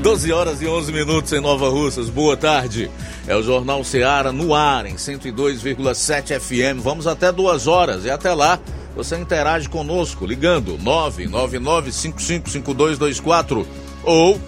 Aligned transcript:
12 0.00 0.32
horas 0.32 0.60
e 0.62 0.66
11 0.66 0.92
minutos 0.92 1.30
em 1.30 1.40
Nova 1.40 1.68
Russas. 1.68 2.08
Boa 2.08 2.34
tarde. 2.34 2.90
É 3.26 3.36
o 3.36 3.42
Jornal 3.42 3.84
Seara 3.84 4.32
no 4.32 4.54
ar 4.54 4.86
em 4.86 4.94
102,7 4.94 6.40
FM. 6.40 6.80
Vamos 6.82 7.06
até 7.06 7.30
duas 7.30 7.66
horas 7.66 8.06
e 8.06 8.10
até 8.10 8.32
lá 8.32 8.58
você 8.96 9.18
interage 9.18 9.68
conosco 9.68 10.24
ligando 10.24 10.78
999555224 10.78 13.66
ou 14.02 14.40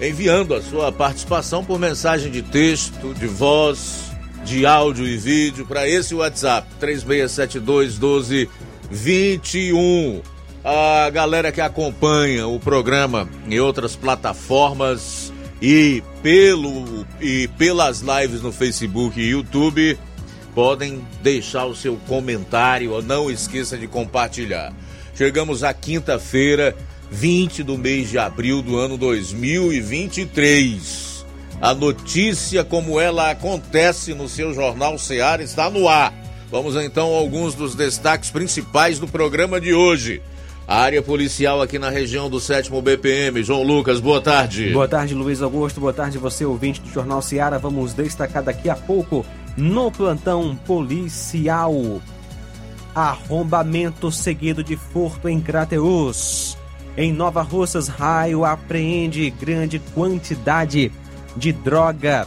enviando 0.00 0.54
a 0.54 0.62
sua 0.62 0.90
participação 0.90 1.62
por 1.62 1.78
mensagem 1.78 2.32
de 2.32 2.40
texto, 2.40 3.12
de 3.12 3.26
voz, 3.26 4.04
de 4.42 4.64
áudio 4.64 5.06
e 5.06 5.18
vídeo 5.18 5.66
para 5.66 5.86
esse 5.86 6.14
WhatsApp 6.14 6.66
3672 6.80 7.98
1221 7.98 10.33
a 10.64 11.08
galera 11.10 11.52
que 11.52 11.60
acompanha 11.60 12.48
o 12.48 12.58
programa 12.58 13.28
em 13.46 13.60
outras 13.60 13.94
plataformas 13.94 15.30
e 15.60 16.02
pelo 16.22 17.06
e 17.20 17.46
pelas 17.58 18.00
lives 18.00 18.40
no 18.40 18.50
Facebook 18.50 19.20
e 19.20 19.28
YouTube 19.28 19.98
podem 20.54 21.06
deixar 21.22 21.66
o 21.66 21.76
seu 21.76 21.96
comentário, 22.08 23.02
não 23.02 23.30
esqueça 23.30 23.76
de 23.76 23.86
compartilhar. 23.86 24.72
Chegamos 25.14 25.62
à 25.62 25.74
quinta-feira, 25.74 26.74
20 27.10 27.62
do 27.62 27.76
mês 27.76 28.08
de 28.08 28.18
abril 28.18 28.62
do 28.62 28.78
ano 28.78 28.96
2023. 28.96 31.26
A 31.60 31.74
notícia 31.74 32.64
como 32.64 32.98
ela 32.98 33.30
acontece 33.30 34.14
no 34.14 34.26
seu 34.28 34.54
jornal 34.54 34.98
Seara 34.98 35.42
está 35.42 35.68
no 35.68 35.86
ar. 35.88 36.14
Vamos 36.50 36.74
então 36.76 37.14
a 37.14 37.18
alguns 37.18 37.54
dos 37.54 37.74
destaques 37.74 38.30
principais 38.30 38.98
do 38.98 39.06
programa 39.08 39.60
de 39.60 39.74
hoje. 39.74 40.22
A 40.66 40.78
área 40.80 41.02
policial 41.02 41.60
aqui 41.60 41.78
na 41.78 41.90
região 41.90 42.30
do 42.30 42.40
7 42.40 42.70
BPM. 42.80 43.42
João 43.42 43.62
Lucas, 43.62 44.00
boa 44.00 44.20
tarde. 44.20 44.72
Boa 44.72 44.88
tarde, 44.88 45.14
Luiz 45.14 45.42
Augusto. 45.42 45.78
Boa 45.78 45.92
tarde, 45.92 46.16
você 46.16 46.44
ouvinte 46.44 46.80
do 46.80 46.88
Jornal 46.88 47.20
Seara. 47.20 47.58
Vamos 47.58 47.92
destacar 47.92 48.42
daqui 48.42 48.70
a 48.70 48.74
pouco 48.74 49.26
no 49.58 49.90
plantão 49.90 50.56
policial. 50.56 52.00
Arrombamento 52.94 54.10
seguido 54.10 54.64
de 54.64 54.74
furto 54.76 55.28
em 55.28 55.38
Crateus. 55.38 56.56
Em 56.96 57.12
Nova 57.12 57.42
Russas, 57.42 57.88
raio 57.88 58.44
apreende 58.44 59.28
grande 59.28 59.78
quantidade 59.94 60.90
de 61.36 61.52
droga. 61.52 62.26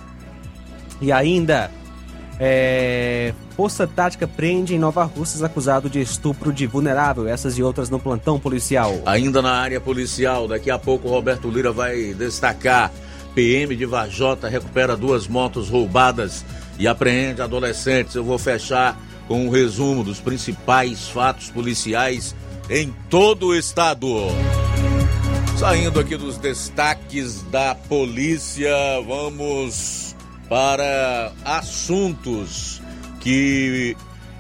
E 1.01 1.11
ainda, 1.11 1.71
é, 2.39 3.33
Força 3.57 3.87
Tática 3.87 4.27
prende 4.27 4.75
em 4.75 4.77
Nova 4.77 5.03
Russas 5.03 5.41
acusado 5.41 5.89
de 5.89 5.99
estupro 5.99 6.53
de 6.53 6.67
vulnerável. 6.67 7.27
Essas 7.27 7.57
e 7.57 7.63
outras 7.63 7.89
no 7.89 7.99
plantão 7.99 8.39
policial. 8.39 8.93
Ainda 9.03 9.41
na 9.41 9.51
área 9.51 9.81
policial, 9.81 10.47
daqui 10.47 10.69
a 10.69 10.77
pouco 10.77 11.09
Roberto 11.09 11.49
Lira 11.49 11.71
vai 11.71 12.13
destacar. 12.13 12.91
PM 13.33 13.75
de 13.75 13.83
Vajota 13.83 14.47
recupera 14.47 14.95
duas 14.95 15.27
motos 15.27 15.69
roubadas 15.69 16.45
e 16.77 16.87
apreende 16.87 17.41
adolescentes. 17.41 18.13
Eu 18.13 18.23
vou 18.23 18.37
fechar 18.37 18.95
com 19.27 19.47
um 19.47 19.49
resumo 19.49 20.03
dos 20.03 20.19
principais 20.19 21.09
fatos 21.09 21.49
policiais 21.49 22.35
em 22.69 22.93
todo 23.09 23.47
o 23.47 23.55
estado. 23.55 24.07
Saindo 25.57 25.99
aqui 25.99 26.15
dos 26.15 26.37
destaques 26.37 27.41
da 27.51 27.73
polícia, 27.73 28.69
vamos 29.07 30.15
para 30.47 31.31
assuntos 31.43 32.85
que 33.27 33.97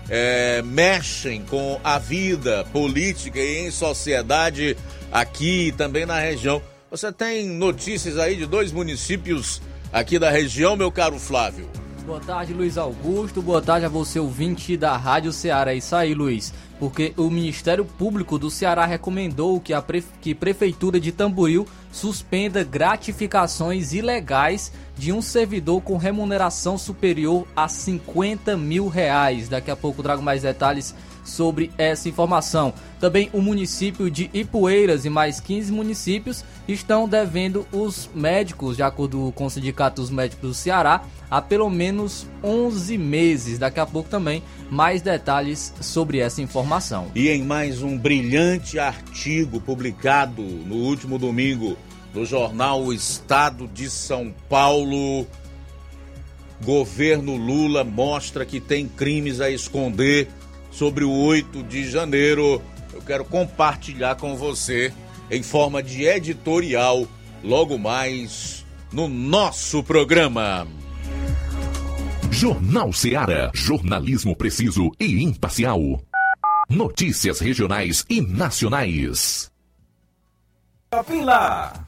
é, 0.07 0.61
mexem 0.61 1.43
com 1.43 1.77
a 1.83 1.99
vida 1.99 2.63
política 2.71 3.37
e 3.37 3.67
em 3.67 3.69
sociedade 3.69 4.77
aqui 5.11 5.67
e 5.67 5.71
também 5.73 6.05
na 6.05 6.17
região. 6.17 6.61
Você 6.89 7.11
tem 7.11 7.47
notícias 7.47 8.17
aí 8.17 8.37
de 8.37 8.45
dois 8.45 8.71
municípios 8.71 9.61
aqui 9.91 10.17
da 10.17 10.29
região, 10.29 10.77
meu 10.77 10.89
caro 10.89 11.19
Flávio? 11.19 11.69
Boa 12.07 12.21
tarde, 12.21 12.53
Luiz 12.53 12.77
Augusto. 12.77 13.41
Boa 13.41 13.61
tarde 13.61 13.85
a 13.85 13.89
você, 13.89 14.17
ouvinte 14.17 14.77
da 14.77 14.95
Rádio 14.95 15.33
Ceará. 15.33 15.73
É 15.73 15.75
isso 15.75 15.93
aí, 15.93 16.13
Luiz. 16.13 16.53
Porque 16.79 17.13
o 17.17 17.29
Ministério 17.29 17.83
Público 17.83 18.39
do 18.39 18.49
Ceará 18.49 18.85
recomendou 18.85 19.59
que 19.59 19.73
a 19.73 19.83
que 20.21 20.33
Prefeitura 20.33 21.01
de 21.01 21.11
Tamboril 21.11 21.67
suspenda 21.91 22.63
gratificações 22.63 23.91
ilegais 23.91 24.71
de 24.97 25.11
um 25.11 25.21
servidor 25.21 25.81
com 25.81 25.97
remuneração 25.97 26.77
superior 26.77 27.45
a 27.53 27.67
50 27.67 28.55
mil 28.55 28.87
reais. 28.87 29.49
Daqui 29.49 29.69
a 29.69 29.75
pouco 29.75 30.01
trago 30.01 30.23
mais 30.23 30.43
detalhes 30.43 30.95
sobre 31.27 31.71
essa 31.77 32.09
informação. 32.09 32.73
Também 32.99 33.29
o 33.33 33.41
município 33.41 34.09
de 34.09 34.29
Ipueiras 34.33 35.05
e 35.05 35.09
mais 35.09 35.39
15 35.39 35.71
municípios 35.71 36.43
estão 36.67 37.07
devendo 37.07 37.67
os 37.71 38.09
médicos, 38.15 38.75
de 38.75 38.83
acordo 38.83 39.31
com 39.35 39.45
o 39.45 39.49
Sindicato 39.49 40.01
dos 40.01 40.09
Médicos 40.09 40.49
do 40.49 40.53
Ceará, 40.53 41.03
há 41.29 41.41
pelo 41.41 41.69
menos 41.69 42.25
11 42.43 42.97
meses. 42.97 43.59
Daqui 43.59 43.79
a 43.79 43.85
pouco 43.85 44.09
também 44.09 44.41
mais 44.69 45.01
detalhes 45.01 45.73
sobre 45.81 46.19
essa 46.19 46.41
informação. 46.41 47.07
E 47.13 47.29
em 47.29 47.43
mais 47.43 47.83
um 47.83 47.97
brilhante 47.97 48.79
artigo 48.79 49.59
publicado 49.59 50.41
no 50.41 50.75
último 50.75 51.19
domingo 51.19 51.77
no 52.13 52.25
jornal 52.25 52.81
O 52.83 52.93
Estado 52.93 53.67
de 53.67 53.89
São 53.89 54.33
Paulo, 54.49 55.27
governo 56.63 57.35
Lula 57.35 57.83
mostra 57.83 58.45
que 58.45 58.59
tem 58.59 58.87
crimes 58.87 59.39
a 59.39 59.49
esconder 59.49 60.27
sobre 60.77 61.03
o 61.03 61.11
8 61.11 61.63
de 61.63 61.89
janeiro. 61.89 62.61
Eu 62.93 63.01
quero 63.01 63.25
compartilhar 63.25 64.15
com 64.15 64.37
você 64.37 64.93
em 65.29 65.41
forma 65.41 65.81
de 65.81 66.03
editorial 66.03 67.07
logo 67.43 67.79
mais 67.79 68.63
no 68.93 69.07
nosso 69.07 69.83
programa. 69.83 70.67
Jornal 72.29 72.93
Ceará, 72.93 73.49
jornalismo 73.55 74.35
preciso 74.35 74.91
e 74.99 75.23
imparcial. 75.23 75.99
Notícias 76.69 77.39
regionais 77.39 78.05
e 78.07 78.21
nacionais. 78.21 79.51
Lá. 81.23 81.86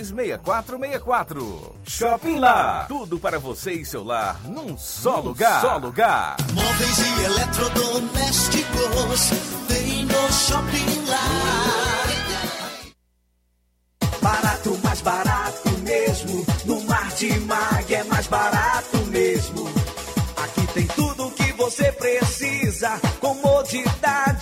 6464. 0.00 1.74
Shopping 1.86 2.38
Lá. 2.38 2.86
Tudo 2.88 3.18
para 3.18 3.38
você 3.38 3.72
e 3.72 3.84
seu 3.84 4.02
lar 4.02 4.40
num 4.44 4.78
só 4.78 5.18
num 5.18 5.24
lugar. 5.28 5.60
Só 5.60 5.76
lugar. 5.76 6.36
Móveis 6.52 6.98
e 6.98 7.24
eletrodomésticos 7.24 9.30
tem 9.68 10.04
no 10.06 10.32
Shopping 10.32 11.04
Lá. 11.08 11.18
Barato, 14.20 14.78
mais 14.82 15.00
barato 15.00 15.68
mesmo. 15.82 16.44
No 16.64 16.80
Martimag 16.82 17.94
é 17.94 18.02
mais 18.04 18.26
barato 18.26 18.98
mesmo. 19.06 19.68
Aqui 20.36 20.66
tem 20.74 20.86
tudo 20.88 21.26
o 21.26 21.30
que 21.32 21.52
você 21.52 21.90
precisa. 21.92 23.00
Comodidade, 23.20 24.41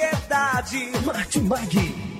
variedade. 0.00 0.90
Martimag. 1.04 2.19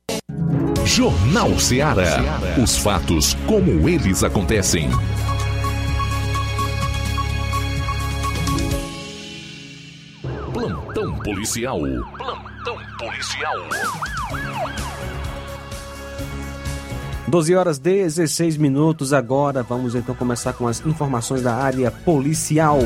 Jornal 0.85 1.57
Ceará. 1.59 2.17
Os 2.61 2.77
fatos 2.77 3.35
como 3.45 3.87
eles 3.87 4.23
acontecem. 4.23 4.89
Plantão 10.51 11.15
policial. 11.19 11.79
Plantão 11.79 12.77
policial. 12.97 13.55
12 17.27 17.55
horas 17.55 17.79
16 17.79 18.57
minutos 18.57 19.13
agora. 19.13 19.63
Vamos 19.63 19.95
então 19.95 20.13
começar 20.15 20.53
com 20.53 20.67
as 20.67 20.85
informações 20.85 21.41
da 21.41 21.55
área 21.55 21.91
policial. 21.91 22.79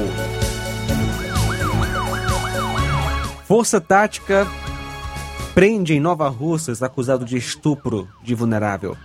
Força 3.48 3.80
Tática 3.80 4.46
prende 5.56 5.94
em 5.94 6.02
Nova 6.02 6.28
Russas 6.28 6.84
acusado 6.84 7.24
de 7.24 7.38
estupro 7.38 8.10
de 8.22 8.36
vulnerável. 8.36 8.98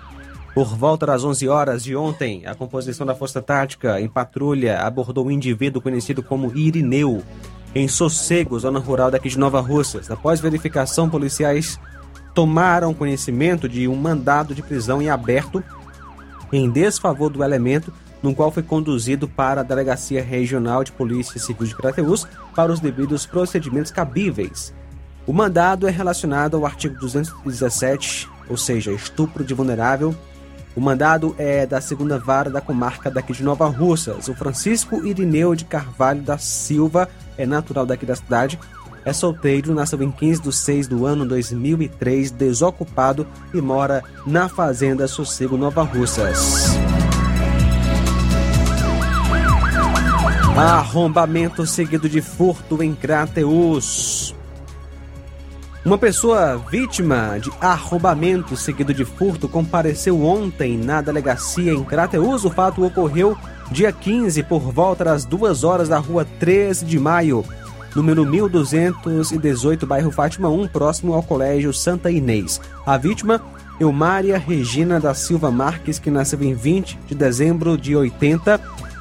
Por 0.53 0.77
volta 0.77 1.07
das 1.07 1.23
11 1.23 1.49
horas 1.49 1.85
de 1.85 1.95
ontem, 1.95 2.45
a 2.45 2.57
composição 2.57 3.07
da 3.07 3.15
Força 3.15 3.41
Tática 3.41 4.01
em 4.01 4.09
patrulha 4.09 4.81
abordou 4.81 5.29
um 5.29 5.31
indivíduo 5.31 5.81
conhecido 5.81 6.25
como 6.25 6.53
Irineu, 6.53 7.23
em 7.73 7.87
Sossego, 7.87 8.59
zona 8.59 8.81
rural 8.81 9.13
daqui 9.13 9.29
de 9.29 9.39
Nova 9.39 9.61
Russas. 9.61 10.11
Após 10.11 10.41
verificação, 10.41 11.09
policiais 11.09 11.79
tomaram 12.35 12.93
conhecimento 12.93 13.69
de 13.69 13.87
um 13.87 13.95
mandado 13.95 14.53
de 14.53 14.61
prisão 14.61 15.01
em 15.01 15.09
aberto 15.09 15.63
em 16.53 16.69
desfavor 16.69 17.31
do 17.31 17.45
elemento, 17.45 17.93
no 18.21 18.35
qual 18.35 18.51
foi 18.51 18.65
conduzido 18.65 19.29
para 19.29 19.61
a 19.61 19.65
Delegacia 19.65 20.21
Regional 20.21 20.83
de 20.83 20.91
Polícia 20.91 21.39
Civil 21.39 21.69
de 21.69 21.77
Crateús 21.77 22.27
para 22.57 22.73
os 22.73 22.81
devidos 22.81 23.25
procedimentos 23.25 23.93
cabíveis. 23.93 24.75
O 25.27 25.33
mandado 25.33 25.87
é 25.87 25.91
relacionado 25.91 26.57
ao 26.57 26.67
artigo 26.67 26.99
217, 26.99 28.29
ou 28.49 28.57
seja, 28.57 28.91
estupro 28.91 29.45
de 29.45 29.55
vulnerável. 29.55 30.15
O 30.75 30.81
mandado 30.81 31.35
é 31.39 31.67
da 31.67 31.81
segunda 31.81 32.19
vara 32.19 32.49
da 32.49 32.61
comarca 32.61 33.11
daqui 33.11 33.33
de 33.33 33.43
Nova 33.43 33.69
Russas. 33.69 34.29
O 34.29 34.35
Francisco 34.35 35.05
Irineu 35.05 35.55
de 35.55 35.65
Carvalho 35.65 36.23
da 36.23 36.39
Silva 36.39 37.09
é 37.37 37.45
natural 37.45 37.85
daqui 37.85 38.07
da 38.07 38.15
cidade. 38.15 38.59
É 39.05 39.13
solteiro, 39.13 39.75
nasceu 39.75 40.03
em 40.03 40.11
15 40.11 40.43
de 40.43 40.53
6 40.53 40.89
do 40.89 41.07
ano 41.07 41.27
2003, 41.27 42.31
desocupado 42.31 43.27
e 43.53 43.61
mora 43.61 44.05
na 44.27 44.49
Fazenda 44.49 45.09
Sossego, 45.09 45.57
Nova 45.57 45.83
Russas. 45.83 46.77
Arrombamento 50.57 51.67
seguido 51.67 52.09
de 52.09 52.21
furto 52.21 52.83
em 52.83 52.95
Crateus. 52.95 54.35
Uma 55.83 55.97
pessoa 55.97 56.59
vítima 56.71 57.39
de 57.41 57.51
arrombamento 57.59 58.55
seguido 58.55 58.93
de 58.93 59.03
furto 59.03 59.49
compareceu 59.49 60.23
ontem 60.23 60.77
na 60.77 61.01
delegacia 61.01 61.73
em 61.73 61.83
Crateus. 61.83 62.45
O 62.45 62.51
fato 62.51 62.85
ocorreu 62.85 63.35
dia 63.71 63.91
15 63.91 64.43
por 64.43 64.61
volta 64.61 65.05
das 65.05 65.25
2 65.25 65.65
horas 65.65 65.89
da 65.89 65.99
rua 65.99 66.27
13 66.39 66.85
de 66.85 66.99
maio, 66.99 67.43
número 67.97 68.27
1218, 68.27 69.87
bairro 69.87 70.11
Fátima 70.11 70.51
1, 70.51 70.69
próximo 70.69 71.15
ao 71.15 71.23
Colégio 71.23 71.73
Santa 71.73 72.11
Inês. 72.11 72.61
A 72.85 72.99
vítima, 72.99 73.41
Eumária 73.81 74.37
Regina 74.37 75.01
da 75.01 75.15
Silva 75.15 75.51
Marques, 75.51 75.99
que 75.99 76.11
nasceu 76.11 76.43
em 76.43 76.53
20 76.53 76.99
de 77.07 77.15
dezembro 77.15 77.79
de 77.79 77.97
80, 77.97 78.61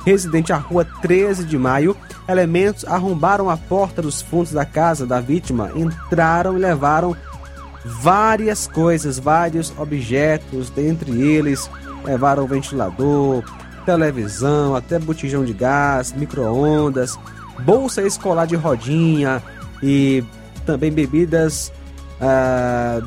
residente 0.10 0.52
à 0.52 0.58
rua 0.58 0.84
13 1.02 1.46
de 1.46 1.58
maio, 1.58 1.96
elementos 2.28 2.84
arrombaram 2.86 3.48
a 3.50 3.56
porta 3.56 4.02
dos 4.02 4.22
fundos 4.22 4.52
da 4.52 4.66
casa 4.66 5.06
da 5.06 5.22
vítima, 5.22 5.72
entraram 5.76 6.58
e 6.58 6.60
levaram 6.60 7.16
várias 7.86 8.68
coisas, 8.68 9.20
vários 9.20 9.72
objetos, 9.78 10.72
dentre 10.72 11.12
eles 11.22 11.70
levaram 12.04 12.48
ventilador, 12.48 13.44
televisão, 13.86 14.76
até 14.76 14.98
botijão 14.98 15.46
de 15.46 15.54
gás, 15.54 16.12
micro-ondas, 16.12 17.18
bolsa 17.60 18.02
escolar 18.02 18.48
de 18.48 18.56
rodinha 18.56 19.44
e 19.84 20.24
também 20.66 20.92
bebidas, 20.92 21.72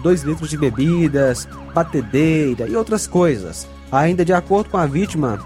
2 0.02 0.22
litros 0.22 0.48
de 0.48 0.56
bebidas, 0.56 1.48
batedeira 1.74 2.66
e 2.66 2.76
outras 2.76 3.06
coisas. 3.06 3.66
Ainda 3.90 4.24
de 4.24 4.32
acordo 4.32 4.70
com 4.70 4.78
a 4.78 4.86
vítima, 4.86 5.38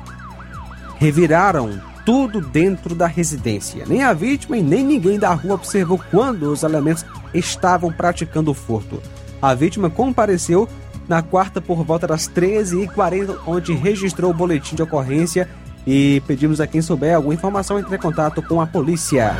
reviraram 0.96 1.80
tudo 2.04 2.40
dentro 2.40 2.94
da 2.94 3.06
residência. 3.06 3.84
Nem 3.86 4.02
a 4.02 4.12
vítima 4.12 4.56
e 4.56 4.62
nem 4.62 4.84
ninguém 4.84 5.18
da 5.18 5.34
rua 5.34 5.54
observou 5.54 6.00
quando 6.10 6.44
os 6.52 6.62
elementos 6.62 7.04
estavam 7.34 7.92
praticando 7.92 8.50
o 8.50 8.54
furto. 8.54 9.02
A 9.42 9.54
vítima 9.54 9.90
compareceu 9.90 10.68
na 11.08 11.22
quarta 11.22 11.60
por 11.60 11.84
volta 11.84 12.06
das 12.06 12.28
13h40, 12.28 13.38
onde 13.46 13.72
registrou 13.74 14.30
o 14.30 14.34
boletim 14.34 14.76
de 14.76 14.82
ocorrência 14.82 15.48
e 15.86 16.22
pedimos 16.26 16.60
a 16.60 16.66
quem 16.66 16.82
souber 16.82 17.14
alguma 17.14 17.34
informação 17.34 17.78
entre 17.78 17.94
em 17.94 17.98
contato 17.98 18.42
com 18.42 18.60
a 18.60 18.66
polícia. 18.66 19.34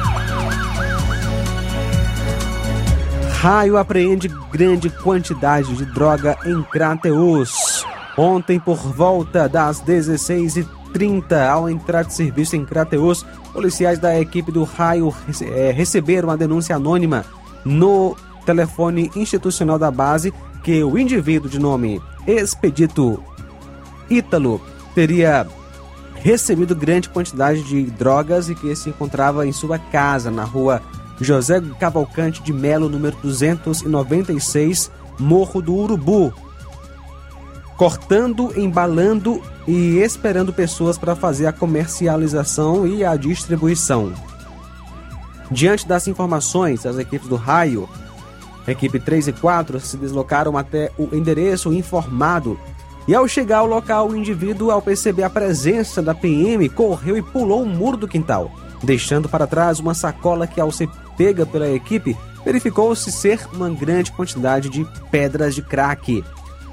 Raio 3.41 3.77
apreende 3.77 4.29
grande 4.51 4.91
quantidade 4.91 5.75
de 5.77 5.85
droga 5.85 6.37
em 6.45 6.63
Crateus. 6.65 7.85
Ontem, 8.17 8.59
por 8.59 8.79
volta 8.79 9.49
das 9.49 9.81
16h30, 9.83 10.76
30 10.97 11.47
ao 11.47 11.69
entrar 11.69 12.05
de 12.05 12.15
serviço 12.15 12.57
em 12.57 12.65
Crateus, 12.65 13.23
policiais 13.53 13.99
da 13.99 14.19
equipe 14.19 14.51
do 14.51 14.65
Raio 14.65 15.15
é, 15.43 15.71
receberam 15.71 16.31
a 16.31 16.37
denúncia 16.37 16.75
anônima 16.75 17.23
no 17.67 18.17
telefone 18.47 19.11
institucional 19.15 19.79
da 19.79 19.91
base 19.91 20.33
que 20.65 20.83
o 20.83 20.97
indivíduo 20.97 21.51
de 21.51 21.59
nome 21.59 22.01
Expedito 22.27 23.23
Ítalo 24.09 24.59
teria 24.95 25.47
recebido 26.15 26.75
grande 26.75 27.11
quantidade 27.11 27.63
de 27.65 27.83
drogas 27.91 28.49
e 28.49 28.55
que 28.55 28.75
se 28.75 28.89
encontrava 28.89 29.47
em 29.47 29.53
sua 29.53 29.79
casa 29.79 30.31
na 30.31 30.45
rua 30.45 30.81
José 31.21 31.61
Cavalcante 31.79 32.43
de 32.43 32.55
Melo, 32.55 32.89
número 32.89 33.19
296, 33.23 34.91
Morro 35.19 35.61
do 35.61 35.75
Urubu. 35.75 36.33
Cortando, 37.77 38.59
embalando 38.59 39.43
e 39.69 39.99
esperando 39.99 40.53
pessoas 40.53 40.97
para 40.97 41.15
fazer 41.15 41.47
a 41.47 41.53
comercialização 41.53 42.87
e 42.87 43.05
a 43.05 43.17
distribuição. 43.17 44.13
Diante 45.51 45.87
das 45.87 46.09
informações, 46.09 46.87
as 46.87 46.99
equipes 46.99 47.29
do 47.29 47.37
raio, 47.37 47.89
equipe 48.67 48.99
3 48.99 49.29
e 49.29 49.33
4, 49.33 49.79
se 49.81 49.97
deslocaram 49.97 50.57
até 50.57 50.91
o 50.99 51.15
endereço 51.15 51.73
informado. 51.73 52.59
E 53.07 53.15
ao 53.15 53.29
chegar 53.29 53.59
ao 53.59 53.67
local, 53.67 54.09
o 54.09 54.17
indivíduo, 54.17 54.71
ao 54.71 54.83
perceber 54.83 55.23
a 55.23 55.31
presença 55.31 56.03
da 56.03 56.15
PM, 56.15 56.69
correu 56.69 57.17
e 57.17 57.23
pulou 57.23 57.63
o 57.63 57.67
muro 57.67 57.97
do 57.97 58.09
quintal, 58.09 58.51
deixando 58.83 59.29
para 59.29 59.47
trás 59.47 59.79
uma 59.79 59.95
sacola 59.95 60.47
que, 60.47 60.61
ao 60.61 60.73
ser 60.73 60.89
pega 61.17 61.47
pela 61.47 61.71
equipe, 61.71 62.17
verificou-se 62.45 63.11
ser 63.11 63.41
uma 63.53 63.71
grande 63.71 64.13
quantidade 64.13 64.69
de 64.69 64.87
pedras 65.11 65.55
de 65.55 65.63
crack. 65.63 66.25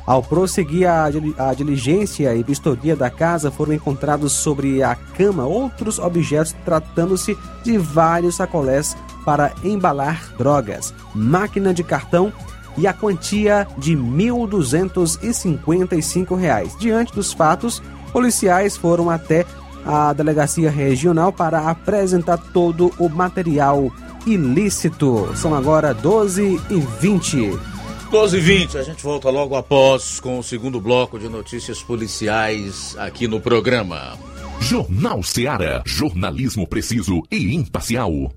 Ao 0.05 0.21
prosseguir 0.21 0.89
a, 0.89 1.09
diligência 1.53 2.35
e 2.35 2.43
vistoria 2.43 2.93
da 2.95 3.09
casa, 3.09 3.49
foram 3.49 3.73
encontrados 3.73 4.33
sobre 4.33 4.83
a 4.83 4.93
cama 4.95 5.45
outros 5.45 5.97
objetos 5.97 6.53
tratando-se 6.65 7.37
de 7.63 7.77
vários 7.77 8.35
sacolés 8.35 8.97
para 9.23 9.53
embalar 9.63 10.33
drogas, 10.37 10.93
máquina 11.15 11.73
de 11.73 11.83
cartão 11.83 12.33
e 12.77 12.85
a 12.85 12.93
quantia 12.93 13.65
de 13.77 13.95
R$ 13.95 14.01
1.255. 14.01 16.77
Diante 16.77 17.13
dos 17.13 17.31
fatos, 17.31 17.81
policiais 18.11 18.75
foram 18.75 19.09
até 19.09 19.45
a 19.85 20.13
delegacia 20.13 20.69
regional 20.69 21.31
para 21.31 21.69
apresentar 21.69 22.37
todo 22.37 22.91
o 22.99 23.07
material 23.09 23.89
ilícito. 24.25 25.29
São 25.35 25.53
agora 25.53 25.93
12 25.93 26.59
e 26.69 26.79
20. 26.99 27.72
12 28.13 28.37
e 28.37 28.39
20, 28.39 28.77
a 28.77 28.83
gente 28.83 29.01
volta 29.01 29.27
logo 29.31 29.55
após 29.55 30.19
com 30.19 30.37
o 30.37 30.43
segundo 30.43 30.79
bloco 30.79 31.17
de 31.17 31.27
notícias 31.27 31.81
policiais 31.81 32.95
aqui 32.99 33.27
no 33.27 33.41
programa. 33.41 34.19
Jornal 34.61 35.23
Seara. 35.23 35.81
Jornalismo 35.83 36.67
preciso 36.67 37.23
e 37.31 37.55
imparcial. 37.55 38.31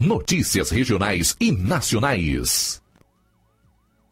Notícias 0.00 0.70
regionais 0.70 1.36
e 1.38 1.52
nacionais. 1.52 2.81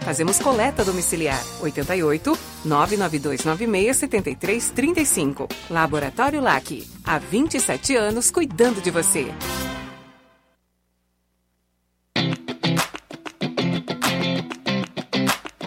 Fazemos 0.00 0.38
coleta 0.38 0.84
domiciliar 0.84 1.40
88 1.60 2.38
99296 2.64 3.96
7335. 3.96 5.48
Laboratório 5.70 6.40
LAC. 6.40 6.86
Há 7.04 7.18
27 7.18 7.96
anos 7.96 8.30
cuidando 8.30 8.80
de 8.80 8.90
você. 8.90 9.32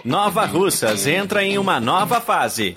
Nova 0.04 0.44
Russas 0.46 1.06
entra 1.06 1.44
em 1.44 1.58
uma 1.58 1.78
nova 1.78 2.20
fase. 2.20 2.76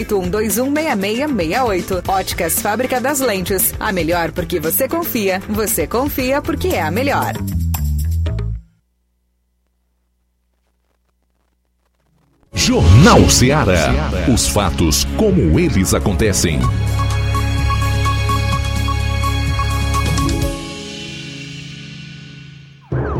81216668. 0.05 2.07
Óticas 2.07 2.61
Fábrica 2.61 2.99
das 2.99 3.19
Lentes. 3.19 3.73
A 3.79 3.91
melhor 3.91 4.31
porque 4.31 4.59
você 4.59 4.87
confia. 4.87 5.41
Você 5.49 5.87
confia 5.87 6.41
porque 6.41 6.69
é 6.69 6.81
a 6.81 6.91
melhor. 6.91 7.33
Jornal 12.53 13.29
Ceará. 13.29 14.11
Os 14.31 14.47
fatos 14.47 15.05
como 15.17 15.59
eles 15.59 15.93
acontecem. 15.93 16.59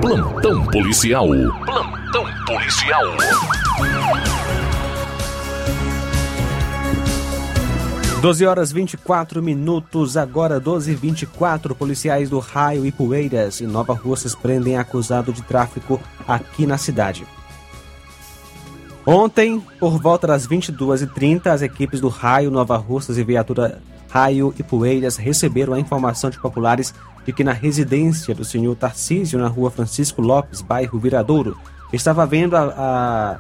Plantão 0.02 0.66
policial. 0.66 1.28
Plantão 1.66 2.26
policial. 2.46 3.06
12 8.22 8.46
horas 8.46 8.72
24 8.72 9.42
minutos, 9.42 10.16
agora 10.16 10.60
12 10.60 10.92
e 10.92 10.94
24 10.94 11.74
policiais 11.74 12.30
do 12.30 12.38
Raio 12.38 12.86
e 12.86 12.92
Poeiras 12.92 13.60
e 13.60 13.66
Nova 13.66 13.96
Russas 13.96 14.36
prendem 14.36 14.78
acusado 14.78 15.34
de 15.34 15.42
tráfico 15.42 16.00
aqui 16.28 16.68
na 16.68 16.78
cidade. 16.78 17.26
Ontem, 19.04 19.60
por 19.80 20.00
volta 20.00 20.28
das 20.28 20.48
22h30, 20.48 21.48
as 21.48 21.64
equipes 21.64 22.00
do 22.00 22.10
Raio, 22.10 22.52
Nova 22.52 22.78
Russas 22.78 23.18
e 23.18 23.24
Viatura 23.24 23.82
Raio 24.08 24.54
e 24.60 24.62
Poeiras 24.62 25.18
receberam 25.18 25.74
a 25.74 25.80
informação 25.80 26.30
de 26.30 26.40
populares 26.40 26.94
de 27.26 27.34
que 27.34 27.44
na 27.44 27.54
residência 27.54 28.36
do 28.36 28.46
senhor 28.46 28.76
Tarcísio, 28.76 29.40
na 29.40 29.48
rua 29.48 29.72
Francisco 29.72 30.22
Lopes, 30.22 30.62
bairro 30.62 31.00
Viradouro, 31.00 31.58
estava 31.92 32.22
havendo 32.22 32.56
a, 32.56 32.62
a 32.62 33.40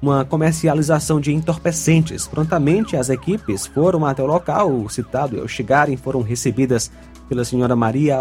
uma 0.00 0.24
comercialização 0.24 1.20
de 1.20 1.32
entorpecentes. 1.32 2.26
Prontamente, 2.26 2.96
as 2.96 3.08
equipes 3.08 3.66
foram 3.66 4.04
até 4.04 4.22
o 4.22 4.26
local 4.26 4.88
citado 4.88 5.36
e, 5.36 5.40
ao 5.40 5.48
chegarem, 5.48 5.96
foram 5.96 6.22
recebidas 6.22 6.90
pela 7.28 7.44
senhora 7.44 7.74
Maria 7.74 8.18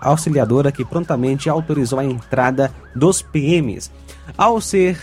Auxiliadora, 0.00 0.70
que 0.70 0.84
prontamente 0.84 1.48
autorizou 1.48 1.98
a 1.98 2.04
entrada 2.04 2.72
dos 2.94 3.20
PMs. 3.20 3.90
Ao 4.36 4.60
ser 4.60 4.98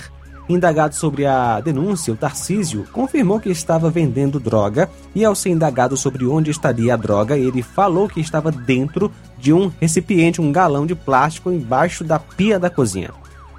Indagado 0.50 0.96
sobre 0.96 1.26
a 1.26 1.62
denúncia, 1.62 2.12
o 2.12 2.18
Tarcísio 2.18 2.86
confirmou 2.92 3.40
que 3.40 3.50
estava 3.50 3.90
vendendo 3.90 4.38
droga 4.38 4.90
e, 5.16 5.24
ao 5.24 5.34
ser 5.34 5.50
indagado 5.50 5.96
sobre 5.96 6.26
onde 6.26 6.52
estaria 6.52 6.94
a 6.94 6.98
droga, 6.98 7.38
ele 7.38 7.62
falou 7.62 8.10
que 8.10 8.20
estava 8.20 8.52
dentro 8.52 9.10
de 9.38 9.54
um 9.54 9.72
recipiente, 9.80 10.42
um 10.42 10.52
galão 10.52 10.86
de 10.86 10.94
plástico 10.94 11.52
embaixo 11.52 12.04
da 12.04 12.20
pia 12.20 12.60
da 12.60 12.70
cozinha. 12.70 13.12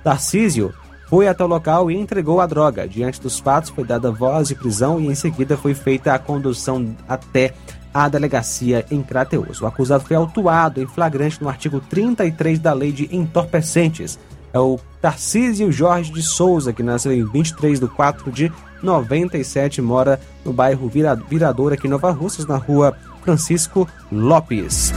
Tarcísio 0.05 0.75
foi 1.13 1.29
até 1.29 1.45
o 1.45 1.47
local 1.47 1.91
e 1.91 1.95
entregou 1.95 2.41
a 2.41 2.47
droga. 2.47 2.89
Diante 2.89 3.21
dos 3.21 3.39
fatos, 3.39 3.69
foi 3.69 3.85
dada 3.85 4.11
voz 4.11 4.49
de 4.49 4.55
prisão 4.55 4.99
e 4.99 5.09
em 5.09 5.15
seguida 5.15 5.59
foi 5.59 5.75
feita 5.75 6.15
a 6.15 6.19
condução 6.19 6.97
até 7.07 7.53
a 7.93 8.09
delegacia 8.09 8.87
em 8.91 9.03
Crateus. 9.03 9.61
O 9.61 9.67
acusado 9.67 10.05
foi 10.05 10.17
autuado 10.17 10.81
em 10.81 10.87
flagrante 10.87 11.43
no 11.43 11.51
artigo 11.51 11.83
33 11.83 12.59
da 12.59 12.73
Lei 12.73 12.93
de 12.93 13.15
Entorpecentes. 13.15 14.19
É 14.55 14.59
o 14.59 14.81
Tarcísio 15.03 15.71
Jorge 15.71 16.11
de 16.11 16.23
Souza, 16.23 16.73
que 16.73 16.83
nasceu 16.83 17.13
em 17.13 17.27
23 17.27 17.79
de 17.79 17.89
4 17.89 18.33
de 18.33 18.51
97 18.83 19.83
mora 19.83 20.19
no 20.43 20.51
bairro 20.55 20.91
Virador, 21.29 21.75
aqui 21.75 21.89
em 21.89 21.91
Nova 21.91 22.11
Russas, 22.11 22.47
na 22.47 22.57
rua 22.57 22.97
Francisco 23.23 23.87
Lopes. 24.11 24.95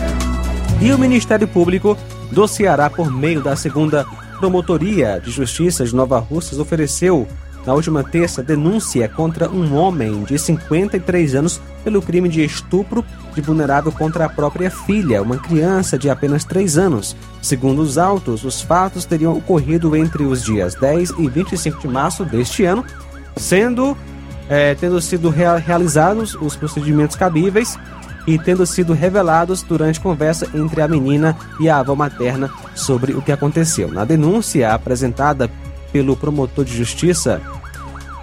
E 0.82 0.94
o 0.94 0.98
Ministério 0.98 1.46
Público 1.46 1.98
do 2.32 2.48
Ceará, 2.48 2.90
por 2.90 3.12
meio 3.12 3.42
da 3.42 3.58
segunda 3.58 4.06
Promotoria 4.40 5.20
de 5.24 5.32
Justiça 5.32 5.86
de 5.86 5.96
Nova 5.96 6.20
Russas 6.20 6.60
ofereceu 6.60 7.28
na 7.66 7.74
última 7.74 8.04
terça 8.04 8.44
denúncia 8.44 9.10
contra 9.10 9.50
um 9.50 9.76
homem 9.76 10.24
de 10.24 10.38
53 10.38 11.36
anos 11.36 11.60
pelo 11.84 12.02
crime 12.02 12.30
de 12.30 12.44
estupro 12.44 13.04
de 13.34 13.42
vulnerável 13.42 13.92
contra 13.92 14.26
a 14.26 14.30
própria 14.30 14.70
filha, 14.70 15.22
uma 15.22 15.38
criança 15.38 15.98
de 15.98 16.10
apenas 16.10 16.44
3 16.44 16.78
anos. 16.78 17.16
Segundo 17.42 17.82
os 17.82 17.98
autos, 17.98 18.44
os 18.44 18.62
fatos 18.62 19.06
teriam 19.06 19.36
ocorrido 19.36 19.96
entre 19.96 20.24
os 20.24 20.44
dias 20.44 20.76
10 20.76 21.16
e 21.18 21.28
25 21.28 21.82
de 21.82 21.88
março 21.88 22.24
deste 22.24 22.64
ano, 22.66 22.86
sendo 23.36 23.98
é, 24.48 24.76
tendo 24.76 25.02
sido 25.02 25.30
realizados 25.30 26.36
os 26.36 26.56
procedimentos 26.56 27.16
cabíveis 27.16 27.80
e 28.28 28.40
tendo 28.40 28.66
sido 28.66 28.94
revelados 28.94 29.62
durante 29.62 30.00
conversa 30.00 30.48
entre 30.54 30.82
a 30.82 30.88
menina 30.88 31.38
e 31.60 31.70
a 31.70 31.80
avó 31.80 31.96
materna 31.96 32.50
sobre 32.74 33.14
o 33.14 33.22
que 33.22 33.32
aconteceu. 33.32 33.92
Na 33.92 34.04
denúncia 34.04 34.74
apresentada 34.74 35.50
pelo 35.92 36.16
promotor 36.16 36.66
de 36.66 36.76
justiça, 36.76 37.42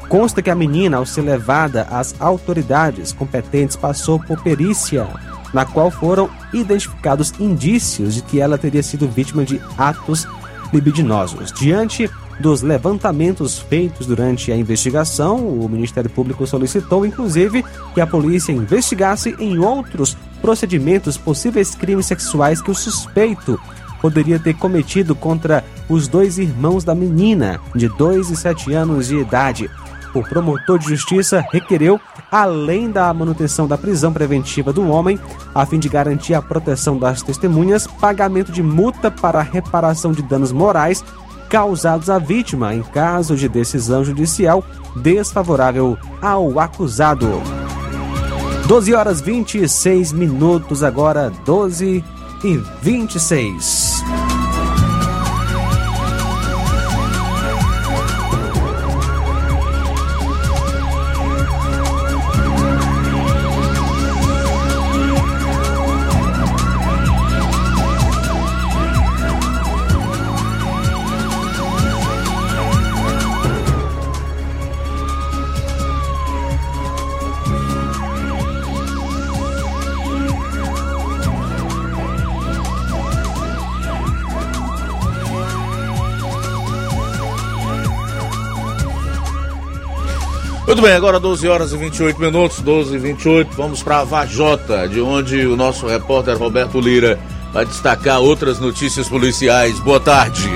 consta 0.09 0.43
que 0.43 0.51
a 0.51 0.55
menina, 0.55 0.97
ao 0.97 1.07
ser 1.07 1.23
levada 1.23 1.87
às 1.91 2.15
autoridades 2.21 3.13
competentes, 3.13 3.77
passou 3.77 4.19
por 4.19 4.43
perícia, 4.43 5.07
na 5.55 5.65
qual 5.65 5.91
foram 5.91 6.29
identificados 6.53 7.33
indícios 7.39 8.15
de 8.15 8.23
que 8.23 8.41
ela 8.41 8.59
teria 8.59 8.83
sido 8.83 9.09
vítima 9.09 9.45
de 9.45 9.61
atos 9.79 10.27
libidinosos. 10.73 11.53
Diante 11.53 12.11
dos 12.43 12.61
levantamentos 12.61 13.61
feitos 13.61 14.05
durante 14.05 14.51
a 14.51 14.57
investigação, 14.57 15.47
o 15.47 15.69
Ministério 15.69 16.11
Público 16.11 16.45
solicitou, 16.45 17.07
inclusive, 17.07 17.65
que 17.95 18.01
a 18.01 18.07
polícia 18.07 18.51
investigasse 18.51 19.35
em 19.39 19.59
outros 19.59 20.17
procedimentos 20.41 21.17
possíveis 21.17 21.73
crimes 21.77 22.07
sexuais 22.07 22.61
que 22.61 22.71
o 22.71 22.75
suspeito 22.75 23.59
poderia 24.01 24.41
ter 24.41 24.55
cometido 24.55 25.15
contra 25.15 25.65
os 25.89 26.09
dois 26.09 26.37
irmãos 26.37 26.83
da 26.83 26.97
menina, 26.97 27.61
de 27.77 27.89
2 27.89 28.31
e 28.31 28.37
7 28.37 28.75
anos 28.75 29.07
de 29.07 29.19
idade. 29.19 29.71
O 30.13 30.23
promotor 30.23 30.79
de 30.79 30.89
justiça 30.89 31.47
requereu, 31.53 31.99
além 32.31 32.91
da 32.91 33.15
manutenção 33.15 33.69
da 33.69 33.79
prisão 33.79 34.13
preventiva 34.13 34.73
do 34.73 34.87
homem, 34.89 35.19
a 35.55 35.65
fim 35.65 35.79
de 35.79 35.89
garantir 35.89 36.35
a 36.35 36.43
proteção 36.43 36.99
das 36.99 37.23
testemunhas, 37.23 37.87
pagamento 37.87 38.51
de 38.51 38.63
multa 38.63 39.11
para 39.11 39.41
reparação 39.41 40.13
de 40.13 40.23
danos 40.23 40.51
morais 40.53 41.03
causados 41.53 42.09
à 42.09 42.19
vítima 42.19 42.75
em 42.75 42.83
caso 42.83 43.37
de 43.37 43.47
decisão 43.47 44.03
judicial 44.03 44.65
desfavorável 44.97 45.99
ao 46.23 46.59
acusado. 46.59 47.29
12 48.67 48.95
horas 48.95 49.21
26 49.21 50.13
minutos 50.13 50.83
agora, 50.83 51.31
12 51.45 52.03
e 52.43 52.57
26. 52.81 54.03
Muito 90.73 90.85
bem, 90.85 90.95
agora 90.95 91.21
12 91.21 91.47
horas 91.49 91.75
e 91.75 91.77
28 91.77 92.19
minutos, 92.19 92.61
12 92.61 92.95
e 92.95 92.99
28, 92.99 93.55
vamos 93.55 93.83
para 93.83 93.99
a 93.99 94.05
Vajota, 94.05 94.89
de 94.89 95.03
onde 95.03 95.47
o 95.47 95.55
nosso 95.55 95.87
repórter 95.87 96.35
Roberto 96.39 96.81
Lira 96.81 97.21
vai 97.53 97.67
destacar 97.67 98.23
outras 98.23 98.59
notícias 98.59 99.07
policiais. 99.07 99.79
Boa 99.81 100.01
tarde. 100.01 100.49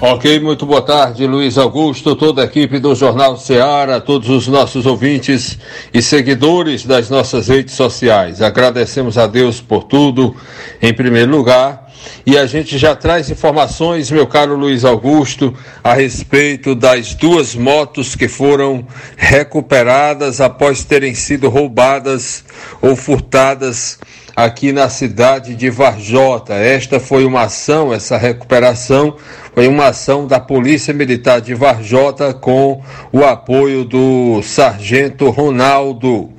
Ok, 0.00 0.40
muito 0.40 0.64
boa 0.64 0.80
tarde, 0.80 1.26
Luiz 1.26 1.58
Augusto, 1.58 2.16
toda 2.16 2.40
a 2.40 2.44
equipe 2.46 2.78
do 2.78 2.94
Jornal 2.94 3.36
Ceará, 3.36 4.00
todos 4.00 4.30
os 4.30 4.48
nossos 4.48 4.86
ouvintes 4.86 5.58
e 5.92 6.00
seguidores 6.00 6.86
das 6.86 7.10
nossas 7.10 7.48
redes 7.48 7.74
sociais. 7.74 8.40
Agradecemos 8.40 9.18
a 9.18 9.26
Deus 9.26 9.60
por 9.60 9.84
tudo, 9.84 10.34
em 10.80 10.94
primeiro 10.94 11.30
lugar 11.30 11.85
e 12.24 12.36
a 12.36 12.46
gente 12.46 12.76
já 12.76 12.94
traz 12.94 13.30
informações, 13.30 14.10
meu 14.10 14.26
caro 14.26 14.56
Luiz 14.56 14.84
Augusto, 14.84 15.54
a 15.82 15.94
respeito 15.94 16.74
das 16.74 17.14
duas 17.14 17.54
motos 17.54 18.14
que 18.14 18.28
foram 18.28 18.86
recuperadas 19.16 20.40
após 20.40 20.84
terem 20.84 21.14
sido 21.14 21.48
roubadas 21.48 22.44
ou 22.82 22.96
furtadas 22.96 23.98
aqui 24.36 24.70
na 24.70 24.88
cidade 24.88 25.54
de 25.54 25.70
Varjota. 25.70 26.52
Esta 26.52 27.00
foi 27.00 27.24
uma 27.24 27.42
ação, 27.42 27.94
essa 27.94 28.18
recuperação 28.18 29.16
foi 29.54 29.66
uma 29.66 29.86
ação 29.86 30.26
da 30.26 30.38
Polícia 30.38 30.92
Militar 30.92 31.40
de 31.40 31.54
Varjota 31.54 32.34
com 32.34 32.82
o 33.10 33.24
apoio 33.24 33.84
do 33.84 34.42
Sargento 34.42 35.30
Ronaldo. 35.30 36.30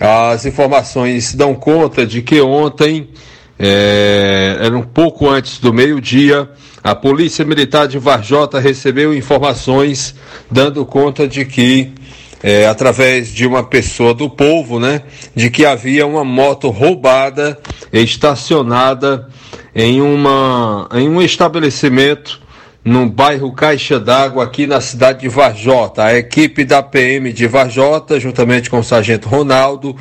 As 0.00 0.44
informações 0.44 1.32
dão 1.32 1.54
conta 1.54 2.04
de 2.04 2.22
que 2.22 2.40
ontem 2.40 3.08
é, 3.62 4.56
era 4.58 4.76
um 4.76 4.82
pouco 4.82 5.28
antes 5.28 5.58
do 5.58 5.70
meio-dia. 5.70 6.48
A 6.82 6.94
Polícia 6.94 7.44
Militar 7.44 7.86
de 7.86 7.98
Varjota 7.98 8.58
recebeu 8.58 9.14
informações 9.14 10.14
dando 10.50 10.86
conta 10.86 11.28
de 11.28 11.44
que, 11.44 11.92
é, 12.42 12.66
através 12.66 13.28
de 13.28 13.46
uma 13.46 13.62
pessoa 13.62 14.14
do 14.14 14.30
povo, 14.30 14.80
né, 14.80 15.02
de 15.36 15.50
que 15.50 15.66
havia 15.66 16.06
uma 16.06 16.24
moto 16.24 16.70
roubada 16.70 17.58
estacionada 17.92 19.28
em, 19.74 20.00
uma, 20.00 20.88
em 20.94 21.06
um 21.06 21.20
estabelecimento 21.20 22.40
no 22.84 23.06
bairro 23.06 23.52
Caixa 23.52 24.00
d'Água, 24.00 24.44
aqui 24.44 24.66
na 24.66 24.80
cidade 24.80 25.20
de 25.20 25.28
Varjota. 25.28 26.04
A 26.04 26.16
equipe 26.16 26.64
da 26.64 26.82
PM 26.82 27.32
de 27.32 27.46
Varjota, 27.46 28.18
juntamente 28.18 28.70
com 28.70 28.78
o 28.78 28.84
sargento 28.84 29.28
Ronaldo, 29.28 29.94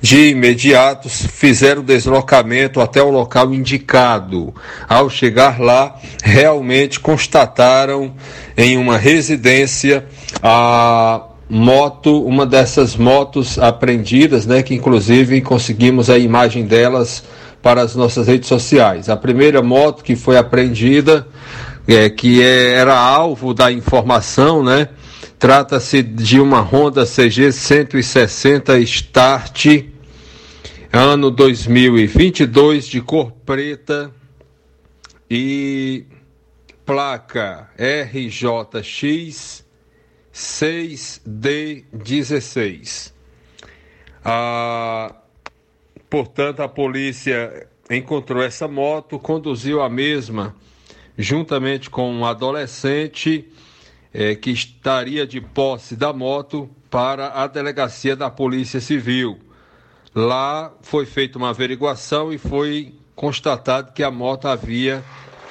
de 0.00 0.30
imediato 0.30 1.08
fizeram 1.08 1.80
o 1.80 1.84
deslocamento 1.84 2.80
até 2.80 3.02
o 3.02 3.10
local 3.10 3.54
indicado. 3.54 4.54
Ao 4.86 5.08
chegar 5.08 5.58
lá, 5.58 5.96
realmente 6.22 7.00
constataram 7.00 8.12
em 8.56 8.76
uma 8.76 8.98
residência 8.98 10.04
a 10.42 11.22
moto, 11.48 12.22
uma 12.24 12.44
dessas 12.44 12.94
motos 12.94 13.58
apreendidas, 13.58 14.44
né, 14.44 14.62
que 14.62 14.74
inclusive 14.74 15.40
conseguimos 15.40 16.10
a 16.10 16.18
imagem 16.18 16.66
delas 16.66 17.24
para 17.62 17.80
as 17.80 17.96
nossas 17.96 18.26
redes 18.26 18.48
sociais. 18.48 19.08
A 19.08 19.16
primeira 19.16 19.62
moto 19.62 20.04
que 20.04 20.14
foi 20.14 20.36
apreendida 20.36 21.26
é, 21.88 22.08
que 22.10 22.42
é, 22.42 22.72
era 22.72 22.94
alvo 22.94 23.54
da 23.54 23.72
informação, 23.72 24.62
né? 24.62 24.90
Trata-se 25.38 26.02
de 26.02 26.38
uma 26.38 26.60
Honda 26.60 27.06
CG 27.06 27.50
160 27.50 28.78
Start, 28.80 29.86
ano 30.92 31.30
2022, 31.30 32.88
de 32.88 33.00
cor 33.00 33.32
preta 33.32 34.12
e 35.30 36.04
placa 36.84 37.70
RJX 37.78 39.64
6D16. 40.34 43.14
Ah, 44.22 45.14
portanto, 46.10 46.60
a 46.60 46.68
polícia 46.68 47.66
encontrou 47.90 48.42
essa 48.42 48.68
moto, 48.68 49.18
conduziu 49.18 49.80
a 49.80 49.88
mesma 49.88 50.54
juntamente 51.18 51.90
com 51.90 52.08
um 52.12 52.24
adolescente 52.24 53.48
é, 54.14 54.36
que 54.36 54.50
estaria 54.50 55.26
de 55.26 55.40
posse 55.40 55.96
da 55.96 56.12
moto 56.12 56.70
para 56.88 57.42
a 57.42 57.46
delegacia 57.48 58.14
da 58.14 58.30
Polícia 58.30 58.80
Civil. 58.80 59.38
Lá 60.14 60.72
foi 60.80 61.04
feita 61.04 61.36
uma 61.36 61.50
averiguação 61.50 62.32
e 62.32 62.38
foi 62.38 62.94
constatado 63.16 63.92
que 63.92 64.02
a 64.04 64.10
moto 64.10 64.46
havia 64.46 65.04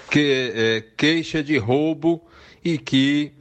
que, 0.10 0.53
é, 0.56 0.84
queixa 0.95 1.43
de 1.43 1.58
roubo 1.58 2.25
e 2.63 2.77
que 2.77 3.34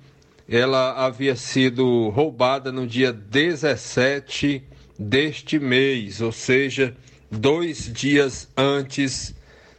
ela 0.48 1.06
havia 1.06 1.36
sido 1.36 2.08
roubada 2.08 2.72
no 2.72 2.86
dia 2.86 3.12
17 3.12 4.62
deste 4.98 5.58
mês, 5.58 6.20
ou 6.20 6.32
seja, 6.32 6.96
dois 7.30 7.92
dias 7.92 8.48
antes 8.56 9.35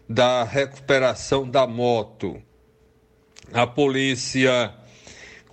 da 0.07 0.43
recuperação 0.43 1.49
da 1.49 1.67
moto. 1.67 2.41
A 3.53 3.65
polícia 3.65 4.73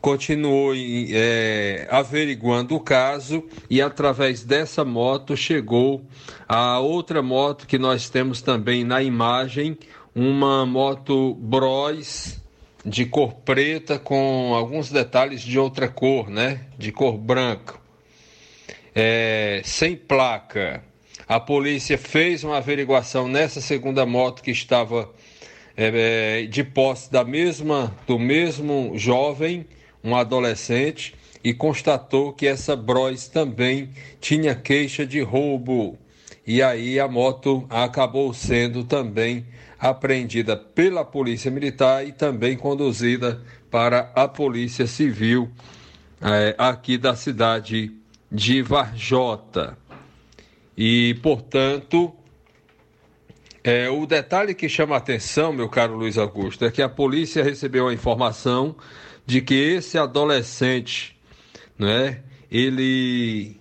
continuou 0.00 0.74
é, 0.76 1.86
averiguando 1.90 2.74
o 2.74 2.80
caso 2.80 3.42
e 3.70 3.80
através 3.80 4.44
dessa 4.44 4.84
moto 4.84 5.36
chegou 5.36 6.04
a 6.46 6.78
outra 6.78 7.22
moto 7.22 7.66
que 7.66 7.78
nós 7.78 8.10
temos 8.10 8.42
também 8.42 8.84
na 8.84 9.02
imagem, 9.02 9.78
uma 10.14 10.66
moto 10.66 11.34
Bros 11.34 12.38
de 12.84 13.06
cor 13.06 13.32
preta 13.32 13.98
com 13.98 14.54
alguns 14.54 14.90
detalhes 14.90 15.40
de 15.40 15.58
outra 15.58 15.88
cor, 15.88 16.28
né? 16.28 16.66
De 16.76 16.92
cor 16.92 17.16
branca. 17.16 17.76
É, 18.94 19.62
sem 19.64 19.96
placa. 19.96 20.84
A 21.26 21.40
polícia 21.40 21.96
fez 21.96 22.44
uma 22.44 22.58
averiguação 22.58 23.26
nessa 23.26 23.60
segunda 23.60 24.04
moto 24.04 24.42
que 24.42 24.50
estava 24.50 25.10
é, 25.76 26.46
de 26.50 26.62
posse 26.62 27.10
da 27.10 27.24
mesma, 27.24 27.94
do 28.06 28.18
mesmo 28.18 28.92
jovem, 28.96 29.66
um 30.02 30.14
adolescente, 30.14 31.14
e 31.42 31.54
constatou 31.54 32.32
que 32.32 32.46
essa 32.46 32.76
Bros 32.76 33.28
também 33.28 33.90
tinha 34.20 34.54
queixa 34.54 35.06
de 35.06 35.20
roubo. 35.20 35.98
E 36.46 36.62
aí 36.62 37.00
a 37.00 37.08
moto 37.08 37.66
acabou 37.70 38.34
sendo 38.34 38.84
também 38.84 39.46
apreendida 39.78 40.56
pela 40.56 41.04
Polícia 41.04 41.50
Militar 41.50 42.06
e 42.06 42.12
também 42.12 42.56
conduzida 42.56 43.42
para 43.70 44.12
a 44.14 44.28
Polícia 44.28 44.86
Civil 44.86 45.50
é, 46.20 46.54
aqui 46.56 46.98
da 46.98 47.16
cidade 47.16 47.92
de 48.30 48.62
Varjota. 48.62 49.76
E, 50.76 51.14
portanto, 51.22 52.14
é, 53.62 53.88
o 53.88 54.04
detalhe 54.06 54.54
que 54.54 54.68
chama 54.68 54.94
a 54.94 54.98
atenção, 54.98 55.52
meu 55.52 55.68
caro 55.68 55.96
Luiz 55.96 56.18
Augusto, 56.18 56.64
é 56.64 56.70
que 56.70 56.82
a 56.82 56.88
polícia 56.88 57.42
recebeu 57.42 57.88
a 57.88 57.94
informação 57.94 58.76
de 59.24 59.40
que 59.40 59.54
esse 59.54 59.96
adolescente, 59.96 61.16
né, 61.78 62.22
ele 62.50 63.56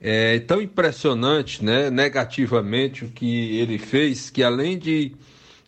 é 0.00 0.38
tão 0.38 0.62
impressionante, 0.62 1.64
né, 1.64 1.90
negativamente 1.90 3.04
o 3.04 3.08
que 3.08 3.58
ele 3.58 3.78
fez, 3.78 4.30
que 4.30 4.42
além 4.42 4.78
de 4.78 5.12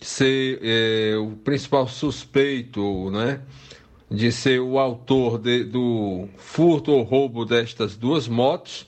ser 0.01 0.61
é, 0.63 1.17
o 1.17 1.33
principal 1.33 1.89
suspeito, 1.89 3.11
né, 3.11 3.41
de 4.11 4.31
ser 4.31 4.61
o 4.61 4.79
autor 4.79 5.39
de, 5.39 5.65
do 5.65 6.29
furto 6.37 6.93
ou 6.93 7.03
roubo 7.03 7.45
destas 7.45 7.97
duas 7.97 8.29
motos, 8.29 8.87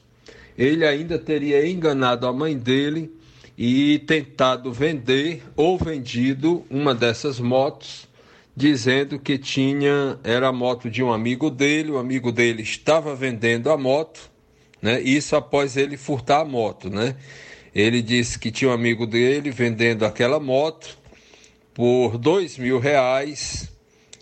ele 0.59 0.85
ainda 0.85 1.17
teria 1.21 1.65
enganado 1.65 2.27
a 2.27 2.33
mãe 2.33 2.59
dele 2.59 3.13
e 3.57 4.01
tentado 4.01 4.73
vender 4.73 5.45
ou 5.55 5.79
vendido 5.79 6.65
uma 6.69 6.93
dessas 6.93 7.39
motos, 7.39 8.09
dizendo 8.57 9.21
que 9.21 9.39
tinha 9.39 10.19
era 10.25 10.49
a 10.49 10.53
moto 10.53 10.91
de 10.91 11.01
um 11.01 11.13
amigo 11.13 11.49
dele, 11.49 11.93
o 11.93 11.99
amigo 11.99 12.33
dele 12.33 12.63
estava 12.63 13.15
vendendo 13.15 13.71
a 13.71 13.79
moto, 13.79 14.29
né? 14.83 15.01
Isso 15.01 15.37
após 15.37 15.77
ele 15.77 15.97
furtar 15.97 16.41
a 16.41 16.45
moto, 16.45 16.91
né? 16.91 17.15
Ele 17.73 18.03
disse 18.03 18.37
que 18.37 18.51
tinha 18.51 18.71
um 18.71 18.75
amigo 18.75 19.07
dele 19.07 19.53
vendendo 19.53 20.05
aquela 20.05 20.41
moto 20.41 20.99
por 21.73 22.19
dois 22.19 22.59
mil 22.59 22.81
reais 22.81 23.71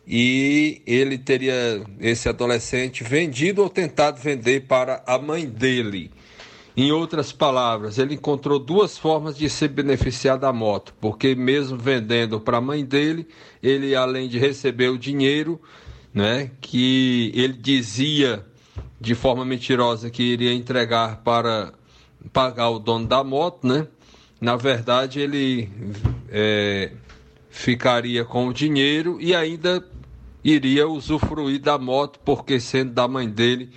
e 0.06 0.82
ele 0.86 1.16
teria, 1.16 1.82
esse 1.98 2.28
adolescente, 2.28 3.02
vendido 3.02 3.62
ou 3.62 3.70
tentado 3.70 4.20
vender 4.20 4.66
para 4.66 5.02
a 5.06 5.18
mãe 5.18 5.46
dele. 5.46 6.10
Em 6.76 6.92
outras 6.92 7.32
palavras, 7.32 7.96
ele 7.96 8.16
encontrou 8.16 8.58
duas 8.58 8.98
formas 8.98 9.34
de 9.34 9.48
se 9.48 9.66
beneficiar 9.66 10.36
da 10.36 10.52
moto, 10.52 10.92
porque 11.00 11.34
mesmo 11.34 11.78
vendendo 11.78 12.38
para 12.38 12.58
a 12.58 12.60
mãe 12.60 12.84
dele, 12.84 13.26
ele 13.62 13.96
além 13.96 14.28
de 14.28 14.38
receber 14.38 14.90
o 14.90 14.98
dinheiro, 14.98 15.58
né, 16.12 16.50
que 16.60 17.32
ele 17.34 17.54
dizia 17.54 18.44
de 19.00 19.14
forma 19.14 19.42
mentirosa 19.42 20.10
que 20.10 20.22
iria 20.22 20.52
entregar 20.52 21.22
para 21.22 21.72
pagar 22.30 22.68
o 22.68 22.78
dono 22.78 23.06
da 23.06 23.24
moto, 23.24 23.66
né? 23.66 23.86
Na 24.38 24.56
verdade, 24.56 25.18
ele 25.18 25.70
é, 26.28 26.92
ficaria 27.48 28.22
com 28.22 28.48
o 28.48 28.52
dinheiro 28.52 29.18
e 29.18 29.34
ainda 29.34 29.82
iria 30.44 30.86
usufruir 30.86 31.58
da 31.58 31.78
moto, 31.78 32.20
porque 32.22 32.60
sendo 32.60 32.92
da 32.92 33.08
mãe 33.08 33.26
dele, 33.26 33.70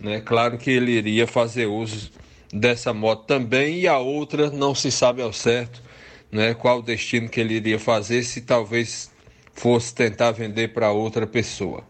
né, 0.00 0.20
claro 0.20 0.56
que 0.56 0.70
ele 0.70 0.92
iria 0.92 1.26
fazer 1.26 1.66
uso 1.66 2.10
dessa 2.52 2.92
moto 2.92 3.24
também, 3.26 3.80
e 3.80 3.88
a 3.88 3.98
outra 3.98 4.50
não 4.50 4.74
se 4.74 4.90
sabe 4.90 5.22
ao 5.22 5.32
certo 5.32 5.82
né, 6.30 6.54
qual 6.54 6.78
o 6.78 6.82
destino 6.82 7.28
que 7.28 7.40
ele 7.40 7.54
iria 7.54 7.78
fazer, 7.78 8.22
se 8.22 8.42
talvez 8.42 9.10
fosse 9.52 9.94
tentar 9.94 10.30
vender 10.32 10.68
para 10.68 10.92
outra 10.92 11.26
pessoa. 11.26 11.82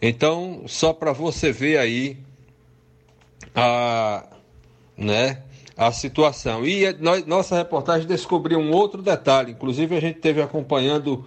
Então, 0.00 0.62
só 0.66 0.92
para 0.92 1.12
você 1.12 1.52
ver 1.52 1.78
aí 1.78 2.16
a, 3.54 4.24
né, 4.96 5.42
a 5.76 5.92
situação. 5.92 6.64
E 6.64 6.92
nós, 7.00 7.26
nossa 7.26 7.56
reportagem 7.56 8.06
descobriu 8.06 8.58
um 8.58 8.72
outro 8.72 9.02
detalhe, 9.02 9.52
inclusive 9.52 9.96
a 9.96 10.00
gente 10.00 10.18
teve 10.18 10.40
acompanhando 10.40 11.24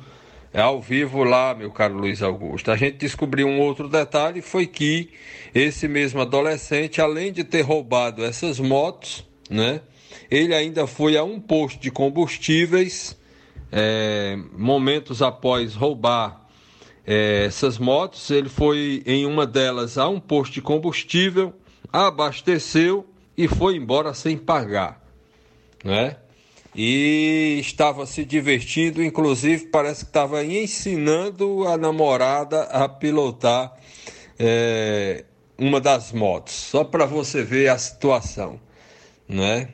ao 0.61 0.81
vivo 0.81 1.23
lá, 1.23 1.55
meu 1.55 1.71
caro 1.71 1.95
Luiz 1.95 2.21
Augusto. 2.21 2.71
A 2.71 2.77
gente 2.77 2.97
descobriu 2.97 3.47
um 3.47 3.59
outro 3.59 3.89
detalhe, 3.89 4.41
foi 4.41 4.67
que 4.67 5.09
esse 5.53 5.87
mesmo 5.87 6.21
adolescente, 6.21 7.01
além 7.01 7.31
de 7.31 7.43
ter 7.43 7.61
roubado 7.61 8.23
essas 8.23 8.59
motos, 8.59 9.25
né, 9.49 9.81
ele 10.29 10.53
ainda 10.53 10.85
foi 10.85 11.17
a 11.17 11.23
um 11.23 11.39
posto 11.39 11.79
de 11.79 11.89
combustíveis, 11.89 13.17
é, 13.71 14.37
momentos 14.55 15.21
após 15.21 15.73
roubar 15.73 16.47
é, 17.05 17.45
essas 17.45 17.77
motos, 17.77 18.29
ele 18.29 18.49
foi 18.49 19.01
em 19.05 19.25
uma 19.25 19.45
delas 19.45 19.97
a 19.97 20.07
um 20.07 20.19
posto 20.19 20.53
de 20.53 20.61
combustível, 20.61 21.53
abasteceu 21.91 23.07
e 23.35 23.47
foi 23.47 23.75
embora 23.75 24.13
sem 24.13 24.37
pagar, 24.37 25.03
né? 25.83 26.17
E 26.75 27.59
estava 27.59 28.05
se 28.05 28.25
divertindo, 28.25 29.03
inclusive 29.03 29.67
parece 29.67 30.05
que 30.05 30.09
estava 30.09 30.43
ensinando 30.43 31.67
a 31.67 31.77
namorada 31.77 32.63
a 32.63 32.89
pilotar 32.89 33.77
é, 34.39 35.23
uma 35.57 35.79
das 35.79 36.11
motos, 36.11 36.53
só 36.53 36.83
para 36.83 37.05
você 37.05 37.43
ver 37.43 37.69
a 37.69 37.77
situação, 37.77 38.59
né? 39.27 39.69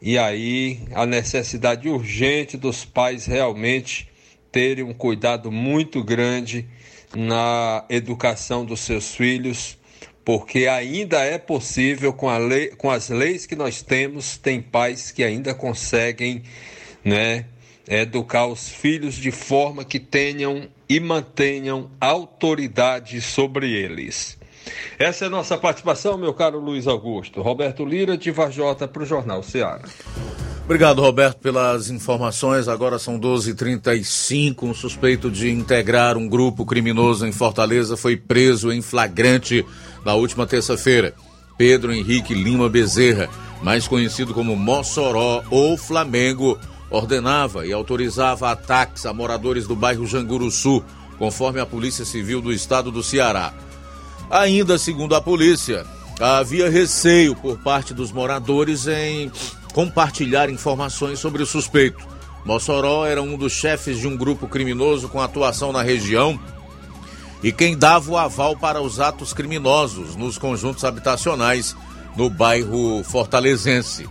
E 0.00 0.18
aí 0.18 0.80
a 0.92 1.06
necessidade 1.06 1.88
urgente 1.88 2.56
dos 2.56 2.84
pais 2.84 3.24
realmente 3.24 4.08
terem 4.50 4.82
um 4.82 4.92
cuidado 4.92 5.52
muito 5.52 6.02
grande 6.02 6.68
na 7.14 7.84
educação 7.88 8.64
dos 8.64 8.80
seus 8.80 9.14
filhos 9.14 9.78
porque 10.24 10.66
ainda 10.66 11.20
é 11.20 11.38
possível, 11.38 12.12
com, 12.12 12.36
lei, 12.38 12.68
com 12.68 12.90
as 12.90 13.08
leis 13.08 13.46
que 13.46 13.56
nós 13.56 13.82
temos, 13.82 14.36
tem 14.36 14.60
pais 14.60 15.10
que 15.10 15.24
ainda 15.24 15.54
conseguem 15.54 16.42
né, 17.04 17.46
educar 17.88 18.46
os 18.46 18.68
filhos 18.68 19.14
de 19.14 19.30
forma 19.30 19.84
que 19.84 19.98
tenham 19.98 20.68
e 20.88 21.00
mantenham 21.00 21.90
autoridade 22.00 23.20
sobre 23.20 23.72
eles. 23.72 24.38
Essa 24.98 25.24
é 25.24 25.26
a 25.26 25.30
nossa 25.30 25.58
participação, 25.58 26.16
meu 26.16 26.32
caro 26.32 26.60
Luiz 26.60 26.86
Augusto. 26.86 27.42
Roberto 27.42 27.84
Lira, 27.84 28.16
de 28.16 28.30
Vajota, 28.30 28.86
para 28.86 29.02
o 29.02 29.06
Jornal 29.06 29.42
Ceará. 29.42 29.82
Obrigado, 30.64 31.02
Roberto, 31.02 31.38
pelas 31.38 31.90
informações. 31.90 32.68
Agora 32.68 32.98
são 32.98 33.18
12h35. 33.18 34.62
Um 34.62 34.72
suspeito 34.72 35.30
de 35.30 35.50
integrar 35.50 36.16
um 36.16 36.28
grupo 36.28 36.64
criminoso 36.64 37.26
em 37.26 37.32
Fortaleza 37.32 37.96
foi 37.96 38.16
preso 38.16 38.72
em 38.72 38.80
flagrante 38.80 39.66
na 40.04 40.14
última 40.14 40.46
terça-feira. 40.46 41.14
Pedro 41.58 41.92
Henrique 41.92 42.32
Lima 42.32 42.68
Bezerra, 42.68 43.28
mais 43.62 43.88
conhecido 43.88 44.32
como 44.32 44.56
Mossoró 44.56 45.42
ou 45.50 45.76
Flamengo, 45.76 46.58
ordenava 46.88 47.66
e 47.66 47.72
autorizava 47.72 48.50
ataques 48.50 49.04
a 49.04 49.12
moradores 49.12 49.66
do 49.66 49.74
bairro 49.74 50.06
Janguruçu, 50.06 50.82
conforme 51.18 51.60
a 51.60 51.66
Polícia 51.66 52.04
Civil 52.04 52.40
do 52.40 52.52
Estado 52.52 52.90
do 52.90 53.02
Ceará. 53.02 53.52
Ainda 54.30 54.78
segundo 54.78 55.14
a 55.14 55.20
polícia, 55.20 55.84
havia 56.20 56.70
receio 56.70 57.34
por 57.34 57.58
parte 57.58 57.92
dos 57.92 58.12
moradores 58.12 58.86
em 58.86 59.30
compartilhar 59.72 60.50
informações 60.50 61.18
sobre 61.18 61.42
o 61.42 61.46
suspeito. 61.46 62.06
Mossoró 62.44 63.06
era 63.06 63.22
um 63.22 63.36
dos 63.36 63.52
chefes 63.52 63.98
de 63.98 64.06
um 64.06 64.16
grupo 64.16 64.48
criminoso 64.48 65.08
com 65.08 65.20
atuação 65.20 65.72
na 65.72 65.82
região 65.82 66.38
e 67.42 67.50
quem 67.50 67.76
dava 67.76 68.10
o 68.10 68.16
aval 68.16 68.56
para 68.56 68.80
os 68.80 69.00
atos 69.00 69.32
criminosos 69.32 70.14
nos 70.14 70.38
conjuntos 70.38 70.84
habitacionais 70.84 71.76
no 72.16 72.30
bairro 72.30 73.02
fortalezense. 73.04 74.08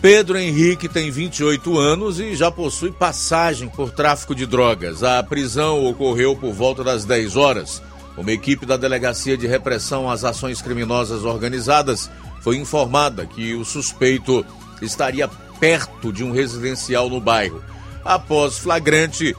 Pedro 0.00 0.38
Henrique 0.38 0.88
tem 0.88 1.10
28 1.10 1.78
anos 1.78 2.18
e 2.18 2.34
já 2.34 2.50
possui 2.50 2.90
passagem 2.90 3.68
por 3.68 3.90
tráfico 3.90 4.34
de 4.34 4.46
drogas. 4.46 5.02
A 5.02 5.22
prisão 5.22 5.84
ocorreu 5.84 6.34
por 6.34 6.52
volta 6.54 6.82
das 6.82 7.04
10 7.04 7.36
horas. 7.36 7.82
Uma 8.16 8.32
equipe 8.32 8.64
da 8.64 8.78
Delegacia 8.78 9.36
de 9.36 9.46
Repressão 9.46 10.10
às 10.10 10.24
Ações 10.24 10.62
Criminosas 10.62 11.24
Organizadas 11.24 12.10
foi 12.40 12.56
informada 12.56 13.26
que 13.26 13.54
o 13.54 13.64
suspeito 13.64 14.44
estaria 14.80 15.28
perto 15.58 16.12
de 16.12 16.24
um 16.24 16.32
residencial 16.32 17.08
no 17.08 17.20
bairro. 17.20 17.62
Após 18.04 18.58
flagrante, 18.58 19.36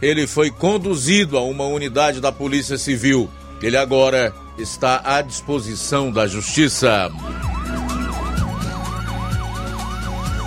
ele 0.00 0.26
foi 0.26 0.50
conduzido 0.50 1.36
a 1.36 1.42
uma 1.42 1.64
unidade 1.64 2.20
da 2.20 2.30
Polícia 2.30 2.78
Civil. 2.78 3.30
Ele 3.60 3.76
agora 3.76 4.32
está 4.58 5.00
à 5.04 5.20
disposição 5.22 6.10
da 6.10 6.26
Justiça. 6.26 7.10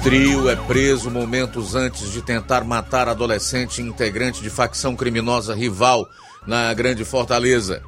Trio 0.04 0.49
é 0.49 0.56
preso 0.56 1.12
momentos 1.12 1.75
antes 1.75 2.12
de 2.12 2.21
tentar 2.21 2.63
matar 2.63 3.10
adolescente 3.10 3.82
integrante 3.82 4.41
de 4.41 4.49
facção 4.49 4.95
criminosa 4.95 5.54
rival 5.54 6.10
na 6.47 6.73
Grande 6.73 7.04
Fortaleza. 7.04 7.82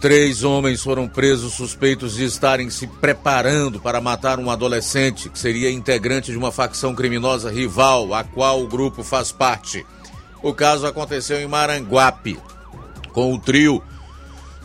Três 0.00 0.44
homens 0.44 0.80
foram 0.80 1.08
presos 1.08 1.54
suspeitos 1.54 2.14
de 2.14 2.24
estarem 2.24 2.70
se 2.70 2.86
preparando 2.86 3.80
para 3.80 4.00
matar 4.00 4.38
um 4.38 4.48
adolescente 4.48 5.28
que 5.28 5.38
seria 5.38 5.72
integrante 5.72 6.30
de 6.30 6.38
uma 6.38 6.52
facção 6.52 6.94
criminosa 6.94 7.50
rival, 7.50 8.14
a 8.14 8.22
qual 8.22 8.62
o 8.62 8.68
grupo 8.68 9.02
faz 9.02 9.32
parte. 9.32 9.84
O 10.40 10.54
caso 10.54 10.86
aconteceu 10.86 11.40
em 11.40 11.48
Maranguape. 11.48 12.38
Com 13.12 13.34
o 13.34 13.40
trio, 13.40 13.82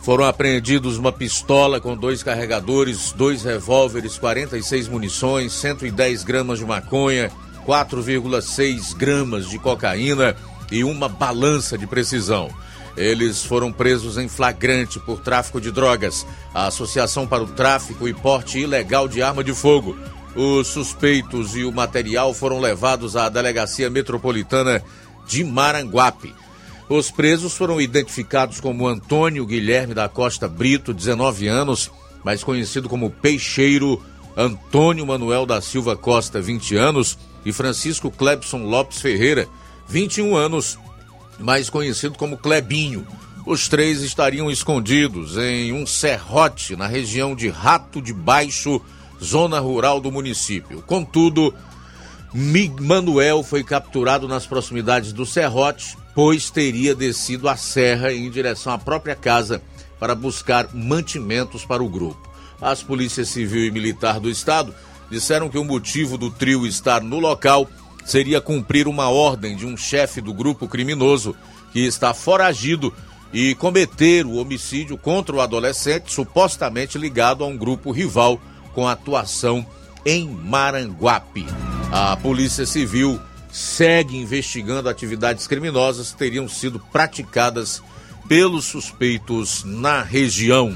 foram 0.04 0.24
apreendidos 0.24 0.98
uma 0.98 1.10
pistola 1.10 1.80
com 1.80 1.96
dois 1.96 2.22
carregadores, 2.22 3.10
dois 3.10 3.42
revólveres, 3.42 4.16
46 4.16 4.86
munições, 4.86 5.52
110 5.54 6.22
gramas 6.22 6.60
de 6.60 6.64
maconha, 6.64 7.32
4,6 7.66 8.94
gramas 8.96 9.48
de 9.48 9.58
cocaína 9.58 10.36
e 10.70 10.84
uma 10.84 11.08
balança 11.08 11.76
de 11.76 11.88
precisão. 11.88 12.50
Eles 12.96 13.44
foram 13.44 13.72
presos 13.72 14.18
em 14.18 14.28
flagrante 14.28 15.00
por 15.00 15.20
tráfico 15.20 15.60
de 15.60 15.70
drogas, 15.70 16.26
a 16.54 16.66
Associação 16.66 17.26
para 17.26 17.42
o 17.42 17.48
Tráfico 17.48 18.06
e 18.06 18.14
Porte 18.14 18.60
Ilegal 18.60 19.08
de 19.08 19.22
Arma 19.22 19.42
de 19.42 19.52
Fogo. 19.52 19.96
Os 20.36 20.68
suspeitos 20.68 21.56
e 21.56 21.64
o 21.64 21.72
material 21.72 22.32
foram 22.32 22.60
levados 22.60 23.16
à 23.16 23.28
Delegacia 23.28 23.90
Metropolitana 23.90 24.82
de 25.26 25.42
Maranguape. 25.44 26.34
Os 26.88 27.10
presos 27.10 27.54
foram 27.54 27.80
identificados 27.80 28.60
como 28.60 28.86
Antônio 28.86 29.46
Guilherme 29.46 29.94
da 29.94 30.08
Costa 30.08 30.46
Brito, 30.46 30.92
19 30.92 31.48
anos, 31.48 31.90
mais 32.24 32.44
conhecido 32.44 32.88
como 32.88 33.10
Peixeiro, 33.10 34.02
Antônio 34.36 35.06
Manuel 35.06 35.46
da 35.46 35.60
Silva 35.60 35.96
Costa, 35.96 36.40
20 36.40 36.76
anos, 36.76 37.18
e 37.44 37.52
Francisco 37.52 38.10
Clebson 38.10 38.64
Lopes 38.64 39.00
Ferreira, 39.00 39.48
21 39.88 40.36
anos, 40.36 40.78
mais 41.38 41.68
conhecido 41.70 42.16
como 42.16 42.38
Clebinho. 42.38 43.06
Os 43.46 43.68
três 43.68 44.02
estariam 44.02 44.50
escondidos 44.50 45.36
em 45.36 45.72
um 45.72 45.86
serrote 45.86 46.76
na 46.76 46.86
região 46.86 47.34
de 47.34 47.48
Rato 47.48 48.00
de 48.00 48.12
Baixo, 48.12 48.80
zona 49.22 49.60
rural 49.60 50.00
do 50.00 50.10
município. 50.10 50.82
Contudo, 50.86 51.54
Manuel 52.80 53.42
foi 53.42 53.62
capturado 53.62 54.26
nas 54.26 54.46
proximidades 54.46 55.12
do 55.12 55.26
serrote, 55.26 55.96
pois 56.14 56.50
teria 56.50 56.94
descido 56.94 57.48
a 57.48 57.56
serra 57.56 58.12
em 58.12 58.30
direção 58.30 58.72
à 58.72 58.78
própria 58.78 59.14
casa 59.14 59.62
para 60.00 60.14
buscar 60.14 60.68
mantimentos 60.74 61.64
para 61.64 61.82
o 61.82 61.88
grupo. 61.88 62.28
As 62.60 62.82
polícias 62.82 63.28
civil 63.28 63.64
e 63.66 63.70
militar 63.70 64.18
do 64.18 64.30
estado 64.30 64.74
disseram 65.10 65.48
que 65.48 65.58
o 65.58 65.64
motivo 65.64 66.16
do 66.16 66.30
trio 66.30 66.66
estar 66.66 67.02
no 67.02 67.18
local 67.18 67.68
seria 68.04 68.40
cumprir 68.40 68.86
uma 68.86 69.08
ordem 69.08 69.56
de 69.56 69.66
um 69.66 69.76
chefe 69.76 70.20
do 70.20 70.32
grupo 70.32 70.68
criminoso 70.68 71.34
que 71.72 71.80
está 71.80 72.12
foragido 72.12 72.92
e 73.32 73.54
cometer 73.56 74.24
o 74.24 74.36
homicídio 74.36 74.96
contra 74.96 75.34
o 75.34 75.40
adolescente 75.40 76.12
supostamente 76.12 76.96
ligado 76.96 77.42
a 77.42 77.46
um 77.46 77.56
grupo 77.56 77.90
rival 77.90 78.40
com 78.72 78.86
atuação 78.86 79.66
em 80.04 80.28
Maranguape. 80.28 81.46
A 81.90 82.16
Polícia 82.16 82.66
Civil 82.66 83.20
segue 83.50 84.16
investigando 84.16 84.88
atividades 84.88 85.46
criminosas 85.46 86.12
que 86.12 86.18
teriam 86.18 86.48
sido 86.48 86.78
praticadas 86.78 87.82
pelos 88.28 88.64
suspeitos 88.64 89.64
na 89.64 90.02
região. 90.02 90.72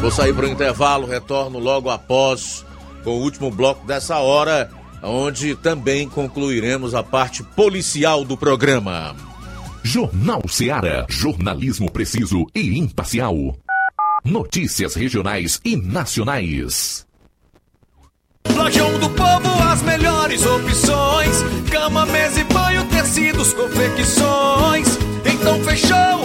Vou 0.00 0.10
sair 0.10 0.34
para 0.34 0.46
o 0.46 0.48
intervalo, 0.48 1.06
retorno 1.06 1.58
logo 1.58 1.88
após 1.88 2.64
com 3.04 3.10
o 3.10 3.22
último 3.22 3.50
bloco 3.50 3.86
dessa 3.86 4.18
hora 4.18 4.70
onde 5.02 5.54
também 5.56 6.08
concluiremos 6.08 6.94
a 6.94 7.02
parte 7.02 7.42
policial 7.42 8.24
do 8.24 8.36
programa. 8.36 9.16
Jornal 9.82 10.42
Seara. 10.48 11.06
Jornalismo 11.08 11.90
preciso 11.90 12.46
e 12.54 12.78
imparcial. 12.78 13.56
Notícias 14.24 14.94
regionais 14.94 15.60
e 15.64 15.76
nacionais. 15.76 17.04
Lojão 18.48 18.98
do 18.98 19.10
Povo, 19.10 19.62
as 19.64 19.82
melhores 19.82 20.44
opções: 20.46 21.42
cama, 21.70 22.06
mesa 22.06 22.40
e 22.40 22.44
banho, 22.44 22.86
tecidos, 22.86 23.52
confecções. 23.54 24.98
Então 25.24 25.62
fechou, 25.64 26.24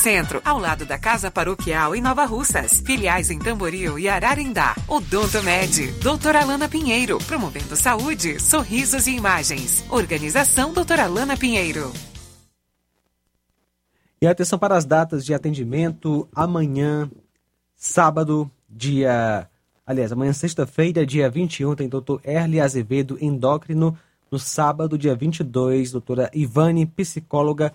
Centro, 0.00 0.40
ao 0.42 0.58
lado 0.58 0.86
da 0.86 0.96
Casa 0.98 1.30
Paroquial 1.30 1.94
em 1.94 2.00
Nova 2.00 2.24
Russas. 2.24 2.80
Filiais 2.80 3.30
em 3.30 3.38
Tamboril 3.38 3.98
e 3.98 4.08
Ararindá. 4.08 4.74
Odonto 4.88 5.42
Med, 5.42 5.92
doutora 6.00 6.40
Alana 6.40 6.70
Pinheiro, 6.70 7.18
promovendo 7.26 7.76
saúde, 7.76 8.40
sorrisos 8.40 9.06
e 9.06 9.10
imagens. 9.10 9.84
Organização 9.90 10.72
doutora 10.72 11.04
Alana 11.04 11.36
Pinheiro. 11.36 11.92
E 14.22 14.26
atenção 14.26 14.58
para 14.58 14.74
as 14.74 14.86
datas 14.86 15.22
de 15.22 15.34
atendimento 15.34 16.26
amanhã, 16.34 17.10
sábado, 17.76 18.50
dia. 18.68 19.46
Aliás, 19.86 20.12
amanhã, 20.12 20.32
sexta-feira, 20.32 21.04
dia 21.04 21.28
21, 21.28 21.74
tem 21.74 21.88
doutor 21.90 22.22
Erle 22.24 22.58
Azevedo, 22.58 23.18
endócrino. 23.20 23.98
No 24.30 24.38
sábado, 24.38 24.96
dia 24.96 25.14
22, 25.14 25.92
doutora 25.92 26.30
Ivane, 26.32 26.86
psicóloga. 26.86 27.74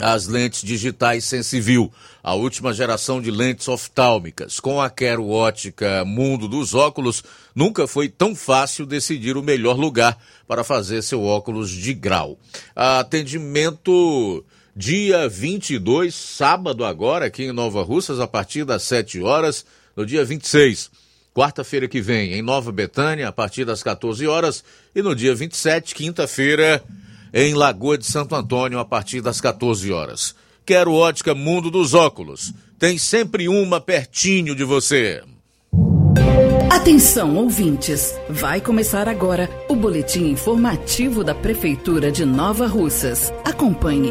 as 0.00 0.26
lentes 0.26 0.62
digitais 0.62 1.24
Sensivil, 1.24 1.92
a 2.22 2.34
última 2.34 2.72
geração 2.72 3.20
de 3.20 3.30
lentes 3.30 3.68
oftálmicas. 3.68 4.60
Com 4.60 4.80
a 4.80 4.90
Quero 4.90 5.28
Ótica 5.28 6.04
Mundo 6.04 6.48
dos 6.48 6.74
Óculos, 6.74 7.24
nunca 7.54 7.86
foi 7.86 8.08
tão 8.08 8.34
fácil 8.34 8.84
decidir 8.84 9.36
o 9.36 9.42
melhor 9.42 9.76
lugar 9.76 10.18
para 10.46 10.62
fazer 10.62 11.02
seu 11.02 11.22
óculos 11.22 11.70
de 11.70 11.94
grau. 11.94 12.38
Atendimento 12.74 14.44
dia 14.74 15.26
22, 15.26 16.14
sábado 16.14 16.84
agora, 16.84 17.26
aqui 17.26 17.44
em 17.44 17.52
Nova 17.52 17.82
Russas, 17.82 18.20
a 18.20 18.26
partir 18.26 18.64
das 18.64 18.82
7 18.82 19.22
horas, 19.22 19.64
no 19.96 20.04
dia 20.04 20.22
26. 20.22 20.90
Quarta-feira 21.32 21.88
que 21.88 22.00
vem, 22.00 22.34
em 22.34 22.42
Nova 22.42 22.70
Betânia, 22.70 23.28
a 23.28 23.32
partir 23.32 23.64
das 23.64 23.82
14 23.82 24.26
horas, 24.26 24.62
e 24.94 25.00
no 25.00 25.14
dia 25.14 25.34
27, 25.34 25.94
quinta-feira, 25.94 26.82
em 27.32 27.54
Lagoa 27.54 27.98
de 27.98 28.06
Santo 28.06 28.34
Antônio, 28.34 28.78
a 28.78 28.84
partir 28.84 29.20
das 29.20 29.40
14 29.40 29.92
horas. 29.92 30.34
Quero 30.64 30.92
ótica 30.92 31.34
Mundo 31.34 31.70
dos 31.70 31.94
Óculos. 31.94 32.52
Tem 32.78 32.98
sempre 32.98 33.48
uma 33.48 33.80
pertinho 33.80 34.54
de 34.54 34.64
você. 34.64 35.22
Atenção, 36.70 37.36
ouvintes! 37.36 38.14
Vai 38.28 38.60
começar 38.60 39.08
agora 39.08 39.48
o 39.68 39.74
boletim 39.74 40.26
informativo 40.26 41.24
da 41.24 41.34
Prefeitura 41.34 42.12
de 42.12 42.24
Nova 42.24 42.66
Russas. 42.66 43.32
Acompanhe. 43.44 44.10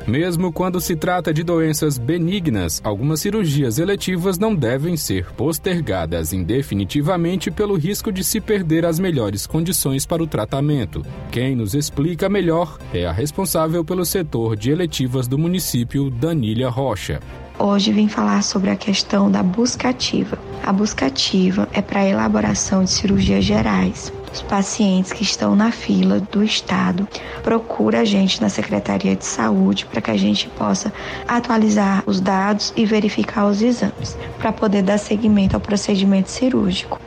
Mesmo 0.07 0.51
quando 0.51 0.81
se 0.81 0.95
trata 0.95 1.33
de 1.33 1.43
doenças 1.43 1.97
benignas, 1.97 2.81
algumas 2.83 3.21
cirurgias 3.21 3.77
eletivas 3.77 4.39
não 4.39 4.55
devem 4.55 4.97
ser 4.97 5.31
postergadas 5.33 6.33
indefinitivamente 6.33 7.51
pelo 7.51 7.75
risco 7.75 8.11
de 8.11 8.23
se 8.23 8.41
perder 8.41 8.85
as 8.85 8.99
melhores 8.99 9.45
condições 9.45 10.05
para 10.05 10.23
o 10.23 10.27
tratamento. 10.27 11.05
Quem 11.31 11.55
nos 11.55 11.75
explica 11.75 12.27
melhor 12.27 12.77
é 12.93 13.05
a 13.05 13.11
responsável 13.11 13.85
pelo 13.85 14.05
setor 14.05 14.55
de 14.55 14.71
eletivas 14.71 15.27
do 15.27 15.37
município, 15.37 16.09
Danília 16.09 16.69
Rocha. 16.69 17.19
Hoje 17.63 17.91
vim 17.91 18.07
falar 18.07 18.41
sobre 18.41 18.71
a 18.71 18.75
questão 18.75 19.29
da 19.29 19.43
busca 19.43 19.89
ativa. 19.89 20.39
A 20.63 20.73
busca 20.73 21.05
ativa 21.05 21.69
é 21.71 21.79
para 21.79 21.99
a 21.99 22.07
elaboração 22.07 22.83
de 22.83 22.89
cirurgias 22.89 23.45
gerais, 23.45 24.11
os 24.33 24.41
pacientes 24.41 25.13
que 25.13 25.21
estão 25.21 25.55
na 25.55 25.71
fila 25.71 26.19
do 26.19 26.43
Estado 26.43 27.07
procura 27.43 27.99
a 27.99 28.05
gente 28.05 28.41
na 28.41 28.49
Secretaria 28.49 29.15
de 29.15 29.25
Saúde 29.25 29.85
para 29.85 30.01
que 30.01 30.09
a 30.09 30.17
gente 30.17 30.47
possa 30.49 30.91
atualizar 31.27 32.01
os 32.07 32.19
dados 32.19 32.73
e 32.75 32.83
verificar 32.83 33.45
os 33.45 33.61
exames 33.61 34.17
para 34.39 34.51
poder 34.51 34.81
dar 34.81 34.97
seguimento 34.97 35.55
ao 35.55 35.61
procedimento 35.61 36.31
cirúrgico. 36.31 36.99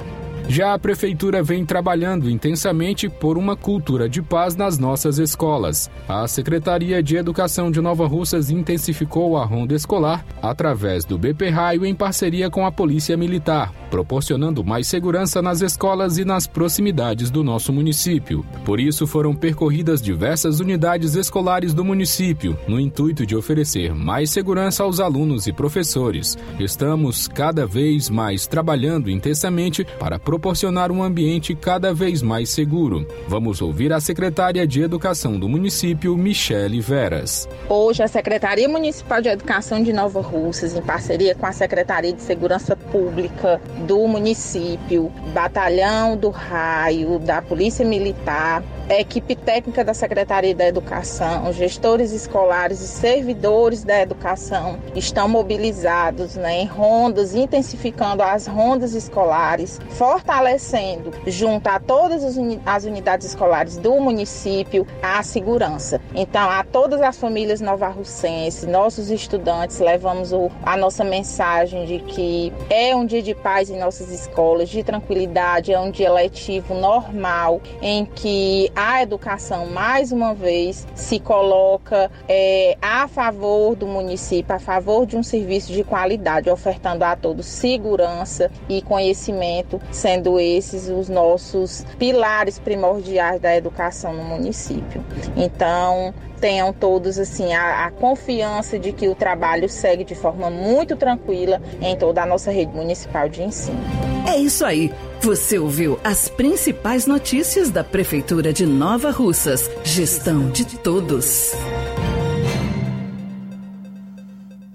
Já 0.48 0.74
a 0.74 0.78
Prefeitura 0.78 1.42
vem 1.42 1.64
trabalhando 1.64 2.30
intensamente 2.30 3.08
por 3.08 3.38
uma 3.38 3.56
cultura 3.56 4.08
de 4.08 4.20
paz 4.22 4.54
nas 4.54 4.78
nossas 4.78 5.18
escolas. 5.18 5.90
A 6.06 6.28
Secretaria 6.28 7.02
de 7.02 7.16
Educação 7.16 7.70
de 7.70 7.80
Nova 7.80 8.06
Russas 8.06 8.50
intensificou 8.50 9.36
a 9.36 9.44
ronda 9.44 9.74
escolar 9.74 10.24
através 10.42 11.04
do 11.04 11.18
BP 11.18 11.48
Raio 11.48 11.86
em 11.86 11.94
parceria 11.94 12.50
com 12.50 12.66
a 12.66 12.70
Polícia 12.70 13.16
Militar, 13.16 13.72
proporcionando 13.94 14.64
mais 14.64 14.88
segurança 14.88 15.40
nas 15.40 15.60
escolas 15.60 16.18
e 16.18 16.24
nas 16.24 16.48
proximidades 16.48 17.30
do 17.30 17.44
nosso 17.44 17.72
município. 17.72 18.44
Por 18.64 18.80
isso, 18.80 19.06
foram 19.06 19.36
percorridas 19.36 20.02
diversas 20.02 20.58
unidades 20.58 21.14
escolares 21.14 21.72
do 21.72 21.84
município, 21.84 22.58
no 22.66 22.80
intuito 22.80 23.24
de 23.24 23.36
oferecer 23.36 23.94
mais 23.94 24.30
segurança 24.30 24.82
aos 24.82 24.98
alunos 24.98 25.46
e 25.46 25.52
professores. 25.52 26.36
Estamos 26.58 27.28
cada 27.28 27.68
vez 27.68 28.10
mais 28.10 28.48
trabalhando 28.48 29.08
intensamente 29.08 29.84
para 29.84 30.18
proporcionar 30.18 30.90
um 30.90 31.00
ambiente 31.00 31.54
cada 31.54 31.94
vez 31.94 32.20
mais 32.20 32.48
seguro. 32.48 33.06
Vamos 33.28 33.62
ouvir 33.62 33.92
a 33.92 34.00
secretária 34.00 34.66
de 34.66 34.82
Educação 34.82 35.38
do 35.38 35.48
município, 35.48 36.16
Michele 36.16 36.80
Veras. 36.80 37.48
Hoje, 37.68 38.02
a 38.02 38.08
Secretaria 38.08 38.68
Municipal 38.68 39.22
de 39.22 39.28
Educação 39.28 39.80
de 39.80 39.92
Nova 39.92 40.20
Russas, 40.20 40.74
em 40.74 40.82
parceria 40.82 41.36
com 41.36 41.46
a 41.46 41.52
Secretaria 41.52 42.12
de 42.12 42.22
Segurança 42.22 42.74
Pública 42.74 43.60
do 43.86 44.06
município, 44.08 45.10
Batalhão 45.32 46.16
do 46.16 46.30
Raio, 46.30 47.18
da 47.18 47.42
Polícia 47.42 47.84
Militar, 47.84 48.62
a 48.88 49.00
equipe 49.00 49.34
técnica 49.34 49.82
da 49.82 49.94
Secretaria 49.94 50.54
da 50.54 50.66
Educação, 50.66 51.50
gestores 51.52 52.12
escolares 52.12 52.80
e 52.80 52.86
servidores 52.86 53.82
da 53.82 54.00
educação 54.00 54.78
estão 54.94 55.26
mobilizados 55.26 56.36
né, 56.36 56.60
em 56.60 56.66
rondas, 56.66 57.34
intensificando 57.34 58.22
as 58.22 58.46
rondas 58.46 58.94
escolares, 58.94 59.80
fortalecendo, 59.90 61.12
junto 61.26 61.66
a 61.68 61.80
todas 61.80 62.22
as 62.66 62.84
unidades 62.84 63.28
escolares 63.28 63.78
do 63.78 63.98
município, 64.00 64.86
a 65.02 65.22
segurança. 65.22 66.00
Então, 66.14 66.50
a 66.50 66.62
todas 66.62 67.00
as 67.00 67.16
famílias 67.16 67.60
novarrucenses, 67.60 68.66
nossos 68.66 69.10
estudantes, 69.10 69.78
levamos 69.78 70.32
o, 70.32 70.50
a 70.62 70.76
nossa 70.76 71.04
mensagem 71.04 71.86
de 71.86 72.00
que 72.00 72.52
é 72.68 72.94
um 72.94 73.06
dia 73.06 73.22
de 73.22 73.34
paz 73.34 73.70
em 73.70 73.78
nossas 73.78 74.10
escolas, 74.10 74.68
de 74.68 74.82
tranquilidade, 74.82 75.72
é 75.72 75.80
um 75.80 75.90
dia 75.90 76.12
letivo 76.12 76.74
normal, 76.74 77.62
em 77.80 78.04
que 78.04 78.70
a 78.74 79.02
educação, 79.02 79.66
mais 79.66 80.12
uma 80.12 80.34
vez, 80.34 80.86
se 80.94 81.20
coloca 81.20 82.10
é, 82.28 82.76
a 82.82 83.06
favor 83.06 83.76
do 83.76 83.86
município, 83.86 84.54
a 84.54 84.58
favor 84.58 85.06
de 85.06 85.16
um 85.16 85.22
serviço 85.22 85.72
de 85.72 85.84
qualidade, 85.84 86.50
ofertando 86.50 87.04
a 87.04 87.14
todos 87.14 87.46
segurança 87.46 88.50
e 88.68 88.82
conhecimento, 88.82 89.80
sendo 89.90 90.38
esses 90.40 90.88
os 90.88 91.08
nossos 91.08 91.84
pilares 91.98 92.58
primordiais 92.58 93.40
da 93.40 93.54
educação 93.54 94.12
no 94.12 94.24
município. 94.24 95.04
Então, 95.36 96.12
tenham 96.44 96.74
todos 96.74 97.18
assim 97.18 97.54
a, 97.54 97.86
a, 97.86 97.90
confiança 97.90 98.78
de 98.78 98.92
que 98.92 99.08
o 99.08 99.14
trabalho 99.14 99.66
segue 99.66 100.04
de 100.04 100.14
forma 100.14 100.50
muito 100.50 100.94
tranquila 100.94 101.58
em 101.80 101.96
toda 101.96 102.22
a 102.22 102.26
nossa 102.26 102.50
rede 102.50 102.70
municipal 102.76 103.30
de 103.30 103.42
ensino. 103.42 103.80
É 104.28 104.36
isso 104.36 104.62
aí. 104.62 104.92
Você 105.22 105.58
ouviu 105.58 105.98
as 106.04 106.28
principais 106.28 107.06
notícias 107.06 107.70
da 107.70 107.82
Prefeitura 107.82 108.52
de 108.52 108.66
Nova 108.66 109.10
Russas. 109.10 109.70
Gestão 109.82 110.50
de 110.50 110.66
todos. 110.66 111.54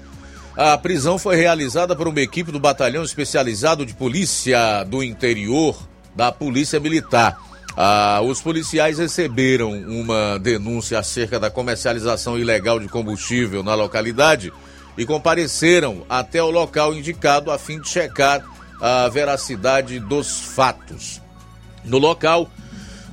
A 0.56 0.78
prisão 0.78 1.18
foi 1.18 1.36
realizada 1.36 1.96
por 1.96 2.08
uma 2.08 2.22
equipe 2.22 2.52
do 2.52 2.60
Batalhão 2.60 3.04
Especializado 3.04 3.86
de 3.86 3.94
Polícia 3.94 4.84
do 4.84 5.04
Interior 5.04 5.78
da 6.16 6.32
Polícia 6.32 6.80
Militar. 6.80 7.38
Ah, 7.78 8.20
os 8.22 8.42
policiais 8.42 8.98
receberam 8.98 9.72
uma 9.72 10.38
denúncia 10.38 11.00
acerca 11.00 11.40
da 11.40 11.50
comercialização 11.50 12.38
ilegal 12.38 12.80
de 12.80 12.90
combustível 12.90 13.64
na 13.64 13.74
localidade 13.74 14.52
e 14.98 15.06
compareceram 15.06 16.04
até 16.10 16.44
o 16.44 16.50
local 16.50 16.94
indicado 16.94 17.52
a 17.52 17.58
fim 17.58 17.80
de 17.80 17.88
checar 17.88 18.44
a 18.82 19.08
veracidade 19.08 19.98
dos 20.00 20.42
fatos. 20.42 21.22
No 21.86 21.98
local, 21.98 22.50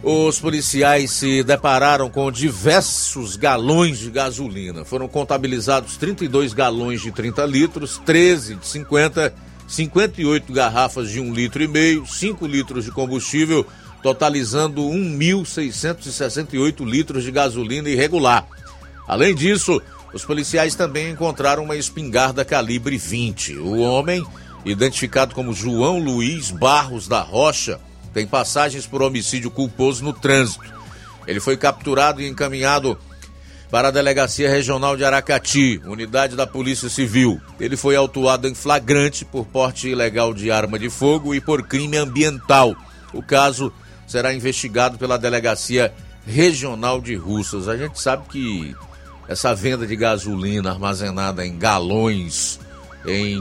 os 0.02 0.38
policiais 0.38 1.10
se 1.10 1.42
depararam 1.42 2.08
com 2.08 2.30
diversos 2.30 3.34
galões 3.36 3.98
de 3.98 4.10
gasolina. 4.10 4.84
Foram 4.84 5.08
contabilizados 5.08 5.96
32 5.96 6.52
galões 6.52 7.00
de 7.00 7.10
30 7.10 7.44
litros, 7.46 8.00
13 8.04 8.56
de 8.56 8.66
50, 8.66 9.32
58 9.66 10.52
garrafas 10.52 11.10
de 11.10 11.20
1 11.20 11.32
litro 11.32 11.62
e 11.62 11.68
meio, 11.68 12.06
5 12.06 12.46
litros 12.46 12.84
de 12.84 12.92
combustível, 12.92 13.66
totalizando 14.02 14.82
1.668 14.82 16.84
litros 16.84 17.24
de 17.24 17.32
gasolina 17.32 17.88
irregular. 17.88 18.46
Além 19.08 19.34
disso, 19.34 19.80
os 20.12 20.24
policiais 20.24 20.74
também 20.74 21.10
encontraram 21.10 21.64
uma 21.64 21.76
espingarda 21.76 22.44
calibre 22.44 22.96
20. 22.96 23.58
O 23.58 23.78
homem, 23.78 24.24
identificado 24.64 25.34
como 25.34 25.52
João 25.52 25.98
Luiz 25.98 26.50
Barros 26.50 27.08
da 27.08 27.20
Rocha, 27.20 27.80
tem 28.16 28.26
passagens 28.26 28.86
por 28.86 29.02
homicídio 29.02 29.50
culposo 29.50 30.02
no 30.02 30.10
trânsito. 30.10 30.64
Ele 31.26 31.38
foi 31.38 31.54
capturado 31.54 32.22
e 32.22 32.26
encaminhado 32.26 32.98
para 33.70 33.88
a 33.88 33.90
Delegacia 33.90 34.48
Regional 34.48 34.96
de 34.96 35.04
Aracati, 35.04 35.82
unidade 35.84 36.34
da 36.34 36.46
Polícia 36.46 36.88
Civil. 36.88 37.38
Ele 37.60 37.76
foi 37.76 37.94
autuado 37.94 38.48
em 38.48 38.54
flagrante 38.54 39.22
por 39.22 39.44
porte 39.44 39.90
ilegal 39.90 40.32
de 40.32 40.50
arma 40.50 40.78
de 40.78 40.88
fogo 40.88 41.34
e 41.34 41.42
por 41.42 41.64
crime 41.64 41.98
ambiental. 41.98 42.74
O 43.12 43.22
caso 43.22 43.70
será 44.06 44.32
investigado 44.32 44.96
pela 44.96 45.18
Delegacia 45.18 45.92
Regional 46.26 47.02
de 47.02 47.14
Russas. 47.16 47.68
A 47.68 47.76
gente 47.76 48.00
sabe 48.00 48.26
que 48.30 48.74
essa 49.28 49.54
venda 49.54 49.86
de 49.86 49.94
gasolina 49.94 50.70
armazenada 50.70 51.44
em 51.44 51.58
galões 51.58 52.58
em 53.06 53.40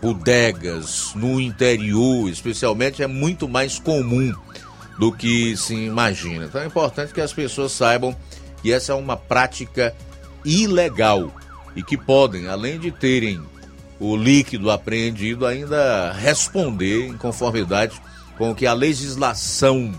bodegas, 0.00 1.12
no 1.14 1.40
interior, 1.40 2.28
especialmente, 2.28 3.02
é 3.02 3.06
muito 3.06 3.48
mais 3.48 3.78
comum 3.78 4.34
do 4.98 5.12
que 5.12 5.56
se 5.56 5.74
imagina. 5.74 6.46
Então 6.46 6.60
é 6.60 6.66
importante 6.66 7.12
que 7.12 7.20
as 7.20 7.32
pessoas 7.32 7.72
saibam 7.72 8.16
que 8.62 8.72
essa 8.72 8.92
é 8.92 8.94
uma 8.94 9.16
prática 9.16 9.94
ilegal 10.44 11.32
e 11.74 11.82
que 11.82 11.96
podem, 11.96 12.48
além 12.48 12.78
de 12.78 12.90
terem 12.90 13.40
o 13.98 14.16
líquido 14.16 14.70
apreendido, 14.70 15.46
ainda 15.46 16.12
responder 16.12 17.06
em 17.06 17.16
conformidade 17.16 18.00
com 18.36 18.50
o 18.50 18.54
que 18.54 18.66
a 18.66 18.72
legislação 18.72 19.92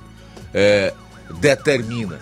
é, 0.54 0.94
determina. 1.40 2.20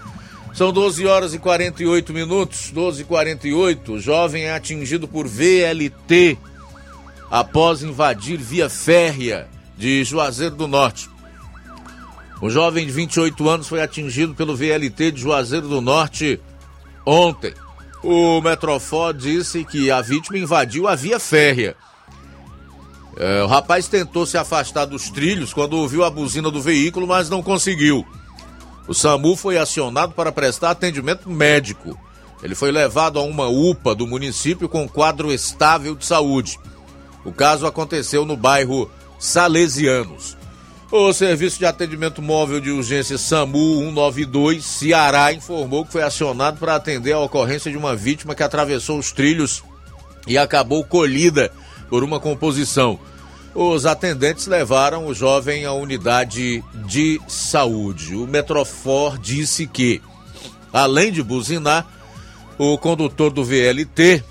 São 0.53 0.71
12 0.71 1.05
horas 1.07 1.33
e 1.33 1.39
48 1.39 2.13
minutos, 2.13 2.71
12 2.71 3.01
e 3.01 3.05
48. 3.05 3.93
O 3.93 3.99
jovem 3.99 4.43
é 4.43 4.53
atingido 4.53 5.07
por 5.07 5.27
VLT 5.27 6.37
após 7.31 7.81
invadir 7.81 8.37
via 8.37 8.69
férrea 8.69 9.47
de 9.77 10.03
Juazeiro 10.03 10.55
do 10.57 10.67
Norte. 10.67 11.09
O 12.41 12.49
jovem 12.49 12.85
de 12.85 12.91
28 12.91 13.49
anos 13.49 13.67
foi 13.69 13.81
atingido 13.81 14.35
pelo 14.35 14.55
VLT 14.55 15.11
de 15.11 15.21
Juazeiro 15.21 15.69
do 15.69 15.79
Norte 15.79 16.41
ontem. 17.05 17.53
O 18.03 18.41
Metrofó 18.41 19.13
disse 19.13 19.63
que 19.63 19.89
a 19.89 20.01
vítima 20.01 20.39
invadiu 20.39 20.87
a 20.87 20.95
via 20.95 21.19
férrea. 21.19 21.75
É, 23.15 23.43
o 23.43 23.47
rapaz 23.47 23.87
tentou 23.87 24.25
se 24.25 24.37
afastar 24.37 24.85
dos 24.85 25.09
trilhos 25.09 25.53
quando 25.53 25.77
ouviu 25.77 26.03
a 26.03 26.09
buzina 26.09 26.49
do 26.49 26.61
veículo, 26.61 27.07
mas 27.07 27.29
não 27.29 27.43
conseguiu. 27.43 28.05
O 28.87 28.93
SAMU 28.93 29.35
foi 29.35 29.57
acionado 29.57 30.13
para 30.13 30.31
prestar 30.31 30.71
atendimento 30.71 31.29
médico. 31.29 31.97
Ele 32.41 32.55
foi 32.55 32.71
levado 32.71 33.19
a 33.19 33.21
uma 33.21 33.47
UPA 33.47 33.93
do 33.93 34.07
município 34.07 34.67
com 34.67 34.89
quadro 34.89 35.31
estável 35.31 35.95
de 35.95 36.05
saúde. 36.05 36.59
O 37.23 37.31
caso 37.31 37.65
aconteceu 37.65 38.25
no 38.25 38.35
bairro 38.35 38.89
Salesianos. 39.19 40.37
O 40.91 41.13
Serviço 41.13 41.57
de 41.57 41.65
Atendimento 41.65 42.21
Móvel 42.21 42.59
de 42.59 42.69
Urgência 42.69 43.17
SAMU 43.17 43.79
192 43.79 44.65
Ceará 44.65 45.31
informou 45.31 45.85
que 45.85 45.93
foi 45.93 46.03
acionado 46.03 46.57
para 46.57 46.75
atender 46.75 47.13
a 47.13 47.19
ocorrência 47.19 47.71
de 47.71 47.77
uma 47.77 47.95
vítima 47.95 48.35
que 48.35 48.43
atravessou 48.43 48.99
os 48.99 49.11
trilhos 49.11 49.63
e 50.27 50.37
acabou 50.37 50.83
colhida 50.83 51.51
por 51.89 52.03
uma 52.03 52.19
composição. 52.19 52.99
Os 53.53 53.85
atendentes 53.85 54.47
levaram 54.47 55.05
o 55.05 55.13
jovem 55.13 55.65
à 55.65 55.71
unidade 55.71 56.63
de 56.85 57.21
saúde. 57.27 58.15
O 58.15 58.27
Metrofor 58.27 59.17
disse 59.17 59.67
que, 59.67 60.01
além 60.73 61.11
de 61.11 61.21
buzinar, 61.21 61.85
o 62.57 62.77
condutor 62.77 63.31
do 63.31 63.43
VLT 63.43 64.23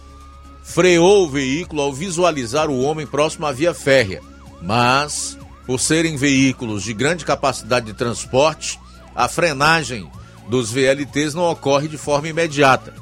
freou 0.71 1.25
o 1.25 1.29
veículo 1.29 1.83
ao 1.83 1.93
visualizar 1.93 2.71
o 2.71 2.81
homem 2.81 3.05
próximo 3.05 3.45
à 3.45 3.51
via 3.53 3.75
férrea. 3.75 4.23
Mas, 4.62 5.37
por 5.66 5.81
serem 5.81 6.16
veículos 6.16 6.85
de 6.85 6.95
grande 6.95 7.25
capacidade 7.25 7.87
de 7.87 7.93
transporte, 7.93 8.79
a 9.14 9.29
frenagem 9.29 10.09
dos 10.49 10.71
VLTs 10.71 11.35
não 11.35 11.51
ocorre 11.51 11.89
de 11.89 11.99
forma 11.99 12.29
imediata. 12.29 12.95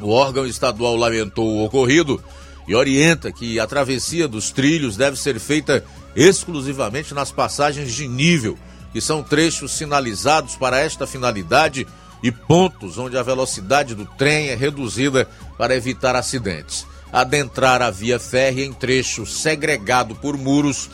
O 0.00 0.10
órgão 0.10 0.46
estadual 0.46 0.96
lamentou 0.96 1.46
o 1.46 1.64
ocorrido 1.64 2.22
e 2.66 2.74
orienta 2.74 3.32
que 3.32 3.58
a 3.58 3.66
travessia 3.66 4.28
dos 4.28 4.50
trilhos 4.50 4.94
deve 4.94 5.18
ser 5.18 5.40
feita 5.40 5.82
exclusivamente 6.14 7.14
nas 7.14 7.32
passagens 7.32 7.94
de 7.94 8.06
nível, 8.06 8.58
que 8.92 9.00
são 9.00 9.22
trechos 9.22 9.72
sinalizados 9.72 10.56
para 10.56 10.78
esta 10.78 11.06
finalidade 11.06 11.86
e 12.22 12.30
pontos 12.30 12.98
onde 12.98 13.16
a 13.16 13.22
velocidade 13.22 13.94
do 13.94 14.04
trem 14.04 14.48
é 14.48 14.54
reduzida 14.54 15.26
para 15.56 15.74
evitar 15.74 16.14
acidentes 16.14 16.86
adentrar 17.12 17.82
a 17.82 17.90
via 17.90 18.18
férrea 18.18 18.64
em 18.64 18.72
trecho 18.72 19.24
segregado 19.26 20.14
por 20.14 20.36
muros 20.36 20.88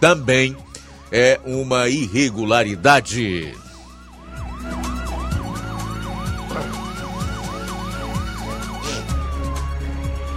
também 0.00 0.56
é 1.10 1.40
uma 1.44 1.88
irregularidade. 1.88 3.54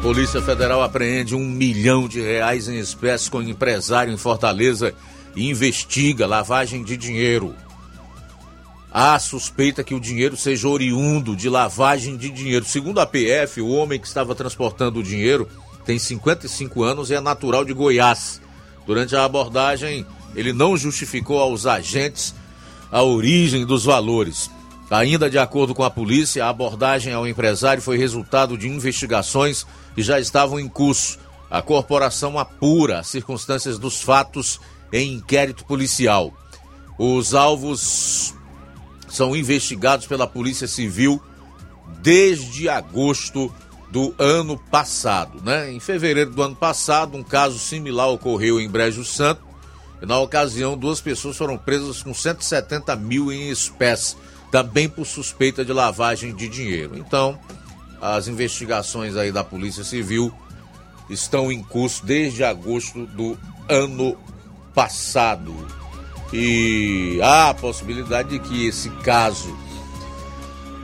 Polícia 0.01 0.41
Federal 0.41 0.81
apreende 0.81 1.35
um 1.35 1.43
milhão 1.43 2.07
de 2.07 2.21
reais 2.21 2.69
em 2.69 2.77
espécie 2.77 3.29
com 3.29 3.41
empresário 3.41 4.13
em 4.13 4.17
Fortaleza 4.17 4.93
e 5.35 5.49
investiga 5.49 6.25
lavagem 6.25 6.83
de 6.83 6.95
dinheiro. 6.95 7.53
Há 8.99 9.19
suspeita 9.19 9.83
que 9.83 9.93
o 9.93 9.99
dinheiro 9.99 10.35
seja 10.35 10.67
oriundo 10.67 11.35
de 11.35 11.47
lavagem 11.49 12.17
de 12.17 12.31
dinheiro. 12.31 12.65
Segundo 12.65 12.99
a 12.99 13.05
PF, 13.05 13.61
o 13.61 13.69
homem 13.69 13.99
que 13.99 14.07
estava 14.07 14.33
transportando 14.33 14.99
o 14.99 15.03
dinheiro 15.03 15.47
tem 15.85 15.99
55 15.99 16.81
anos 16.81 17.11
e 17.11 17.13
é 17.13 17.21
natural 17.21 17.63
de 17.63 17.73
Goiás. 17.73 18.41
Durante 18.87 19.15
a 19.15 19.23
abordagem, 19.23 20.03
ele 20.35 20.51
não 20.51 20.75
justificou 20.75 21.39
aos 21.39 21.67
agentes 21.67 22.33
a 22.91 23.03
origem 23.03 23.67
dos 23.67 23.85
valores. 23.85 24.49
Ainda 24.89 25.29
de 25.29 25.37
acordo 25.37 25.75
com 25.75 25.83
a 25.83 25.91
polícia, 25.91 26.43
a 26.43 26.49
abordagem 26.49 27.13
ao 27.13 27.27
empresário 27.27 27.83
foi 27.83 27.99
resultado 27.99 28.57
de 28.57 28.67
investigações 28.67 29.63
que 29.93 30.01
já 30.01 30.19
estavam 30.19 30.59
em 30.59 30.67
curso. 30.67 31.19
A 31.51 31.61
corporação 31.61 32.39
apura 32.39 33.01
as 33.01 33.07
circunstâncias 33.09 33.77
dos 33.77 34.01
fatos 34.01 34.59
em 34.91 35.13
inquérito 35.13 35.65
policial. 35.65 36.33
Os 36.97 37.35
alvos 37.35 38.33
são 39.07 39.35
investigados 39.35 40.05
pela 40.05 40.27
Polícia 40.27 40.67
Civil 40.67 41.21
desde 42.01 42.69
agosto 42.69 43.53
do 43.91 44.13
ano 44.17 44.57
passado. 44.57 45.41
Né? 45.43 45.71
Em 45.71 45.79
fevereiro 45.79 46.31
do 46.31 46.41
ano 46.41 46.55
passado, 46.55 47.17
um 47.17 47.23
caso 47.23 47.57
similar 47.57 48.09
ocorreu 48.09 48.59
em 48.59 48.69
Brejo 48.69 49.03
Santo. 49.03 49.41
E 50.01 50.05
na 50.05 50.19
ocasião, 50.19 50.77
duas 50.77 51.01
pessoas 51.01 51.37
foram 51.37 51.57
presas 51.57 52.03
com 52.03 52.13
170 52.13 52.95
mil 52.95 53.31
em 53.31 53.49
espécie, 53.49 54.15
também 54.51 54.87
por 54.87 55.05
suspeita 55.05 55.65
de 55.65 55.73
lavagem 55.73 56.35
de 56.35 56.47
dinheiro. 56.47 56.97
Então, 56.97 57.39
as 57.99 58.27
investigações 58.27 59.15
aí 59.15 59.31
da 59.31 59.43
Polícia 59.43 59.83
Civil 59.83 60.31
estão 61.09 61.51
em 61.51 61.63
curso 61.63 62.05
desde 62.05 62.43
agosto 62.43 63.05
do 63.07 63.37
ano 63.67 64.15
passado. 64.73 65.53
E 66.33 67.19
há 67.21 67.49
a 67.49 67.53
possibilidade 67.53 68.29
de 68.29 68.39
que 68.39 68.67
esse 68.67 68.89
caso 68.97 69.57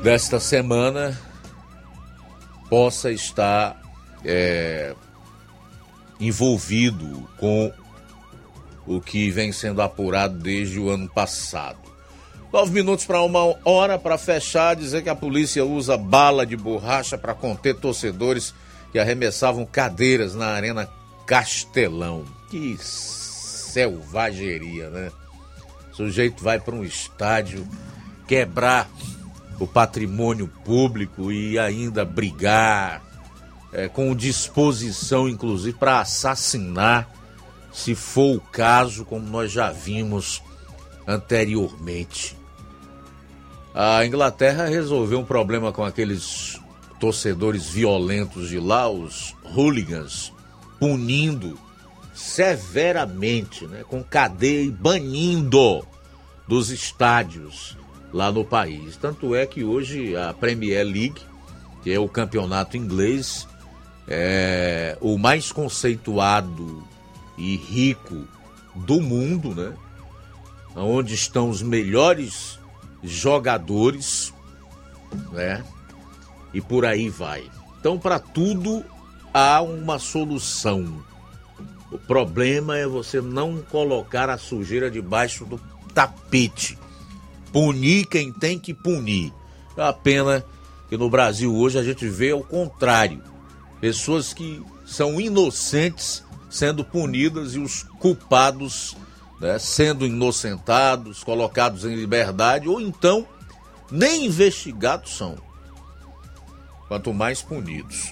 desta 0.02 0.40
semana 0.40 1.20
possa 2.70 3.12
estar 3.12 3.82
é, 4.24 4.96
envolvido 6.20 7.28
com 7.38 7.72
o 8.86 9.02
que 9.02 9.30
vem 9.30 9.52
sendo 9.52 9.82
apurado 9.82 10.38
desde 10.38 10.80
o 10.80 10.90
ano 10.90 11.10
passado. 11.10 11.80
Nove 12.52 12.72
minutos 12.72 13.06
para 13.06 13.22
uma 13.22 13.56
hora 13.66 13.98
para 13.98 14.18
fechar, 14.18 14.76
dizer 14.76 15.02
que 15.02 15.10
a 15.10 15.16
polícia 15.16 15.66
usa 15.66 15.98
bala 15.98 16.46
de 16.46 16.56
borracha 16.56 17.18
para 17.18 17.34
conter 17.34 17.76
torcedores 17.76 18.54
que 18.92 19.00
arremessavam 19.00 19.66
cadeiras 19.66 20.36
na 20.36 20.48
Arena 20.48 20.88
Castelão. 21.26 22.26
Que 22.50 22.78
selvageria, 22.78 24.90
né? 24.90 25.12
O 25.94 25.96
sujeito 25.96 26.44
vai 26.44 26.60
para 26.60 26.74
um 26.74 26.84
estádio 26.84 27.68
quebrar 28.28 28.90
o 29.60 29.68
patrimônio 29.68 30.48
público 30.66 31.32
e 31.32 31.60
ainda 31.60 32.04
brigar 32.04 33.04
é, 33.72 33.88
com 33.88 34.16
disposição, 34.16 35.30
inclusive, 35.30 35.78
para 35.78 36.00
assassinar, 36.00 37.08
se 37.72 37.94
for 37.94 38.38
o 38.38 38.42
caso, 38.42 39.06
como 39.06 39.28
nós 39.30 39.52
já 39.52 39.72
vimos 39.72 40.42
anteriormente. 41.08 42.36
A 43.74 44.04
Inglaterra 44.04 44.66
resolveu 44.66 45.20
um 45.20 45.26
problema 45.26 45.72
com 45.72 45.84
aqueles 45.84 46.60
torcedores 47.00 47.70
violentos 47.70 48.50
de 48.50 48.60
lá, 48.60 48.90
os 48.90 49.36
hooligans, 49.44 50.34
punindo 50.80 51.58
severamente, 52.14 53.66
né, 53.66 53.84
com 53.88 54.04
cadeia 54.04 54.64
e 54.64 54.72
banindo 54.72 55.86
dos 56.48 56.70
estádios 56.70 57.78
lá 58.12 58.32
no 58.32 58.46
país. 58.46 58.96
Tanto 58.98 59.36
é 59.36 59.46
que 59.46 59.64
hoje 59.64 60.16
a 60.16 60.34
Premier 60.34 60.86
League, 60.86 61.22
que 61.82 61.92
é 61.92 62.00
o 62.00 62.08
campeonato 62.08 62.78
inglês, 62.78 63.48
é 64.08 64.98
o 65.02 65.18
mais 65.18 65.52
conceituado 65.52 66.84
e 67.38 67.56
rico 67.56 68.28
do 68.76 69.02
mundo, 69.02 69.56
né? 69.56 69.74
Onde 70.76 71.14
estão 71.14 71.50
os 71.50 71.62
melhores 71.62 72.60
jogadores, 73.04 74.34
né? 75.32 75.64
E 76.54 76.62
por 76.62 76.86
aí 76.86 77.10
vai. 77.10 77.44
Então, 77.80 77.98
para 77.98 78.20
tudo 78.20 78.84
há 79.34 79.62
uma 79.62 80.00
solução. 80.00 81.04
O 81.94 82.00
problema 82.00 82.76
é 82.76 82.88
você 82.88 83.22
não 83.22 83.62
colocar 83.62 84.28
a 84.28 84.38
sujeira 84.38 84.90
debaixo 84.90 85.46
do 85.46 85.62
tapete. 85.94 86.76
Punir 87.52 88.08
quem 88.08 88.34
tem 88.34 88.58
que 88.58 88.74
punir. 88.74 89.32
É 89.78 89.84
a 89.84 89.94
pena 89.94 90.44
que 90.90 90.98
no 90.98 91.08
Brasil 91.08 91.56
hoje 91.56 91.78
a 91.78 91.84
gente 91.84 92.10
vê 92.10 92.32
ao 92.32 92.44
contrário. 92.44 93.22
Pessoas 93.80 94.34
que 94.34 94.60
são 94.88 95.22
inocentes 95.22 96.24
sendo 96.50 96.84
punidas 96.84 97.54
e 97.54 97.60
os 97.60 97.84
culpados 98.00 98.98
né, 99.40 99.60
sendo 99.60 100.04
inocentados, 100.04 101.24
colocados 101.24 101.86
em 101.86 101.94
liberdade 101.94 102.68
ou 102.68 102.82
então 102.82 103.28
nem 103.92 104.26
investigados 104.26 105.16
são. 105.16 105.38
Quanto 106.88 107.14
mais 107.14 107.44
punidos. 107.44 108.12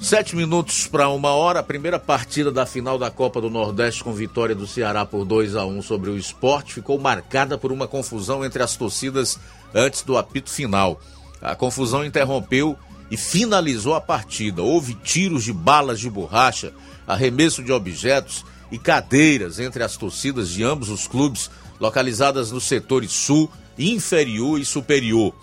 Sete 0.00 0.36
minutos 0.36 0.86
para 0.86 1.08
uma 1.08 1.30
hora, 1.30 1.60
a 1.60 1.62
primeira 1.62 1.98
partida 1.98 2.52
da 2.52 2.66
final 2.66 2.98
da 2.98 3.10
Copa 3.10 3.40
do 3.40 3.48
Nordeste 3.48 4.04
com 4.04 4.12
vitória 4.12 4.54
do 4.54 4.66
Ceará 4.66 5.06
por 5.06 5.24
2 5.24 5.56
a 5.56 5.64
1 5.64 5.82
sobre 5.82 6.10
o 6.10 6.18
esporte 6.18 6.74
ficou 6.74 6.98
marcada 6.98 7.56
por 7.56 7.72
uma 7.72 7.88
confusão 7.88 8.44
entre 8.44 8.62
as 8.62 8.76
torcidas 8.76 9.38
antes 9.74 10.02
do 10.02 10.16
apito 10.16 10.50
final. 10.50 11.00
A 11.40 11.56
confusão 11.56 12.04
interrompeu 12.04 12.76
e 13.10 13.16
finalizou 13.16 13.94
a 13.94 14.00
partida. 14.00 14.62
Houve 14.62 14.94
tiros 14.94 15.44
de 15.44 15.52
balas 15.52 15.98
de 15.98 16.10
borracha, 16.10 16.72
arremesso 17.06 17.62
de 17.62 17.72
objetos 17.72 18.44
e 18.70 18.78
cadeiras 18.78 19.58
entre 19.58 19.82
as 19.82 19.96
torcidas 19.96 20.50
de 20.50 20.62
ambos 20.62 20.90
os 20.90 21.08
clubes, 21.08 21.50
localizadas 21.80 22.52
nos 22.52 22.64
setores 22.64 23.12
sul, 23.12 23.50
inferior 23.78 24.60
e 24.60 24.64
superior. 24.64 25.34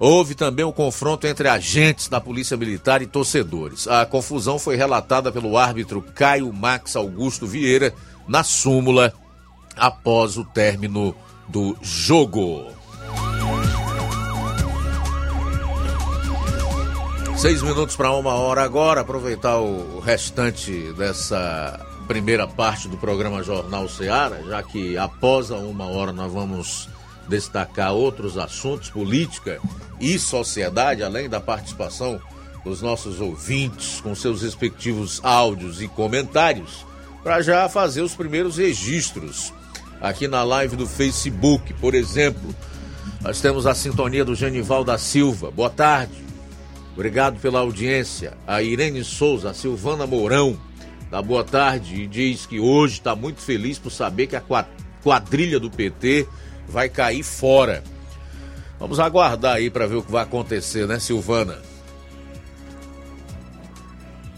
Houve 0.00 0.34
também 0.34 0.64
um 0.64 0.72
confronto 0.72 1.26
entre 1.26 1.46
agentes 1.46 2.08
da 2.08 2.18
Polícia 2.18 2.56
Militar 2.56 3.02
e 3.02 3.06
torcedores. 3.06 3.86
A 3.86 4.06
confusão 4.06 4.58
foi 4.58 4.74
relatada 4.74 5.30
pelo 5.30 5.58
árbitro 5.58 6.00
Caio 6.00 6.50
Max 6.50 6.96
Augusto 6.96 7.46
Vieira 7.46 7.92
na 8.26 8.42
súmula 8.42 9.12
após 9.76 10.38
o 10.38 10.44
término 10.44 11.14
do 11.46 11.76
jogo. 11.82 12.72
Seis 17.36 17.60
minutos 17.60 17.94
para 17.94 18.10
uma 18.12 18.32
hora 18.32 18.62
agora, 18.62 19.02
aproveitar 19.02 19.58
o 19.58 20.00
restante 20.00 20.94
dessa 20.94 21.78
primeira 22.08 22.46
parte 22.46 22.88
do 22.88 22.96
programa 22.96 23.42
Jornal 23.42 23.86
Seara, 23.86 24.42
já 24.48 24.62
que 24.62 24.96
após 24.96 25.50
a 25.50 25.56
uma 25.56 25.84
hora 25.84 26.10
nós 26.10 26.32
vamos 26.32 26.88
destacar 27.30 27.92
outros 27.92 28.36
assuntos, 28.36 28.90
política 28.90 29.60
e 30.00 30.18
sociedade, 30.18 31.02
além 31.02 31.28
da 31.28 31.40
participação 31.40 32.20
dos 32.64 32.82
nossos 32.82 33.20
ouvintes 33.20 34.00
com 34.00 34.14
seus 34.14 34.42
respectivos 34.42 35.20
áudios 35.22 35.80
e 35.80 35.88
comentários, 35.88 36.84
para 37.22 37.40
já 37.40 37.68
fazer 37.68 38.02
os 38.02 38.14
primeiros 38.14 38.58
registros 38.58 39.52
aqui 40.00 40.26
na 40.26 40.42
live 40.42 40.76
do 40.76 40.86
Facebook, 40.86 41.72
por 41.74 41.94
exemplo. 41.94 42.54
Nós 43.20 43.40
temos 43.40 43.66
a 43.66 43.74
sintonia 43.74 44.24
do 44.24 44.34
Genival 44.34 44.82
da 44.82 44.98
Silva. 44.98 45.50
Boa 45.50 45.70
tarde. 45.70 46.24
Obrigado 46.94 47.38
pela 47.38 47.60
audiência. 47.60 48.36
A 48.46 48.62
Irene 48.62 49.04
Souza, 49.04 49.50
a 49.50 49.54
Silvana 49.54 50.06
Mourão, 50.06 50.58
da 51.10 51.20
boa 51.20 51.44
tarde 51.44 52.02
e 52.02 52.06
diz 52.06 52.46
que 52.46 52.60
hoje 52.60 52.94
está 52.94 53.14
muito 53.14 53.40
feliz 53.40 53.78
por 53.78 53.90
saber 53.90 54.26
que 54.26 54.36
a 54.36 54.42
quadrilha 55.02 55.58
do 55.58 55.70
PT 55.70 56.26
vai 56.70 56.88
cair 56.88 57.22
fora. 57.22 57.82
Vamos 58.78 58.98
aguardar 58.98 59.56
aí 59.56 59.68
para 59.68 59.86
ver 59.86 59.96
o 59.96 60.02
que 60.02 60.10
vai 60.10 60.22
acontecer, 60.22 60.86
né, 60.86 60.98
Silvana? 60.98 61.58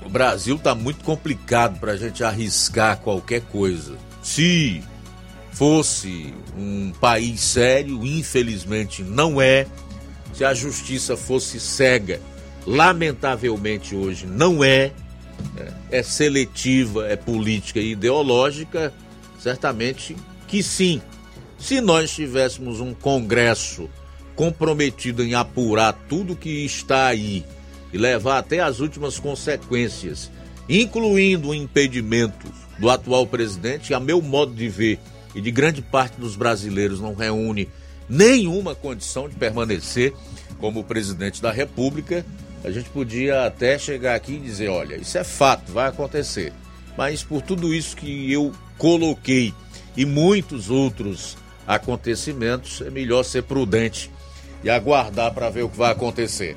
O 0.04 0.08
Brasil 0.08 0.58
tá 0.58 0.74
muito 0.74 1.04
complicado 1.04 1.78
para 1.78 1.92
a 1.92 1.96
gente 1.96 2.24
arriscar 2.24 2.98
qualquer 2.98 3.42
coisa. 3.42 3.96
Se 4.22 4.82
fosse 5.52 6.34
um 6.58 6.92
país 7.00 7.40
sério, 7.40 8.04
infelizmente 8.04 9.02
não 9.02 9.40
é. 9.40 9.66
Se 10.34 10.44
a 10.44 10.54
justiça 10.54 11.16
fosse 11.16 11.60
cega, 11.60 12.20
lamentavelmente 12.66 13.94
hoje 13.94 14.26
não 14.26 14.64
é. 14.64 14.92
É, 15.56 15.98
é 15.98 16.02
seletiva, 16.02 17.06
é 17.06 17.16
política 17.16 17.80
e 17.80 17.92
ideológica, 17.92 18.92
certamente 19.38 20.16
que 20.48 20.62
sim. 20.62 21.00
Se 21.62 21.80
nós 21.80 22.10
tivéssemos 22.10 22.80
um 22.80 22.92
Congresso 22.92 23.88
comprometido 24.34 25.22
em 25.22 25.34
apurar 25.34 25.92
tudo 26.08 26.34
que 26.34 26.64
está 26.64 27.06
aí 27.06 27.44
e 27.92 27.96
levar 27.96 28.38
até 28.38 28.58
as 28.58 28.80
últimas 28.80 29.20
consequências, 29.20 30.28
incluindo 30.68 31.50
o 31.50 31.54
impedimento 31.54 32.52
do 32.80 32.90
atual 32.90 33.28
presidente, 33.28 33.94
a 33.94 34.00
meu 34.00 34.20
modo 34.20 34.52
de 34.52 34.68
ver 34.68 34.98
e 35.36 35.40
de 35.40 35.52
grande 35.52 35.80
parte 35.80 36.20
dos 36.20 36.34
brasileiros 36.34 36.98
não 36.98 37.14
reúne 37.14 37.68
nenhuma 38.08 38.74
condição 38.74 39.28
de 39.28 39.36
permanecer 39.36 40.12
como 40.58 40.82
presidente 40.82 41.40
da 41.40 41.52
República, 41.52 42.26
a 42.64 42.72
gente 42.72 42.90
podia 42.90 43.46
até 43.46 43.78
chegar 43.78 44.16
aqui 44.16 44.32
e 44.32 44.40
dizer, 44.40 44.68
olha, 44.68 44.96
isso 44.96 45.16
é 45.16 45.22
fato, 45.22 45.70
vai 45.70 45.88
acontecer. 45.88 46.52
Mas 46.98 47.22
por 47.22 47.40
tudo 47.40 47.72
isso 47.72 47.96
que 47.96 48.32
eu 48.32 48.52
coloquei 48.76 49.54
e 49.96 50.04
muitos 50.04 50.68
outros 50.68 51.40
acontecimentos, 51.66 52.80
é 52.80 52.90
melhor 52.90 53.22
ser 53.22 53.42
prudente 53.42 54.10
e 54.62 54.70
aguardar 54.70 55.32
para 55.32 55.50
ver 55.50 55.62
o 55.62 55.68
que 55.68 55.76
vai 55.76 55.92
acontecer. 55.92 56.56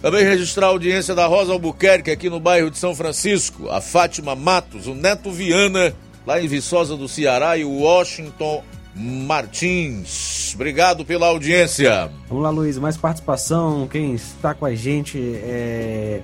Também 0.00 0.22
registrar 0.22 0.66
a 0.66 0.70
audiência 0.70 1.14
da 1.14 1.26
Rosa 1.26 1.52
Albuquerque 1.52 2.10
aqui 2.10 2.28
no 2.28 2.38
bairro 2.38 2.70
de 2.70 2.76
São 2.76 2.94
Francisco, 2.94 3.70
a 3.70 3.80
Fátima 3.80 4.36
Matos, 4.36 4.86
o 4.86 4.94
Neto 4.94 5.30
Viana, 5.30 5.94
lá 6.26 6.40
em 6.40 6.46
Viçosa 6.46 6.96
do 6.96 7.08
Ceará, 7.08 7.56
e 7.56 7.64
o 7.64 7.80
Washington 7.80 8.62
Martins. 8.94 10.52
Obrigado 10.54 11.04
pela 11.04 11.26
audiência. 11.28 12.10
Vamos 12.28 12.44
lá, 12.44 12.50
Luiz, 12.50 12.78
mais 12.78 12.96
participação. 12.96 13.88
Quem 13.88 14.14
está 14.14 14.54
com 14.54 14.66
a 14.66 14.74
gente 14.74 15.18
é 15.18 16.20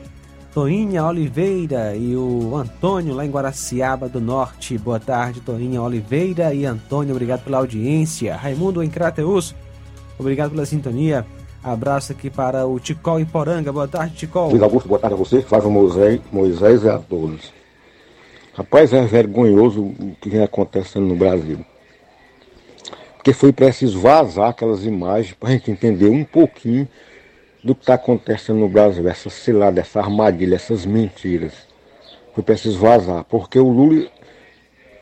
Toinha 0.53 1.05
Oliveira 1.05 1.95
e 1.95 2.17
o 2.17 2.57
Antônio 2.57 3.15
lá 3.15 3.25
em 3.25 3.31
Guaraciaba 3.31 4.09
do 4.09 4.21
Norte. 4.21 4.77
Boa 4.77 4.99
tarde, 4.99 5.41
Toinha 5.41 5.81
Oliveira 5.81 6.53
e 6.53 6.67
Antônio. 6.67 7.13
Obrigado 7.13 7.45
pela 7.45 7.59
audiência. 7.59 8.35
Raimundo 8.35 8.83
em 8.83 8.91
Crateus. 8.91 9.55
Obrigado 10.19 10.51
pela 10.51 10.67
sintonia. 10.67 11.25
Abraço 11.63 12.11
aqui 12.11 12.29
para 12.29 12.67
o 12.67 12.81
Ticol 12.81 13.21
em 13.21 13.25
Poranga. 13.25 13.73
Boa 13.73 13.87
tarde, 13.87 14.17
Ticol. 14.17 14.51
Luiz 14.51 14.63
Augusto, 14.63 14.89
boa 14.89 14.99
tarde 14.99 15.15
a 15.15 15.19
você, 15.19 15.41
Flávio 15.41 15.71
Moisés, 15.71 16.21
Moisés 16.33 16.83
e 16.83 16.89
a 16.89 16.99
todos. 16.99 17.53
Rapaz, 18.53 18.93
é 18.93 19.07
vergonhoso 19.07 19.83
o 19.83 20.17
que 20.21 20.29
vem 20.29 20.43
acontecendo 20.43 21.07
no 21.07 21.15
Brasil. 21.15 21.65
Porque 23.15 23.33
foi 23.33 23.53
preciso 23.53 24.01
vazar 24.01 24.49
aquelas 24.49 24.85
imagens 24.85 25.33
para 25.35 25.51
a 25.51 25.53
gente 25.53 25.71
entender 25.71 26.09
um 26.09 26.25
pouquinho 26.25 26.89
do 27.63 27.75
que 27.75 27.83
está 27.83 27.95
acontecendo 27.95 28.59
no 28.59 28.69
Brasil, 28.69 29.07
essa 29.09 29.29
cilada, 29.29 29.81
essa 29.81 30.01
armadilha, 30.01 30.55
essas 30.55 30.87
mentiras. 30.87 31.53
Foi 32.35 32.43
preciso 32.43 32.79
vazar, 32.79 33.25
porque 33.25 33.59
o 33.59 33.69
Lula 33.69 34.07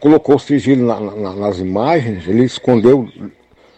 colocou 0.01 0.39
sigilo 0.39 0.87
na, 0.87 1.01
na, 1.01 1.33
nas 1.35 1.59
imagens, 1.59 2.27
ele 2.27 2.45
escondeu 2.45 3.09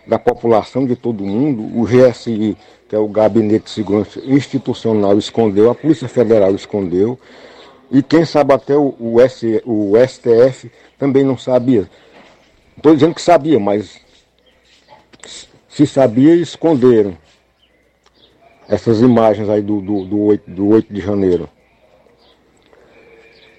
da 0.06 0.18
população, 0.18 0.86
de 0.86 0.96
todo 0.96 1.24
mundo, 1.24 1.78
o 1.78 1.84
GSI, 1.84 2.56
que 2.88 2.96
é 2.96 2.98
o 2.98 3.08
Gabinete 3.08 3.64
de 3.64 3.70
Segurança 3.70 4.20
Institucional, 4.24 5.18
escondeu, 5.18 5.70
a 5.70 5.74
Polícia 5.74 6.08
Federal 6.08 6.54
escondeu, 6.54 7.18
e 7.90 8.02
quem 8.02 8.24
sabe 8.24 8.54
até 8.54 8.76
o, 8.76 8.94
o, 8.98 9.20
S, 9.20 9.62
o 9.64 9.92
STF 9.96 10.70
também 10.98 11.24
não 11.24 11.36
sabia. 11.36 11.88
Estou 12.76 12.94
dizendo 12.94 13.14
que 13.14 13.22
sabia, 13.22 13.58
mas 13.58 14.00
se 15.68 15.86
sabia, 15.86 16.34
esconderam 16.34 17.16
essas 18.70 19.00
imagens 19.00 19.48
aí 19.48 19.60
do, 19.60 19.80
do, 19.80 20.04
do, 20.04 20.20
8, 20.20 20.48
do 20.48 20.68
8 20.68 20.94
de 20.94 21.00
janeiro. 21.00 21.48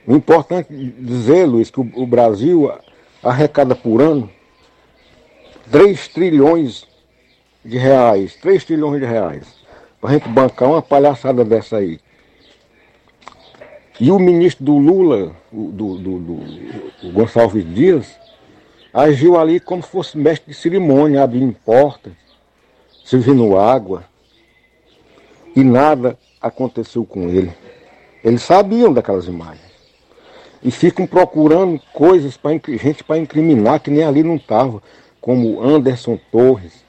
O 0.08 0.16
importante 0.16 0.74
dizer, 0.74 1.46
Luiz, 1.46 1.70
que 1.70 1.82
o, 1.82 1.92
o 1.96 2.08
Brasil 2.08 2.72
arrecada 3.22 3.76
por 3.76 4.02
ano 4.02 4.30
3 5.70 6.08
trilhões 6.08 6.88
de 7.64 7.78
reais. 7.78 8.36
3 8.38 8.64
trilhões 8.64 9.02
de 9.02 9.06
reais. 9.06 9.46
Para 10.00 10.12
a 10.12 10.14
gente 10.14 10.30
bancar 10.30 10.70
uma 10.70 10.82
palhaçada 10.82 11.44
dessa 11.44 11.78
aí. 11.78 12.00
E 14.00 14.10
o 14.10 14.18
ministro 14.18 14.64
do 14.64 14.78
Lula, 14.78 15.36
do, 15.52 15.98
do, 15.98 16.20
do, 16.20 17.12
Gonçalves 17.12 17.66
Dias, 17.76 18.18
agiu 18.94 19.38
ali 19.38 19.60
como 19.60 19.84
se 19.84 19.90
fosse 19.90 20.18
mestre 20.18 20.52
de 20.52 20.58
cerimônia, 20.58 21.22
abrindo 21.22 21.54
porta, 21.66 22.12
servindo 23.04 23.60
água 23.60 24.10
e 25.56 25.64
nada 25.64 26.18
aconteceu 26.42 27.06
com 27.06 27.28
ele. 27.30 27.52
Eles 28.24 28.42
sabiam 28.42 28.94
daquelas 28.94 29.26
imagens. 29.26 29.72
E 30.64 30.70
ficam 30.70 31.08
procurando 31.08 31.82
coisas 31.92 32.38
para 32.38 32.52
gente 32.54 33.04
para 33.04 33.18
incriminar, 33.18 33.80
que 33.80 33.90
nem 33.90 34.04
ali 34.04 34.22
não 34.22 34.36
estava, 34.36 34.82
como 35.20 35.62
Anderson 35.62 36.20
Torres, 36.32 36.86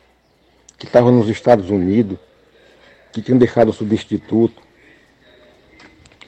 que 0.79 0.87
estava 0.87 1.11
nos 1.11 1.29
Estados 1.29 1.71
Unidos, 1.71 2.19
que 3.13 3.23
tinha 3.23 3.39
deixado 3.39 3.69
o 3.69 3.73
substituto, 3.73 4.61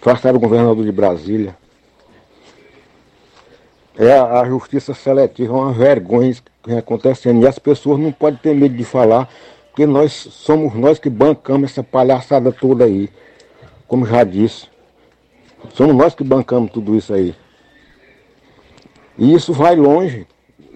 afastaram 0.01 0.37
o 0.37 0.41
governador 0.41 0.85
de 0.85 0.93
Brasília. 0.93 1.57
É 3.97 4.13
a, 4.13 4.41
a 4.41 4.45
justiça 4.47 4.93
seletiva, 4.93 5.53
é 5.53 5.57
uma 5.57 5.73
vergonha 5.73 6.35
que 6.63 6.73
acontecendo. 6.73 7.43
E 7.43 7.47
as 7.47 7.59
pessoas 7.59 7.99
não 7.99 8.13
podem 8.13 8.39
ter 8.43 8.55
medo 8.55 8.75
de 8.75 8.85
falar, 8.85 9.29
porque 9.75 9.87
nós 9.87 10.13
somos 10.13 10.73
nós 10.73 11.01
que 11.01 11.11
bancamos 11.11 11.73
essa 11.73 11.83
palhaçada 11.83 12.53
toda 12.53 12.85
aí. 12.85 13.11
Como 13.89 14.07
já 14.07 14.23
disse. 14.23 14.69
Somos 15.73 15.97
nós 15.97 16.15
que 16.15 16.23
bancamos 16.23 16.71
tudo 16.71 16.95
isso 16.95 17.13
aí. 17.13 17.35
E 19.19 19.35
isso 19.35 19.53
vai 19.53 19.75
longe. 19.75 20.29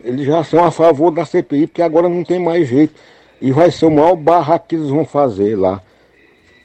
Eles 0.02 0.26
já 0.26 0.42
são 0.42 0.64
a 0.64 0.72
favor 0.72 1.12
da 1.12 1.24
CPI, 1.24 1.68
porque 1.68 1.80
agora 1.80 2.08
não 2.08 2.24
tem 2.24 2.40
mais 2.40 2.66
jeito. 2.66 2.92
E 3.40 3.52
vai 3.52 3.70
ser 3.70 3.86
o 3.86 3.90
maior 3.90 4.16
barraco 4.16 4.66
que 4.66 4.74
eles 4.74 4.88
vão 4.88 5.04
fazer 5.04 5.56
lá 5.56 5.80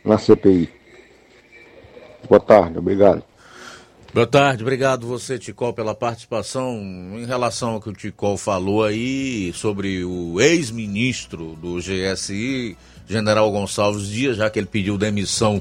na 0.03 0.17
CPI. 0.17 0.71
Boa 2.27 2.39
tarde, 2.39 2.79
obrigado. 2.79 3.23
Boa 4.13 4.27
tarde, 4.27 4.61
obrigado 4.61 5.07
você, 5.07 5.39
Ticol, 5.39 5.73
pela 5.73 5.95
participação. 5.95 6.77
Em 7.15 7.25
relação 7.25 7.71
ao 7.71 7.81
que 7.81 7.89
o 7.89 7.93
Ticol 7.93 8.37
falou 8.37 8.83
aí 8.83 9.51
sobre 9.55 10.05
o 10.05 10.39
ex-ministro 10.39 11.57
do 11.59 11.79
GSI, 11.79 12.77
General 13.09 13.51
Gonçalves 13.51 14.07
Dias, 14.07 14.37
já 14.37 14.51
que 14.51 14.59
ele 14.59 14.67
pediu 14.67 14.99
demissão 14.99 15.59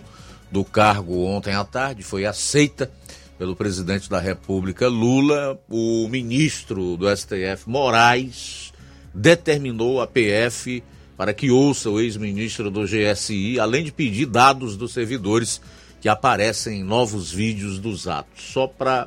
do 0.50 0.62
cargo 0.62 1.24
ontem 1.24 1.55
à 1.55 1.64
tarde, 1.64 2.03
foi 2.03 2.26
aceita 2.26 2.90
pelo 3.38 3.57
presidente 3.57 4.11
da 4.11 4.20
República 4.20 4.86
Lula. 4.86 5.59
O 5.66 6.07
ministro 6.09 6.98
do 6.98 7.09
STF, 7.16 7.66
Moraes, 7.66 8.70
determinou 9.14 9.98
a 9.98 10.07
PF 10.07 10.84
para 11.16 11.32
que 11.32 11.50
ouça 11.50 11.88
o 11.88 11.98
ex-ministro 11.98 12.70
do 12.70 12.84
GSI, 12.84 13.59
além 13.59 13.82
de 13.82 13.92
pedir 13.92 14.26
dados 14.26 14.76
dos 14.76 14.92
servidores 14.92 15.59
que 16.03 16.09
aparecem 16.09 16.82
novos 16.82 17.30
vídeos 17.30 17.78
dos 17.78 18.09
atos, 18.09 18.42
só 18.53 18.66
para 18.66 19.07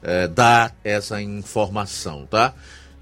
é, 0.00 0.28
dar 0.28 0.72
essa 0.84 1.20
informação, 1.20 2.24
tá? 2.24 2.54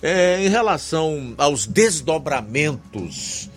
É, 0.03 0.43
em 0.43 0.49
relação 0.49 1.35
aos 1.37 1.66
desdobramentos 1.66 3.51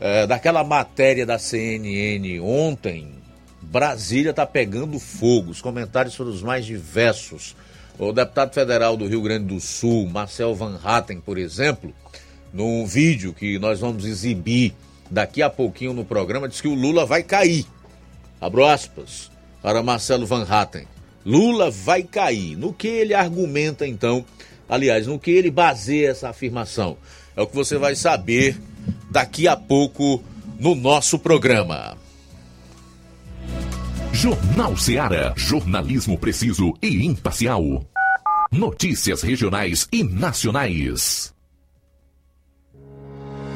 é, 0.00 0.26
daquela 0.26 0.64
matéria 0.64 1.26
da 1.26 1.38
CNN 1.38 2.40
ontem, 2.40 3.12
Brasília 3.60 4.30
está 4.30 4.46
pegando 4.46 4.98
fogo. 4.98 5.50
Os 5.50 5.60
comentários 5.60 6.14
foram 6.14 6.30
os 6.30 6.42
mais 6.42 6.64
diversos. 6.64 7.54
O 7.98 8.12
deputado 8.12 8.54
federal 8.54 8.96
do 8.96 9.06
Rio 9.06 9.20
Grande 9.20 9.48
do 9.54 9.60
Sul, 9.60 10.08
Marcel 10.08 10.54
Van 10.54 10.80
Hatten, 10.82 11.20
por 11.20 11.36
exemplo, 11.36 11.92
num 12.54 12.86
vídeo 12.86 13.34
que 13.34 13.58
nós 13.58 13.80
vamos 13.80 14.06
exibir 14.06 14.74
daqui 15.10 15.42
a 15.42 15.50
pouquinho 15.50 15.92
no 15.92 16.06
programa, 16.06 16.48
diz 16.48 16.62
que 16.62 16.68
o 16.68 16.74
Lula 16.74 17.04
vai 17.04 17.22
cair 17.22 17.66
abro 18.40 18.64
aspas, 18.64 19.30
para 19.62 19.82
Marcelo 19.82 20.26
Van 20.26 20.46
Hatten. 20.48 20.86
Lula 21.24 21.70
vai 21.70 22.02
cair. 22.02 22.56
No 22.56 22.72
que 22.72 22.88
ele 22.88 23.14
argumenta, 23.14 23.86
então, 23.86 24.24
aliás, 24.68 25.06
no 25.06 25.18
que 25.18 25.30
ele 25.30 25.50
baseia 25.50 26.10
essa 26.10 26.30
afirmação? 26.30 26.96
É 27.36 27.42
o 27.42 27.46
que 27.46 27.54
você 27.54 27.76
vai 27.76 27.94
saber 27.94 28.58
daqui 29.10 29.46
a 29.46 29.56
pouco 29.56 30.22
no 30.58 30.74
nosso 30.74 31.18
programa. 31.18 31.96
Jornal 34.12 34.76
Seara. 34.76 35.32
Jornalismo 35.36 36.18
preciso 36.18 36.74
e 36.82 37.06
imparcial. 37.06 37.84
Notícias 38.50 39.22
regionais 39.22 39.88
e 39.92 40.02
nacionais. 40.02 41.32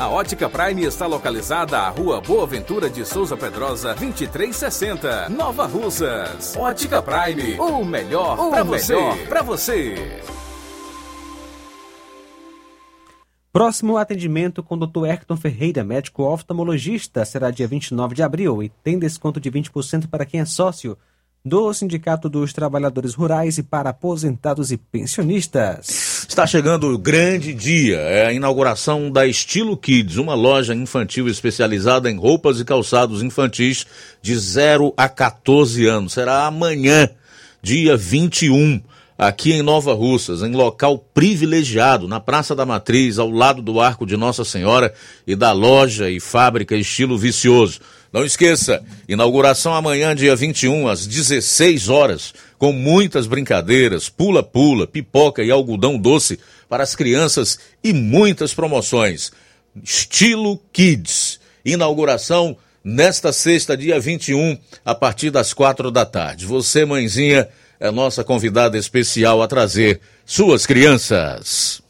A 0.00 0.08
Ótica 0.08 0.50
Prime 0.50 0.82
está 0.82 1.06
localizada 1.06 1.78
à 1.78 1.88
Rua 1.88 2.20
Boa 2.20 2.44
Ventura 2.48 2.90
de 2.90 3.04
Souza 3.04 3.36
Pedrosa, 3.36 3.94
2360, 3.94 5.28
Nova 5.28 5.66
Russas. 5.66 6.56
Ótica 6.56 7.00
Prime, 7.00 7.56
o 7.60 7.84
melhor 7.84 8.50
para 8.50 8.64
você. 8.64 8.96
Pra 9.28 9.42
você. 9.42 10.20
Próximo 13.52 13.96
atendimento 13.96 14.64
com 14.64 14.74
o 14.74 14.84
Dr. 14.84 15.06
Hector 15.06 15.36
Ferreira, 15.36 15.84
médico 15.84 16.24
oftalmologista, 16.24 17.24
será 17.24 17.52
dia 17.52 17.68
29 17.68 18.16
de 18.16 18.24
abril 18.24 18.60
e 18.64 18.68
tem 18.68 18.98
desconto 18.98 19.38
de 19.38 19.48
20% 19.48 20.08
para 20.08 20.26
quem 20.26 20.40
é 20.40 20.44
sócio 20.44 20.98
do 21.44 21.72
Sindicato 21.72 22.28
dos 22.28 22.52
Trabalhadores 22.52 23.14
Rurais 23.14 23.56
e 23.56 23.62
para 23.62 23.90
aposentados 23.90 24.70
e 24.70 24.76
pensionistas. 24.76 26.26
Está 26.28 26.46
chegando 26.46 26.88
o 26.88 26.98
grande 26.98 27.54
dia, 27.54 27.96
é 27.96 28.26
a 28.26 28.32
inauguração 28.32 29.10
da 29.10 29.26
Estilo 29.26 29.76
Kids, 29.76 30.16
uma 30.16 30.34
loja 30.34 30.74
infantil 30.74 31.28
especializada 31.28 32.10
em 32.10 32.16
roupas 32.16 32.60
e 32.60 32.64
calçados 32.64 33.22
infantis 33.22 33.86
de 34.20 34.36
0 34.36 34.92
a 34.96 35.08
14 35.08 35.86
anos. 35.86 36.12
Será 36.12 36.46
amanhã, 36.46 37.08
dia 37.62 37.96
21, 37.96 38.80
aqui 39.16 39.52
em 39.52 39.62
Nova 39.62 39.94
Russas, 39.94 40.42
em 40.42 40.52
local 40.52 40.98
privilegiado, 40.98 42.06
na 42.06 42.20
Praça 42.20 42.54
da 42.54 42.66
Matriz, 42.66 43.18
ao 43.18 43.30
lado 43.30 43.62
do 43.62 43.80
Arco 43.80 44.06
de 44.06 44.16
Nossa 44.16 44.44
Senhora 44.44 44.92
e 45.26 45.34
da 45.34 45.52
loja 45.52 46.10
e 46.10 46.20
fábrica 46.20 46.76
Estilo 46.76 47.18
Vicioso. 47.18 47.80
Não 48.12 48.24
esqueça, 48.24 48.82
inauguração 49.08 49.72
amanhã, 49.72 50.16
dia 50.16 50.34
21, 50.34 50.88
às 50.88 51.06
16 51.06 51.88
horas, 51.88 52.34
com 52.58 52.72
muitas 52.72 53.28
brincadeiras, 53.28 54.08
pula-pula, 54.08 54.84
pipoca 54.84 55.44
e 55.44 55.50
algodão 55.50 55.96
doce 55.96 56.40
para 56.68 56.82
as 56.82 56.96
crianças 56.96 57.58
e 57.84 57.92
muitas 57.92 58.52
promoções. 58.52 59.30
Estilo 59.80 60.60
Kids. 60.72 61.38
Inauguração 61.64 62.56
nesta 62.82 63.32
sexta, 63.32 63.76
dia 63.76 64.00
21, 64.00 64.58
a 64.84 64.94
partir 64.94 65.30
das 65.30 65.54
quatro 65.54 65.88
da 65.88 66.04
tarde. 66.04 66.46
Você, 66.46 66.84
mãezinha, 66.84 67.46
é 67.78 67.92
nossa 67.92 68.24
convidada 68.24 68.76
especial 68.76 69.40
a 69.40 69.46
trazer 69.46 70.00
suas 70.26 70.66
crianças. 70.66 71.80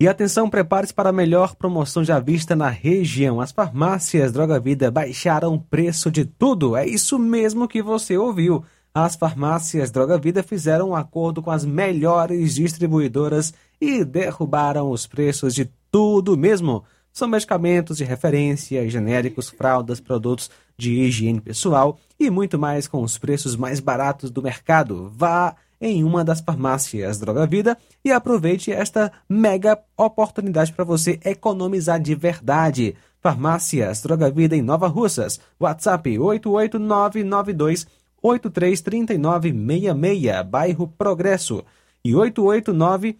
E 0.00 0.06
atenção, 0.06 0.48
prepare-se 0.48 0.94
para 0.94 1.08
a 1.08 1.12
melhor 1.12 1.56
promoção 1.56 2.04
já 2.04 2.20
vista 2.20 2.54
na 2.54 2.68
região. 2.68 3.40
As 3.40 3.50
farmácias 3.50 4.30
Droga 4.30 4.60
Vida 4.60 4.92
baixaram 4.92 5.54
o 5.54 5.60
preço 5.60 6.08
de 6.08 6.24
tudo. 6.24 6.76
É 6.76 6.86
isso 6.86 7.18
mesmo 7.18 7.66
que 7.66 7.82
você 7.82 8.16
ouviu. 8.16 8.64
As 8.94 9.14
farmácias 9.14 9.90
Droga 9.90 10.18
Vida 10.18 10.42
fizeram 10.42 10.90
um 10.90 10.96
acordo 10.96 11.42
com 11.42 11.50
as 11.50 11.64
melhores 11.64 12.54
distribuidoras 12.54 13.52
e 13.80 14.04
derrubaram 14.04 14.90
os 14.90 15.06
preços 15.06 15.54
de 15.54 15.70
tudo 15.90 16.36
mesmo. 16.36 16.84
São 17.12 17.28
medicamentos 17.28 17.96
de 17.96 18.04
referência, 18.04 18.88
genéricos, 18.88 19.48
fraldas, 19.48 20.00
produtos 20.00 20.50
de 20.76 20.92
higiene 20.92 21.40
pessoal 21.40 21.98
e 22.18 22.30
muito 22.30 22.58
mais 22.58 22.86
com 22.86 23.02
os 23.02 23.18
preços 23.18 23.56
mais 23.56 23.80
baratos 23.80 24.30
do 24.30 24.42
mercado. 24.42 25.10
Vá 25.14 25.56
em 25.80 26.02
uma 26.02 26.24
das 26.24 26.40
farmácias 26.40 27.18
Droga 27.18 27.46
Vida 27.46 27.76
e 28.04 28.10
aproveite 28.10 28.72
esta 28.72 29.12
mega 29.28 29.78
oportunidade 29.96 30.72
para 30.72 30.84
você 30.84 31.18
economizar 31.24 32.00
de 32.00 32.14
verdade. 32.14 32.96
Farmácias 33.20 34.02
Droga 34.02 34.30
Vida 34.30 34.56
em 34.56 34.62
Nova 34.62 34.86
Russas. 34.86 35.40
WhatsApp 35.58 36.18
88992 36.18 37.86
833966, 38.22 40.44
bairro 40.44 40.88
Progresso. 40.88 41.64
E 42.04 42.14
889 42.14 43.18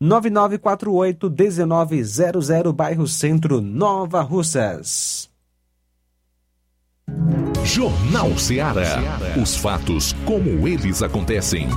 9948 0.00 1.30
1900, 1.30 2.74
bairro 2.74 3.06
Centro, 3.06 3.60
Nova 3.60 4.22
Russas. 4.22 5.28
Jornal 7.64 8.36
Ceará. 8.38 9.18
Os 9.40 9.56
fatos 9.56 10.12
como 10.24 10.66
eles 10.66 11.02
acontecem. 11.02 11.68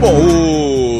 Bom, 0.00 0.47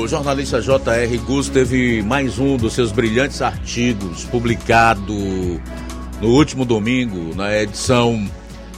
o 0.09 0.11
jornalista 0.11 0.59
J.R. 0.63 1.19
Gus 1.19 1.51
teve 1.51 2.01
mais 2.01 2.39
um 2.39 2.57
dos 2.57 2.73
seus 2.73 2.91
brilhantes 2.91 3.43
artigos 3.43 4.25
publicado 4.25 5.13
no 6.19 6.29
último 6.29 6.65
domingo, 6.65 7.37
na 7.37 7.55
edição 7.55 8.27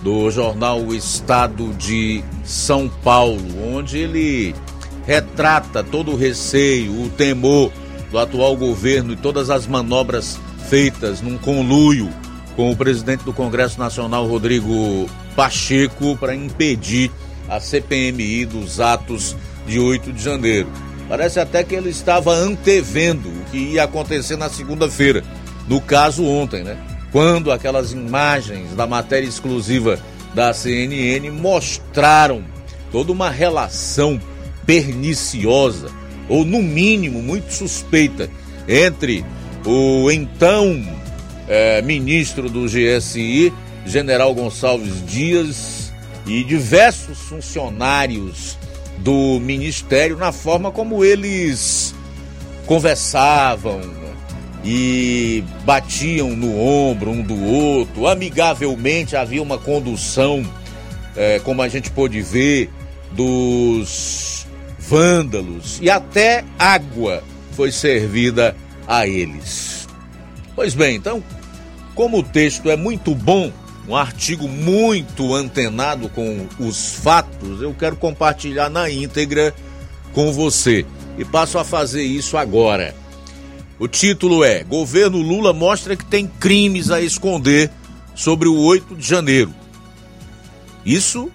do 0.02 0.28
jornal 0.32 0.80
O 0.80 0.92
Estado 0.92 1.72
de 1.74 2.24
São 2.42 2.88
Paulo, 2.88 3.40
onde 3.72 3.98
ele 3.98 4.56
retrata 5.06 5.84
todo 5.84 6.10
o 6.10 6.16
receio, 6.16 7.00
o 7.00 7.08
temor 7.10 7.70
do 8.10 8.18
atual 8.18 8.56
governo 8.56 9.12
e 9.12 9.16
todas 9.16 9.50
as 9.50 9.68
manobras 9.68 10.36
feitas 10.68 11.20
num 11.20 11.38
conluio 11.38 12.10
com 12.56 12.72
o 12.72 12.76
presidente 12.76 13.22
do 13.22 13.32
Congresso 13.32 13.78
Nacional, 13.78 14.26
Rodrigo 14.26 15.08
Pacheco, 15.36 16.16
para 16.16 16.34
impedir 16.34 17.08
a 17.48 17.60
CPMI 17.60 18.46
dos 18.46 18.80
atos 18.80 19.36
de 19.64 19.78
8 19.78 20.12
de 20.12 20.20
janeiro. 20.20 20.89
Parece 21.10 21.40
até 21.40 21.64
que 21.64 21.74
ele 21.74 21.90
estava 21.90 22.32
antevendo 22.32 23.28
o 23.28 23.44
que 23.50 23.58
ia 23.58 23.82
acontecer 23.82 24.36
na 24.36 24.48
segunda-feira. 24.48 25.24
No 25.66 25.80
caso, 25.80 26.24
ontem, 26.24 26.62
né? 26.62 26.78
Quando 27.10 27.50
aquelas 27.50 27.90
imagens 27.90 28.76
da 28.76 28.86
matéria 28.86 29.26
exclusiva 29.26 29.98
da 30.32 30.54
CNN 30.54 31.28
mostraram 31.32 32.44
toda 32.92 33.10
uma 33.10 33.28
relação 33.28 34.20
perniciosa, 34.64 35.88
ou 36.28 36.44
no 36.44 36.62
mínimo 36.62 37.20
muito 37.20 37.52
suspeita, 37.52 38.30
entre 38.68 39.24
o 39.66 40.08
então 40.12 40.80
é, 41.48 41.82
ministro 41.82 42.48
do 42.48 42.66
GSI, 42.66 43.52
General 43.84 44.32
Gonçalves 44.32 45.04
Dias, 45.04 45.92
e 46.24 46.44
diversos 46.44 47.18
funcionários 47.18 48.59
do 49.00 49.40
ministério 49.40 50.16
na 50.16 50.32
forma 50.32 50.70
como 50.70 51.04
eles 51.04 51.94
conversavam 52.66 53.80
e 54.64 55.42
batiam 55.64 56.30
no 56.30 56.58
ombro 56.60 57.10
um 57.10 57.22
do 57.22 57.42
outro, 57.42 58.06
amigavelmente 58.06 59.16
havia 59.16 59.42
uma 59.42 59.58
condução, 59.58 60.44
é, 61.16 61.38
como 61.40 61.62
a 61.62 61.68
gente 61.68 61.90
pôde 61.90 62.20
ver, 62.20 62.70
dos 63.12 64.46
vândalos. 64.78 65.78
E 65.80 65.88
até 65.88 66.44
água 66.58 67.22
foi 67.52 67.72
servida 67.72 68.54
a 68.86 69.06
eles. 69.06 69.88
Pois 70.54 70.74
bem, 70.74 70.96
então, 70.96 71.22
como 71.94 72.18
o 72.18 72.22
texto 72.22 72.70
é 72.70 72.76
muito 72.76 73.14
bom, 73.14 73.50
um 73.88 73.96
artigo 73.96 74.48
muito 74.48 75.34
antenado 75.34 76.08
com 76.08 76.46
os 76.58 76.94
fatos, 76.94 77.60
eu 77.60 77.74
quero 77.74 77.96
compartilhar 77.96 78.68
na 78.68 78.90
íntegra 78.90 79.54
com 80.12 80.32
você. 80.32 80.86
E 81.18 81.24
passo 81.24 81.58
a 81.58 81.64
fazer 81.64 82.02
isso 82.02 82.36
agora. 82.36 82.94
O 83.78 83.88
título 83.88 84.44
é: 84.44 84.62
Governo 84.62 85.18
Lula 85.18 85.52
mostra 85.52 85.96
que 85.96 86.04
tem 86.04 86.26
crimes 86.26 86.90
a 86.90 87.00
esconder 87.00 87.70
sobre 88.14 88.48
o 88.48 88.56
8 88.56 88.94
de 88.94 89.06
janeiro. 89.06 89.54
Isso 90.84 91.30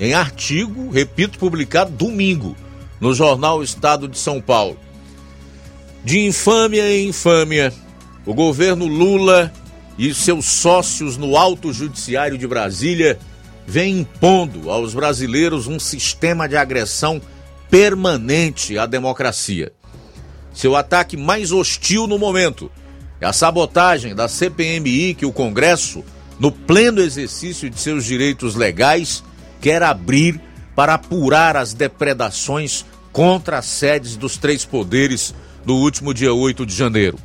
em 0.00 0.14
artigo, 0.14 0.90
repito, 0.90 1.38
publicado 1.38 1.90
domingo 1.90 2.56
no 3.00 3.12
jornal 3.12 3.62
Estado 3.62 4.08
de 4.08 4.18
São 4.18 4.40
Paulo. 4.40 4.78
De 6.04 6.20
infâmia 6.20 6.90
em 6.90 7.08
infâmia, 7.08 7.72
o 8.24 8.32
governo 8.32 8.86
Lula 8.86 9.52
e 9.98 10.14
seus 10.14 10.46
sócios 10.46 11.16
no 11.16 11.36
Alto 11.36 11.72
Judiciário 11.72 12.38
de 12.38 12.46
Brasília 12.46 13.18
vem 13.66 13.98
impondo 14.00 14.70
aos 14.70 14.94
brasileiros 14.94 15.66
um 15.66 15.78
sistema 15.78 16.48
de 16.48 16.56
agressão 16.56 17.20
permanente 17.68 18.78
à 18.78 18.86
democracia. 18.86 19.72
Seu 20.54 20.76
ataque 20.76 21.16
mais 21.16 21.52
hostil 21.52 22.06
no 22.06 22.18
momento 22.18 22.70
é 23.20 23.26
a 23.26 23.32
sabotagem 23.32 24.14
da 24.14 24.28
CPMI 24.28 25.14
que 25.14 25.26
o 25.26 25.32
Congresso, 25.32 26.04
no 26.38 26.52
pleno 26.52 27.00
exercício 27.00 27.68
de 27.68 27.78
seus 27.78 28.04
direitos 28.04 28.54
legais, 28.54 29.24
quer 29.60 29.82
abrir 29.82 30.40
para 30.74 30.94
apurar 30.94 31.56
as 31.56 31.74
depredações 31.74 32.86
contra 33.12 33.58
as 33.58 33.66
sedes 33.66 34.16
dos 34.16 34.36
três 34.36 34.64
poderes 34.64 35.34
no 35.66 35.74
último 35.74 36.14
dia 36.14 36.32
8 36.32 36.64
de 36.64 36.74
janeiro. 36.74 37.18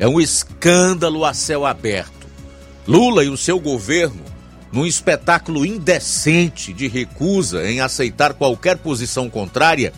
É 0.00 0.08
um 0.08 0.18
escândalo 0.18 1.26
a 1.26 1.34
céu 1.34 1.66
aberto. 1.66 2.26
Lula 2.88 3.22
e 3.22 3.28
o 3.28 3.36
seu 3.36 3.60
governo, 3.60 4.22
num 4.72 4.86
espetáculo 4.86 5.66
indecente 5.66 6.72
de 6.72 6.88
recusa 6.88 7.70
em 7.70 7.82
aceitar 7.82 8.32
qualquer 8.32 8.78
posição 8.78 9.28
contrária, 9.28 9.92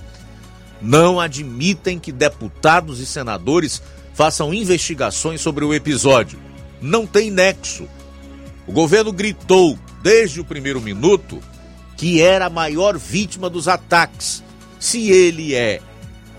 não 0.81 1.21
admitem 1.21 2.01
que 2.01 2.11
deputados 2.11 2.99
e 2.99 3.07
senadores 3.07 3.81
façam 4.13 4.53
investigações 4.53 5.41
sobre 5.41 5.65
o 5.65 5.73
episódio. 5.73 6.37
Não 6.81 7.07
tem 7.07 7.31
nexo. 7.31 7.89
O 8.67 8.73
governo 8.73 9.13
gritou 9.13 9.79
desde 10.03 10.41
o 10.41 10.45
primeiro 10.45 10.81
minuto 10.81 11.41
que 11.97 12.21
era 12.21 12.47
a 12.47 12.51
maior 12.51 12.99
vítima 12.99 13.49
dos 13.49 13.69
ataques. 13.69 14.43
Se 14.81 15.13
ele 15.13 15.55
é 15.55 15.81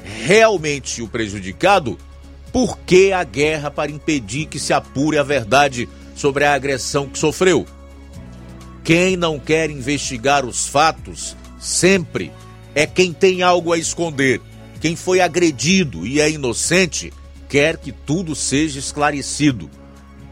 realmente 0.03 1.01
o 1.01 1.07
prejudicado, 1.07 1.97
por 2.53 2.77
que 2.77 3.11
a 3.11 3.23
guerra 3.23 3.71
para 3.71 3.91
impedir 3.91 4.45
que 4.45 4.59
se 4.59 4.71
apure 4.71 5.17
a 5.17 5.23
verdade 5.23 5.89
sobre 6.15 6.45
a 6.45 6.53
agressão 6.53 7.09
que 7.09 7.17
sofreu? 7.17 7.65
Quem 8.83 9.17
não 9.17 9.39
quer 9.39 9.71
investigar 9.71 10.45
os 10.45 10.67
fatos 10.67 11.35
sempre 11.59 12.31
é 12.75 12.85
quem 12.85 13.11
tem 13.11 13.41
algo 13.41 13.73
a 13.73 13.77
esconder. 13.77 14.39
Quem 14.79 14.95
foi 14.95 15.19
agredido 15.19 16.05
e 16.05 16.21
é 16.21 16.29
inocente 16.29 17.11
quer 17.49 17.77
que 17.77 17.91
tudo 17.91 18.35
seja 18.35 18.77
esclarecido. 18.77 19.67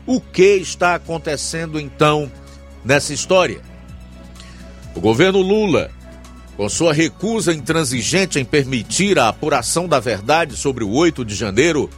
O 0.05 0.21
que 0.21 0.57
está 0.57 0.93
acontecendo 0.93 1.79
então 1.79 2.31
nessa 2.85 3.13
história? 3.13 3.61
O 4.93 4.99
governo 4.99 5.39
Lula, 5.39 5.89
com 6.55 6.69
sua 6.69 6.93
recusa 6.93 7.53
intransigente 7.53 8.37
em 8.37 8.45
permitir 8.45 9.17
a 9.17 9.27
apuração 9.27 9.87
da 9.87 9.99
verdade 9.99 10.55
sobre 10.55 10.83
o 10.83 10.91
8 10.91 11.23
de 11.23 11.33
janeiro, 11.33 11.89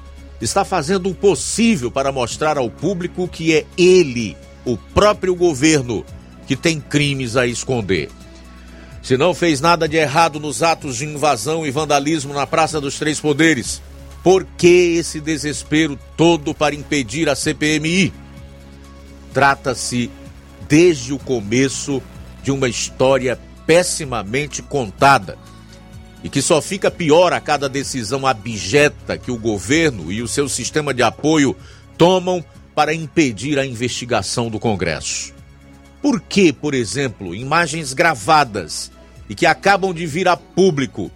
está 0.44 0.66
fazendo 0.66 1.10
o 1.10 1.16
possível 1.16 1.90
para 1.90 2.12
mostrar 2.12 2.58
ao 2.58 2.70
público 2.70 3.28
que 3.28 3.56
é 3.56 3.66
ele, 3.78 4.36
o 4.66 4.78
próprio 4.78 5.36
governo, 5.36 6.06
que 6.46 6.56
tem 6.56 6.80
crimes 6.80 7.38
a 7.38 7.48
esconder. 7.48 8.10
Se 9.02 9.18
não 9.18 9.34
fez 9.34 9.60
nada 9.60 9.88
de 9.88 9.98
errado 9.98 10.40
nos 10.40 10.64
atos 10.64 10.98
de 10.98 11.06
invasão 11.06 11.66
e 11.66 11.72
vandalismo 11.72 12.34
na 12.34 12.48
Praça 12.48 12.80
dos 12.80 12.98
Três 12.98 13.20
Poderes, 13.20 13.82
por 14.24 14.46
que 14.58 14.96
esse 14.98 15.20
desespero 15.20 16.00
todo 16.16 16.54
para 16.54 16.76
impedir 16.76 17.30
a 17.30 17.36
CPMI? 17.36 18.14
Trata-se, 19.34 20.10
desde 20.68 21.14
o 21.14 21.20
começo, 21.20 22.02
de 22.42 22.52
uma 22.52 22.70
história 22.70 23.38
pessimamente 23.66 24.62
contada 24.62 25.38
e 26.24 26.30
que 26.30 26.42
só 26.42 26.62
fica 26.62 26.90
pior 26.90 27.34
a 27.34 27.42
cada 27.42 27.68
decisão 27.68 28.26
abjeta 28.26 29.18
que 29.18 29.30
o 29.30 29.38
governo 29.38 30.12
e 30.12 30.22
o 30.22 30.28
seu 30.28 30.48
sistema 30.48 30.94
de 30.94 31.04
apoio 31.04 31.56
tomam 31.98 32.44
para 32.74 32.94
impedir 32.94 33.60
a 33.60 33.66
investigação 33.66 34.50
do 34.50 34.60
Congresso. 34.60 35.34
Por 36.02 36.22
que, 36.22 36.54
por 36.54 36.74
exemplo, 36.74 37.36
imagens 37.36 37.94
gravadas 37.94 38.92
e 39.30 39.36
que 39.36 39.46
acabam 39.46 39.94
de 39.94 40.06
vir 40.06 40.28
a 40.28 40.38
público 40.38 41.12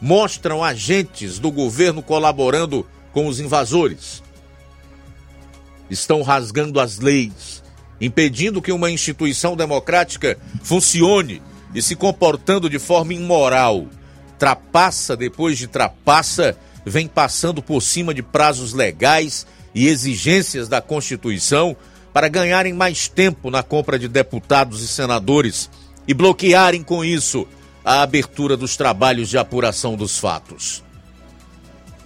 mostram 0.00 0.62
agentes 0.62 1.38
do 1.38 1.50
governo 1.50 2.02
colaborando 2.02 2.84
com 3.12 3.26
os 3.28 3.38
invasores? 3.40 4.22
Estão 5.88 6.22
rasgando 6.22 6.80
as 6.80 6.98
leis, 6.98 7.62
impedindo 8.00 8.60
que 8.60 8.72
uma 8.72 8.90
instituição 8.90 9.56
democrática 9.56 10.36
funcione 10.62 11.40
e 11.74 11.80
se 11.80 11.96
comportando 11.96 12.68
de 12.68 12.78
forma 12.78 13.14
imoral 13.14 13.86
trapaça 14.38 15.16
depois 15.16 15.58
de 15.58 15.66
trapaça, 15.66 16.56
vem 16.84 17.08
passando 17.08 17.62
por 17.62 17.82
cima 17.82 18.14
de 18.14 18.22
prazos 18.22 18.72
legais 18.72 19.46
e 19.74 19.88
exigências 19.88 20.68
da 20.68 20.80
Constituição 20.80 21.76
para 22.12 22.28
ganharem 22.28 22.72
mais 22.72 23.08
tempo 23.08 23.50
na 23.50 23.62
compra 23.62 23.98
de 23.98 24.08
deputados 24.08 24.82
e 24.82 24.88
senadores 24.88 25.70
e 26.06 26.14
bloquearem 26.14 26.82
com 26.82 27.04
isso 27.04 27.46
a 27.84 28.02
abertura 28.02 28.56
dos 28.56 28.76
trabalhos 28.76 29.28
de 29.28 29.38
apuração 29.38 29.96
dos 29.96 30.18
fatos. 30.18 30.82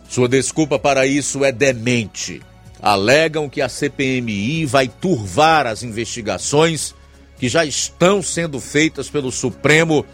Sua 0.08 0.28
desculpa 0.28 0.78
para 0.78 1.06
isso 1.06 1.44
é 1.44 1.50
demente. 1.50 2.42
Alegam 2.80 3.48
que 3.48 3.62
a 3.62 3.68
CPMI 3.68 4.66
vai 4.66 4.88
turvar 4.88 5.66
as 5.66 5.82
investigações 5.82 6.94
que 7.38 7.48
já 7.48 7.64
estão 7.64 8.22
sendo 8.22 8.60
feitas 8.60 9.08
pelo 9.08 9.32
Supremo 9.32 10.04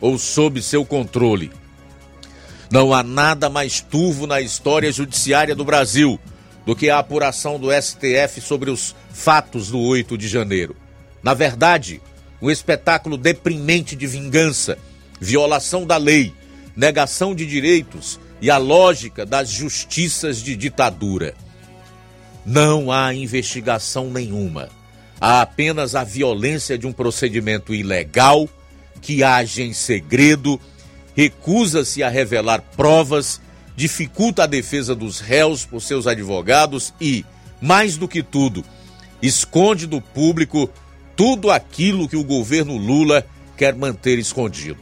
ou 0.00 0.18
sob 0.18 0.60
seu 0.60 0.84
controle. 0.84 1.50
Não 2.70 2.92
há 2.92 3.02
nada 3.02 3.48
mais 3.48 3.80
turvo 3.80 4.26
na 4.26 4.40
história 4.40 4.90
judiciária 4.90 5.54
do 5.54 5.64
Brasil 5.64 6.18
do 6.64 6.74
que 6.74 6.90
a 6.90 6.98
apuração 6.98 7.60
do 7.60 7.68
STF 7.70 8.40
sobre 8.40 8.70
os 8.70 8.94
fatos 9.12 9.70
do 9.70 9.78
8 9.78 10.18
de 10.18 10.26
janeiro. 10.26 10.74
Na 11.22 11.32
verdade, 11.32 12.02
um 12.42 12.50
espetáculo 12.50 13.16
deprimente 13.16 13.94
de 13.94 14.06
vingança, 14.06 14.76
violação 15.20 15.86
da 15.86 15.96
lei, 15.96 16.34
negação 16.76 17.34
de 17.34 17.46
direitos 17.46 18.18
e 18.40 18.50
a 18.50 18.58
lógica 18.58 19.24
das 19.24 19.48
justiças 19.48 20.42
de 20.42 20.56
ditadura. 20.56 21.34
Não 22.44 22.90
há 22.90 23.14
investigação 23.14 24.10
nenhuma. 24.10 24.68
Há 25.20 25.40
apenas 25.42 25.94
a 25.94 26.04
violência 26.04 26.76
de 26.76 26.86
um 26.86 26.92
procedimento 26.92 27.74
ilegal 27.74 28.48
que 29.00 29.22
age 29.22 29.62
em 29.62 29.72
segredo, 29.72 30.60
recusa-se 31.16 32.02
a 32.02 32.10
revelar 32.10 32.60
provas, 32.76 33.40
dificulta 33.74 34.44
a 34.44 34.46
defesa 34.46 34.94
dos 34.94 35.18
réus 35.18 35.64
por 35.64 35.80
seus 35.80 36.06
advogados 36.06 36.92
e, 37.00 37.24
mais 37.60 37.96
do 37.96 38.06
que 38.06 38.22
tudo, 38.22 38.62
esconde 39.22 39.86
do 39.86 40.00
público 40.00 40.70
tudo 41.16 41.50
aquilo 41.50 42.08
que 42.08 42.16
o 42.16 42.22
governo 42.22 42.76
Lula 42.76 43.26
quer 43.56 43.74
manter 43.74 44.18
escondido. 44.18 44.78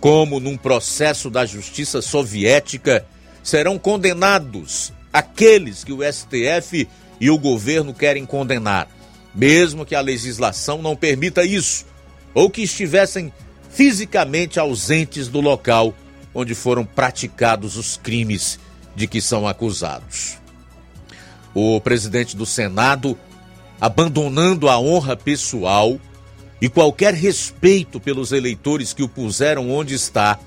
Como 0.00 0.40
num 0.40 0.56
processo 0.56 1.28
da 1.28 1.44
justiça 1.44 2.00
soviética, 2.00 3.04
serão 3.42 3.78
condenados 3.78 4.92
aqueles 5.12 5.84
que 5.84 5.92
o 5.92 6.00
STF 6.02 6.88
e 7.20 7.30
o 7.30 7.38
governo 7.38 7.92
querem 7.92 8.24
condenar, 8.24 8.88
mesmo 9.34 9.84
que 9.84 9.94
a 9.94 10.00
legislação 10.00 10.80
não 10.80 10.96
permita 10.96 11.44
isso, 11.44 11.84
ou 12.32 12.48
que 12.50 12.62
estivessem 12.62 13.32
fisicamente 13.76 14.58
ausentes 14.58 15.28
do 15.28 15.38
local 15.38 15.94
onde 16.34 16.54
foram 16.54 16.82
praticados 16.82 17.76
os 17.76 17.98
crimes 17.98 18.58
de 18.94 19.06
que 19.06 19.20
são 19.20 19.46
acusados. 19.46 20.38
O 21.54 21.78
presidente 21.82 22.34
do 22.34 22.46
Senado, 22.46 23.18
abandonando 23.78 24.70
a 24.70 24.78
honra 24.78 25.14
pessoal 25.14 26.00
e 26.58 26.70
qualquer 26.70 27.12
respeito 27.12 28.00
pelos 28.00 28.32
eleitores 28.32 28.94
que 28.94 29.02
o 29.02 29.08
puseram 29.08 29.70
onde 29.70 29.94
está, 29.94 30.38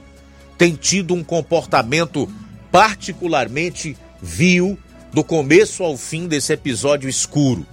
tem 0.57 0.73
tido 0.73 1.13
um 1.13 1.23
comportamento 1.23 2.27
particularmente 2.71 3.95
vil 4.19 4.75
do 5.13 5.23
começo 5.23 5.83
ao 5.83 5.95
fim 5.95 6.27
desse 6.27 6.51
episódio 6.51 7.07
escuro. 7.07 7.63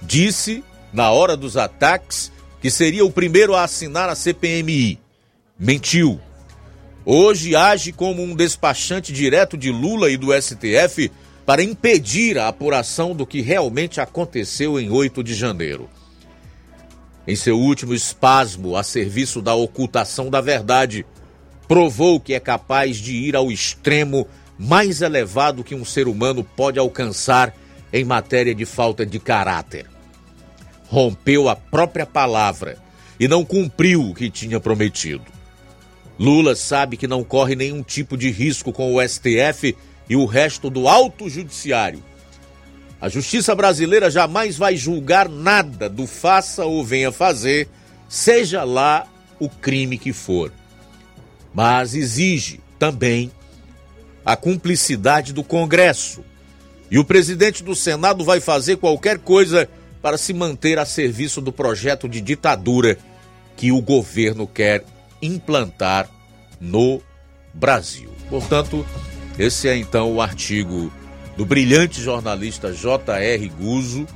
Disse, 0.00 0.64
na 0.94 1.10
hora 1.10 1.36
dos 1.36 1.58
ataques, 1.58 2.32
que 2.60 2.70
seria 2.70 3.04
o 3.04 3.10
primeiro 3.10 3.54
a 3.54 3.64
assinar 3.64 4.08
a 4.08 4.14
CPMI. 4.14 4.98
Mentiu. 5.58 6.20
Hoje 7.04 7.56
age 7.56 7.92
como 7.92 8.22
um 8.22 8.34
despachante 8.34 9.12
direto 9.12 9.56
de 9.56 9.70
Lula 9.70 10.10
e 10.10 10.16
do 10.16 10.28
STF 10.32 11.10
para 11.46 11.62
impedir 11.62 12.38
a 12.38 12.48
apuração 12.48 13.14
do 13.14 13.26
que 13.26 13.40
realmente 13.40 14.00
aconteceu 14.00 14.78
em 14.78 14.90
8 14.90 15.22
de 15.24 15.34
janeiro. 15.34 15.88
Em 17.26 17.34
seu 17.34 17.58
último 17.58 17.94
espasmo 17.94 18.76
a 18.76 18.82
serviço 18.82 19.40
da 19.40 19.54
ocultação 19.54 20.28
da 20.28 20.40
verdade, 20.40 21.06
provou 21.66 22.20
que 22.20 22.34
é 22.34 22.40
capaz 22.40 22.96
de 22.96 23.14
ir 23.14 23.36
ao 23.36 23.50
extremo 23.50 24.26
mais 24.58 25.00
elevado 25.00 25.64
que 25.64 25.74
um 25.74 25.84
ser 25.84 26.08
humano 26.08 26.42
pode 26.44 26.78
alcançar 26.78 27.54
em 27.92 28.04
matéria 28.04 28.54
de 28.54 28.66
falta 28.66 29.06
de 29.06 29.18
caráter 29.18 29.86
rompeu 30.88 31.48
a 31.48 31.54
própria 31.54 32.06
palavra 32.06 32.78
e 33.20 33.28
não 33.28 33.44
cumpriu 33.44 34.02
o 34.02 34.14
que 34.14 34.30
tinha 34.30 34.58
prometido. 34.58 35.24
Lula 36.18 36.56
sabe 36.56 36.96
que 36.96 37.06
não 37.06 37.22
corre 37.22 37.54
nenhum 37.54 37.82
tipo 37.82 38.16
de 38.16 38.30
risco 38.30 38.72
com 38.72 38.94
o 38.94 39.08
STF 39.08 39.76
e 40.08 40.16
o 40.16 40.24
resto 40.24 40.68
do 40.68 40.88
Alto 40.88 41.28
Judiciário. 41.28 42.02
A 43.00 43.08
justiça 43.08 43.54
brasileira 43.54 44.10
jamais 44.10 44.56
vai 44.56 44.76
julgar 44.76 45.28
nada 45.28 45.88
do 45.88 46.06
faça 46.06 46.64
ou 46.64 46.84
venha 46.84 47.12
fazer, 47.12 47.68
seja 48.08 48.64
lá 48.64 49.06
o 49.38 49.48
crime 49.48 49.96
que 49.96 50.12
for. 50.12 50.52
Mas 51.54 51.94
exige 51.94 52.60
também 52.78 53.30
a 54.24 54.36
cumplicidade 54.36 55.32
do 55.32 55.44
Congresso. 55.44 56.24
E 56.90 56.98
o 56.98 57.04
presidente 57.04 57.62
do 57.62 57.74
Senado 57.74 58.24
vai 58.24 58.40
fazer 58.40 58.78
qualquer 58.78 59.18
coisa 59.18 59.68
para 60.00 60.18
se 60.18 60.32
manter 60.32 60.78
a 60.78 60.84
serviço 60.84 61.40
do 61.40 61.52
projeto 61.52 62.08
de 62.08 62.20
ditadura 62.20 62.98
que 63.56 63.72
o 63.72 63.80
governo 63.80 64.46
quer 64.46 64.84
implantar 65.20 66.08
no 66.60 67.00
Brasil. 67.52 68.10
Portanto, 68.30 68.86
esse 69.38 69.68
é 69.68 69.76
então 69.76 70.12
o 70.14 70.20
artigo 70.20 70.92
do 71.36 71.44
brilhante 71.44 72.00
jornalista 72.00 72.72
J.R. 72.72 73.48
Guzo, 73.48 74.06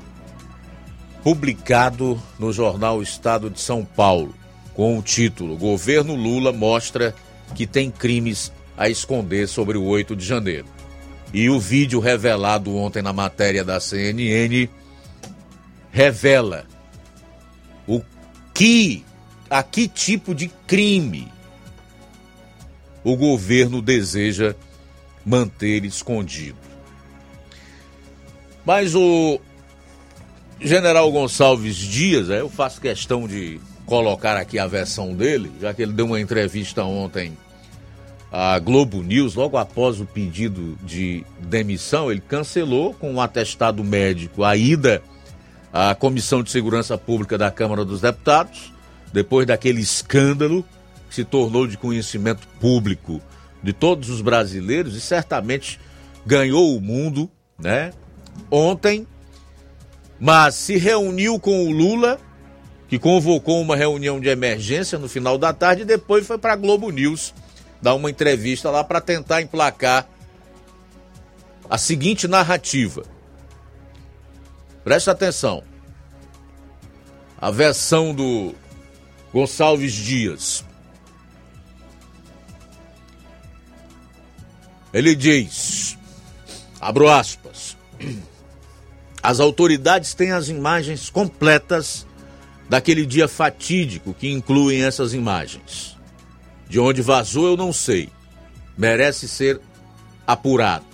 publicado 1.22 2.20
no 2.38 2.52
jornal 2.52 3.02
Estado 3.02 3.48
de 3.48 3.60
São 3.60 3.84
Paulo, 3.84 4.34
com 4.74 4.98
o 4.98 5.02
título 5.02 5.56
Governo 5.56 6.14
Lula 6.14 6.52
mostra 6.52 7.14
que 7.54 7.66
tem 7.66 7.90
crimes 7.90 8.52
a 8.76 8.88
esconder 8.88 9.46
sobre 9.46 9.76
o 9.76 9.84
8 9.84 10.16
de 10.16 10.24
janeiro. 10.24 10.66
E 11.32 11.48
o 11.48 11.58
vídeo 11.60 12.00
revelado 12.00 12.76
ontem 12.76 13.02
na 13.02 13.12
matéria 13.12 13.64
da 13.64 13.80
CNN 13.80 14.68
revela 15.92 16.64
o 17.86 18.00
que, 18.54 19.04
a 19.48 19.62
que 19.62 19.86
tipo 19.86 20.34
de 20.34 20.48
crime 20.66 21.30
o 23.04 23.14
governo 23.14 23.82
deseja 23.82 24.56
manter 25.24 25.84
escondido. 25.84 26.58
Mas 28.64 28.94
o 28.94 29.40
general 30.60 31.10
Gonçalves 31.12 31.76
Dias, 31.76 32.28
eu 32.30 32.48
faço 32.48 32.80
questão 32.80 33.28
de 33.28 33.60
colocar 33.84 34.36
aqui 34.36 34.58
a 34.58 34.66
versão 34.66 35.14
dele, 35.14 35.50
já 35.60 35.74
que 35.74 35.82
ele 35.82 35.92
deu 35.92 36.06
uma 36.06 36.20
entrevista 36.20 36.84
ontem 36.84 37.36
à 38.30 38.58
Globo 38.58 39.02
News, 39.02 39.34
logo 39.34 39.58
após 39.58 40.00
o 40.00 40.06
pedido 40.06 40.78
de 40.82 41.24
demissão, 41.40 42.10
ele 42.10 42.20
cancelou 42.20 42.94
com 42.94 43.12
um 43.12 43.20
atestado 43.20 43.84
médico 43.84 44.44
a 44.44 44.56
ida 44.56 45.02
a 45.72 45.94
Comissão 45.94 46.42
de 46.42 46.50
Segurança 46.50 46.98
Pública 46.98 47.38
da 47.38 47.50
Câmara 47.50 47.84
dos 47.84 48.00
Deputados, 48.00 48.72
depois 49.12 49.46
daquele 49.46 49.80
escândalo 49.80 50.64
que 51.08 51.14
se 51.14 51.24
tornou 51.24 51.66
de 51.66 51.78
conhecimento 51.78 52.46
público 52.60 53.20
de 53.62 53.72
todos 53.72 54.10
os 54.10 54.20
brasileiros 54.20 54.94
e 54.94 55.00
certamente 55.00 55.80
ganhou 56.26 56.76
o 56.76 56.80
mundo, 56.80 57.30
né? 57.58 57.92
Ontem, 58.50 59.06
mas 60.20 60.54
se 60.54 60.76
reuniu 60.76 61.38
com 61.38 61.66
o 61.66 61.70
Lula, 61.70 62.18
que 62.88 62.98
convocou 62.98 63.60
uma 63.60 63.76
reunião 63.76 64.20
de 64.20 64.28
emergência 64.28 64.98
no 64.98 65.08
final 65.08 65.38
da 65.38 65.52
tarde 65.52 65.82
e 65.82 65.86
depois 65.86 66.26
foi 66.26 66.38
para 66.38 66.52
a 66.52 66.56
Globo 66.56 66.90
News 66.90 67.32
dar 67.80 67.94
uma 67.94 68.10
entrevista 68.10 68.70
lá 68.70 68.84
para 68.84 69.00
tentar 69.00 69.42
emplacar 69.42 70.06
a 71.68 71.78
seguinte 71.78 72.28
narrativa. 72.28 73.02
Presta 74.84 75.12
atenção. 75.12 75.62
A 77.40 77.50
versão 77.50 78.14
do 78.14 78.54
Gonçalves 79.32 79.92
Dias. 79.92 80.64
Ele 84.92 85.14
diz, 85.14 85.98
abro 86.80 87.08
aspas, 87.08 87.76
as 89.22 89.40
autoridades 89.40 90.12
têm 90.12 90.32
as 90.32 90.48
imagens 90.48 91.08
completas 91.08 92.06
daquele 92.68 93.06
dia 93.06 93.26
fatídico 93.26 94.12
que 94.12 94.30
incluem 94.30 94.84
essas 94.84 95.14
imagens. 95.14 95.96
De 96.68 96.78
onde 96.78 97.00
vazou 97.00 97.46
eu 97.46 97.56
não 97.56 97.72
sei. 97.72 98.08
Merece 98.76 99.28
ser 99.28 99.60
apurado. 100.26 100.91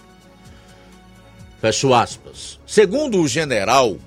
Fecho 1.61 1.93
aspas. 1.93 2.61
Segundo 2.67 3.21
o 3.21 3.29
general, 3.29 3.99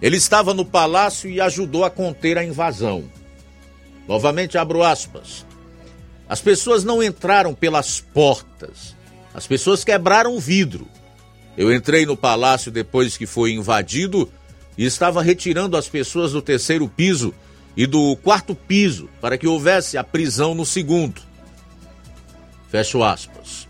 ele 0.00 0.16
estava 0.16 0.54
no 0.54 0.64
palácio 0.64 1.30
e 1.30 1.40
ajudou 1.40 1.84
a 1.84 1.90
conter 1.90 2.38
a 2.38 2.44
invasão. 2.44 3.04
Novamente 4.08 4.56
abro 4.58 4.82
aspas. 4.82 5.46
As 6.28 6.40
pessoas 6.40 6.82
não 6.82 7.02
entraram 7.02 7.54
pelas 7.54 8.00
portas. 8.00 8.96
As 9.34 9.46
pessoas 9.46 9.84
quebraram 9.84 10.34
o 10.34 10.40
vidro. 10.40 10.88
Eu 11.56 11.72
entrei 11.72 12.06
no 12.06 12.16
palácio 12.16 12.72
depois 12.72 13.16
que 13.16 13.26
foi 13.26 13.52
invadido 13.52 14.30
e 14.76 14.84
estava 14.86 15.22
retirando 15.22 15.76
as 15.76 15.88
pessoas 15.88 16.32
do 16.32 16.40
terceiro 16.40 16.88
piso 16.88 17.34
e 17.76 17.86
do 17.86 18.16
quarto 18.16 18.54
piso 18.54 19.08
para 19.20 19.36
que 19.36 19.46
houvesse 19.46 19.98
a 19.98 20.04
prisão 20.04 20.54
no 20.54 20.64
segundo. 20.64 21.20
Fecho 22.70 23.02
aspas. 23.02 23.68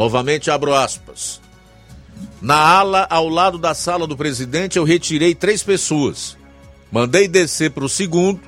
Novamente 0.00 0.50
abro 0.50 0.74
aspas. 0.74 1.42
Na 2.40 2.56
ala 2.56 3.06
ao 3.10 3.28
lado 3.28 3.58
da 3.58 3.74
sala 3.74 4.06
do 4.06 4.16
presidente, 4.16 4.78
eu 4.78 4.82
retirei 4.82 5.34
três 5.34 5.62
pessoas. 5.62 6.38
Mandei 6.90 7.28
descer 7.28 7.70
para 7.70 7.84
o 7.84 7.88
segundo 7.88 8.40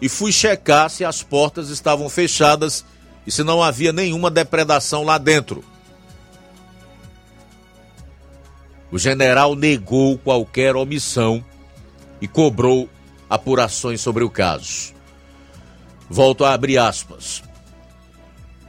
e 0.00 0.08
fui 0.08 0.32
checar 0.32 0.88
se 0.88 1.04
as 1.04 1.22
portas 1.22 1.68
estavam 1.68 2.08
fechadas 2.08 2.82
e 3.26 3.30
se 3.30 3.44
não 3.44 3.62
havia 3.62 3.92
nenhuma 3.92 4.30
depredação 4.30 5.04
lá 5.04 5.18
dentro. 5.18 5.62
O 8.90 8.98
general 8.98 9.54
negou 9.54 10.16
qualquer 10.16 10.76
omissão 10.76 11.44
e 12.22 12.26
cobrou 12.26 12.88
apurações 13.28 14.00
sobre 14.00 14.24
o 14.24 14.30
caso. 14.30 14.94
Volto 16.08 16.42
a 16.42 16.54
abrir 16.54 16.78
aspas. 16.78 17.42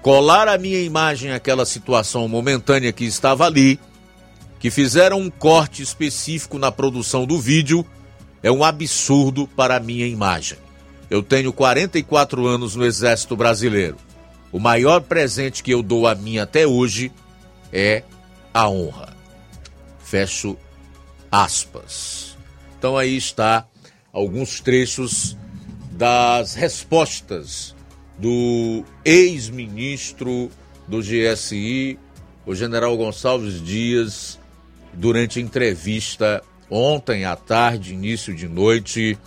Colar 0.07 0.47
a 0.47 0.57
minha 0.57 0.79
imagem 0.79 1.33
àquela 1.33 1.65
situação 1.65 2.29
momentânea 2.29 2.93
que 2.93 3.03
estava 3.03 3.45
ali, 3.45 3.77
que 4.57 4.71
fizeram 4.71 5.19
um 5.19 5.29
corte 5.29 5.83
específico 5.83 6.57
na 6.57 6.71
produção 6.71 7.25
do 7.25 7.37
vídeo, 7.37 7.85
é 8.41 8.49
um 8.49 8.63
absurdo 8.63 9.45
para 9.45 9.75
a 9.75 9.81
minha 9.81 10.07
imagem. 10.07 10.57
Eu 11.09 11.21
tenho 11.21 11.51
44 11.51 12.47
anos 12.47 12.73
no 12.73 12.85
Exército 12.85 13.35
Brasileiro. 13.35 13.97
O 14.49 14.59
maior 14.59 15.01
presente 15.01 15.61
que 15.61 15.71
eu 15.71 15.83
dou 15.83 16.07
a 16.07 16.15
mim 16.15 16.37
até 16.37 16.65
hoje 16.65 17.11
é 17.73 18.01
a 18.53 18.69
honra. 18.69 19.09
Fecho 19.99 20.55
aspas. 21.29 22.37
Então 22.79 22.95
aí 22.95 23.17
está 23.17 23.67
alguns 24.13 24.61
trechos 24.61 25.35
das 25.91 26.53
respostas 26.53 27.75
do 28.17 28.83
ex-ministro 29.05 30.49
do 30.87 31.01
GSI, 31.01 31.99
o 32.45 32.55
general 32.55 32.95
Gonçalves 32.97 33.61
Dias, 33.61 34.39
durante 34.93 35.39
entrevista 35.39 36.41
ontem 36.69 37.25
à 37.25 37.35
tarde, 37.35 37.93
início 37.93 38.33
de 38.35 38.47
noite, 38.47 39.17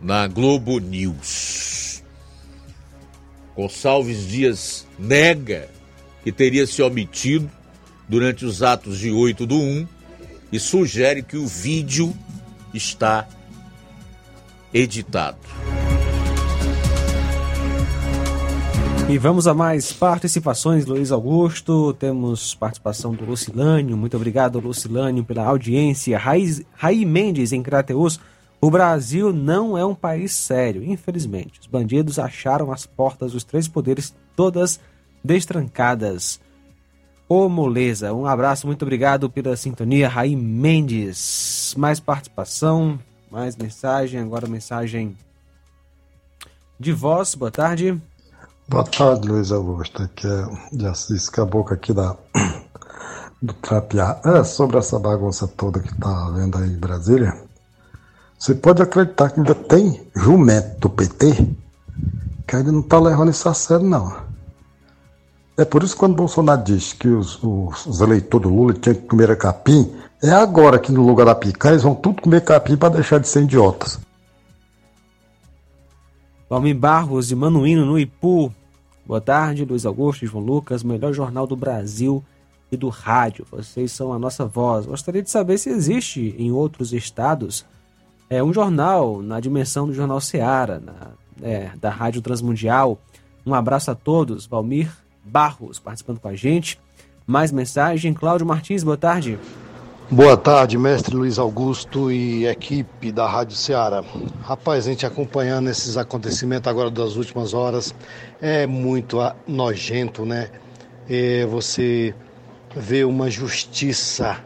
na 0.00 0.26
Globo 0.26 0.78
News. 0.78 2.02
Gonçalves 3.56 4.26
Dias 4.26 4.86
nega 4.98 5.68
que 6.22 6.30
teria 6.30 6.66
se 6.66 6.82
omitido 6.82 7.50
durante 8.08 8.44
os 8.44 8.62
atos 8.62 8.98
de 8.98 9.10
8 9.10 9.46
do 9.46 9.56
1 9.56 9.88
e 10.52 10.58
sugere 10.58 11.22
que 11.22 11.36
o 11.36 11.46
vídeo 11.46 12.16
está 12.72 13.28
editado. 14.72 15.38
E 19.08 19.16
vamos 19.16 19.46
a 19.46 19.54
mais 19.54 19.90
participações, 19.90 20.84
Luiz 20.84 21.10
Augusto. 21.10 21.94
Temos 21.94 22.54
participação 22.54 23.14
do 23.14 23.24
Lucilânio. 23.24 23.96
Muito 23.96 24.14
obrigado, 24.14 24.60
Lucilânio, 24.60 25.24
pela 25.24 25.46
audiência. 25.46 26.18
Raiz, 26.18 26.60
Raí 26.74 27.06
Mendes, 27.06 27.50
em 27.52 27.62
Crateus. 27.62 28.20
O 28.60 28.70
Brasil 28.70 29.32
não 29.32 29.78
é 29.78 29.84
um 29.84 29.94
país 29.94 30.32
sério, 30.32 30.84
infelizmente. 30.84 31.58
Os 31.58 31.66
bandidos 31.66 32.18
acharam 32.18 32.70
as 32.70 32.84
portas 32.84 33.32
dos 33.32 33.44
três 33.44 33.66
poderes 33.66 34.14
todas 34.36 34.78
destrancadas. 35.24 36.38
Ô 37.26 37.48
moleza, 37.48 38.12
um 38.12 38.26
abraço, 38.26 38.66
muito 38.66 38.82
obrigado 38.82 39.30
pela 39.30 39.56
sintonia, 39.56 40.08
Raí 40.08 40.36
Mendes. 40.36 41.74
Mais 41.78 41.98
participação, 41.98 42.98
mais 43.30 43.56
mensagem, 43.56 44.20
agora 44.20 44.46
mensagem 44.46 45.16
de 46.78 46.92
voz. 46.92 47.34
Boa 47.34 47.50
tarde. 47.50 47.98
Boa 48.70 48.84
tarde, 48.84 49.26
Luiz 49.26 49.50
Augusto. 49.50 50.02
Aqui 50.02 50.26
é 50.26 50.86
Assis 50.86 51.30
Caboclo 51.30 51.72
aqui 51.72 51.94
da, 51.94 52.14
do 53.40 53.54
Trapiá. 53.54 54.20
É, 54.22 54.44
sobre 54.44 54.76
essa 54.76 54.98
bagunça 54.98 55.48
toda 55.48 55.80
que 55.80 55.94
tá 55.94 56.26
havendo 56.26 56.58
aí 56.58 56.68
em 56.68 56.76
Brasília, 56.76 57.34
você 58.38 58.54
pode 58.54 58.82
acreditar 58.82 59.30
que 59.30 59.40
ainda 59.40 59.54
tem 59.54 60.06
jumento 60.14 60.80
do 60.80 60.90
PT 60.90 61.48
que 62.46 62.56
ainda 62.56 62.70
não 62.70 62.82
tá 62.82 63.00
levando 63.00 63.30
isso 63.30 63.48
a 63.48 63.54
sério, 63.54 63.86
não. 63.86 64.14
É 65.56 65.64
por 65.64 65.82
isso 65.82 65.94
que 65.94 66.00
quando 66.00 66.14
Bolsonaro 66.14 66.62
diz 66.62 66.92
que 66.92 67.08
os, 67.08 67.42
os, 67.42 67.86
os 67.86 68.00
eleitores 68.02 68.46
do 68.46 68.54
Lula 68.54 68.74
tinham 68.74 68.96
que 68.96 69.06
comer 69.06 69.34
capim, 69.38 69.90
é 70.22 70.30
agora 70.30 70.78
que 70.78 70.92
no 70.92 71.06
lugar 71.06 71.24
da 71.24 71.34
picanha 71.34 71.72
eles 71.72 71.84
vão 71.84 71.94
tudo 71.94 72.20
comer 72.20 72.42
capim 72.44 72.76
para 72.76 72.90
deixar 72.90 73.18
de 73.18 73.28
ser 73.28 73.44
idiotas. 73.44 73.98
Valmir 76.48 76.74
Barros 76.74 77.28
de 77.28 77.36
Manuíno, 77.36 77.84
no 77.84 77.98
Ipu. 77.98 78.50
Boa 79.04 79.20
tarde, 79.20 79.66
Luiz 79.66 79.84
Augusto 79.84 80.24
e 80.24 80.28
João 80.28 80.42
Lucas, 80.42 80.82
melhor 80.82 81.12
jornal 81.12 81.46
do 81.46 81.54
Brasil 81.54 82.24
e 82.72 82.76
do 82.76 82.88
rádio. 82.88 83.46
Vocês 83.50 83.92
são 83.92 84.14
a 84.14 84.18
nossa 84.18 84.46
voz. 84.46 84.86
Gostaria 84.86 85.22
de 85.22 85.30
saber 85.30 85.58
se 85.58 85.68
existe 85.68 86.34
em 86.38 86.50
outros 86.50 86.94
estados 86.94 87.66
é, 88.30 88.42
um 88.42 88.52
jornal 88.52 89.20
na 89.20 89.40
dimensão 89.40 89.86
do 89.86 89.92
Jornal 89.92 90.20
Seara, 90.22 90.80
na, 90.80 91.08
é, 91.42 91.70
da 91.78 91.90
Rádio 91.90 92.22
Transmundial. 92.22 92.98
Um 93.44 93.54
abraço 93.54 93.90
a 93.90 93.94
todos. 93.94 94.46
Valmir 94.46 94.90
Barros 95.22 95.78
participando 95.78 96.18
com 96.18 96.28
a 96.28 96.34
gente. 96.34 96.80
Mais 97.26 97.52
mensagem. 97.52 98.14
Cláudio 98.14 98.46
Martins, 98.46 98.82
boa 98.82 98.96
tarde. 98.96 99.38
Boa 100.10 100.38
tarde, 100.38 100.78
mestre 100.78 101.14
Luiz 101.14 101.38
Augusto 101.38 102.10
e 102.10 102.46
equipe 102.46 103.12
da 103.12 103.28
Rádio 103.28 103.54
Ceará. 103.54 104.02
Rapaz, 104.40 104.86
a 104.86 104.90
gente 104.90 105.04
acompanhando 105.04 105.68
esses 105.68 105.98
acontecimentos 105.98 106.66
agora 106.66 106.90
das 106.90 107.16
últimas 107.16 107.52
horas 107.52 107.94
é 108.40 108.66
muito 108.66 109.18
nojento, 109.46 110.24
né? 110.24 110.48
É 111.10 111.44
você 111.44 112.14
vê 112.74 113.04
uma 113.04 113.28
justiça 113.28 114.42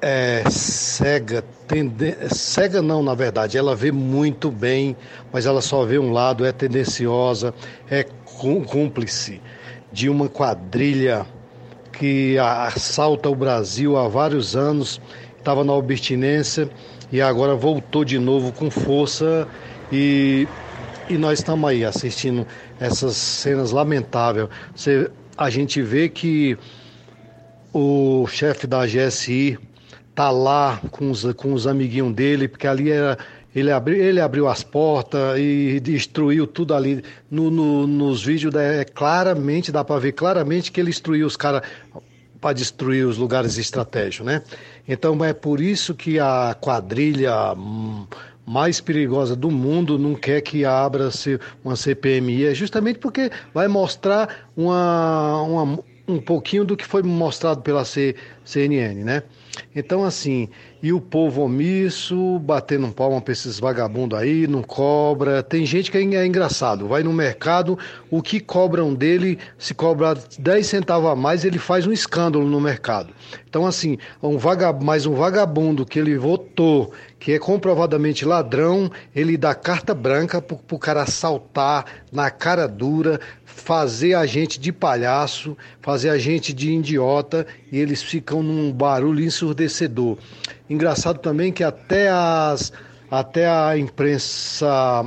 é, 0.00 0.42
cega, 0.48 1.44
tende... 1.68 2.16
cega 2.30 2.80
não, 2.80 3.02
na 3.02 3.14
verdade, 3.14 3.58
ela 3.58 3.76
vê 3.76 3.92
muito 3.92 4.50
bem, 4.50 4.96
mas 5.30 5.44
ela 5.44 5.60
só 5.60 5.84
vê 5.84 5.98
um 5.98 6.12
lado, 6.12 6.46
é 6.46 6.50
tendenciosa, 6.50 7.52
é 7.90 8.04
cúmplice 8.72 9.38
de 9.92 10.08
uma 10.08 10.30
quadrilha 10.30 11.26
que 11.98 12.38
assalta 12.38 13.28
o 13.28 13.34
Brasil 13.34 13.96
há 13.96 14.08
vários 14.08 14.56
anos, 14.56 15.00
estava 15.38 15.64
na 15.64 15.74
abstinência 15.74 16.68
e 17.10 17.20
agora 17.20 17.54
voltou 17.54 18.04
de 18.04 18.18
novo 18.18 18.52
com 18.52 18.70
força 18.70 19.46
e, 19.92 20.46
e 21.08 21.16
nós 21.16 21.38
estamos 21.38 21.68
aí 21.68 21.84
assistindo 21.84 22.46
essas 22.80 23.16
cenas 23.16 23.70
lamentáveis. 23.70 24.48
Você, 24.74 25.10
a 25.36 25.48
gente 25.50 25.80
vê 25.82 26.08
que 26.08 26.58
o 27.72 28.26
chefe 28.26 28.66
da 28.66 28.86
GSI 28.86 29.58
tá 30.14 30.30
lá 30.30 30.80
com 30.90 31.10
os, 31.10 31.24
com 31.34 31.52
os 31.52 31.66
amiguinhos 31.66 32.14
dele, 32.14 32.48
porque 32.48 32.66
ali 32.66 32.90
era 32.90 33.18
ele 33.56 33.72
abriu, 33.72 33.96
ele 33.96 34.20
abriu 34.20 34.46
as 34.48 34.62
portas 34.62 35.38
e 35.38 35.80
destruiu 35.80 36.46
tudo 36.46 36.74
ali. 36.74 37.02
No, 37.30 37.50
no, 37.50 37.86
nos 37.86 38.22
vídeos 38.22 38.54
é, 38.54 38.84
claramente, 38.84 39.72
dá 39.72 39.82
para 39.82 39.98
ver 39.98 40.12
claramente 40.12 40.70
que 40.70 40.78
ele 40.78 40.90
destruiu 40.90 41.26
os 41.26 41.38
caras 41.38 41.62
para 42.38 42.52
destruir 42.52 43.06
os 43.06 43.16
lugares 43.16 43.56
estratégicos, 43.56 44.26
né? 44.26 44.42
Então 44.86 45.24
é 45.24 45.32
por 45.32 45.58
isso 45.58 45.94
que 45.94 46.18
a 46.18 46.54
quadrilha 46.60 47.32
mais 48.44 48.78
perigosa 48.78 49.34
do 49.34 49.50
mundo 49.50 49.98
não 49.98 50.14
quer 50.14 50.42
que 50.42 50.66
abra 50.66 51.08
uma 51.64 51.76
CPMI, 51.76 52.44
é 52.44 52.54
justamente 52.54 52.98
porque 52.98 53.30
vai 53.54 53.68
mostrar 53.68 54.48
uma, 54.54 55.42
uma, 55.42 55.78
um 56.06 56.20
pouquinho 56.20 56.64
do 56.64 56.76
que 56.76 56.84
foi 56.84 57.02
mostrado 57.02 57.62
pela 57.62 57.86
C, 57.86 58.14
CNN, 58.44 59.02
né? 59.02 59.22
Então, 59.74 60.04
assim, 60.04 60.48
e 60.86 60.92
o 60.92 61.00
povo 61.00 61.42
omisso, 61.42 62.38
batendo 62.38 62.86
palma 62.92 63.20
para 63.20 63.32
esses 63.32 63.58
vagabundos 63.58 64.16
aí, 64.16 64.46
não 64.46 64.62
cobra. 64.62 65.42
Tem 65.42 65.66
gente 65.66 65.90
que 65.90 65.98
é 65.98 66.24
engraçado, 66.24 66.86
vai 66.86 67.02
no 67.02 67.12
mercado, 67.12 67.76
o 68.08 68.22
que 68.22 68.38
cobram 68.38 68.94
dele, 68.94 69.36
se 69.58 69.74
cobra 69.74 70.16
10 70.38 70.64
centavos 70.64 71.10
a 71.10 71.16
mais, 71.16 71.44
ele 71.44 71.58
faz 71.58 71.88
um 71.88 71.92
escândalo 71.92 72.46
no 72.46 72.60
mercado. 72.60 73.12
Então, 73.48 73.66
assim, 73.66 73.98
um 74.22 74.38
vagab... 74.38 74.84
mais 74.84 75.06
um 75.06 75.14
vagabundo 75.14 75.84
que 75.84 75.98
ele 75.98 76.16
votou, 76.16 76.92
que 77.18 77.32
é 77.32 77.38
comprovadamente 77.40 78.24
ladrão, 78.24 78.88
ele 79.12 79.36
dá 79.36 79.56
carta 79.56 79.92
branca 79.92 80.40
para 80.40 80.56
o 80.70 80.78
cara 80.78 81.02
assaltar 81.02 81.84
na 82.12 82.30
cara 82.30 82.68
dura, 82.68 83.18
fazer 83.56 84.14
a 84.14 84.26
gente 84.26 84.60
de 84.60 84.70
palhaço, 84.70 85.56
fazer 85.80 86.10
a 86.10 86.18
gente 86.18 86.52
de 86.52 86.70
idiota, 86.70 87.46
e 87.72 87.78
eles 87.78 88.02
ficam 88.02 88.42
num 88.42 88.70
barulho 88.70 89.24
ensurdecedor. 89.24 90.18
Engraçado 90.68 91.18
também 91.18 91.50
que 91.50 91.64
até, 91.64 92.10
as, 92.10 92.70
até 93.10 93.48
a 93.48 93.76
imprensa 93.76 95.04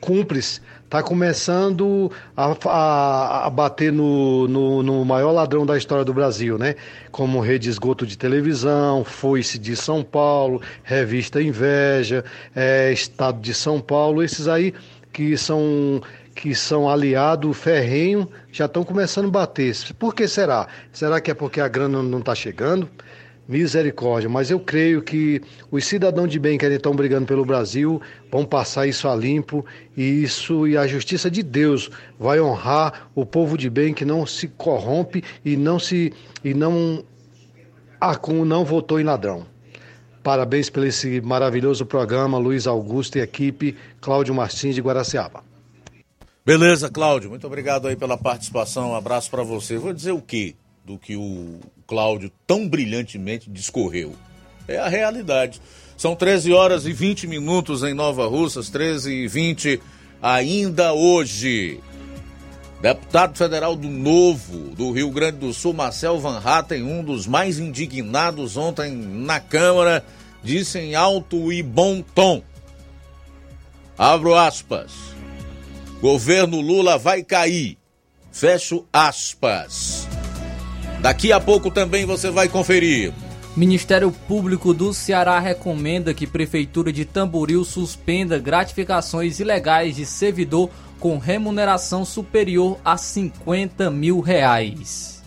cúmplice 0.00 0.62
está 0.86 1.02
começando 1.02 2.10
a, 2.34 2.56
a, 2.64 3.46
a 3.46 3.50
bater 3.50 3.92
no, 3.92 4.48
no, 4.48 4.82
no, 4.82 5.04
maior 5.04 5.30
ladrão 5.30 5.64
da 5.64 5.76
história 5.76 6.04
do 6.04 6.14
Brasil, 6.14 6.58
né? 6.58 6.74
Como 7.12 7.40
Rede 7.40 7.68
Esgoto 7.68 8.06
de 8.06 8.16
Televisão, 8.16 9.04
Foice 9.04 9.58
de 9.58 9.76
São 9.76 10.02
Paulo, 10.02 10.62
Revista 10.82 11.40
Inveja, 11.40 12.24
é, 12.56 12.90
Estado 12.90 13.38
de 13.38 13.52
São 13.54 13.80
Paulo, 13.80 14.22
esses 14.22 14.48
aí 14.48 14.74
que 15.12 15.36
são 15.36 16.00
que 16.34 16.54
são 16.54 16.88
aliados 16.88 17.56
ferrenho 17.56 18.28
já 18.52 18.66
estão 18.66 18.84
começando 18.84 19.26
a 19.26 19.30
bater. 19.30 19.74
Por 19.98 20.14
que 20.14 20.26
será? 20.26 20.66
Será 20.92 21.20
que 21.20 21.30
é 21.30 21.34
porque 21.34 21.60
a 21.60 21.68
grana 21.68 22.02
não 22.02 22.18
está 22.18 22.34
chegando? 22.34 22.88
Misericórdia, 23.48 24.28
mas 24.28 24.48
eu 24.48 24.60
creio 24.60 25.02
que 25.02 25.42
os 25.72 25.84
cidadãos 25.84 26.30
de 26.30 26.38
bem 26.38 26.56
que 26.56 26.64
estão 26.66 26.94
brigando 26.94 27.26
pelo 27.26 27.44
Brasil 27.44 28.00
vão 28.30 28.44
passar 28.44 28.86
isso 28.86 29.08
a 29.08 29.16
limpo 29.16 29.66
e 29.96 30.22
isso 30.22 30.68
e 30.68 30.76
a 30.76 30.86
justiça 30.86 31.28
de 31.28 31.42
Deus 31.42 31.90
vai 32.16 32.40
honrar 32.40 33.10
o 33.12 33.26
povo 33.26 33.58
de 33.58 33.68
bem 33.68 33.92
que 33.92 34.04
não 34.04 34.24
se 34.24 34.46
corrompe 34.46 35.24
e 35.44 35.56
não 35.56 35.80
se 35.80 36.12
e 36.44 36.54
não 36.54 37.04
a 38.00 38.16
não 38.44 38.64
votou 38.64 39.00
em 39.00 39.04
ladrão. 39.04 39.44
Parabéns 40.22 40.70
por 40.70 40.86
esse 40.86 41.20
maravilhoso 41.20 41.84
programa, 41.84 42.38
Luiz 42.38 42.66
Augusto 42.66 43.18
e 43.18 43.20
equipe, 43.20 43.76
Cláudio 44.00 44.34
Martins 44.34 44.76
de 44.76 44.80
Guaraciaba. 44.80 45.49
Beleza, 46.50 46.90
Cláudio, 46.90 47.30
muito 47.30 47.46
obrigado 47.46 47.86
aí 47.86 47.94
pela 47.94 48.18
participação. 48.18 48.90
Um 48.90 48.96
abraço 48.96 49.30
para 49.30 49.44
você. 49.44 49.78
Vou 49.78 49.92
dizer 49.92 50.10
o 50.10 50.20
quê 50.20 50.56
do 50.84 50.98
que 50.98 51.14
o 51.14 51.60
Cláudio 51.86 52.28
tão 52.44 52.68
brilhantemente 52.68 53.48
discorreu? 53.48 54.16
É 54.66 54.76
a 54.76 54.88
realidade. 54.88 55.62
São 55.96 56.16
13 56.16 56.52
horas 56.52 56.86
e 56.86 56.92
20 56.92 57.28
minutos 57.28 57.84
em 57.84 57.94
Nova 57.94 58.26
Russas, 58.26 58.68
13 58.68 59.12
e 59.12 59.28
20 59.28 59.80
ainda 60.20 60.92
hoje. 60.92 61.78
Deputado 62.82 63.38
federal 63.38 63.76
do 63.76 63.88
Novo, 63.88 64.74
do 64.74 64.90
Rio 64.90 65.12
Grande 65.12 65.38
do 65.38 65.54
Sul, 65.54 65.72
Marcel 65.72 66.18
Van 66.18 66.42
Hatten, 66.44 66.82
um 66.82 67.04
dos 67.04 67.28
mais 67.28 67.60
indignados 67.60 68.56
ontem 68.56 68.90
na 68.90 69.38
Câmara, 69.38 70.04
disse 70.42 70.80
em 70.80 70.96
alto 70.96 71.52
e 71.52 71.62
bom 71.62 72.02
tom. 72.02 72.42
Abro 73.96 74.34
aspas. 74.34 75.09
Governo 76.00 76.62
Lula 76.62 76.96
vai 76.96 77.22
cair. 77.22 77.76
Fecho 78.32 78.86
aspas. 78.90 80.08
Daqui 81.02 81.30
a 81.30 81.38
pouco 81.38 81.70
também 81.70 82.06
você 82.06 82.30
vai 82.30 82.48
conferir. 82.48 83.12
Ministério 83.54 84.10
Público 84.10 84.72
do 84.72 84.94
Ceará 84.94 85.38
recomenda 85.38 86.14
que 86.14 86.26
Prefeitura 86.26 86.90
de 86.90 87.04
Tamboril 87.04 87.64
suspenda 87.64 88.38
gratificações 88.38 89.40
ilegais 89.40 89.96
de 89.96 90.06
servidor 90.06 90.70
com 90.98 91.18
remuneração 91.18 92.04
superior 92.04 92.78
a 92.82 92.96
50 92.96 93.90
mil 93.90 94.20
reais. 94.20 95.22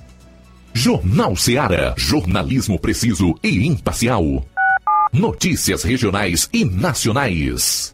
Jornal 0.74 1.36
Ceará. 1.36 1.94
Jornalismo 1.96 2.80
preciso 2.80 3.36
e 3.44 3.68
imparcial. 3.68 4.44
Notícias 5.12 5.84
regionais 5.84 6.50
e 6.52 6.66
nacionais. 6.66 7.94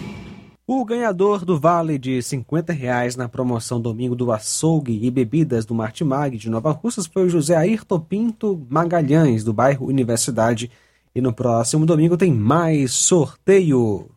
O 0.67 0.85
ganhador 0.85 1.43
do 1.43 1.59
vale 1.59 1.97
de 1.97 2.21
50 2.21 2.71
reais 2.71 3.15
na 3.15 3.27
promoção 3.27 3.81
Domingo 3.81 4.15
do 4.15 4.31
Açougue 4.31 4.99
e 5.01 5.09
Bebidas 5.09 5.65
do 5.65 5.73
Martimag 5.73 6.37
de 6.37 6.49
Nova 6.49 6.71
Russas 6.71 7.07
foi 7.07 7.25
o 7.25 7.29
José 7.29 7.55
Ayrton 7.55 7.99
Pinto 7.99 8.65
Magalhães, 8.69 9.43
do 9.43 9.51
bairro 9.51 9.87
Universidade. 9.87 10.71
E 11.13 11.19
no 11.19 11.33
próximo 11.33 11.85
domingo 11.85 12.15
tem 12.15 12.31
mais 12.31 12.93
sorteio. 12.93 14.09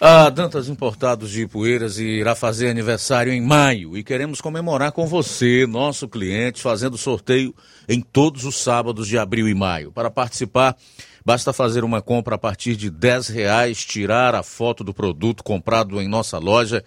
A 0.00 0.30
Dantas 0.30 0.70
Importados 0.70 1.30
de 1.30 1.42
Ipueiras 1.42 1.98
irá 1.98 2.34
fazer 2.34 2.70
aniversário 2.70 3.30
em 3.30 3.40
maio 3.40 3.98
e 3.98 4.02
queremos 4.02 4.40
comemorar 4.40 4.92
com 4.92 5.06
você, 5.06 5.66
nosso 5.66 6.08
cliente, 6.08 6.62
fazendo 6.62 6.96
sorteio 6.96 7.54
em 7.86 8.00
todos 8.00 8.46
os 8.46 8.56
sábados 8.56 9.06
de 9.06 9.18
abril 9.18 9.46
e 9.46 9.54
maio. 9.54 9.92
Para 9.92 10.10
participar, 10.10 10.74
basta 11.30 11.52
fazer 11.52 11.84
uma 11.84 12.02
compra 12.02 12.34
a 12.34 12.38
partir 12.38 12.74
de 12.74 12.90
10 12.90 13.28
reais, 13.28 13.84
tirar 13.84 14.34
a 14.34 14.42
foto 14.42 14.82
do 14.82 14.92
produto 14.92 15.44
comprado 15.44 16.02
em 16.02 16.08
nossa 16.08 16.38
loja, 16.38 16.82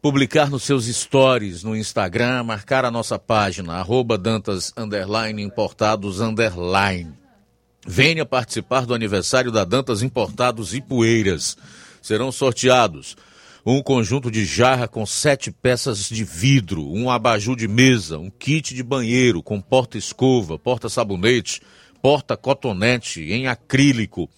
publicar 0.00 0.48
nos 0.48 0.62
seus 0.62 0.86
stories 0.86 1.62
no 1.62 1.76
Instagram, 1.76 2.42
marcar 2.42 2.86
a 2.86 2.90
nossa 2.90 3.18
página, 3.18 3.74
arroba 3.74 4.16
Dantas 4.16 4.72
Underline 4.78 5.42
Importados 5.42 6.22
Underline. 6.22 7.12
Venha 7.86 8.24
participar 8.24 8.86
do 8.86 8.94
aniversário 8.94 9.52
da 9.52 9.62
Dantas 9.62 10.00
Importados 10.02 10.72
e 10.72 10.80
Poeiras. 10.80 11.58
Serão 12.00 12.32
sorteados 12.32 13.14
um 13.62 13.82
conjunto 13.82 14.30
de 14.30 14.46
jarra 14.46 14.88
com 14.88 15.04
sete 15.04 15.50
peças 15.50 16.08
de 16.08 16.24
vidro, 16.24 16.90
um 16.90 17.10
abajur 17.10 17.54
de 17.54 17.68
mesa, 17.68 18.16
um 18.16 18.30
kit 18.30 18.74
de 18.74 18.82
banheiro 18.82 19.42
com 19.42 19.60
porta-escova, 19.60 20.58
porta-sabonete, 20.58 21.60
porta-cotonete 22.06 23.32
em 23.32 23.48
acrílico, 23.48 24.30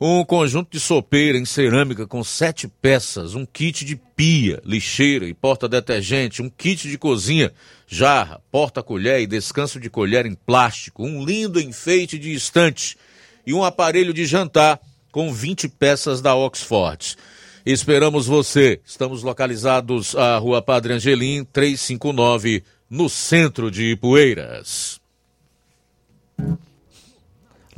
um 0.00 0.24
conjunto 0.24 0.70
de 0.70 0.78
sopeira 0.78 1.36
em 1.36 1.44
cerâmica 1.44 2.06
com 2.06 2.22
sete 2.22 2.68
peças, 2.68 3.34
um 3.34 3.44
kit 3.44 3.84
de 3.84 3.96
pia, 3.96 4.62
lixeira 4.64 5.26
e 5.26 5.34
porta-detergente, 5.34 6.40
um 6.40 6.48
kit 6.48 6.88
de 6.88 6.96
cozinha, 6.96 7.52
jarra, 7.84 8.40
porta-colher 8.48 9.20
e 9.20 9.26
descanso 9.26 9.80
de 9.80 9.90
colher 9.90 10.24
em 10.24 10.36
plástico, 10.36 11.02
um 11.02 11.24
lindo 11.24 11.60
enfeite 11.60 12.16
de 12.16 12.32
estante 12.32 12.96
e 13.44 13.52
um 13.52 13.64
aparelho 13.64 14.14
de 14.14 14.24
jantar 14.24 14.78
com 15.10 15.32
20 15.32 15.66
peças 15.68 16.20
da 16.20 16.36
Oxford. 16.36 17.16
Esperamos 17.66 18.28
você. 18.28 18.80
Estamos 18.86 19.24
localizados 19.24 20.14
à 20.14 20.38
Rua 20.38 20.62
Padre 20.62 20.92
Angelim, 20.92 21.44
359, 21.44 22.62
no 22.88 23.08
centro 23.08 23.68
de 23.68 23.90
Ipueiras. 23.90 25.00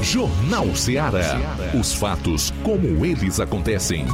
Jornal 0.00 0.76
Ceará. 0.76 1.40
Os 1.76 1.92
fatos 1.92 2.52
como 2.62 3.04
eles 3.04 3.40
acontecem. 3.40 4.06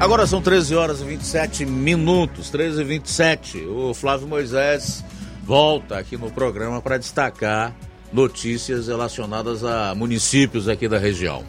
Agora 0.00 0.26
são 0.26 0.42
13 0.42 0.74
horas 0.74 1.00
e 1.00 1.04
27 1.04 1.64
minutos, 1.64 2.50
13 2.50 2.80
e 2.80 2.84
27. 2.84 3.58
O 3.58 3.94
Flávio 3.94 4.26
Moisés 4.26 5.04
volta 5.44 5.96
aqui 5.96 6.16
no 6.16 6.30
programa 6.30 6.82
para 6.82 6.98
destacar 6.98 7.72
notícias 8.12 8.88
relacionadas 8.88 9.62
a 9.62 9.94
municípios 9.94 10.68
aqui 10.68 10.88
da 10.88 10.98
região. 10.98 11.44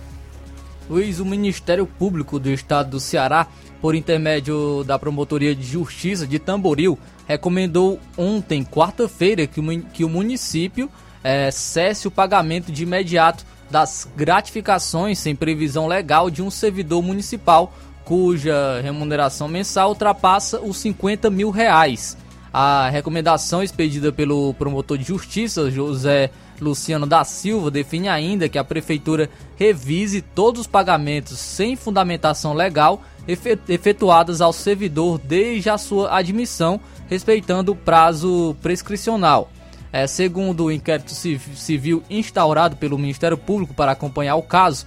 Luiz, 0.87 1.19
o 1.19 1.25
Ministério 1.25 1.87
Público 1.87 2.39
do 2.39 2.49
Estado 2.49 2.91
do 2.91 2.99
Ceará, 2.99 3.47
por 3.81 3.95
intermédio 3.95 4.83
da 4.83 4.99
Promotoria 4.99 5.55
de 5.55 5.65
Justiça 5.65 6.27
de 6.27 6.37
Tamboril, 6.37 6.99
recomendou 7.27 7.99
ontem, 8.15 8.63
quarta-feira, 8.63 9.47
que, 9.47 10.03
o 10.03 10.09
município 10.09 10.89
é, 11.23 11.49
cesse 11.49 12.07
o 12.07 12.11
pagamento 12.11 12.71
de 12.71 12.83
imediato 12.83 13.43
das 13.71 14.07
gratificações 14.15 15.17
sem 15.17 15.35
previsão 15.35 15.87
legal 15.87 16.29
de 16.29 16.43
um 16.43 16.51
servidor 16.51 17.01
municipal 17.01 17.73
cuja 18.05 18.79
remuneração 18.81 19.47
mensal 19.47 19.89
ultrapassa 19.89 20.61
os 20.61 20.77
50 20.77 21.29
mil 21.29 21.49
reais. 21.49 22.15
A 22.53 22.87
recomendação 22.89 23.61
expedida 23.61 24.13
pelo 24.13 24.53
promotor 24.53 24.97
de 24.97 25.03
justiça, 25.03 25.69
José 25.69 26.29
Luciano 26.61 27.05
da 27.05 27.25
Silva, 27.25 27.69
define 27.69 28.07
ainda 28.07 28.47
que 28.47 28.57
a 28.57 28.63
prefeitura 28.63 29.29
revise 29.57 30.21
todos 30.21 30.61
os 30.61 30.67
pagamentos 30.67 31.37
sem 31.37 31.75
fundamentação 31.75 32.53
legal 32.53 33.01
efetuadas 33.67 34.39
ao 34.39 34.53
servidor 34.53 35.17
desde 35.17 35.69
a 35.69 35.77
sua 35.77 36.15
admissão, 36.15 36.79
respeitando 37.09 37.71
o 37.71 37.75
prazo 37.75 38.55
prescricional. 38.61 39.49
É, 39.91 40.07
segundo 40.07 40.65
o 40.65 40.71
inquérito 40.71 41.11
civil 41.13 42.03
instaurado 42.09 42.75
pelo 42.75 42.97
Ministério 42.97 43.37
Público 43.37 43.73
para 43.73 43.93
acompanhar 43.93 44.35
o 44.35 44.43
caso, 44.43 44.85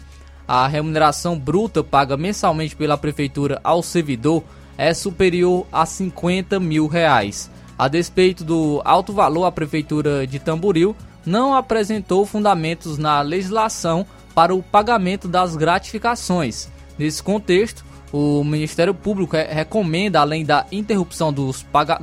a 0.49 0.67
remuneração 0.67 1.39
bruta 1.39 1.85
paga 1.85 2.17
mensalmente 2.17 2.75
pela 2.75 2.97
prefeitura 2.97 3.61
ao 3.63 3.83
servidor 3.83 4.43
é 4.79 4.95
superior 4.95 5.67
a 5.71 5.85
50 5.85 6.59
mil 6.59 6.87
reais. 6.87 7.51
A 7.77 7.87
despeito 7.87 8.43
do 8.43 8.81
alto 8.83 9.13
valor, 9.13 9.45
a 9.45 9.53
prefeitura 9.53 10.27
de 10.27 10.39
Tamboril 10.39 10.97
não 11.27 11.55
apresentou 11.55 12.25
fundamentos 12.25 12.97
na 12.97 13.21
legislação 13.21 14.07
para 14.35 14.55
o 14.55 14.63
pagamento 14.63 15.29
das 15.29 15.55
gratificações. 15.55 16.69
Nesse 16.99 17.23
contexto, 17.23 17.85
o 18.11 18.43
Ministério 18.43 18.95
Público 18.95 19.37
recomenda, 19.37 20.21
além 20.21 20.47
da 20.47 20.65
interrupção 20.73 21.31
do 21.31 21.53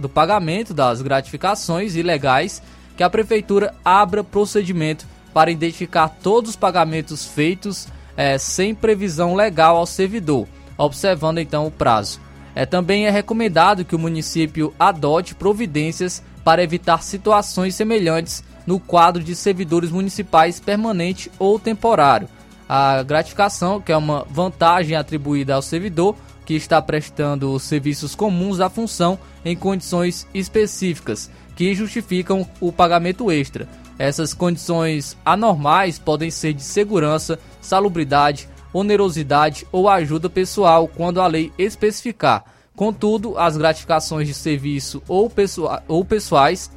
pagamento 0.08 0.74
das 0.74 1.02
gratificações 1.02 1.96
ilegais, 1.96 2.62
que 2.96 3.02
a 3.02 3.10
Prefeitura 3.10 3.74
abra 3.84 4.24
procedimento 4.24 5.08
para 5.34 5.52
identificar 5.52 6.08
todos 6.08 6.52
os 6.52 6.56
pagamentos 6.56 7.26
feitos 7.26 7.88
é, 8.18 8.38
sem 8.38 8.74
previsão 8.74 9.36
legal 9.36 9.78
ao 9.78 9.86
servidor, 9.86 10.48
observando 10.78 11.40
então 11.40 11.66
o 11.66 11.72
prazo. 11.72 12.20
É, 12.56 12.66
também 12.66 13.06
é 13.06 13.10
recomendado 13.10 13.84
que 13.84 13.96
o 13.96 14.00
município 14.00 14.74
adote 14.80 15.36
providências 15.36 16.24
para 16.44 16.64
evitar 16.64 17.04
situações 17.04 17.76
semelhantes 17.76 18.44
no 18.66 18.80
quadro 18.80 19.24
de 19.24 19.36
servidores 19.36 19.92
municipais 19.92 20.60
permanente 20.60 21.32
ou 21.38 21.60
temporário. 21.60 22.30
A 22.68 23.04
gratificação, 23.04 23.82
que 23.82 23.92
é 23.92 23.98
uma 23.98 24.26
vantagem 24.30 24.96
atribuída 24.96 25.56
ao 25.56 25.62
servidor 25.62 26.16
que 26.46 26.54
está 26.54 26.82
prestando 26.82 27.52
os 27.52 27.64
serviços 27.64 28.16
comuns 28.16 28.58
da 28.58 28.70
função 28.70 29.20
em 29.44 29.56
condições 29.56 30.28
específicas 30.34 31.30
que 31.56 31.74
justificam 31.74 32.48
o 32.60 32.72
pagamento 32.72 33.32
extra. 33.32 33.68
Essas 33.98 34.34
condições 34.34 35.18
anormais 35.24 35.98
podem 35.98 36.30
ser 36.30 36.54
de 36.54 36.64
segurança, 36.64 37.40
salubridade, 37.62 38.50
onerosidade 38.74 39.66
ou 39.72 39.88
ajuda 39.88 40.30
pessoal 40.30 40.88
quando 40.88 41.22
a 41.22 41.28
lei 41.28 41.52
especificar. 41.58 42.44
Contudo, 42.76 43.38
as 43.38 43.56
gratificações 43.56 44.28
de 44.28 44.34
serviço 44.34 45.02
ou, 45.08 45.30
pessoa, 45.30 45.82
ou 45.88 46.04
pessoais 46.04 46.70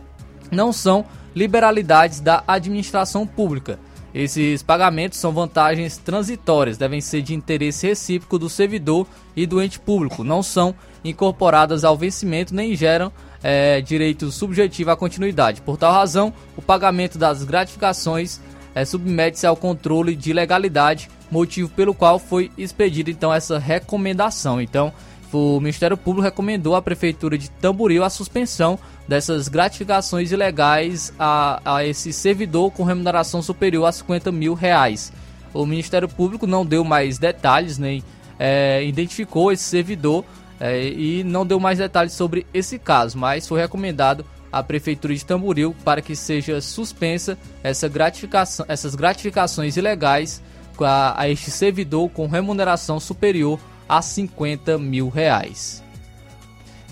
não 0.51 0.73
são 0.73 1.05
liberalidades 1.35 2.21
da 2.21 2.45
administração 2.47 3.27
pública. 3.27 3.81
Esses 4.15 4.63
pagamentos 4.63 5.19
são 5.19 5.33
vantagens 5.33 5.99
transitórias, 5.99 6.79
devem 6.79 7.01
ser 7.01 7.21
de 7.21 7.35
interesse 7.35 7.87
recíproco 7.87 8.39
do 8.39 8.49
servidor 8.49 9.07
e 9.37 9.45
do 9.45 9.61
ente 9.61 9.79
público, 9.79 10.25
não 10.25 10.43
são 10.43 10.75
incorporadas 11.05 11.85
ao 11.85 11.97
vencimento 11.97 12.55
nem 12.55 12.75
geram 12.75 13.13
é, 13.43 13.81
direito 13.81 14.31
subjetivo 14.31 14.91
à 14.91 14.97
continuidade. 14.97 15.61
Por 15.61 15.77
tal 15.77 15.93
razão, 15.93 16.33
o 16.57 16.63
pagamento 16.63 17.19
das 17.19 17.45
gratificações 17.45 18.41
é, 18.75 18.85
submete-se 18.85 19.47
ao 19.47 19.57
controle 19.57 20.15
de 20.15 20.33
legalidade, 20.33 21.09
motivo 21.31 21.69
pelo 21.69 21.95
qual 21.95 22.19
foi 22.19 22.51
expedida 22.57 23.11
então 23.11 23.33
essa 23.33 23.59
recomendação. 23.59 24.61
Então, 24.61 24.93
o 25.33 25.61
Ministério 25.61 25.97
Público 25.97 26.25
recomendou 26.25 26.75
à 26.75 26.81
Prefeitura 26.81 27.37
de 27.37 27.51
Tamboril 27.51 28.03
a 28.03 28.09
suspensão 28.09 28.79
dessas 29.07 29.49
gratificações 29.49 30.33
ilegais 30.33 31.13
a, 31.19 31.61
a 31.65 31.85
esse 31.85 32.13
servidor 32.13 32.71
com 32.71 32.83
remuneração 32.83 33.43
superior 33.43 33.85
a 33.87 33.93
50 33.93 34.33
mil 34.33 34.55
reais. 34.55 35.13
O 35.53 35.67
Ministério 35.67 36.09
Público 36.09 36.47
não 36.47 36.65
deu 36.65 36.83
mais 36.83 37.19
detalhes, 37.19 37.79
nem 37.79 38.03
é, 38.39 38.85
identificou 38.85 39.51
esse 39.53 39.65
servidor 39.65 40.25
é, 40.61 40.89
e 40.89 41.23
não 41.25 41.47
deu 41.47 41.61
mais 41.61 41.79
detalhes 41.79 42.13
sobre 42.13 42.47
esse 42.53 42.79
caso, 42.79 43.17
mas 43.17 43.47
foi 43.47 43.61
recomendado 43.61 44.25
à 44.51 44.63
Prefeitura 44.63 45.15
de 45.15 45.25
Tamboril 45.25 45.75
para 45.85 46.01
que 46.01 46.17
seja 46.17 46.61
suspensa 46.61 47.39
essa 47.63 47.89
gratificação, 47.89 48.67
essas 48.69 48.95
gratificações 48.95 49.77
ilegais 49.77 50.43
a, 50.81 51.23
a 51.23 51.29
este 51.29 51.51
servidor 51.51 52.09
com 52.11 52.27
remuneração 52.27 53.01
superior 53.01 53.59
a 53.89 54.03
50 54.03 54.79
mil 54.79 55.09
reais. 55.09 55.83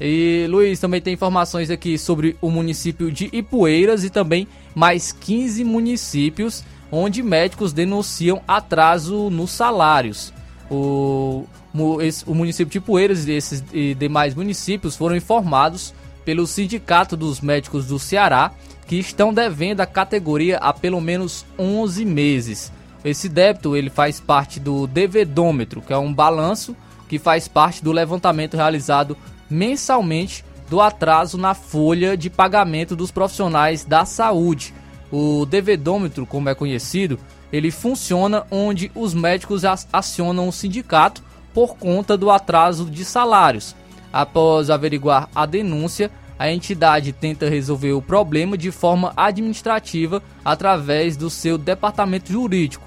E 0.00 0.46
Luiz, 0.50 0.78
também 0.78 1.00
tem 1.00 1.14
informações 1.14 1.70
aqui 1.70 1.96
sobre 1.96 2.36
o 2.40 2.50
município 2.50 3.10
de 3.10 3.30
Ipueiras 3.32 4.04
e 4.04 4.10
também 4.10 4.46
mais 4.74 5.10
15 5.12 5.64
municípios 5.64 6.62
onde 6.90 7.22
médicos 7.22 7.72
denunciam 7.72 8.42
atraso 8.46 9.30
nos 9.30 9.50
salários. 9.50 10.32
O, 10.70 11.46
o 12.26 12.34
município 12.34 12.70
de 12.70 12.78
Ipueiras 12.78 13.26
e 13.26 13.32
esses 13.32 13.62
e 13.72 13.94
demais 13.94 14.34
municípios 14.34 14.96
foram 14.96 15.16
informados 15.16 15.92
pelo 16.24 16.46
Sindicato 16.46 17.16
dos 17.16 17.40
Médicos 17.40 17.86
do 17.86 17.98
Ceará 17.98 18.52
que 18.86 18.96
estão 18.96 19.32
devendo 19.32 19.80
a 19.80 19.86
categoria 19.86 20.58
há 20.58 20.72
pelo 20.72 21.00
menos 21.00 21.44
11 21.58 22.04
meses. 22.04 22.72
Esse 23.04 23.28
débito 23.28 23.76
ele 23.76 23.90
faz 23.90 24.20
parte 24.20 24.58
do 24.58 24.86
devedômetro, 24.86 25.80
que 25.80 25.92
é 25.92 25.98
um 25.98 26.12
balanço 26.12 26.76
que 27.08 27.18
faz 27.18 27.46
parte 27.46 27.82
do 27.82 27.92
levantamento 27.92 28.56
realizado 28.56 29.16
mensalmente 29.48 30.44
do 30.68 30.80
atraso 30.80 31.38
na 31.38 31.54
folha 31.54 32.16
de 32.16 32.28
pagamento 32.28 32.96
dos 32.96 33.10
profissionais 33.10 33.84
da 33.84 34.04
saúde. 34.04 34.74
O 35.12 35.46
devedômetro, 35.46 36.26
como 36.26 36.48
é 36.48 36.54
conhecido, 36.54 37.18
ele 37.52 37.70
funciona 37.70 38.44
onde 38.50 38.90
os 38.94 39.14
médicos 39.14 39.62
acionam 39.92 40.48
o 40.48 40.52
sindicato 40.52 41.22
por 41.56 41.78
conta 41.78 42.18
do 42.18 42.30
atraso 42.30 42.84
de 42.84 43.02
salários. 43.02 43.74
Após 44.12 44.68
averiguar 44.68 45.30
a 45.34 45.46
denúncia, 45.46 46.10
a 46.38 46.52
entidade 46.52 47.14
tenta 47.14 47.48
resolver 47.48 47.94
o 47.94 48.02
problema 48.02 48.58
de 48.58 48.70
forma 48.70 49.10
administrativa 49.16 50.22
através 50.44 51.16
do 51.16 51.30
seu 51.30 51.56
departamento 51.56 52.30
jurídico. 52.30 52.84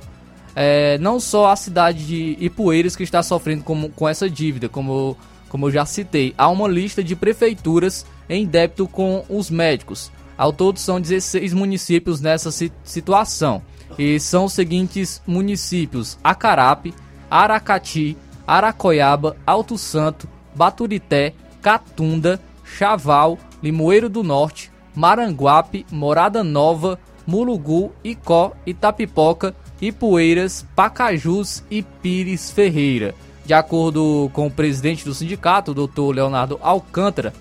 É, 0.55 0.99
não 0.99 1.19
só 1.19 1.49
a 1.49 1.55
cidade 1.55 2.05
de 2.05 2.37
Ipueiras 2.39 2.95
que 2.95 3.01
está 3.01 3.23
sofrendo 3.23 3.63
com, 3.63 3.89
com 3.89 4.07
essa 4.07 4.29
dívida, 4.29 4.69
como, 4.69 5.17
como 5.49 5.65
eu 5.65 5.71
já 5.71 5.83
citei, 5.83 6.35
há 6.37 6.47
uma 6.47 6.67
lista 6.67 7.03
de 7.03 7.15
prefeituras 7.15 8.05
em 8.29 8.45
débito 8.45 8.87
com 8.87 9.25
os 9.27 9.49
médicos. 9.49 10.11
Ao 10.37 10.53
todo 10.53 10.77
são 10.77 11.01
16 11.01 11.53
municípios 11.53 12.21
nessa 12.21 12.51
situação. 12.83 13.63
E 13.97 14.19
são 14.19 14.45
os 14.45 14.53
seguintes 14.53 15.23
municípios: 15.25 16.19
Acarape, 16.23 16.93
Aracati, 17.31 18.15
Aracoiaba, 18.49 19.37
Alto 19.45 19.77
Santo, 19.77 20.27
Baturité, 20.55 21.35
Catunda, 21.61 22.41
Chaval, 22.63 23.37
Limoeiro 23.61 24.09
do 24.09 24.23
Norte, 24.23 24.71
Maranguape, 24.95 25.85
Morada 25.91 26.43
Nova, 26.43 26.99
Mulugu, 27.27 27.91
Icó, 28.03 28.53
Itapipoca, 28.65 29.55
Ipueiras, 29.79 30.65
Pacajus 30.75 31.63
e 31.69 31.83
Pires 31.83 32.49
Ferreira. 32.49 33.13
De 33.45 33.53
acordo 33.53 34.31
com 34.33 34.47
o 34.47 34.51
presidente 34.51 35.05
do 35.05 35.13
sindicato, 35.13 35.71
Dr. 35.71 36.15
Leonardo 36.15 36.59
Alcântara, 36.59 37.31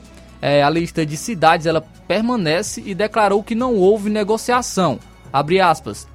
é, 0.42 0.62
a 0.62 0.68
lista 0.68 1.06
de 1.06 1.16
cidades 1.16 1.64
ela 1.64 1.80
permanece 2.06 2.82
e 2.84 2.94
declarou 2.94 3.42
que 3.42 3.54
não 3.54 3.76
houve 3.76 4.10
negociação. 4.10 4.98
Abre 5.32 5.58
aspas. 5.58 6.06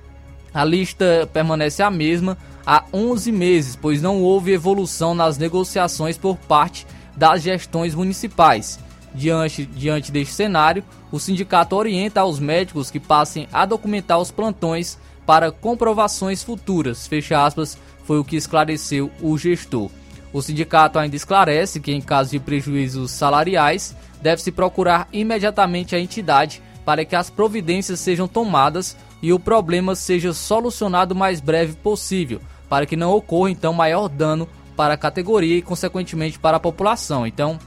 A 0.53 0.63
lista 0.63 1.29
permanece 1.33 1.81
a 1.81 1.89
mesma 1.89 2.37
há 2.65 2.83
11 2.93 3.31
meses, 3.31 3.75
pois 3.75 4.01
não 4.01 4.21
houve 4.21 4.53
evolução 4.53 5.15
nas 5.15 5.37
negociações 5.37 6.17
por 6.17 6.37
parte 6.37 6.85
das 7.15 7.41
gestões 7.41 7.95
municipais. 7.95 8.79
Diante, 9.15 9.65
diante 9.65 10.11
deste 10.11 10.33
cenário, 10.33 10.83
o 11.11 11.19
sindicato 11.19 11.75
orienta 11.75 12.21
aos 12.21 12.39
médicos 12.39 12.89
que 12.89 12.99
passem 12.99 13.47
a 13.51 13.65
documentar 13.65 14.19
os 14.19 14.31
plantões 14.31 14.97
para 15.25 15.51
comprovações 15.51 16.43
futuras. 16.43 17.07
Fecha 17.07 17.43
aspas, 17.43 17.77
foi 18.03 18.19
o 18.19 18.23
que 18.23 18.35
esclareceu 18.35 19.11
o 19.21 19.37
gestor. 19.37 19.89
O 20.31 20.41
sindicato 20.41 20.97
ainda 20.97 21.15
esclarece 21.15 21.79
que, 21.79 21.91
em 21.91 22.01
caso 22.01 22.31
de 22.31 22.39
prejuízos 22.39 23.11
salariais, 23.11 23.95
deve-se 24.21 24.51
procurar 24.51 25.07
imediatamente 25.13 25.95
a 25.95 25.99
entidade 25.99 26.61
para 26.85 27.05
que 27.05 27.15
as 27.15 27.29
providências 27.29 27.99
sejam 27.99 28.27
tomadas 28.27 28.95
e 29.21 29.31
o 29.31 29.39
problema 29.39 29.95
seja 29.95 30.33
solucionado 30.33 31.13
o 31.13 31.17
mais 31.17 31.39
breve 31.39 31.73
possível, 31.73 32.41
para 32.67 32.85
que 32.85 32.95
não 32.95 33.11
ocorra 33.11 33.49
então 33.49 33.73
maior 33.73 34.09
dano 34.09 34.47
para 34.75 34.95
a 34.95 34.97
categoria 34.97 35.57
e 35.57 35.61
consequentemente 35.61 36.39
para 36.39 36.57
a 36.57 36.59
população. 36.59 37.25
Então, 37.25 37.57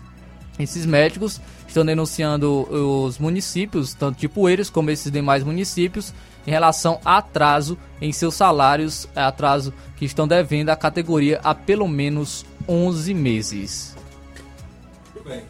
esses 0.59 0.85
médicos 0.85 1.41
estão 1.67 1.85
denunciando 1.85 2.63
os 2.71 3.19
municípios, 3.19 3.95
tanto 3.95 4.19
de 4.19 4.29
Poeiras 4.29 4.71
como 4.71 4.91
esses 4.91 5.11
demais 5.11 5.43
municípios, 5.43 6.13
em 6.47 6.51
relação 6.51 7.01
a 7.05 7.19
atraso 7.19 7.77
em 8.01 8.13
seus 8.13 8.35
salários, 8.35 9.09
atraso 9.15 9.75
que 9.97 10.05
estão 10.05 10.29
devendo 10.29 10.71
à 10.71 10.77
categoria 10.77 11.41
há 11.43 11.55
pelo 11.55 11.89
menos 11.89 12.47
11 12.69 13.13
meses. 13.15 13.95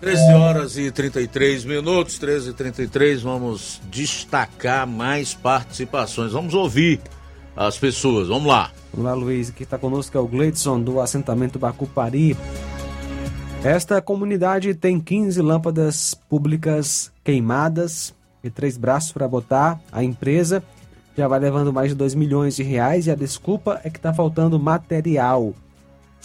13 0.01 0.33
horas 0.33 0.79
e 0.79 0.91
33 0.91 1.65
minutos, 1.65 2.19
13 2.19 2.51
e 2.51 2.53
33, 2.55 3.23
vamos 3.23 3.81
destacar 3.91 4.87
mais 4.87 5.35
participações. 5.35 6.33
Vamos 6.33 6.55
ouvir 6.55 7.01
as 7.55 7.79
pessoas, 7.79 8.29
vamos 8.29 8.47
lá. 8.47 8.71
Vamos 8.93 9.07
lá, 9.07 9.15
Luiz, 9.15 9.51
que 9.51 9.65
está 9.65 9.79
conosco 9.79 10.17
é 10.17 10.21
o 10.21 10.27
Gleidson 10.27 10.81
do 10.81 11.01
assentamento 11.01 11.59
Bacupari. 11.59 12.37
Esta 13.63 14.01
comunidade 14.01 14.75
tem 14.75 14.99
15 14.99 15.43
lâmpadas 15.43 16.15
públicas 16.15 17.13
queimadas 17.23 18.15
e 18.43 18.49
três 18.49 18.77
braços 18.79 19.13
para 19.13 19.29
botar. 19.29 19.81
A 19.93 20.03
empresa 20.03 20.63
já 21.17 21.29
vai 21.29 21.41
levando 21.41 21.73
mais 21.73 21.91
de 21.91 21.95
2 21.95 22.15
milhões 22.15 22.57
de 22.57 22.63
reais 22.63 23.07
e 23.07 23.11
a 23.11 23.15
desculpa 23.15 23.81
é 23.85 23.91
que 23.91 23.99
está 23.99 24.15
faltando 24.15 24.59
material. 24.59 25.55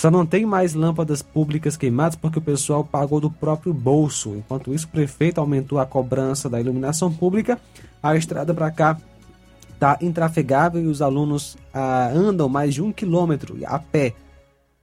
Só 0.01 0.09
não 0.09 0.25
tem 0.25 0.47
mais 0.47 0.73
lâmpadas 0.73 1.21
públicas 1.21 1.77
queimadas 1.77 2.15
porque 2.15 2.39
o 2.39 2.41
pessoal 2.41 2.83
pagou 2.83 3.19
do 3.19 3.29
próprio 3.29 3.71
bolso. 3.71 4.35
Enquanto 4.35 4.73
isso, 4.73 4.87
o 4.87 4.89
prefeito 4.89 5.39
aumentou 5.39 5.77
a 5.77 5.85
cobrança 5.85 6.49
da 6.49 6.59
iluminação 6.59 7.13
pública. 7.13 7.59
A 8.01 8.15
estrada 8.15 8.51
para 8.51 8.71
cá 8.71 8.97
está 9.71 9.99
intrafegável 10.01 10.81
e 10.81 10.87
os 10.87 11.03
alunos 11.03 11.55
ah, 11.71 12.09
andam 12.15 12.49
mais 12.49 12.73
de 12.73 12.81
um 12.81 12.91
quilômetro 12.91 13.55
a 13.63 13.77
pé 13.77 14.15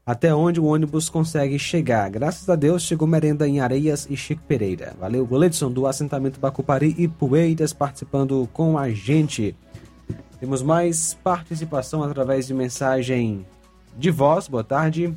até 0.06 0.32
onde 0.32 0.60
o 0.60 0.66
ônibus 0.66 1.08
consegue 1.08 1.58
chegar. 1.58 2.08
Graças 2.10 2.48
a 2.48 2.54
Deus, 2.54 2.84
chegou 2.84 3.08
merenda 3.08 3.48
em 3.48 3.58
Areias 3.58 4.06
e 4.08 4.16
Chico 4.16 4.42
Pereira. 4.46 4.94
Valeu, 5.00 5.26
Goledson, 5.26 5.72
do 5.72 5.88
assentamento 5.88 6.38
Bacupari 6.38 6.94
e 6.96 7.08
Poeiras, 7.08 7.72
participando 7.72 8.48
com 8.52 8.78
a 8.78 8.88
gente. 8.90 9.56
Temos 10.38 10.62
mais 10.62 11.14
participação 11.24 12.04
através 12.04 12.46
de 12.46 12.54
mensagem 12.54 13.44
de 13.98 14.10
voz. 14.12 14.46
Boa 14.46 14.62
tarde. 14.62 15.12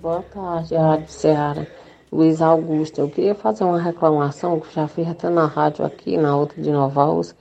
Boa 0.00 0.22
tarde, 0.22 0.74
Rádio 0.74 1.08
Ceará. 1.08 1.66
Luiz 2.12 2.40
Augusto, 2.40 3.00
eu 3.00 3.08
queria 3.08 3.34
fazer 3.34 3.64
uma 3.64 3.80
reclamação, 3.80 4.60
que 4.60 4.72
já 4.72 4.86
fiz 4.86 5.08
até 5.08 5.28
na 5.30 5.46
rádio 5.46 5.84
aqui, 5.84 6.16
na 6.16 6.36
outra 6.36 6.62
de 6.62 6.70
Nova 6.70 7.04
Rússia, 7.06 7.34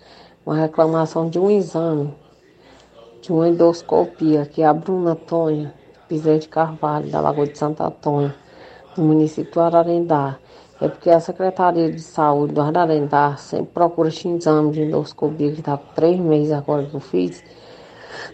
uma 0.45 0.55
reclamação 0.55 1.29
de 1.29 1.37
um 1.37 1.51
exame, 1.51 2.11
de 3.21 3.31
uma 3.31 3.49
endoscopia, 3.49 4.45
que 4.45 4.63
a 4.63 4.73
Bruna 4.73 5.15
Tonha, 5.15 5.73
Piseiro 6.07 6.39
de 6.39 6.47
Carvalho, 6.47 7.11
da 7.11 7.19
Lagoa 7.19 7.45
de 7.45 7.57
Santo 7.57 7.83
Antônio, 7.83 8.33
no 8.97 9.03
município 9.03 9.53
do 9.53 9.61
Ararendá. 9.61 10.37
É 10.81 10.87
porque 10.87 11.09
a 11.11 11.19
Secretaria 11.19 11.91
de 11.91 12.01
Saúde 12.01 12.53
do 12.53 12.61
Ararendá 12.61 13.35
sempre 13.35 13.73
procura 13.73 14.09
esse 14.09 14.27
exame 14.27 14.71
de 14.71 14.81
endoscopia, 14.81 15.51
que 15.51 15.59
está 15.59 15.77
três 15.77 16.19
meses 16.19 16.51
agora 16.51 16.83
que 16.83 16.95
eu 16.95 16.99
fiz, 16.99 17.43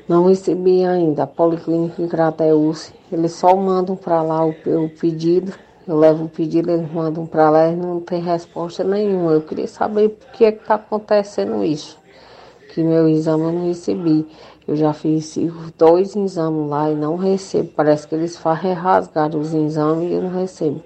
não 0.07 0.27
recebi 0.27 0.85
ainda. 0.85 1.23
A 1.23 1.27
Policlínica 1.27 2.01
em 2.01 2.07
Crateus, 2.07 2.91
eles 3.11 3.33
só 3.33 3.55
mandam 3.55 3.95
para 3.95 4.21
lá 4.21 4.45
o, 4.45 4.49
o, 4.49 4.89
pedido. 4.89 5.53
Eu 5.87 5.97
levo 5.97 6.25
o 6.25 6.29
pedido, 6.29 6.71
eles 6.71 6.91
mandam 6.91 7.25
para 7.25 7.49
lá 7.49 7.67
e 7.69 7.75
não 7.75 7.99
tem 7.99 8.21
resposta 8.21 8.83
nenhuma. 8.83 9.31
Eu 9.31 9.41
queria 9.41 9.67
saber 9.67 10.09
por 10.09 10.31
que 10.31 10.45
é 10.45 10.49
está 10.49 10.75
acontecendo 10.75 11.63
isso. 11.63 11.97
Que 12.73 12.83
meu 12.83 13.09
exame 13.09 13.43
eu 13.43 13.51
não 13.51 13.67
recebi. 13.67 14.27
Eu 14.67 14.75
já 14.75 14.93
fiz 14.93 15.35
dois 15.77 16.15
exames 16.15 16.69
lá 16.69 16.91
e 16.91 16.95
não 16.95 17.15
recebo. 17.15 17.71
Parece 17.75 18.07
que 18.07 18.13
eles 18.13 18.37
fazem 18.37 18.73
rasgar 18.73 19.35
os 19.35 19.53
exames 19.53 20.11
e 20.11 20.13
eu 20.13 20.21
não 20.21 20.29
recebo. 20.29 20.83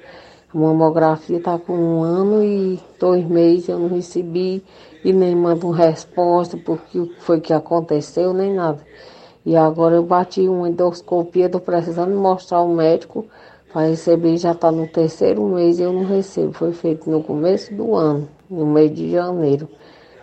A 0.54 0.58
mamografia 0.58 1.38
está 1.38 1.58
com 1.58 1.74
um 1.74 2.04
ano 2.04 2.44
e 2.44 2.80
dois 3.00 3.26
meses 3.26 3.68
eu 3.68 3.80
não 3.80 3.90
recebi 3.90 4.64
e 5.04 5.12
nem 5.12 5.36
mandam 5.36 5.70
resposta 5.72 6.58
porque 6.58 7.00
o 7.00 7.08
que 7.08 7.22
foi 7.22 7.42
que 7.42 7.54
aconteceu, 7.54 8.34
nem 8.34 8.54
nada. 8.54 8.80
E 9.46 9.56
agora 9.56 9.96
eu 9.96 10.04
bati 10.04 10.48
uma 10.48 10.70
endoscopia, 10.70 11.48
estou 11.48 11.60
precisando 11.60 12.16
mostrar 12.16 12.60
ao 12.60 12.70
médico 12.70 13.26
para 13.74 13.88
receber, 13.88 14.38
já 14.38 14.52
está 14.52 14.72
no 14.72 14.88
terceiro 14.88 15.44
mês 15.44 15.80
e 15.80 15.84
eu 15.84 15.92
não 15.92 16.06
recebo. 16.06 16.54
Foi 16.54 16.72
feito 16.72 17.10
no 17.10 17.22
começo 17.22 17.74
do 17.74 17.96
ano, 17.96 18.30
no 18.50 18.66
mês 18.66 18.94
de 18.94 19.12
janeiro. 19.12 19.68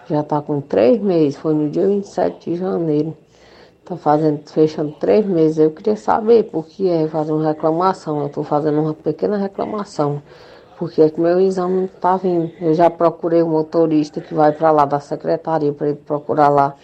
Já 0.08 0.20
está 0.20 0.40
com 0.40 0.60
três 0.60 1.00
meses, 1.00 1.36
foi 1.36 1.52
no 1.52 1.68
dia 1.68 1.86
27 1.86 2.50
de 2.50 2.56
janeiro. 2.56 3.16
Está 3.80 3.96
fazendo, 3.96 4.48
fechando 4.48 4.92
três 4.92 5.26
meses. 5.26 5.58
Eu 5.58 5.70
queria 5.70 5.96
saber 5.96 6.44
por 6.44 6.66
que 6.66 6.88
é 6.88 7.06
fazer 7.08 7.32
uma 7.32 7.46
reclamação. 7.46 8.20
Eu 8.20 8.26
estou 8.28 8.44
fazendo 8.44 8.80
uma 8.80 8.94
pequena 8.94 9.36
reclamação 9.36 10.22
porque 10.80 11.02
é 11.02 11.10
que 11.10 11.20
meu 11.20 11.38
exame 11.38 11.76
não 11.76 11.84
está 11.84 12.16
vindo. 12.16 12.50
Eu 12.58 12.72
já 12.72 12.88
procurei 12.88 13.42
o 13.42 13.46
motorista 13.46 14.18
que 14.18 14.32
vai 14.32 14.50
para 14.50 14.70
lá 14.70 14.86
da 14.86 14.98
secretaria 14.98 15.74
para 15.74 15.88
ele 15.90 15.98
procurar 15.98 16.48
lá 16.48 16.74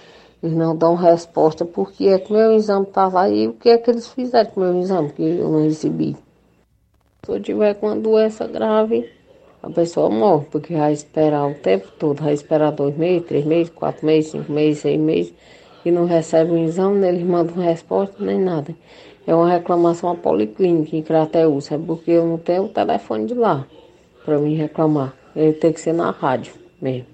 Eles 0.43 0.55
não 0.55 0.77
dão 0.77 0.95
resposta 0.95 1.65
porque 1.65 2.09
é 2.09 2.19
que 2.19 2.31
meu 2.31 2.53
exame 2.53 2.85
tá 2.85 3.09
lá 3.09 3.27
e 3.27 3.49
o 3.49 3.55
que 3.55 3.71
é 3.71 3.79
que 3.79 3.91
eles 3.91 4.07
fizeram 4.07 4.51
com 4.51 4.61
meu 4.61 4.79
exame 4.79 5.09
que 5.09 5.23
eu 5.23 5.49
não 5.49 5.65
recebi. 5.65 6.15
Se 7.25 7.33
eu 7.33 7.41
tiver 7.41 7.73
com 7.73 7.87
uma 7.87 7.97
doença 7.97 8.47
grave, 8.47 9.11
a 9.63 9.71
pessoa 9.71 10.11
morre, 10.11 10.45
porque 10.51 10.77
vai 10.77 10.93
esperar 10.93 11.47
o 11.47 11.55
tempo 11.55 11.89
todo, 11.99 12.23
vai 12.23 12.35
esperar 12.35 12.73
dois 12.73 12.95
meses, 12.99 13.27
três 13.27 13.47
meses, 13.47 13.73
quatro 13.75 14.05
meses, 14.05 14.31
cinco 14.31 14.53
meses, 14.53 14.83
seis 14.83 15.01
meses, 15.01 15.33
e 15.87 15.91
não 15.91 16.05
recebe 16.05 16.51
o 16.51 16.59
exame, 16.59 16.99
nem 16.99 17.09
eles 17.09 17.23
mandam 17.23 17.65
resposta, 17.65 18.23
nem 18.23 18.39
nada. 18.39 18.77
É 19.27 19.35
uma 19.35 19.49
reclamação 19.49 20.11
à 20.11 20.15
policlínica 20.15 20.95
em 20.95 21.03
Crateus, 21.03 21.73
é 21.73 21.79
porque 21.79 22.11
eu 22.11 22.27
não 22.27 22.37
tenho 22.37 22.65
o 22.65 22.69
telefone 22.69 23.25
de 23.25 23.35
lá 23.35 23.67
para 24.27 24.39
mim 24.39 24.57
reclamar. 24.57 25.15
Ele 25.35 25.53
tem 25.53 25.73
que 25.73 25.81
ser 25.81 25.95
na 25.95 26.11
rádio 26.11 26.53
mesmo. 26.83 27.07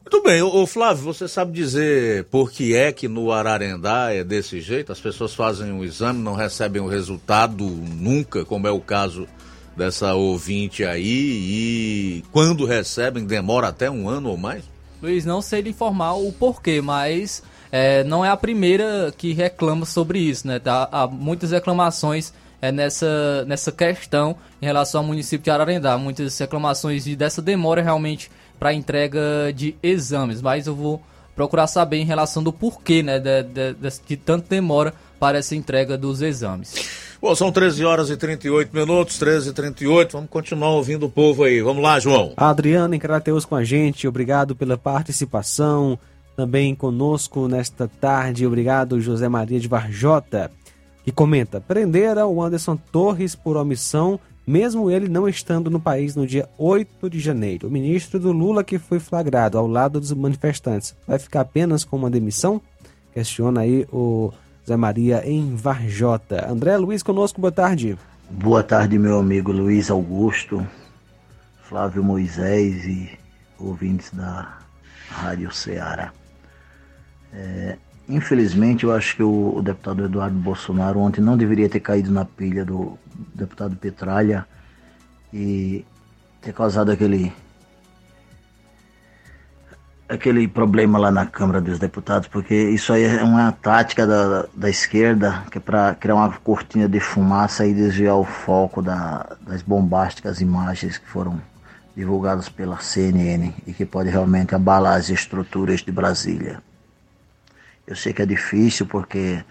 Muito 0.00 0.22
bem, 0.22 0.40
ô, 0.40 0.62
ô 0.62 0.66
Flávio, 0.66 1.04
você 1.04 1.28
sabe 1.28 1.52
dizer 1.52 2.24
por 2.24 2.50
que 2.50 2.74
é 2.74 2.90
que 2.90 3.06
no 3.06 3.30
Ararendá 3.30 4.12
é 4.12 4.24
desse 4.24 4.60
jeito? 4.60 4.92
As 4.92 5.00
pessoas 5.00 5.34
fazem 5.34 5.70
um 5.72 5.84
exame, 5.84 6.22
não 6.22 6.34
recebem 6.34 6.80
o 6.80 6.88
resultado 6.88 7.64
nunca, 7.64 8.44
como 8.44 8.66
é 8.66 8.70
o 8.70 8.80
caso 8.80 9.26
dessa 9.76 10.14
ouvinte 10.14 10.84
aí, 10.84 11.02
e 11.04 12.24
quando 12.32 12.64
recebem 12.64 13.24
demora 13.24 13.68
até 13.68 13.90
um 13.90 14.08
ano 14.08 14.30
ou 14.30 14.36
mais? 14.36 14.64
Luiz, 15.02 15.24
não 15.24 15.40
sei 15.40 15.62
lhe 15.62 15.70
informar 15.70 16.14
o 16.14 16.32
porquê, 16.32 16.80
mas 16.80 17.42
é, 17.72 18.04
não 18.04 18.24
é 18.24 18.28
a 18.28 18.36
primeira 18.36 19.12
que 19.16 19.32
reclama 19.32 19.86
sobre 19.86 20.18
isso, 20.18 20.46
né? 20.46 20.58
Tá, 20.58 20.88
há 20.90 21.06
muitas 21.06 21.52
reclamações 21.52 22.32
é, 22.60 22.70
nessa, 22.70 23.44
nessa 23.46 23.72
questão 23.72 24.36
em 24.60 24.66
relação 24.66 25.00
ao 25.00 25.06
município 25.06 25.44
de 25.44 25.50
Ararendá. 25.50 25.96
Muitas 25.96 26.38
reclamações 26.38 27.04
de, 27.04 27.16
dessa 27.16 27.40
demora 27.40 27.82
realmente 27.82 28.30
para 28.58 28.74
entrega 28.74 29.52
de 29.54 29.74
exames, 29.82 30.42
mas 30.42 30.66
eu 30.66 30.74
vou 30.74 31.02
procurar 31.34 31.66
saber 31.66 31.96
em 31.96 32.04
relação 32.04 32.42
do 32.42 32.52
porquê 32.52 33.02
né, 33.02 33.18
de, 33.18 33.42
de, 33.44 33.74
de, 33.74 34.00
de 34.06 34.16
tanto 34.16 34.48
demora 34.48 34.92
para 35.18 35.38
essa 35.38 35.54
entrega 35.54 35.96
dos 35.96 36.20
exames. 36.20 36.74
Bom, 37.20 37.34
são 37.34 37.52
13 37.52 37.84
horas 37.84 38.08
e 38.08 38.16
38 38.16 38.74
minutos, 38.74 39.18
13 39.18 39.50
e 39.50 39.52
38. 39.52 40.12
Vamos 40.12 40.30
continuar 40.30 40.70
ouvindo 40.70 41.04
o 41.04 41.10
povo 41.10 41.44
aí. 41.44 41.60
Vamos 41.60 41.82
lá, 41.82 42.00
João. 42.00 42.32
Adriana 42.34 42.96
em 42.96 42.98
Crateus 42.98 43.44
com 43.44 43.54
a 43.54 43.62
gente, 43.62 44.08
obrigado 44.08 44.56
pela 44.56 44.78
participação. 44.78 45.98
Também 46.34 46.74
conosco 46.74 47.46
nesta 47.48 47.86
tarde, 47.86 48.46
obrigado 48.46 48.98
José 48.98 49.28
Maria 49.28 49.60
de 49.60 49.68
Varjota, 49.68 50.50
que 51.04 51.12
comenta: 51.12 51.60
prenderam 51.60 52.32
o 52.32 52.42
Anderson 52.42 52.76
Torres 52.76 53.34
por 53.34 53.56
omissão, 53.56 54.18
mesmo 54.46 54.90
ele 54.90 55.08
não 55.08 55.28
estando 55.28 55.70
no 55.70 55.80
país 55.80 56.16
no 56.16 56.26
dia 56.26 56.48
8 56.58 57.08
de 57.10 57.20
janeiro. 57.20 57.68
O 57.68 57.70
ministro 57.70 58.18
do 58.18 58.32
Lula 58.32 58.64
que 58.64 58.78
foi 58.78 58.98
flagrado 58.98 59.58
ao 59.58 59.66
lado 59.66 60.00
dos 60.00 60.12
manifestantes 60.12 60.94
vai 61.06 61.18
ficar 61.18 61.42
apenas 61.42 61.84
com 61.84 61.96
uma 61.96 62.10
demissão? 62.10 62.60
Questiona 63.12 63.62
aí 63.62 63.86
o 63.92 64.32
Zé 64.66 64.76
Maria 64.76 65.22
em 65.28 65.54
Varjota. 65.54 66.48
André 66.48 66.76
Luiz 66.76 67.02
conosco, 67.02 67.40
boa 67.40 67.52
tarde. 67.52 67.98
Boa 68.30 68.62
tarde, 68.62 68.98
meu 68.98 69.18
amigo 69.18 69.50
Luiz 69.50 69.90
Augusto, 69.90 70.64
Flávio 71.62 72.04
Moisés 72.04 72.84
e 72.84 73.18
ouvintes 73.58 74.10
da 74.12 74.58
Rádio 75.08 75.52
Ceará. 75.52 76.12
É, 77.32 77.76
infelizmente, 78.10 78.84
eu 78.84 78.92
acho 78.92 79.16
que 79.16 79.22
o, 79.22 79.56
o, 79.56 79.62
deputado 79.62 80.04
Eduardo 80.04 80.36
Bolsonaro 80.36 80.98
ontem 81.00 81.20
não 81.20 81.36
deveria 81.36 81.68
ter 81.68 81.80
caído 81.80 82.10
na 82.10 82.24
pilha 82.24 82.64
do 82.64 82.98
deputado 83.34 83.76
Petralha 83.76 84.46
e 85.32 85.84
ter 86.40 86.52
causado 86.52 86.90
aquele 86.90 87.32
aquele 90.08 90.48
problema 90.48 90.98
lá 90.98 91.10
na 91.10 91.24
Câmara 91.24 91.60
dos 91.60 91.78
Deputados, 91.78 92.26
porque 92.26 92.54
isso 92.54 92.92
aí 92.92 93.04
é 93.04 93.22
uma 93.22 93.52
tática 93.52 94.04
da, 94.04 94.46
da 94.52 94.68
esquerda, 94.68 95.44
que 95.52 95.58
é 95.58 95.60
para 95.60 95.94
criar 95.94 96.16
uma 96.16 96.32
cortina 96.32 96.88
de 96.88 96.98
fumaça 96.98 97.64
e 97.64 97.72
desviar 97.72 98.16
o 98.16 98.24
foco 98.24 98.82
da, 98.82 99.36
das 99.40 99.62
bombásticas 99.62 100.40
imagens 100.40 100.98
que 100.98 101.06
foram 101.06 101.40
divulgadas 101.96 102.48
pela 102.48 102.80
CNN 102.80 103.52
e 103.64 103.72
que 103.72 103.86
pode 103.86 104.10
realmente 104.10 104.52
abalar 104.52 104.96
as 104.96 105.10
estruturas 105.10 105.80
de 105.80 105.92
Brasília. 105.92 106.60
Eu 107.90 107.96
sei 107.96 108.12
que 108.12 108.22
é 108.22 108.26
difícil 108.26 108.86
porque 108.86 109.44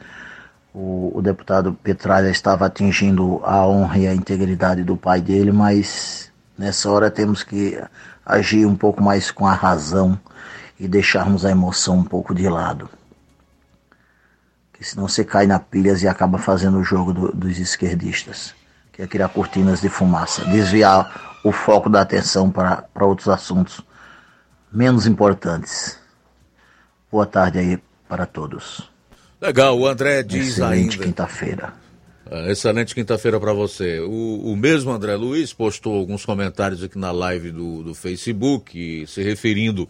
o, 0.73 1.11
o 1.13 1.21
deputado 1.21 1.73
Petralha 1.73 2.29
estava 2.29 2.67
atingindo 2.67 3.41
a 3.43 3.67
honra 3.67 3.97
e 3.97 4.07
a 4.07 4.13
integridade 4.13 4.81
do 4.81 4.95
pai 4.95 5.19
dele, 5.19 5.51
mas 5.51 6.31
nessa 6.57 6.89
hora 6.89 7.11
temos 7.11 7.43
que 7.43 7.77
agir 8.25 8.65
um 8.65 8.77
pouco 8.77 9.03
mais 9.03 9.29
com 9.29 9.45
a 9.45 9.53
razão 9.53 10.17
e 10.79 10.87
deixarmos 10.87 11.43
a 11.43 11.51
emoção 11.51 11.97
um 11.97 12.03
pouco 12.05 12.33
de 12.33 12.47
lado. 12.47 12.89
Porque 14.71 14.85
senão 14.85 15.09
você 15.09 15.25
cai 15.25 15.45
na 15.45 15.59
pilhas 15.59 16.01
e 16.01 16.07
acaba 16.07 16.37
fazendo 16.37 16.77
o 16.79 16.83
jogo 16.83 17.11
do, 17.11 17.33
dos 17.33 17.59
esquerdistas, 17.59 18.55
que 18.93 19.01
é 19.01 19.07
criar 19.07 19.27
cortinas 19.27 19.81
de 19.81 19.89
fumaça, 19.89 20.45
desviar 20.45 21.37
o 21.43 21.51
foco 21.51 21.89
da 21.89 21.99
atenção 21.99 22.49
para 22.49 22.87
outros 23.01 23.27
assuntos 23.27 23.81
menos 24.71 25.05
importantes. 25.05 25.99
Boa 27.11 27.25
tarde 27.25 27.59
aí 27.59 27.88
para 28.09 28.25
todos. 28.25 28.89
Legal, 29.39 29.79
o 29.79 29.87
André 29.87 30.23
diz 30.23 30.49
Excelente 30.49 30.93
ainda. 30.93 31.05
quinta-feira. 31.05 31.73
Ah, 32.29 32.51
excelente 32.51 32.93
quinta-feira 32.93 33.39
para 33.39 33.53
você. 33.53 33.99
O, 33.99 34.51
o, 34.51 34.57
mesmo 34.57 34.91
André 34.91 35.15
Luiz 35.15 35.53
postou 35.53 35.95
alguns 35.95 36.25
comentários 36.25 36.83
aqui 36.83 36.97
na 36.97 37.11
live 37.11 37.51
do, 37.51 37.83
do 37.83 37.93
Facebook, 37.93 39.05
se 39.07 39.23
referindo 39.23 39.87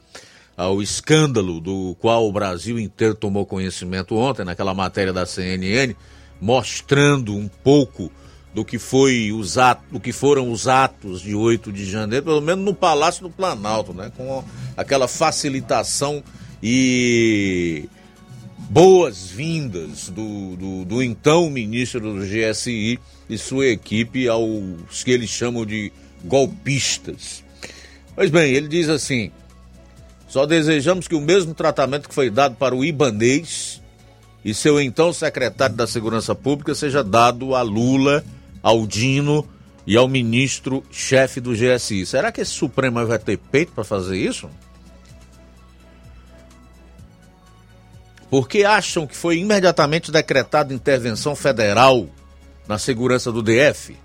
ao 0.55 0.81
escândalo 0.81 1.59
do 1.61 1.95
qual 1.99 2.27
o 2.27 2.31
Brasil 2.31 2.77
inteiro 2.77 3.15
tomou 3.15 3.45
conhecimento 3.45 4.15
ontem, 4.15 4.45
naquela 4.45 4.73
matéria 4.73 5.13
da 5.13 5.25
CNN, 5.25 5.95
mostrando 6.39 7.35
um 7.35 7.47
pouco 7.47 8.11
do 8.53 8.65
que 8.65 8.77
foi 8.77 9.31
os 9.31 9.57
atos, 9.57 9.85
do 9.91 9.99
que 9.99 10.11
foram 10.11 10.51
os 10.51 10.67
atos 10.67 11.21
de 11.21 11.33
8 11.33 11.71
de 11.71 11.89
janeiro, 11.89 12.25
pelo 12.25 12.41
menos 12.41 12.63
no 12.65 12.73
Palácio 12.73 13.23
do 13.23 13.29
Planalto, 13.29 13.93
né? 13.93 14.11
Com 14.15 14.43
aquela 14.75 15.07
facilitação 15.07 16.23
e 16.61 17.89
boas-vindas 18.69 20.09
do, 20.09 20.55
do, 20.55 20.85
do, 20.85 21.03
então 21.03 21.49
ministro 21.49 21.99
do 21.99 22.19
GSI 22.19 22.99
e 23.27 23.37
sua 23.37 23.65
equipe 23.65 24.27
aos 24.29 25.03
que 25.03 25.09
eles 25.09 25.29
chamam 25.29 25.65
de 25.65 25.91
golpistas. 26.23 27.43
Pois 28.15 28.29
bem, 28.29 28.53
ele 28.53 28.67
diz 28.67 28.87
assim: 28.87 29.31
só 30.27 30.45
desejamos 30.45 31.07
que 31.07 31.15
o 31.15 31.21
mesmo 31.21 31.55
tratamento 31.55 32.07
que 32.07 32.13
foi 32.13 32.29
dado 32.29 32.55
para 32.55 32.75
o 32.75 32.85
Ibanês 32.85 33.81
e 34.45 34.53
seu 34.53 34.79
então 34.79 35.11
secretário 35.11 35.75
da 35.75 35.87
Segurança 35.87 36.35
Pública 36.35 36.75
seja 36.75 37.03
dado 37.03 37.55
a 37.55 37.63
Lula, 37.63 38.23
ao 38.61 38.85
Dino 38.85 39.47
e 39.87 39.97
ao 39.97 40.07
ministro-chefe 40.07 41.41
do 41.41 41.53
GSI. 41.53 42.05
Será 42.05 42.31
que 42.31 42.41
esse 42.41 42.51
Supremo 42.51 43.03
vai 43.05 43.17
ter 43.17 43.37
peito 43.37 43.71
para 43.71 43.83
fazer 43.83 44.17
isso? 44.17 44.47
Porque 48.29 48.63
acham 48.63 49.07
que 49.07 49.15
foi 49.15 49.37
imediatamente 49.37 50.11
decretada 50.11 50.73
intervenção 50.73 51.35
federal 51.35 52.07
na 52.67 52.77
segurança 52.77 53.31
do 53.31 53.41
DF 53.41 53.97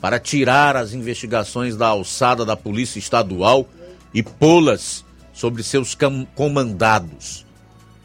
para 0.00 0.18
tirar 0.18 0.76
as 0.76 0.92
investigações 0.92 1.76
da 1.76 1.88
alçada 1.88 2.44
da 2.44 2.56
Polícia 2.56 2.98
Estadual 2.98 3.66
e 4.14 4.22
pô-las 4.22 5.04
sobre 5.32 5.62
seus 5.62 5.96
comandados. 6.34 7.44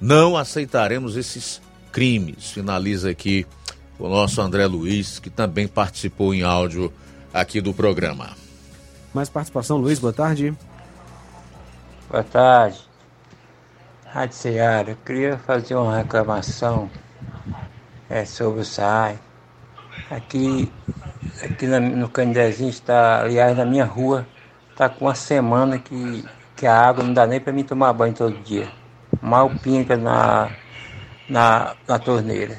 Não 0.01 0.35
aceitaremos 0.35 1.15
esses 1.15 1.61
crimes. 1.91 2.51
Finaliza 2.51 3.09
aqui 3.09 3.45
o 3.97 4.09
nosso 4.09 4.41
André 4.41 4.65
Luiz, 4.65 5.19
que 5.19 5.29
também 5.29 5.67
participou 5.67 6.33
em 6.33 6.43
áudio 6.43 6.91
aqui 7.33 7.61
do 7.61 7.73
programa. 7.73 8.31
Mais 9.13 9.29
participação, 9.29 9.77
Luiz, 9.77 9.99
boa 9.99 10.11
tarde. 10.11 10.53
Boa 12.09 12.23
tarde. 12.23 12.77
Rádio 14.15 14.37
Seara, 14.37 14.91
eu 14.91 14.97
queria 15.03 15.37
fazer 15.37 15.75
uma 15.75 15.97
reclamação 15.97 16.89
é, 18.09 18.23
sobre 18.23 18.61
o 18.61 18.63
SAI. 18.63 19.19
Aqui, 20.09 20.71
aqui 21.43 21.67
no 21.67 22.07
Candezinho 22.07 22.69
está, 22.69 23.19
aliás, 23.19 23.57
na 23.57 23.65
minha 23.65 23.83
rua, 23.83 24.25
está 24.71 24.87
com 24.87 25.03
uma 25.03 25.15
semana 25.15 25.77
que 25.77 26.23
que 26.55 26.65
a 26.65 26.79
água 26.79 27.03
não 27.03 27.13
dá 27.13 27.27
nem 27.27 27.41
para 27.41 27.51
mim 27.51 27.65
tomar 27.65 27.91
banho 27.91 28.13
todo 28.13 28.41
dia. 28.41 28.69
Mal 29.21 29.51
pinta 29.61 29.97
na, 29.97 30.49
na, 31.27 31.75
na 31.85 31.99
torneira. 31.99 32.57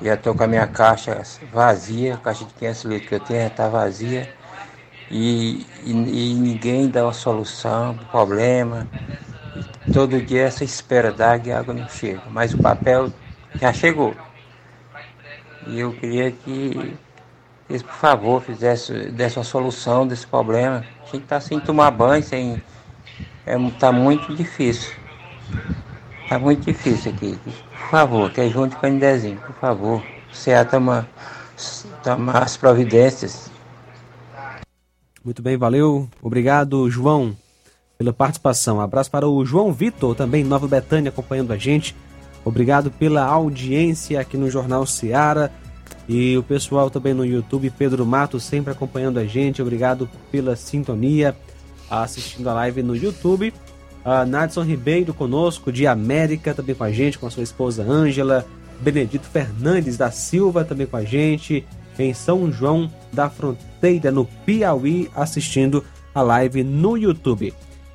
Já 0.00 0.14
estou 0.14 0.34
com 0.34 0.44
a 0.44 0.46
minha 0.46 0.66
caixa 0.66 1.20
vazia, 1.52 2.14
a 2.14 2.16
caixa 2.16 2.46
de 2.46 2.54
500 2.54 2.84
litros 2.84 3.08
que 3.10 3.14
eu 3.16 3.20
tenho 3.20 3.46
está 3.48 3.68
vazia. 3.68 4.34
E, 5.10 5.66
e, 5.84 5.90
e, 5.90 6.34
ninguém 6.34 6.88
dá 6.88 7.04
uma 7.04 7.12
solução 7.12 7.94
para 7.96 8.04
o 8.04 8.08
problema. 8.08 8.88
Todo 9.92 10.20
dia 10.20 10.42
essa 10.42 10.64
espera 10.64 11.12
d'água 11.12 11.48
e 11.48 11.52
a 11.52 11.58
água 11.58 11.74
não 11.74 11.88
chega. 11.88 12.22
Mas 12.30 12.54
o 12.54 12.58
papel 12.58 13.12
já 13.60 13.72
chegou. 13.72 14.14
E 15.66 15.78
eu 15.80 15.92
queria 15.92 16.30
que 16.30 16.96
eles, 17.68 17.82
por 17.82 17.94
favor, 17.94 18.42
fizessem 18.42 19.10
desse 19.12 19.38
uma 19.38 19.44
solução 19.44 20.06
desse 20.06 20.26
problema. 20.26 20.84
A 21.02 21.06
gente 21.06 21.22
está 21.22 21.40
sem 21.40 21.60
tomar 21.60 21.90
banho, 21.90 22.22
sem 22.22 22.62
é, 23.46 23.56
tá 23.78 23.92
muito 23.92 24.34
difícil. 24.34 24.92
Tá 26.28 26.38
muito 26.38 26.64
difícil 26.64 27.12
aqui. 27.12 27.38
Por 27.44 27.90
favor, 27.90 28.30
que 28.30 28.48
junto 28.48 28.76
com 28.76 28.86
o 28.86 28.88
Indezinho, 28.88 29.36
por 29.38 29.54
favor. 29.54 30.02
Você 30.32 30.52
toma, 30.64 31.08
toma 32.02 32.38
as 32.38 32.56
providências. 32.56 33.50
Muito 35.24 35.42
bem, 35.42 35.56
valeu. 35.56 36.08
Obrigado, 36.22 36.88
João, 36.88 37.36
pela 38.00 38.14
participação. 38.14 38.78
Um 38.78 38.80
abraço 38.80 39.10
para 39.10 39.28
o 39.28 39.44
João 39.44 39.74
Vitor, 39.74 40.14
também 40.14 40.42
Nova 40.42 40.66
Betânia, 40.66 41.10
acompanhando 41.10 41.52
a 41.52 41.58
gente. 41.58 41.94
Obrigado 42.42 42.90
pela 42.90 43.22
audiência 43.22 44.18
aqui 44.18 44.38
no 44.38 44.50
Jornal 44.50 44.86
Seara. 44.86 45.52
E 46.08 46.34
o 46.34 46.42
pessoal 46.42 46.88
também 46.88 47.12
no 47.12 47.26
YouTube, 47.26 47.68
Pedro 47.68 48.06
Mato, 48.06 48.40
sempre 48.40 48.72
acompanhando 48.72 49.18
a 49.18 49.26
gente. 49.26 49.60
Obrigado 49.60 50.08
pela 50.32 50.56
sintonia, 50.56 51.36
assistindo 51.90 52.48
a 52.48 52.54
live 52.54 52.82
no 52.82 52.96
YouTube. 52.96 53.52
A 54.02 54.24
Nadson 54.24 54.62
Ribeiro 54.62 55.12
conosco, 55.12 55.70
de 55.70 55.86
América, 55.86 56.54
também 56.54 56.74
com 56.74 56.84
a 56.84 56.90
gente, 56.90 57.18
com 57.18 57.26
a 57.26 57.30
sua 57.30 57.42
esposa 57.42 57.82
Ângela. 57.82 58.46
Benedito 58.80 59.26
Fernandes 59.26 59.98
da 59.98 60.10
Silva 60.10 60.64
também 60.64 60.86
com 60.86 60.96
a 60.96 61.04
gente, 61.04 61.66
em 61.98 62.14
São 62.14 62.50
João 62.50 62.90
da 63.12 63.28
Fronteira, 63.28 64.10
no 64.10 64.24
Piauí, 64.24 65.10
assistindo 65.14 65.84
a 66.14 66.22
live 66.22 66.64
no 66.64 66.96
YouTube. 66.96 67.52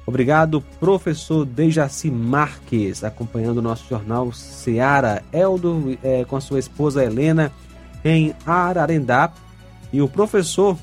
Obrigado, 0.07 0.61
professor 0.79 1.45
Dejaci 1.45 2.11
Marques, 2.11 3.03
acompanhando 3.03 3.57
o 3.57 3.61
nosso 3.61 3.87
jornal 3.89 4.31
Seara. 4.31 5.23
Eldo, 5.33 5.97
é, 6.03 6.23
com 6.25 6.35
a 6.35 6.41
sua 6.41 6.59
esposa 6.59 7.03
Helena, 7.03 7.51
em 8.03 8.35
Ararendá. 8.45 9.33
E 9.91 10.01
o 10.01 10.07
professor 10.07 10.77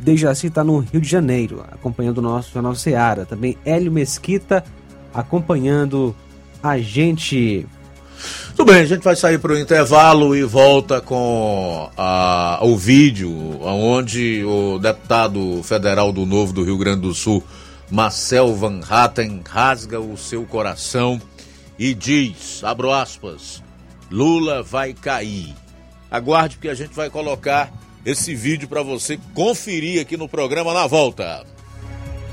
Dejaci 0.00 0.48
está 0.48 0.64
no 0.64 0.78
Rio 0.78 1.00
de 1.00 1.08
Janeiro, 1.08 1.64
acompanhando 1.70 2.18
o 2.18 2.22
nosso 2.22 2.52
jornal 2.52 2.74
Seara. 2.74 3.24
Também 3.24 3.56
Hélio 3.64 3.92
Mesquita, 3.92 4.64
acompanhando 5.14 6.14
a 6.62 6.78
gente. 6.78 7.66
Tudo 8.56 8.72
bem, 8.72 8.82
a 8.82 8.86
gente 8.86 9.02
vai 9.02 9.14
sair 9.14 9.38
para 9.38 9.52
o 9.52 9.58
intervalo 9.58 10.34
e 10.34 10.42
volta 10.42 11.00
com 11.00 11.90
a, 11.96 12.58
o 12.62 12.76
vídeo 12.76 13.30
onde 13.62 14.42
o 14.44 14.78
deputado 14.78 15.62
federal 15.62 16.12
do 16.12 16.24
Novo 16.24 16.52
do 16.52 16.64
Rio 16.64 16.78
Grande 16.78 17.02
do 17.02 17.14
Sul, 17.14 17.44
Marcel 17.90 18.54
Van 18.54 18.80
Hatten, 18.88 19.42
rasga 19.48 20.00
o 20.00 20.16
seu 20.16 20.44
coração 20.44 21.20
e 21.78 21.94
diz, 21.94 22.62
abro 22.64 22.92
aspas, 22.92 23.62
Lula 24.10 24.62
vai 24.62 24.92
cair. 24.92 25.54
Aguarde 26.10 26.56
porque 26.56 26.68
a 26.68 26.74
gente 26.74 26.94
vai 26.94 27.10
colocar 27.10 27.72
esse 28.04 28.34
vídeo 28.34 28.68
para 28.68 28.82
você 28.82 29.18
conferir 29.34 30.00
aqui 30.00 30.16
no 30.16 30.28
programa 30.28 30.72
na 30.72 30.86
volta. 30.86 31.44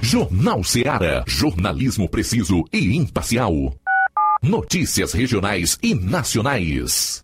Jornal 0.01 0.63
Seara, 0.63 1.23
jornalismo 1.27 2.09
preciso 2.09 2.63
e 2.71 2.95
imparcial. 2.95 3.73
Notícias 4.41 5.13
regionais 5.13 5.77
e 5.81 5.95
nacionais. 5.95 7.23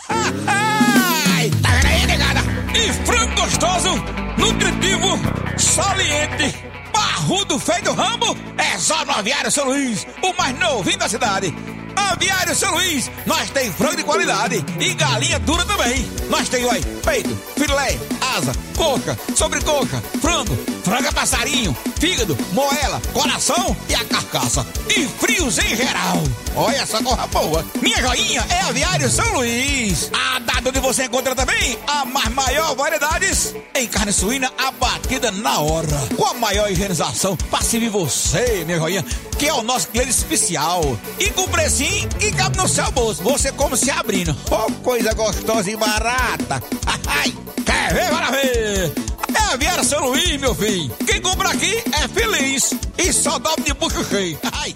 Ai, 0.08 1.52
tá 1.62 1.70
vendo 1.70 1.88
aí, 1.88 2.06
negada? 2.08 2.40
E 2.74 2.92
frango 3.06 3.42
gostoso, 3.42 3.90
nutritivo, 4.38 5.20
saliente, 5.58 6.56
barrudo 6.94 7.60
feio 7.60 7.84
do 7.84 7.92
ramo, 7.94 8.38
é 8.58 8.80
só 8.80 9.04
no 9.06 9.12
Aviário 9.12 9.52
São 9.52 9.66
Luís, 9.66 10.08
o 10.22 10.32
mais 10.38 10.58
novinho 10.58 10.98
da 10.98 11.10
cidade. 11.10 11.54
Aviário 11.96 12.56
São 12.56 12.74
Luís, 12.74 13.10
nós 13.26 13.50
tem 13.50 13.72
frango 13.72 13.98
de 13.98 14.04
qualidade 14.04 14.64
e 14.80 14.94
galinha 14.94 15.40
dura 15.40 15.66
também. 15.66 16.06
Nós 16.30 16.50
tem, 16.50 16.66
olha, 16.66 16.82
peito, 17.06 17.36
filé, 17.58 17.98
asa, 18.36 18.52
coca, 18.76 19.18
sobrecoca, 19.36 20.02
frango, 20.22 20.56
franga 20.84 21.12
passarinho, 21.12 21.76
fígado, 22.04 22.38
moela, 22.52 23.02
coração 23.14 23.74
e 23.88 23.96
a 23.96 24.04
carcaça. 24.04 24.68
E 24.90 25.08
frios 25.08 25.58
em 25.58 25.74
geral. 25.74 26.22
Olha 26.54 26.76
essa 26.76 27.02
corra 27.02 27.26
boa. 27.28 27.66
Minha 27.82 28.02
joinha 28.02 28.46
é 28.50 28.60
Aviário 28.64 29.10
São 29.10 29.32
Luís. 29.36 30.12
A 30.12 30.40
data 30.40 30.68
onde 30.68 30.82
você 30.82 31.06
encontra 31.06 31.34
também 31.34 31.80
a 31.88 32.04
mais 32.04 32.28
maior 32.34 32.76
variedades 32.76 33.56
em 33.74 33.88
carne 33.88 34.12
suína 34.12 34.52
abatida 34.58 35.32
na 35.32 35.62
hora. 35.62 35.88
Com 36.18 36.26
a 36.26 36.34
maior 36.34 36.70
higienização 36.70 37.38
para 37.50 37.64
servir 37.64 37.88
você, 37.88 38.66
minha 38.66 38.80
joinha, 38.80 39.06
que 39.40 39.48
é 39.48 39.54
o 39.54 39.64
nosso 39.64 39.88
cliente 39.88 40.10
especial. 40.10 41.00
E 41.18 41.30
com 41.30 41.48
precinho 41.48 42.10
que 42.20 42.34
cabe 42.34 42.58
no 42.58 42.68
seu 42.68 42.92
bolso. 42.92 43.24
Você 43.24 43.50
como 43.54 43.78
se 43.78 43.90
abrindo. 43.90 44.36
Oh, 44.52 44.70
coisa 44.84 45.14
gostosa 45.14 45.72
e 45.72 45.78
barata. 45.78 46.62
Ai, 47.08 47.34
quer 47.66 47.94
ver? 47.94 48.10
Bora 48.10 48.30
ver. 48.30 49.14
É 49.60 49.68
a 49.68 49.84
São 49.84 50.08
Luís, 50.08 50.40
meu 50.40 50.56
filho. 50.56 50.92
Quem 51.06 51.22
compra 51.22 51.50
aqui 51.50 51.84
é 51.94 52.08
feliz. 52.08 52.72
E 52.98 53.14
só 53.14 53.38
dobra 53.38 53.64
de 53.64 53.74
bucho 53.74 54.04
cheio. 54.06 54.40
Ai. 54.52 54.74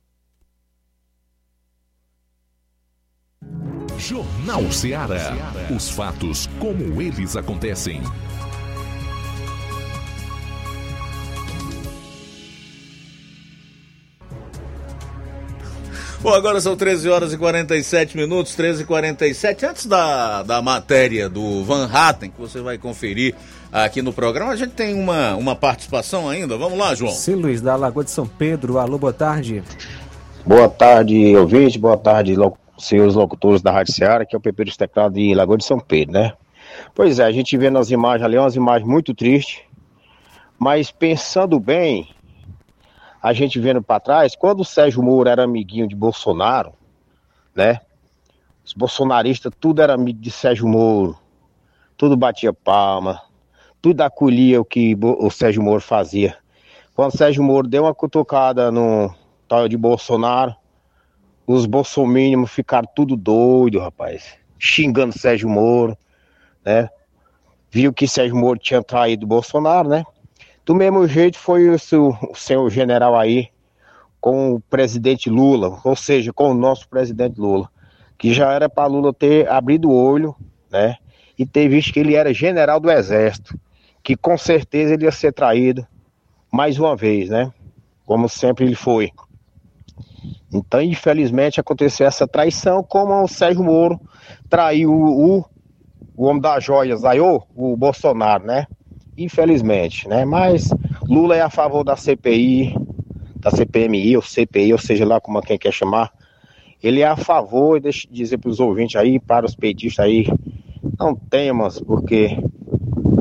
Jornal 3.98 4.70
Ceará. 4.70 5.32
Os 5.74 5.88
fatos 5.88 6.48
como 6.58 7.00
eles 7.00 7.36
acontecem. 7.36 8.02
Bom, 16.24 16.32
agora 16.32 16.58
são 16.58 16.74
13 16.74 17.10
horas 17.10 17.32
e 17.34 17.36
47 17.36 18.16
minutos, 18.16 18.54
13 18.54 18.82
e 18.82 18.86
47. 18.86 19.66
Antes 19.66 19.84
da, 19.84 20.42
da 20.42 20.62
matéria 20.62 21.28
do 21.28 21.62
Van 21.62 21.86
Hatten, 21.92 22.30
que 22.30 22.40
você 22.40 22.62
vai 22.62 22.78
conferir 22.78 23.34
aqui 23.70 24.00
no 24.00 24.10
programa, 24.10 24.52
a 24.52 24.56
gente 24.56 24.70
tem 24.70 24.94
uma, 24.94 25.34
uma 25.34 25.54
participação 25.54 26.26
ainda. 26.26 26.56
Vamos 26.56 26.78
lá, 26.78 26.94
João. 26.94 27.12
Sim, 27.12 27.34
Luiz, 27.34 27.60
da 27.60 27.76
Lagoa 27.76 28.04
de 28.04 28.10
São 28.10 28.26
Pedro. 28.26 28.78
Alô, 28.78 28.96
boa 28.96 29.12
tarde. 29.12 29.62
Boa 30.46 30.66
tarde, 30.66 31.36
ouvinte. 31.36 31.78
Boa 31.78 31.98
tarde, 31.98 32.34
lo 32.34 32.56
seus 32.78 33.14
locutores 33.14 33.62
da 33.62 33.70
Rádio 33.70 33.92
Ceará, 33.92 34.24
que 34.24 34.34
é 34.34 34.38
o 34.38 34.40
Pepe 34.40 34.64
dos 34.64 34.76
de 35.12 35.34
Lagoa 35.34 35.58
de 35.58 35.64
São 35.64 35.78
Pedro, 35.78 36.14
né? 36.14 36.32
Pois 36.94 37.18
é, 37.18 37.24
a 37.24 37.32
gente 37.32 37.56
vê 37.56 37.70
nas 37.70 37.90
imagens 37.90 38.24
ali, 38.24 38.38
umas 38.38 38.56
imagens 38.56 38.88
muito 38.88 39.14
tristes, 39.14 39.60
mas 40.58 40.90
pensando 40.90 41.58
bem, 41.60 42.08
a 43.22 43.32
gente 43.32 43.58
vendo 43.58 43.82
para 43.82 44.00
trás, 44.00 44.36
quando 44.36 44.60
o 44.60 44.64
Sérgio 44.64 45.02
Moro 45.02 45.28
era 45.28 45.44
amiguinho 45.44 45.88
de 45.88 45.94
Bolsonaro, 45.94 46.72
né? 47.54 47.80
Os 48.64 48.72
bolsonaristas, 48.72 49.52
tudo 49.60 49.82
era 49.82 49.94
amigo 49.94 50.18
de 50.18 50.30
Sérgio 50.30 50.66
Moro, 50.66 51.18
tudo 51.96 52.16
batia 52.16 52.52
palma, 52.52 53.20
tudo 53.80 54.00
acolhia 54.00 54.60
o 54.60 54.64
que 54.64 54.96
o 55.00 55.30
Sérgio 55.30 55.62
Moro 55.62 55.80
fazia. 55.80 56.36
Quando 56.94 57.12
o 57.12 57.16
Sérgio 57.16 57.42
Moro 57.42 57.68
deu 57.68 57.82
uma 57.82 57.94
cutucada 57.94 58.70
no 58.70 59.14
tal 59.46 59.68
de 59.68 59.76
Bolsonaro, 59.76 60.54
os 61.46 61.66
bolsominions 61.66 62.50
ficaram 62.50 62.88
tudo 62.94 63.16
doido, 63.16 63.78
rapaz. 63.78 64.36
Xingando 64.58 65.16
Sérgio 65.18 65.48
Moro, 65.48 65.96
né? 66.64 66.88
Viu 67.70 67.92
que 67.92 68.08
Sérgio 68.08 68.36
Moro 68.36 68.58
tinha 68.58 68.82
traído 68.82 69.24
o 69.26 69.28
Bolsonaro, 69.28 69.88
né? 69.88 70.04
Do 70.64 70.74
mesmo 70.74 71.06
jeito 71.06 71.38
foi 71.38 71.68
o, 71.68 71.78
seu, 71.78 72.16
o 72.62 72.70
general 72.70 73.18
aí 73.18 73.48
com 74.20 74.54
o 74.54 74.60
presidente 74.60 75.28
Lula, 75.28 75.78
ou 75.84 75.94
seja, 75.94 76.32
com 76.32 76.50
o 76.50 76.54
nosso 76.54 76.88
presidente 76.88 77.38
Lula, 77.38 77.68
que 78.16 78.32
já 78.32 78.52
era 78.52 78.70
para 78.70 78.86
Lula 78.86 79.12
ter 79.12 79.46
abrido 79.50 79.90
o 79.90 79.94
olho, 79.94 80.34
né? 80.70 80.96
E 81.38 81.44
ter 81.44 81.68
visto 81.68 81.92
que 81.92 82.00
ele 82.00 82.14
era 82.14 82.32
general 82.32 82.80
do 82.80 82.90
exército, 82.90 83.58
que 84.02 84.16
com 84.16 84.38
certeza 84.38 84.94
ele 84.94 85.04
ia 85.04 85.12
ser 85.12 85.32
traído 85.32 85.86
mais 86.50 86.78
uma 86.78 86.96
vez, 86.96 87.28
né? 87.28 87.52
Como 88.06 88.28
sempre 88.28 88.64
ele 88.64 88.74
foi. 88.74 89.10
Então, 90.52 90.80
infelizmente, 90.80 91.60
aconteceu 91.60 92.06
essa 92.06 92.28
traição, 92.28 92.82
como 92.82 93.22
o 93.22 93.28
Sérgio 93.28 93.64
Moro 93.64 94.00
traiu 94.48 94.92
o, 94.92 95.38
o, 95.38 95.44
o 96.16 96.26
homem 96.26 96.40
das 96.40 96.62
joias, 96.62 97.00
Zaiô, 97.00 97.42
o 97.54 97.76
Bolsonaro, 97.76 98.46
né? 98.46 98.66
Infelizmente, 99.18 100.08
né? 100.08 100.24
Mas 100.24 100.70
Lula 101.08 101.36
é 101.36 101.40
a 101.40 101.50
favor 101.50 101.84
da 101.84 101.96
CPI, 101.96 102.74
da 103.36 103.50
CPMI, 103.50 104.16
ou 104.16 104.22
CPI, 104.22 104.72
ou 104.72 104.78
seja 104.78 105.04
lá 105.04 105.20
como 105.20 105.42
quem 105.42 105.58
quer 105.58 105.72
chamar. 105.72 106.12
Ele 106.82 107.00
é 107.00 107.06
a 107.06 107.16
favor, 107.16 107.80
deixa 107.80 108.06
eu 108.06 108.12
dizer 108.12 108.38
para 108.38 108.50
os 108.50 108.60
ouvintes 108.60 108.96
aí, 108.96 109.18
para 109.18 109.46
os 109.46 109.56
petistas 109.56 110.04
aí, 110.04 110.26
não 110.98 111.14
temas, 111.14 111.80
porque 111.80 112.38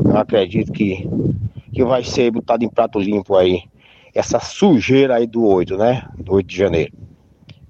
eu 0.04 0.16
acredito 0.16 0.70
que, 0.70 1.08
que 1.72 1.84
vai 1.84 2.04
ser 2.04 2.30
botado 2.30 2.64
em 2.64 2.68
prato 2.68 2.98
limpo 2.98 3.34
aí 3.34 3.62
essa 4.14 4.38
sujeira 4.38 5.16
aí 5.16 5.26
do 5.26 5.44
8, 5.44 5.76
né? 5.76 6.08
Do 6.16 6.34
8 6.34 6.46
de 6.46 6.56
janeiro. 6.56 6.92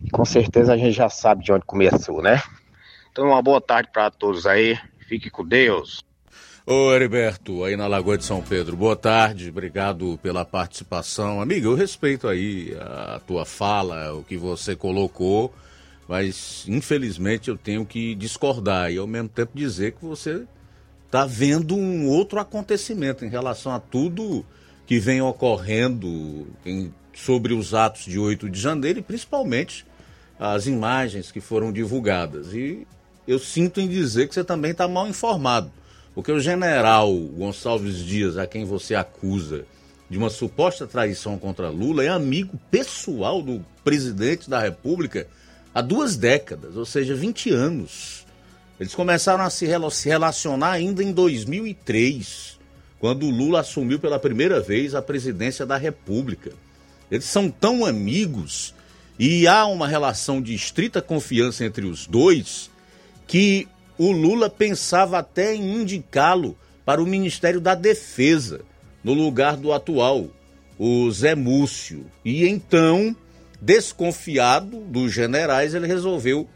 E 0.04 0.10
com 0.10 0.24
certeza 0.24 0.74
a 0.74 0.76
gente 0.76 0.92
já 0.92 1.08
sabe 1.08 1.42
de 1.42 1.52
onde 1.52 1.64
começou, 1.64 2.20
né? 2.22 2.42
Então, 3.10 3.26
uma 3.26 3.40
boa 3.40 3.60
tarde 3.60 3.90
para 3.92 4.10
todos 4.10 4.46
aí. 4.46 4.78
Fique 5.08 5.30
com 5.30 5.44
Deus. 5.44 6.04
Ô 6.66 6.92
Heriberto, 6.92 7.62
aí 7.62 7.76
na 7.76 7.86
Lagoa 7.86 8.16
de 8.16 8.24
São 8.24 8.40
Pedro, 8.40 8.74
boa 8.74 8.96
tarde, 8.96 9.50
obrigado 9.50 10.18
pela 10.22 10.46
participação. 10.46 11.40
Amiga, 11.40 11.66
eu 11.66 11.74
respeito 11.74 12.26
aí 12.26 12.74
a 12.80 13.20
tua 13.26 13.44
fala, 13.44 14.14
o 14.14 14.24
que 14.24 14.38
você 14.38 14.74
colocou, 14.74 15.54
mas 16.08 16.64
infelizmente 16.66 17.50
eu 17.50 17.58
tenho 17.58 17.84
que 17.84 18.14
discordar 18.14 18.90
e 18.90 18.96
ao 18.96 19.06
mesmo 19.06 19.28
tempo 19.28 19.52
dizer 19.54 19.92
que 19.92 20.06
você 20.06 20.46
está 21.04 21.26
vendo 21.26 21.76
um 21.76 22.08
outro 22.08 22.40
acontecimento 22.40 23.26
em 23.26 23.28
relação 23.28 23.70
a 23.70 23.78
tudo 23.78 24.44
que 24.86 24.98
vem 24.98 25.20
ocorrendo 25.23 26.47
em, 26.65 26.93
sobre 27.15 27.55
os 27.55 27.74
atos 27.74 28.05
de 28.05 28.19
8 28.19 28.51
de 28.51 28.61
janeiro 28.61 28.98
e 28.98 29.02
principalmente 29.02 29.86
as 30.39 30.66
imagens 30.66 31.31
que 31.31 31.40
foram 31.40 31.73
divulgadas. 31.73 32.52
E 32.52 32.86
eu 33.27 33.39
sinto 33.39 33.81
em 33.81 33.89
dizer 33.89 34.28
que 34.28 34.35
você 34.35 34.44
também 34.44 34.73
está 34.73 34.86
mal 34.86 35.09
informado, 35.09 35.70
porque 36.15 36.31
o 36.31 36.40
general 36.40 37.12
Gonçalves 37.12 37.98
Dias, 37.98 38.36
a 38.36 38.47
quem 38.47 38.65
você 38.65 38.94
acusa 38.94 39.65
de 40.11 40.19
uma 40.19 40.28
suposta 40.28 40.86
traição 40.86 41.39
contra 41.39 41.70
Lula, 41.70 42.05
é 42.05 42.09
amigo 42.09 42.59
pessoal 42.70 43.40
do 43.40 43.65
presidente 43.82 44.51
da 44.51 44.61
República 44.61 45.27
há 45.74 45.81
duas 45.81 46.16
décadas, 46.16 46.77
ou 46.77 46.85
seja, 46.85 47.15
20 47.15 47.51
anos. 47.51 48.24
Eles 48.78 48.94
começaram 48.94 49.44
a 49.44 49.51
se 49.51 49.66
relacionar 49.66 50.73
ainda 50.73 51.02
em 51.02 51.12
2003, 51.12 52.53
quando 53.05 53.28
Lula 53.28 53.60
assumiu 53.60 54.01
pela 54.01 54.18
primeira 54.18 54.60
vez 54.60 54.94
a 54.94 55.02
presidência 55.02 55.66
da 55.66 55.76
República. 55.76 56.52
Eles 57.10 57.26
são 57.26 57.51
tão 57.51 57.85
amigos 57.85 58.74
e 59.18 59.47
há 59.47 59.66
uma 59.66 59.86
relação 59.86 60.40
de 60.40 60.55
estrita 60.55 61.02
confiança 61.02 61.66
entre 61.66 61.85
os 61.85 62.06
dois 62.06 62.70
que 63.26 63.68
o 63.98 64.10
Lula 64.10 64.48
pensava 64.48 65.18
até 65.18 65.55
em 65.55 65.82
indicá-lo 65.82 66.56
para 66.82 67.02
o 67.02 67.06
Ministério 67.06 67.60
da 67.60 67.74
Defesa, 67.74 68.62
no 69.05 69.12
lugar 69.12 69.59
do 69.59 69.74
atual, 69.74 70.28
o 70.78 71.10
Zé 71.10 71.35
Múcio. 71.35 72.06
E 72.24 72.48
então, 72.48 73.14
desconfiado 73.60 74.81
dos 74.81 75.12
generais, 75.12 75.74
ele 75.74 75.86
resolveu 75.86 76.48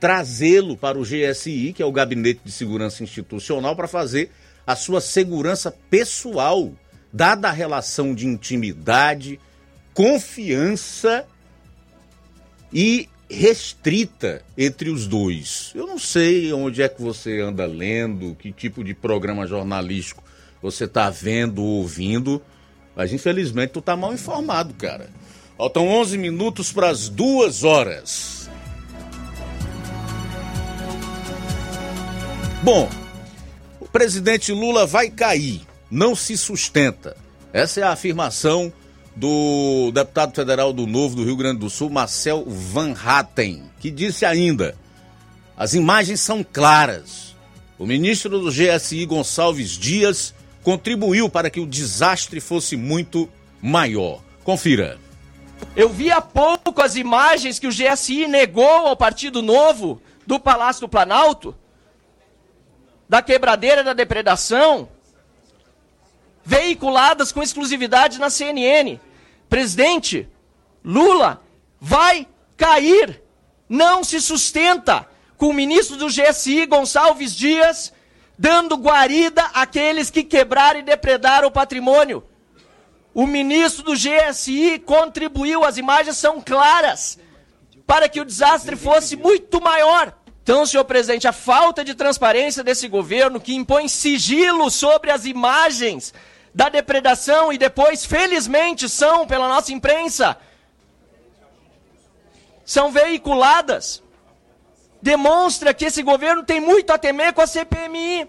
trazê-lo 0.00 0.76
para 0.76 0.98
o 0.98 1.04
GSI, 1.04 1.72
que 1.72 1.80
é 1.80 1.86
o 1.86 1.92
Gabinete 1.92 2.40
de 2.44 2.50
Segurança 2.50 3.04
Institucional, 3.04 3.76
para 3.76 3.86
fazer 3.86 4.32
a 4.66 4.76
sua 4.76 5.00
segurança 5.00 5.70
pessoal, 5.90 6.72
dada 7.12 7.48
a 7.48 7.52
relação 7.52 8.14
de 8.14 8.26
intimidade, 8.26 9.40
confiança 9.94 11.26
e 12.72 13.08
restrita 13.28 14.42
entre 14.56 14.90
os 14.90 15.06
dois. 15.06 15.72
Eu 15.74 15.86
não 15.86 15.98
sei 15.98 16.52
onde 16.52 16.82
é 16.82 16.88
que 16.88 17.00
você 17.00 17.40
anda 17.40 17.66
lendo, 17.66 18.34
que 18.34 18.52
tipo 18.52 18.84
de 18.84 18.94
programa 18.94 19.46
jornalístico 19.46 20.22
você 20.60 20.84
está 20.84 21.10
vendo 21.10 21.62
ou 21.62 21.80
ouvindo, 21.80 22.40
mas 22.94 23.12
infelizmente 23.12 23.70
tu 23.70 23.82
tá 23.82 23.96
mal 23.96 24.12
informado, 24.12 24.74
cara. 24.74 25.08
Faltam 25.56 25.88
11 25.88 26.18
minutos 26.18 26.72
para 26.72 26.88
as 26.88 27.08
duas 27.08 27.64
horas. 27.64 28.50
Bom, 32.62 32.88
presidente 33.92 34.52
Lula 34.52 34.86
vai 34.86 35.10
cair, 35.10 35.60
não 35.90 36.16
se 36.16 36.36
sustenta. 36.36 37.16
Essa 37.52 37.80
é 37.80 37.82
a 37.82 37.92
afirmação 37.92 38.72
do 39.14 39.90
deputado 39.92 40.34
federal 40.34 40.72
do 40.72 40.86
Novo 40.86 41.16
do 41.16 41.24
Rio 41.24 41.36
Grande 41.36 41.60
do 41.60 41.68
Sul, 41.68 41.90
Marcel 41.90 42.44
Van 42.46 42.94
Hatten, 42.94 43.64
que 43.78 43.90
disse 43.90 44.24
ainda: 44.24 44.74
as 45.56 45.74
imagens 45.74 46.20
são 46.20 46.42
claras. 46.42 47.36
O 47.78 47.86
ministro 47.86 48.40
do 48.40 48.50
GSI, 48.50 49.04
Gonçalves 49.04 49.70
Dias, 49.70 50.34
contribuiu 50.62 51.28
para 51.28 51.50
que 51.50 51.60
o 51.60 51.66
desastre 51.66 52.40
fosse 52.40 52.76
muito 52.76 53.28
maior. 53.60 54.22
Confira. 54.44 54.98
Eu 55.76 55.88
vi 55.88 56.10
há 56.10 56.20
pouco 56.20 56.80
as 56.80 56.96
imagens 56.96 57.58
que 57.58 57.66
o 57.66 57.70
GSI 57.70 58.26
negou 58.26 58.64
ao 58.64 58.96
Partido 58.96 59.42
Novo 59.42 60.00
do 60.26 60.38
Palácio 60.38 60.82
do 60.82 60.88
Planalto, 60.88 61.54
da 63.12 63.20
quebradeira 63.20 63.84
da 63.84 63.92
depredação, 63.92 64.88
veiculadas 66.42 67.30
com 67.30 67.42
exclusividade 67.42 68.18
na 68.18 68.30
CNN. 68.30 68.98
Presidente, 69.50 70.26
Lula 70.82 71.42
vai 71.78 72.26
cair, 72.56 73.22
não 73.68 74.02
se 74.02 74.18
sustenta 74.18 75.06
com 75.36 75.48
o 75.48 75.52
ministro 75.52 75.98
do 75.98 76.06
GSI, 76.06 76.64
Gonçalves 76.64 77.36
Dias, 77.36 77.92
dando 78.38 78.76
guarida 78.76 79.42
àqueles 79.52 80.08
que 80.08 80.24
quebraram 80.24 80.80
e 80.80 80.82
depredaram 80.82 81.48
o 81.48 81.52
patrimônio. 81.52 82.24
O 83.12 83.26
ministro 83.26 83.82
do 83.82 83.92
GSI 83.92 84.78
contribuiu, 84.78 85.66
as 85.66 85.76
imagens 85.76 86.16
são 86.16 86.40
claras, 86.40 87.18
para 87.86 88.08
que 88.08 88.22
o 88.22 88.24
desastre 88.24 88.74
fosse 88.74 89.16
muito 89.16 89.60
maior. 89.60 90.16
Então, 90.42 90.66
senhor 90.66 90.84
presidente, 90.84 91.28
a 91.28 91.32
falta 91.32 91.84
de 91.84 91.94
transparência 91.94 92.64
desse 92.64 92.88
governo 92.88 93.40
que 93.40 93.54
impõe 93.54 93.86
sigilo 93.88 94.70
sobre 94.70 95.10
as 95.10 95.24
imagens 95.24 96.12
da 96.52 96.68
depredação 96.68 97.52
e 97.52 97.58
depois, 97.58 98.04
felizmente, 98.04 98.88
são, 98.88 99.24
pela 99.24 99.48
nossa 99.48 99.72
imprensa, 99.72 100.36
são 102.64 102.90
veiculadas, 102.90 104.02
demonstra 105.00 105.72
que 105.72 105.84
esse 105.84 106.02
governo 106.02 106.42
tem 106.42 106.60
muito 106.60 106.90
a 106.90 106.98
temer 106.98 107.32
com 107.32 107.40
a 107.40 107.46
CPMI, 107.46 108.28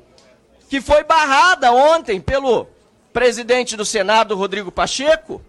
que 0.69 0.81
foi 0.81 1.03
barrada 1.03 1.71
ontem 1.71 2.21
pelo 2.21 2.67
presidente 3.11 3.75
do 3.75 3.85
Senado, 3.85 4.35
Rodrigo 4.35 4.71
Pacheco, 4.71 5.41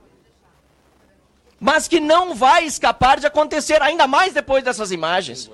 mas 1.60 1.88
que 1.88 2.00
não 2.00 2.34
vai 2.34 2.64
escapar 2.64 3.20
de 3.20 3.26
acontecer, 3.26 3.80
ainda 3.82 4.06
mais 4.06 4.32
depois 4.34 4.64
dessas 4.64 4.90
imagens. 4.90 5.50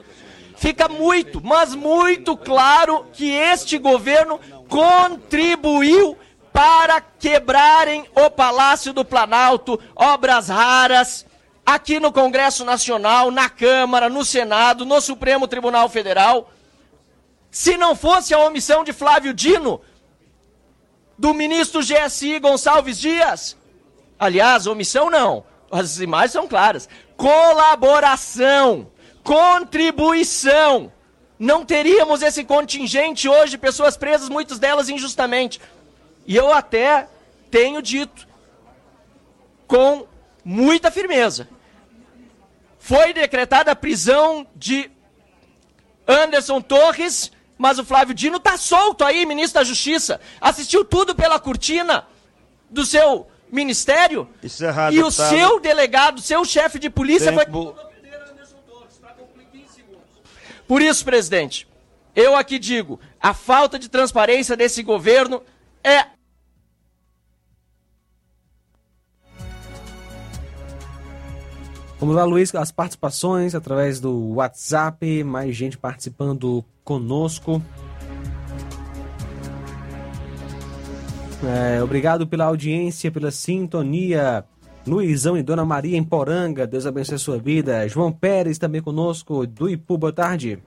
Fica 0.60 0.90
muito, 0.90 1.40
mas 1.42 1.74
muito 1.74 2.36
claro 2.36 3.06
que 3.14 3.30
este 3.30 3.78
governo 3.78 4.38
contribuiu 4.68 6.18
para 6.52 7.00
quebrarem 7.00 8.04
o 8.14 8.28
Palácio 8.28 8.92
do 8.92 9.02
Planalto, 9.02 9.80
obras 9.96 10.50
raras, 10.50 11.24
aqui 11.64 11.98
no 11.98 12.12
Congresso 12.12 12.62
Nacional, 12.62 13.30
na 13.30 13.48
Câmara, 13.48 14.10
no 14.10 14.22
Senado, 14.22 14.84
no 14.84 15.00
Supremo 15.00 15.48
Tribunal 15.48 15.88
Federal. 15.88 16.50
Se 17.50 17.78
não 17.78 17.96
fosse 17.96 18.34
a 18.34 18.40
omissão 18.40 18.84
de 18.84 18.92
Flávio 18.92 19.32
Dino, 19.32 19.80
do 21.16 21.32
ministro 21.32 21.80
GSI 21.80 22.38
Gonçalves 22.38 23.00
Dias, 23.00 23.56
aliás, 24.18 24.66
omissão 24.66 25.08
não, 25.08 25.42
as 25.72 26.00
imagens 26.00 26.32
são 26.32 26.46
claras, 26.46 26.86
colaboração, 27.16 28.88
contribuição. 29.22 30.92
Não 31.38 31.64
teríamos 31.64 32.22
esse 32.22 32.44
contingente 32.44 33.28
hoje, 33.28 33.56
pessoas 33.56 33.96
presas, 33.96 34.28
muitas 34.28 34.58
delas 34.58 34.88
injustamente. 34.88 35.60
E 36.26 36.36
eu 36.36 36.52
até 36.52 37.08
tenho 37.50 37.80
dito 37.80 38.28
com 39.66 40.06
muita 40.44 40.90
firmeza. 40.90 41.48
Foi 42.78 43.12
decretada 43.12 43.70
a 43.70 43.76
prisão 43.76 44.46
de 44.54 44.90
Anderson 46.06 46.60
Torres, 46.60 47.30
mas 47.56 47.78
o 47.78 47.84
Flávio 47.84 48.14
Dino 48.14 48.36
está 48.36 48.56
solto 48.56 49.04
aí, 49.04 49.24
ministro 49.24 49.60
da 49.60 49.64
Justiça. 49.64 50.20
Assistiu 50.40 50.84
tudo 50.84 51.14
pela 51.14 51.38
cortina 51.38 52.06
do 52.68 52.84
seu 52.84 53.26
ministério. 53.50 54.28
Isso 54.42 54.64
é 54.64 54.68
errado, 54.68 54.94
e 54.94 55.02
o 55.02 55.10
seu 55.10 55.60
delegado, 55.60 56.20
seu 56.20 56.44
chefe 56.44 56.78
de 56.78 56.88
polícia 56.88 57.32
Tempo. 57.32 57.74
foi. 57.74 57.89
Por 60.70 60.80
isso, 60.80 61.04
presidente, 61.04 61.66
eu 62.14 62.36
aqui 62.36 62.56
digo: 62.56 63.00
a 63.20 63.34
falta 63.34 63.76
de 63.76 63.88
transparência 63.88 64.56
desse 64.56 64.84
governo 64.84 65.42
é 65.82 66.06
Vamos 71.98 72.14
lá, 72.14 72.22
Luiz, 72.24 72.54
as 72.54 72.70
participações 72.70 73.56
através 73.56 73.98
do 73.98 74.34
WhatsApp, 74.34 75.24
mais 75.24 75.56
gente 75.56 75.76
participando 75.76 76.64
conosco. 76.84 77.60
É, 81.42 81.82
obrigado 81.82 82.28
pela 82.28 82.44
audiência, 82.44 83.10
pela 83.10 83.32
sintonia. 83.32 84.44
Luizão 84.86 85.36
e 85.36 85.42
Dona 85.42 85.64
Maria 85.64 85.96
em 85.96 86.02
Poranga, 86.02 86.66
Deus 86.66 86.86
abençoe 86.86 87.16
a 87.16 87.18
sua 87.18 87.38
vida. 87.38 87.86
João 87.86 88.10
Pérez 88.10 88.58
também 88.58 88.80
conosco, 88.80 89.46
do 89.46 89.68
Ipu, 89.68 89.98
boa 89.98 90.12
tarde. 90.12 90.58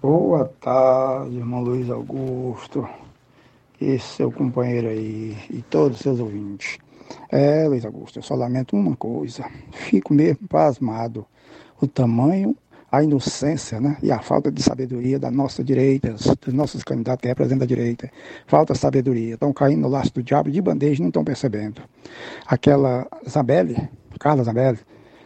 Boa 0.00 0.50
tarde, 0.60 1.36
irmão 1.36 1.62
Luiz 1.62 1.90
Augusto, 1.90 2.88
e 3.78 3.98
seu 3.98 4.32
companheiro 4.32 4.88
aí, 4.88 5.36
e 5.50 5.60
todos 5.62 5.98
os 5.98 6.02
seus 6.02 6.20
ouvintes. 6.20 6.78
É, 7.30 7.68
Luiz 7.68 7.84
Augusto, 7.84 8.18
eu 8.18 8.22
só 8.22 8.34
lamento 8.34 8.76
uma 8.76 8.96
coisa. 8.96 9.44
Fico 9.72 10.14
mesmo 10.14 10.48
pasmado. 10.48 11.26
O 11.80 11.86
tamanho, 11.86 12.56
a 12.94 13.02
inocência 13.02 13.80
né? 13.80 13.96
e 14.02 14.12
a 14.12 14.20
falta 14.20 14.52
de 14.52 14.62
sabedoria 14.62 15.18
da 15.18 15.30
nossa 15.30 15.64
direita, 15.64 16.12
dos 16.12 16.54
nossos 16.54 16.84
candidatos 16.84 17.22
que 17.22 17.28
representam 17.28 17.64
a 17.64 17.66
direita. 17.66 18.08
Falta 18.46 18.74
sabedoria. 18.74 19.34
Estão 19.34 19.52
caindo 19.52 19.80
no 19.80 19.88
laço 19.88 20.14
do 20.14 20.22
diabo 20.22 20.50
de 20.50 20.60
bandeja 20.62 21.00
e 21.00 21.02
não 21.02 21.08
estão 21.08 21.24
percebendo. 21.24 21.82
Aquela 22.46 23.06
Zambelli, 23.28 23.88
Carla 24.20 24.44
Zambelli, 24.44 24.78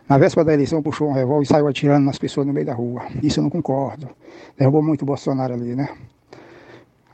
na 0.08 0.16
véspera 0.16 0.46
da 0.46 0.54
eleição 0.54 0.82
puxou 0.82 1.10
um 1.10 1.12
revólver 1.12 1.44
e 1.44 1.46
saiu 1.46 1.68
atirando 1.68 2.06
nas 2.06 2.18
pessoas 2.18 2.46
no 2.46 2.52
meio 2.54 2.64
da 2.64 2.72
rua. 2.72 3.02
Isso 3.22 3.40
eu 3.40 3.42
não 3.42 3.50
concordo. 3.50 4.08
Derrubou 4.56 4.82
muito 4.82 5.02
o 5.02 5.06
Bolsonaro 5.06 5.52
ali, 5.52 5.74
né? 5.74 5.90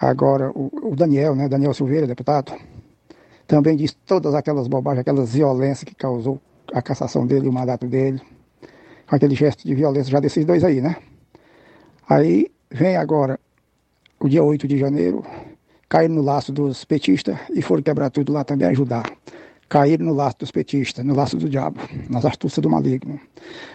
Agora, 0.00 0.50
o, 0.50 0.70
o 0.90 0.94
Daniel, 0.94 1.34
né? 1.34 1.48
Daniel 1.48 1.74
Silveira, 1.74 2.06
deputado, 2.06 2.52
também 3.48 3.76
disse 3.76 3.96
todas 4.06 4.34
aquelas 4.34 4.68
bobagens, 4.68 5.00
aquelas 5.00 5.32
violências 5.32 5.82
que 5.82 5.94
causou 5.94 6.40
a 6.72 6.80
cassação 6.80 7.26
dele 7.26 7.46
e 7.46 7.48
o 7.48 7.52
mandato 7.52 7.86
dele. 7.88 8.20
Com 9.06 9.16
aquele 9.16 9.34
gesto 9.34 9.66
de 9.66 9.74
violência 9.74 10.10
já 10.10 10.20
desses 10.20 10.44
dois 10.44 10.64
aí, 10.64 10.80
né? 10.80 10.96
Aí 12.08 12.46
vem 12.70 12.96
agora 12.96 13.38
o 14.20 14.28
dia 14.28 14.42
8 14.42 14.66
de 14.66 14.78
janeiro, 14.78 15.24
caíram 15.88 16.14
no 16.14 16.22
laço 16.22 16.52
dos 16.52 16.84
petistas 16.84 17.36
e 17.52 17.60
foram 17.60 17.82
quebrar 17.82 18.10
tudo 18.10 18.32
lá 18.32 18.44
também, 18.44 18.66
ajudar. 18.68 19.04
Caíram 19.68 20.06
no 20.06 20.14
laço 20.14 20.38
dos 20.38 20.50
petistas, 20.50 21.04
no 21.04 21.14
laço 21.14 21.36
do 21.36 21.48
diabo, 21.48 21.80
nas 22.08 22.24
astúcias 22.24 22.62
do 22.62 22.70
maligno. 22.70 23.20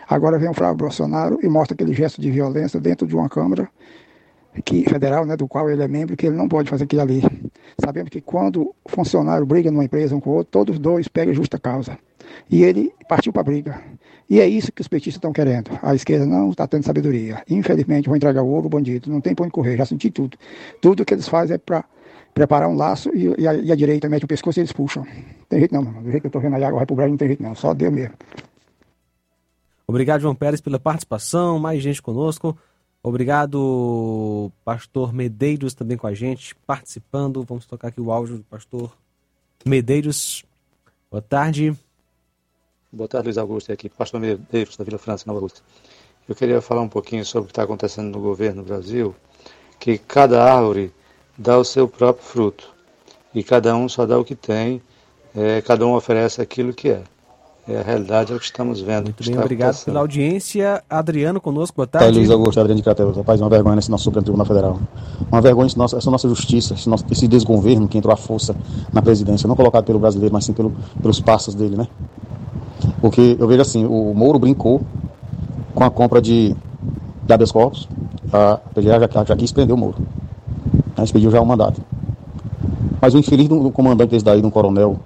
Agora 0.07 0.37
vem 0.37 0.49
o 0.49 0.53
Flávio 0.53 0.77
Bolsonaro 0.77 1.39
e 1.43 1.49
mostra 1.49 1.75
aquele 1.75 1.93
gesto 1.93 2.21
de 2.21 2.31
violência 2.31 2.79
dentro 2.79 3.05
de 3.05 3.15
uma 3.15 3.29
Câmara 3.29 3.69
que, 4.65 4.83
federal, 4.89 5.25
né, 5.25 5.37
do 5.37 5.47
qual 5.47 5.69
ele 5.69 5.83
é 5.83 5.87
membro, 5.87 6.15
que 6.17 6.25
ele 6.25 6.35
não 6.35 6.47
pode 6.47 6.69
fazer 6.69 6.85
aquilo 6.85 7.01
ali. 7.01 7.21
Sabemos 7.83 8.09
que 8.09 8.21
quando 8.21 8.73
funcionário 8.87 9.45
briga 9.45 9.71
numa 9.71 9.83
empresa 9.83 10.15
um 10.15 10.19
com 10.19 10.31
o 10.31 10.33
outro, 10.33 10.51
todos 10.51 10.75
os 10.75 10.79
dois 10.79 11.07
pegam 11.07 11.33
justa 11.33 11.59
causa. 11.59 11.97
E 12.49 12.63
ele 12.63 12.93
partiu 13.07 13.31
para 13.31 13.41
a 13.41 13.45
briga. 13.45 13.81
E 14.29 14.39
é 14.39 14.47
isso 14.47 14.71
que 14.71 14.81
os 14.81 14.87
petistas 14.87 15.15
estão 15.15 15.33
querendo. 15.33 15.71
A 15.81 15.95
esquerda 15.95 16.25
não 16.25 16.51
está 16.51 16.67
tendo 16.67 16.83
sabedoria. 16.83 17.43
Infelizmente, 17.49 18.07
vou 18.07 18.15
entregar 18.15 18.43
o 18.43 18.47
ouro, 18.47 18.67
o 18.67 18.69
bandido. 18.69 19.09
Não 19.09 19.19
tem 19.19 19.33
para 19.33 19.45
onde 19.45 19.51
correr, 19.51 19.75
já 19.75 19.85
senti 19.85 20.11
tudo. 20.11 20.37
Tudo 20.79 21.03
que 21.03 21.13
eles 21.13 21.27
fazem 21.27 21.55
é 21.55 21.57
para 21.57 21.83
preparar 22.33 22.69
um 22.69 22.75
laço 22.75 23.09
e, 23.15 23.33
e, 23.41 23.47
a, 23.47 23.53
e, 23.55 23.71
a, 23.71 23.75
direita 23.75 24.07
mete 24.07 24.25
o 24.25 24.27
pescoço 24.27 24.59
e 24.59 24.61
eles 24.61 24.71
puxam. 24.71 25.03
Tem 25.49 25.59
jeito 25.59 25.73
não, 25.73 25.81
mano. 25.81 26.03
Do 26.03 26.11
jeito 26.11 26.21
que 26.21 26.27
eu 26.27 26.29
estou 26.29 26.41
vendo 26.41 26.53
a 26.53 26.57
água 26.57 26.77
vai 26.77 26.85
pro 26.85 26.95
Brasil, 26.95 27.11
não 27.11 27.17
tem 27.17 27.27
jeito 27.29 27.41
não. 27.41 27.55
Só 27.55 27.73
Deus 27.73 27.91
mesmo. 27.91 28.13
Obrigado, 29.87 30.21
João 30.21 30.35
Pérez, 30.35 30.61
pela 30.61 30.79
participação. 30.79 31.57
Mais 31.57 31.81
gente 31.81 31.99
conosco. 31.99 32.55
Obrigado, 33.01 34.51
pastor 34.63 35.11
Medeiros, 35.11 35.73
também 35.73 35.97
com 35.97 36.05
a 36.05 36.13
gente, 36.13 36.53
participando. 36.67 37.43
Vamos 37.43 37.65
tocar 37.65 37.87
aqui 37.87 37.99
o 37.99 38.11
áudio 38.11 38.37
do 38.37 38.43
pastor 38.43 38.95
Medeiros. 39.65 40.45
Boa 41.09 41.21
tarde. 41.21 41.75
Boa 42.91 43.07
tarde, 43.07 43.27
Luiz 43.27 43.37
Augusto, 43.37 43.71
aqui, 43.71 43.87
pastor 43.87 44.19
Medeiros, 44.19 44.75
da 44.75 44.83
Vila 44.83 44.97
França, 44.97 45.23
Nova 45.27 45.37
Augusta. 45.37 45.61
Eu 46.27 46.33
queria 46.33 46.59
falar 46.59 46.81
um 46.81 46.87
pouquinho 46.89 47.23
sobre 47.23 47.43
o 47.43 47.45
que 47.45 47.51
está 47.51 47.61
acontecendo 47.61 48.11
no 48.11 48.19
governo 48.19 48.63
do 48.63 48.67
Brasil, 48.67 49.13
que 49.79 49.99
cada 49.99 50.43
árvore 50.43 50.91
dá 51.37 51.59
o 51.59 51.63
seu 51.63 51.87
próprio 51.87 52.25
fruto, 52.25 52.67
e 53.33 53.43
cada 53.43 53.75
um 53.75 53.87
só 53.87 54.07
dá 54.07 54.17
o 54.17 54.25
que 54.25 54.33
tem, 54.33 54.81
é, 55.35 55.61
cada 55.61 55.85
um 55.85 55.93
oferece 55.93 56.41
aquilo 56.41 56.73
que 56.73 56.89
é. 56.89 57.03
É 57.67 57.77
a 57.77 57.83
realidade, 57.83 58.33
é 58.33 58.35
o 58.35 58.39
que 58.39 58.45
estamos 58.45 58.81
vendo. 58.81 59.03
Muito 59.03 59.23
bem, 59.23 59.37
obrigado 59.37 59.85
pela 59.85 59.99
audiência. 59.99 60.83
Adriano 60.89 61.39
conosco, 61.39 61.75
boa 61.75 61.85
tarde. 61.85 62.17
Luiz 62.17 62.31
Augusto, 62.31 62.59
Adriano 62.59 62.77
de 62.77 62.83
Crateus. 62.83 63.15
Rapaz, 63.15 63.39
uma 63.39 63.49
vergonha 63.51 63.75
nesse 63.75 63.91
nosso 63.91 64.05
Supremo 64.05 64.23
Tribunal 64.23 64.47
Federal. 64.47 64.79
Uma 65.31 65.39
vergonha 65.39 65.67
essa 65.67 65.77
nossa, 65.77 65.97
essa 65.97 66.09
nossa 66.09 66.27
justiça, 66.27 66.73
esse, 66.73 66.89
nosso, 66.89 67.05
esse 67.11 67.27
desgoverno 67.27 67.87
que 67.87 67.99
entrou 67.99 68.11
à 68.11 68.17
força 68.17 68.55
na 68.91 69.03
presidência, 69.03 69.47
não 69.47 69.55
colocado 69.55 69.85
pelo 69.85 69.99
brasileiro, 69.99 70.33
mas 70.33 70.45
sim 70.45 70.53
pelo, 70.53 70.75
pelos 70.99 71.19
passos 71.19 71.53
dele, 71.53 71.77
né? 71.77 71.87
Porque 73.01 73.37
eu 73.39 73.47
vejo 73.47 73.61
assim, 73.61 73.85
o 73.85 74.13
Moro 74.13 74.39
brincou 74.39 74.81
com 75.73 75.83
a 75.83 75.89
compra 75.89 76.21
de, 76.21 76.55
de 77.25 77.33
habeas 77.33 77.51
corpus, 77.51 77.87
a 78.31 78.57
PGR 78.73 78.99
já, 79.11 79.23
já 79.23 79.35
quis 79.35 79.51
prender 79.51 79.75
o 79.75 79.77
Moro. 79.77 79.97
A 80.95 81.01
gente 81.01 81.13
pediu 81.13 81.31
já 81.31 81.41
o 81.41 81.45
mandato. 81.45 81.81
Mas 83.01 83.13
o 83.13 83.17
infeliz 83.17 83.47
do, 83.47 83.63
do 83.63 83.71
comandante 83.71 84.11
desse 84.11 84.25
daí, 84.25 84.41
do 84.41 84.51
coronel, 84.51 84.99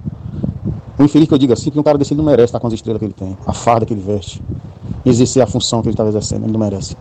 o 0.97 1.03
infeliz 1.03 1.27
que 1.27 1.33
eu 1.33 1.37
digo 1.37 1.53
assim, 1.53 1.69
que 1.69 1.79
um 1.79 1.83
cara 1.83 1.97
desse 1.97 2.15
não 2.15 2.23
merece 2.23 2.45
estar 2.45 2.59
com 2.59 2.67
as 2.67 2.73
estrelas 2.73 2.99
que 2.99 3.05
ele 3.05 3.13
tem, 3.13 3.37
a 3.45 3.53
farda 3.53 3.85
que 3.85 3.93
ele 3.93 4.01
veste, 4.01 4.41
exercer 5.05 5.41
a 5.43 5.47
função 5.47 5.81
que 5.81 5.87
ele 5.87 5.93
estava 5.93 6.09
exercendo, 6.09 6.43
ele 6.43 6.51
não 6.51 6.59
merece. 6.59 6.95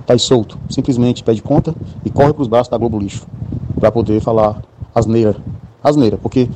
Está 0.00 0.14
aí 0.14 0.18
solto, 0.18 0.58
simplesmente 0.68 1.22
pede 1.22 1.42
conta 1.42 1.74
e 2.04 2.10
corre 2.10 2.32
para 2.32 2.42
os 2.42 2.48
braços 2.48 2.68
da 2.68 2.78
Globo 2.78 2.98
Lixo, 2.98 3.26
para 3.78 3.90
poder 3.90 4.20
falar 4.20 4.62
asneira. 4.94 5.36
Asneira, 5.82 6.16
porque 6.16 6.48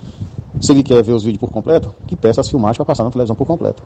se 0.61 0.73
ele 0.73 0.83
quer 0.83 1.03
ver 1.03 1.13
os 1.13 1.23
vídeos 1.23 1.41
por 1.41 1.51
completo, 1.51 1.95
que 2.07 2.17
peça 2.17 2.41
as 2.41 2.49
filmagens 2.49 2.77
para 2.77 2.87
passar 2.87 3.05
na 3.05 3.11
televisão 3.11 3.37
por 3.37 3.47
completo. 3.47 3.83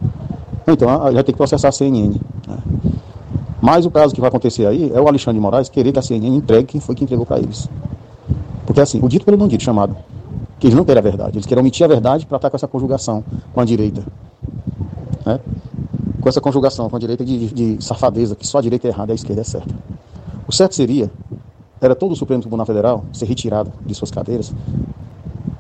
Então, 0.66 0.88
vai 0.98 1.24
ter 1.24 1.32
que 1.32 1.38
processar 1.38 1.68
a 1.68 1.72
CNN. 1.72 2.14
Né? 2.46 2.58
Mas 3.60 3.84
o 3.84 3.90
caso 3.90 4.14
que 4.14 4.20
vai 4.20 4.28
acontecer 4.28 4.66
aí 4.66 4.90
é 4.94 5.00
o 5.00 5.08
Alexandre 5.08 5.38
de 5.38 5.42
Moraes 5.42 5.68
querer 5.68 5.92
que 5.92 5.98
a 5.98 6.02
CNN 6.02 6.36
entregue 6.36 6.66
quem 6.66 6.80
foi 6.80 6.94
que 6.94 7.04
entregou 7.04 7.26
para 7.26 7.38
eles. 7.38 7.68
Porque 8.64 8.80
assim, 8.80 9.00
o 9.02 9.08
dito 9.08 9.24
pelo 9.24 9.36
não 9.36 9.48
dito 9.48 9.62
chamado, 9.62 9.96
que 10.58 10.66
eles 10.66 10.76
não 10.76 10.84
querem 10.84 11.00
a 11.00 11.02
verdade, 11.02 11.36
eles 11.36 11.46
querem 11.46 11.60
omitir 11.60 11.84
a 11.84 11.88
verdade 11.88 12.24
para 12.24 12.36
estar 12.36 12.50
com 12.50 12.56
essa 12.56 12.68
conjugação 12.68 13.24
com 13.52 13.60
a 13.60 13.64
direita. 13.64 14.02
Né? 15.26 15.40
Com 16.20 16.28
essa 16.28 16.40
conjugação 16.40 16.88
com 16.88 16.96
a 16.96 16.98
direita 16.98 17.24
de, 17.24 17.48
de 17.48 17.84
safadeza, 17.84 18.36
que 18.36 18.46
só 18.46 18.58
a 18.58 18.62
direita 18.62 18.86
é 18.86 18.90
errada 18.90 19.12
e 19.12 19.14
a 19.14 19.16
esquerda 19.16 19.40
é 19.40 19.44
certa. 19.44 19.74
O 20.46 20.52
certo 20.52 20.74
seria, 20.74 21.10
era 21.80 21.94
todo 21.94 22.12
o 22.12 22.16
Supremo 22.16 22.40
Tribunal 22.40 22.66
Federal 22.66 23.04
ser 23.12 23.24
retirado 23.26 23.72
de 23.84 23.94
suas 23.94 24.10
cadeiras 24.10 24.52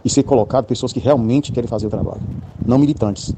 e 0.04 0.10
ser 0.10 0.22
colocado 0.22 0.64
pessoas 0.64 0.92
que 0.92 1.00
realmente 1.00 1.52
querem 1.52 1.68
fazer 1.68 1.86
o 1.86 1.90
trabalho, 1.90 2.22
não 2.64 2.78
militantes. 2.78 3.34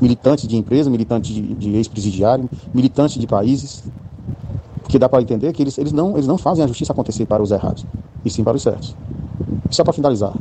Militantes 0.00 0.46
de 0.46 0.56
empresa, 0.56 0.88
militantes 0.90 1.34
de, 1.34 1.42
de 1.54 1.76
ex-presidiário, 1.76 2.48
militantes 2.72 3.18
de 3.18 3.26
países, 3.26 3.82
porque 4.82 4.98
dá 4.98 5.08
para 5.08 5.20
entender 5.22 5.52
que 5.52 5.62
eles, 5.62 5.76
eles, 5.78 5.92
não, 5.92 6.12
eles 6.12 6.26
não 6.26 6.38
fazem 6.38 6.64
a 6.64 6.66
justiça 6.68 6.92
acontecer 6.92 7.26
para 7.26 7.42
os 7.42 7.50
errados, 7.50 7.84
e 8.24 8.30
sim 8.30 8.44
para 8.44 8.56
os 8.56 8.62
certos. 8.62 8.94
E 9.70 9.74
só 9.74 9.82
para 9.82 9.92
finalizar, 9.92 10.34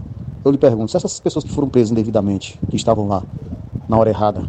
eu 0.43 0.51
lhe 0.51 0.57
pergunto, 0.57 0.91
se 0.91 0.97
essas 0.97 1.19
pessoas 1.19 1.43
que 1.43 1.51
foram 1.51 1.67
presas 1.67 1.91
indevidamente, 1.91 2.59
que 2.69 2.75
estavam 2.75 3.07
lá 3.07 3.23
na 3.89 3.97
hora 3.97 4.09
errada, 4.09 4.47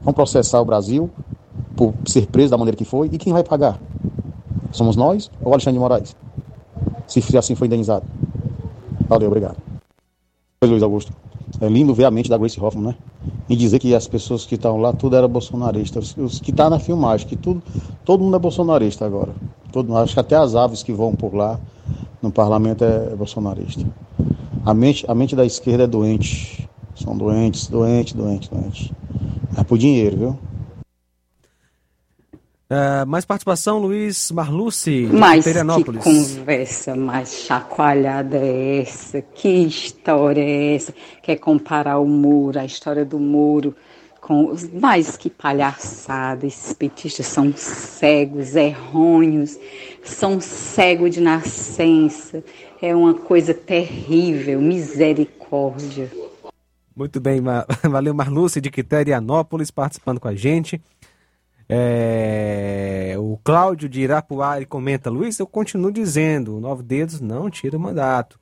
vão 0.00 0.14
processar 0.14 0.60
o 0.60 0.64
Brasil 0.64 1.10
por 1.76 1.92
ser 2.06 2.26
preso 2.26 2.50
da 2.50 2.58
maneira 2.58 2.76
que 2.76 2.84
foi, 2.84 3.10
e 3.12 3.18
quem 3.18 3.32
vai 3.32 3.44
pagar? 3.44 3.78
Somos 4.72 4.96
nós 4.96 5.30
ou 5.42 5.52
Alexandre 5.52 5.74
de 5.74 5.80
Moraes? 5.80 6.16
Se 7.06 7.36
assim 7.36 7.54
foi 7.54 7.66
indenizado. 7.66 8.04
Valeu, 9.08 9.28
obrigado. 9.28 9.73
Luiz 10.68 10.82
Augusto. 10.82 11.12
É 11.60 11.68
lindo 11.68 11.94
ver 11.94 12.04
a 12.04 12.10
mente 12.10 12.28
da 12.28 12.36
Grace 12.36 12.60
Hoffman, 12.60 12.88
né? 12.88 12.94
E 13.48 13.56
dizer 13.56 13.78
que 13.78 13.94
as 13.94 14.08
pessoas 14.08 14.44
que 14.44 14.54
estavam 14.54 14.80
lá, 14.80 14.92
tudo 14.92 15.16
era 15.16 15.28
bolsonarista. 15.28 15.98
Os, 15.98 16.16
os 16.16 16.40
que 16.40 16.52
tá 16.52 16.68
na 16.68 16.78
filmagem, 16.78 17.26
que 17.26 17.36
tudo, 17.36 17.62
todo 18.04 18.22
mundo 18.22 18.36
é 18.36 18.38
bolsonarista 18.38 19.04
agora. 19.04 19.32
Todo, 19.72 19.96
acho 19.96 20.14
que 20.14 20.20
até 20.20 20.36
as 20.36 20.54
aves 20.54 20.82
que 20.82 20.92
vão 20.92 21.14
por 21.14 21.34
lá 21.34 21.58
no 22.20 22.30
parlamento 22.30 22.84
é, 22.84 23.10
é 23.12 23.16
bolsonarista. 23.16 23.84
A 24.64 24.72
mente, 24.72 25.04
a 25.06 25.14
mente 25.14 25.36
da 25.36 25.44
esquerda 25.44 25.84
é 25.84 25.86
doente. 25.86 26.68
São 26.96 27.16
doentes, 27.16 27.68
doentes, 27.68 28.14
doentes, 28.14 28.48
doentes. 28.48 28.90
É 29.56 29.62
por 29.62 29.78
dinheiro, 29.78 30.16
viu? 30.16 30.38
Uh, 32.74 33.06
mais 33.06 33.24
participação, 33.24 33.78
Luiz 33.78 34.32
Marluce, 34.32 35.06
de 35.06 35.12
Mas 35.12 35.44
que 35.44 35.84
conversa 35.98 36.96
mais 36.96 37.32
chacoalhada 37.32 38.36
é 38.36 38.80
essa? 38.80 39.22
Que 39.22 39.48
história 39.48 40.42
é 40.42 40.74
essa? 40.74 40.92
Quer 41.22 41.36
comparar 41.36 42.00
o 42.00 42.06
muro, 42.06 42.58
a 42.58 42.64
história 42.64 43.04
do 43.04 43.20
muro 43.20 43.76
com... 44.20 44.52
Mas 44.72 45.16
que 45.16 45.30
palhaçada, 45.30 46.46
esses 46.46 46.72
petistas 46.72 47.26
são 47.26 47.52
cegos, 47.54 48.56
errôneos, 48.56 49.56
são 50.02 50.40
cegos 50.40 51.12
de 51.12 51.20
nascença. 51.20 52.42
É 52.82 52.92
uma 52.92 53.14
coisa 53.14 53.54
terrível, 53.54 54.60
misericórdia. 54.60 56.10
Muito 56.96 57.20
bem, 57.20 57.42
valeu 57.82 58.14
Marluce 58.14 58.60
de 58.60 58.70
Quiterianópolis 58.70 59.70
participando 59.70 60.18
com 60.18 60.28
a 60.28 60.34
gente. 60.34 60.80
É, 61.76 63.16
o 63.18 63.36
Cláudio 63.42 63.88
de 63.88 64.02
Irapuá 64.02 64.64
comenta: 64.64 65.10
Luiz, 65.10 65.40
eu 65.40 65.46
continuo 65.46 65.90
dizendo, 65.90 66.56
o 66.56 66.60
Nove 66.60 66.84
Dedos 66.84 67.20
não 67.20 67.50
tira 67.50 67.76
o 67.76 67.80
mandato. 67.80 68.38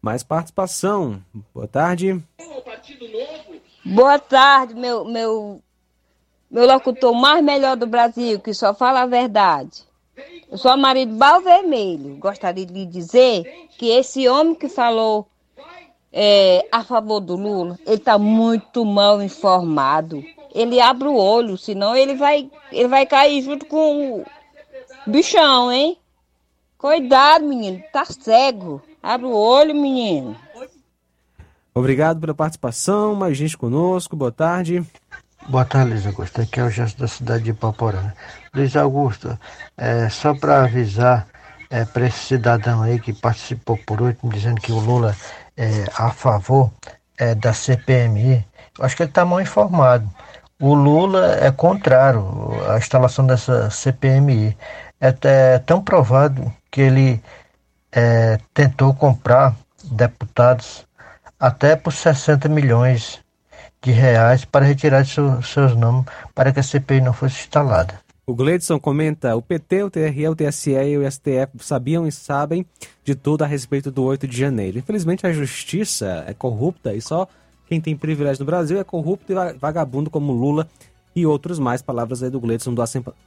Mais 0.00 0.24
participação. 0.24 1.22
Boa 1.54 1.68
tarde. 1.68 2.20
Boa 3.84 4.18
tarde, 4.18 4.74
meu, 4.74 5.04
meu, 5.04 5.62
meu 6.50 6.66
locutor 6.66 7.14
mais 7.14 7.44
melhor 7.44 7.76
do 7.76 7.86
Brasil, 7.86 8.40
que 8.40 8.52
só 8.52 8.74
fala 8.74 9.02
a 9.02 9.06
verdade. 9.06 9.84
Eu 10.50 10.58
sou 10.58 10.72
a 10.72 10.76
marido 10.76 11.14
Bal 11.14 11.40
Vermelho. 11.40 12.16
Gostaria 12.16 12.66
de 12.66 12.74
lhe 12.74 12.84
dizer 12.84 13.44
que 13.78 13.90
esse 13.90 14.28
homem 14.28 14.56
que 14.56 14.68
falou 14.68 15.28
é, 16.12 16.66
a 16.72 16.82
favor 16.82 17.20
do 17.20 17.36
Lula, 17.36 17.78
ele 17.86 17.94
está 17.94 18.18
muito 18.18 18.84
mal 18.84 19.22
informado 19.22 20.20
ele 20.54 20.80
abre 20.80 21.08
o 21.08 21.16
olho, 21.16 21.56
senão 21.56 21.96
ele 21.96 22.14
vai, 22.14 22.50
ele 22.70 22.88
vai 22.88 23.06
cair 23.06 23.42
junto 23.42 23.66
com 23.66 24.20
o 24.20 24.24
bichão, 25.06 25.72
hein? 25.72 25.98
Cuidado, 26.76 27.44
menino, 27.44 27.82
tá 27.92 28.04
cego. 28.04 28.82
Abre 29.02 29.26
o 29.26 29.32
olho, 29.32 29.74
menino. 29.74 30.36
Obrigado 31.74 32.20
pela 32.20 32.34
participação, 32.34 33.14
mais 33.14 33.36
gente 33.36 33.56
conosco, 33.56 34.14
boa 34.14 34.32
tarde. 34.32 34.84
Boa 35.48 35.64
tarde, 35.64 35.92
Luiz 35.92 36.06
Augusto. 36.06 36.40
Aqui 36.40 36.60
é 36.60 36.64
o 36.64 36.70
gesto 36.70 36.98
da 37.00 37.08
cidade 37.08 37.44
de 37.44 37.52
Paporã. 37.52 38.12
Luiz 38.54 38.76
Augusto, 38.76 39.38
é, 39.76 40.08
só 40.08 40.34
para 40.34 40.64
avisar 40.64 41.26
é, 41.70 41.84
para 41.84 42.06
esse 42.06 42.18
cidadão 42.18 42.82
aí 42.82 43.00
que 43.00 43.12
participou 43.12 43.78
por 43.78 44.02
último, 44.02 44.30
dizendo 44.30 44.60
que 44.60 44.70
o 44.70 44.78
Lula 44.78 45.16
é 45.56 45.84
a 45.96 46.10
favor 46.10 46.70
é, 47.16 47.34
da 47.34 47.52
CPMI, 47.52 48.44
eu 48.78 48.84
acho 48.84 48.96
que 48.96 49.02
ele 49.02 49.10
está 49.10 49.24
mal 49.24 49.40
informado. 49.40 50.08
O 50.62 50.74
Lula 50.74 51.38
é 51.40 51.50
contrário 51.50 52.24
à 52.70 52.78
instalação 52.78 53.26
dessa 53.26 53.68
CPMI. 53.68 54.56
É, 55.00 55.12
é 55.24 55.58
tão 55.58 55.82
provado 55.82 56.52
que 56.70 56.80
ele 56.80 57.20
é, 57.90 58.38
tentou 58.54 58.94
comprar 58.94 59.56
deputados 59.82 60.86
até 61.36 61.74
por 61.74 61.92
60 61.92 62.48
milhões 62.48 63.18
de 63.82 63.90
reais 63.90 64.44
para 64.44 64.64
retirar 64.64 65.04
seu, 65.04 65.42
seus 65.42 65.74
nomes 65.74 66.04
para 66.32 66.52
que 66.52 66.60
a 66.60 66.62
CPI 66.62 67.00
não 67.00 67.12
fosse 67.12 67.40
instalada. 67.40 67.98
O 68.24 68.32
Gleidson 68.32 68.78
comenta: 68.78 69.34
o 69.34 69.42
PT, 69.42 69.82
o 69.82 69.90
TRE, 69.90 70.28
o 70.28 70.36
TSE 70.36 70.70
e 70.70 70.96
o 70.96 71.10
STF 71.10 71.58
sabiam 71.58 72.06
e 72.06 72.12
sabem 72.12 72.64
de 73.02 73.16
tudo 73.16 73.42
a 73.42 73.48
respeito 73.48 73.90
do 73.90 74.04
8 74.04 74.28
de 74.28 74.38
janeiro. 74.38 74.78
Infelizmente, 74.78 75.26
a 75.26 75.32
justiça 75.32 76.22
é 76.24 76.32
corrupta 76.32 76.94
e 76.94 77.02
só 77.02 77.26
quem 77.66 77.80
tem 77.80 77.96
privilégio 77.96 78.40
no 78.40 78.46
Brasil 78.46 78.78
é 78.78 78.84
corrupto 78.84 79.32
e 79.32 79.52
vagabundo 79.58 80.10
como 80.10 80.32
Lula 80.32 80.68
e 81.14 81.26
outros 81.26 81.58
mais. 81.58 81.82
Palavras 81.82 82.22
aí 82.22 82.30
do 82.30 82.40
Gleidson 82.40 82.74
do 82.74 82.82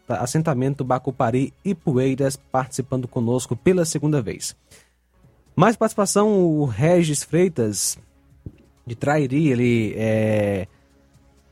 assentamento 0.08 0.84
Bacupari 0.84 1.54
e 1.64 1.74
Poeiras 1.74 2.36
participando 2.36 3.08
conosco 3.08 3.56
pela 3.56 3.86
segunda 3.86 4.22
vez. 4.22 4.56
Mais 5.56 5.76
participação, 5.76 6.44
o 6.44 6.66
Regis 6.66 7.24
Freitas 7.24 7.98
de 8.86 8.94
Trairi, 8.94 9.48
ele 9.48 9.94
é, 9.96 10.68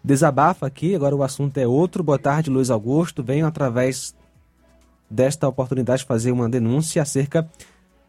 desabafa 0.03 0.67
aqui, 0.67 0.93
agora 0.93 1.15
o 1.15 1.23
assunto 1.23 1.57
é 1.57 1.65
outro. 1.65 2.03
Boa 2.03 2.19
tarde, 2.19 2.49
Luiz 2.49 2.69
Augusto. 2.69 3.23
Venho 3.23 3.47
através 3.47 4.13
desta 5.09 5.47
oportunidade 5.47 6.03
fazer 6.03 6.31
uma 6.31 6.49
denúncia 6.49 7.01
acerca 7.01 7.49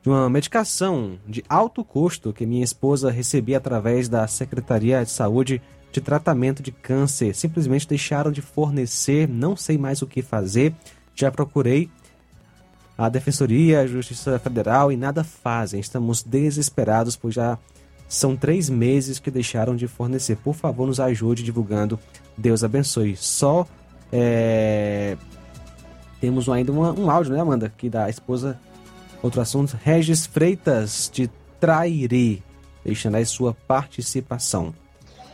de 0.05 0.11
uma 0.11 0.29
medicação 0.29 1.19
de 1.27 1.43
alto 1.49 1.83
custo 1.83 2.31
que 2.31 2.45
minha 2.45 2.63
esposa 2.63 3.11
recebia 3.11 3.57
através 3.57 4.07
da 4.07 4.27
Secretaria 4.27 5.03
de 5.03 5.11
Saúde 5.11 5.63
de 5.91 5.99
tratamento 5.99 6.63
de 6.63 6.71
câncer. 6.71 7.35
Simplesmente 7.35 7.89
deixaram 7.89 8.31
de 8.31 8.43
fornecer, 8.43 9.27
não 9.27 9.57
sei 9.57 9.79
mais 9.79 10.03
o 10.03 10.07
que 10.07 10.21
fazer. 10.21 10.75
Já 11.15 11.31
procurei 11.31 11.89
a 12.99 13.09
Defensoria, 13.09 13.81
a 13.81 13.87
Justiça 13.87 14.39
Federal 14.39 14.93
e 14.93 14.97
nada 14.97 15.25
fazem. 15.25 15.81
Estamos 15.81 16.23
desesperados, 16.23 17.17
pois 17.17 17.35
já 17.35 17.57
são 18.07 18.37
três 18.37 18.69
meses 18.69 19.19
que 19.19 19.31
deixaram 19.31 19.75
de 19.75 19.89
fornecer. 19.89 20.37
Por 20.37 20.55
favor, 20.55 20.87
nos 20.87 21.01
ajude 21.01 21.43
divulgando. 21.43 21.99
Deus 22.37 22.63
abençoe. 22.63 23.17
Só 23.17 23.67
é... 24.13 25.17
temos 26.21 26.47
ainda 26.51 26.71
uma, 26.73 26.93
um 26.93 27.11
áudio, 27.11 27.33
né, 27.33 27.41
Amanda? 27.41 27.73
Que 27.75 27.89
da 27.89 28.11
esposa 28.11 28.61
Outro 29.23 29.41
assunto, 29.41 29.79
Regis 29.83 30.27
Freitas 30.27 31.11
de 31.13 31.29
Trairi, 31.59 32.43
deixando 32.85 33.17
aí 33.17 33.25
sua 33.25 33.55
participação. 33.55 34.75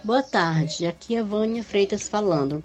Boa 0.02 0.23
tarde, 0.23 0.86
aqui 0.86 1.16
é 1.16 1.23
Vânia 1.23 1.62
Freitas 1.62 2.09
falando, 2.09 2.62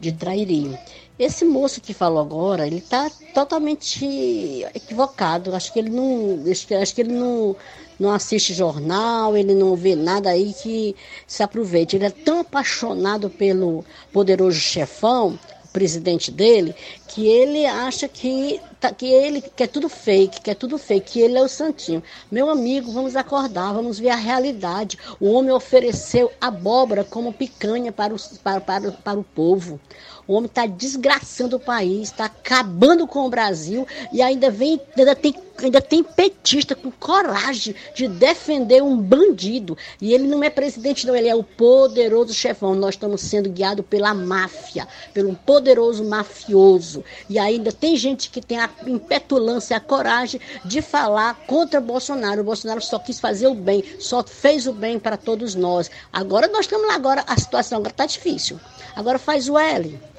de 0.00 0.10
Trairi. 0.10 0.76
Esse 1.16 1.44
moço 1.44 1.80
que 1.80 1.94
falou 1.94 2.20
agora, 2.20 2.66
ele 2.66 2.78
está 2.78 3.08
totalmente 3.32 4.64
equivocado. 4.74 5.54
Acho 5.54 5.72
que 5.72 5.78
ele 5.78 5.90
não, 5.90 6.42
acho 6.50 6.94
que, 6.94 7.00
ele 7.00 7.12
não, 7.12 7.54
não 8.00 8.10
assiste 8.12 8.52
jornal, 8.52 9.36
ele 9.36 9.54
não 9.54 9.76
vê 9.76 9.94
nada 9.94 10.30
aí 10.30 10.52
que 10.52 10.96
se 11.24 11.44
aproveite. 11.44 11.94
Ele 11.94 12.06
é 12.06 12.10
tão 12.10 12.40
apaixonado 12.40 13.30
pelo 13.30 13.84
poderoso 14.12 14.58
chefão, 14.58 15.38
presidente 15.74 16.30
dele, 16.30 16.72
que 17.08 17.26
ele 17.26 17.66
acha 17.66 18.06
que, 18.06 18.60
tá, 18.78 18.94
que 18.94 19.06
ele 19.06 19.40
que 19.40 19.64
é 19.64 19.66
tudo 19.66 19.88
fake, 19.88 20.40
que 20.40 20.50
é 20.50 20.54
tudo 20.54 20.78
fake, 20.78 21.12
que 21.12 21.20
ele 21.20 21.36
é 21.36 21.42
o 21.42 21.48
santinho. 21.48 22.00
Meu 22.30 22.48
amigo, 22.48 22.92
vamos 22.92 23.16
acordar, 23.16 23.74
vamos 23.74 23.98
ver 23.98 24.10
a 24.10 24.14
realidade. 24.16 24.96
O 25.18 25.32
homem 25.32 25.50
ofereceu 25.50 26.30
abóbora 26.40 27.02
como 27.02 27.32
picanha 27.32 27.90
para, 27.90 28.14
os, 28.14 28.38
para, 28.38 28.60
para, 28.60 28.92
para 28.92 29.18
o 29.18 29.24
povo. 29.24 29.80
O 30.26 30.34
homem 30.34 30.46
está 30.46 30.64
desgraçando 30.64 31.56
o 31.56 31.60
país, 31.60 32.08
está 32.08 32.24
acabando 32.24 33.06
com 33.06 33.26
o 33.26 33.30
Brasil 33.30 33.86
e 34.10 34.22
ainda 34.22 34.50
vem, 34.50 34.80
ainda 34.96 35.14
tem, 35.14 35.34
ainda 35.62 35.82
tem 35.82 36.02
petista 36.02 36.74
com 36.74 36.90
coragem 36.90 37.74
de 37.94 38.08
defender 38.08 38.82
um 38.82 38.96
bandido. 38.96 39.76
E 40.00 40.14
ele 40.14 40.26
não 40.26 40.42
é 40.42 40.48
presidente, 40.48 41.06
não, 41.06 41.14
ele 41.14 41.28
é 41.28 41.34
o 41.34 41.44
poderoso 41.44 42.32
chefão. 42.32 42.74
Nós 42.74 42.94
estamos 42.94 43.20
sendo 43.20 43.50
guiados 43.50 43.84
pela 43.84 44.14
máfia, 44.14 44.88
pelo 45.12 45.34
poderoso 45.34 46.02
mafioso. 46.04 47.04
E 47.28 47.38
ainda 47.38 47.70
tem 47.70 47.94
gente 47.94 48.30
que 48.30 48.40
tem 48.40 48.58
a 48.58 48.70
impetulância, 48.86 49.76
a 49.76 49.80
coragem 49.80 50.40
de 50.64 50.80
falar 50.80 51.34
contra 51.46 51.82
Bolsonaro. 51.82 52.40
O 52.40 52.44
Bolsonaro 52.44 52.80
só 52.80 52.98
quis 52.98 53.20
fazer 53.20 53.46
o 53.46 53.54
bem, 53.54 53.84
só 53.98 54.24
fez 54.24 54.66
o 54.66 54.72
bem 54.72 54.98
para 54.98 55.18
todos 55.18 55.54
nós. 55.54 55.90
Agora 56.10 56.48
nós 56.48 56.60
estamos 56.60 56.88
lá, 56.88 56.94
agora 56.94 57.24
a 57.26 57.38
situação 57.38 57.82
está 57.82 58.06
difícil. 58.06 58.58
Agora 58.96 59.18
faz 59.18 59.48
o 59.48 59.58
L. 59.58 60.13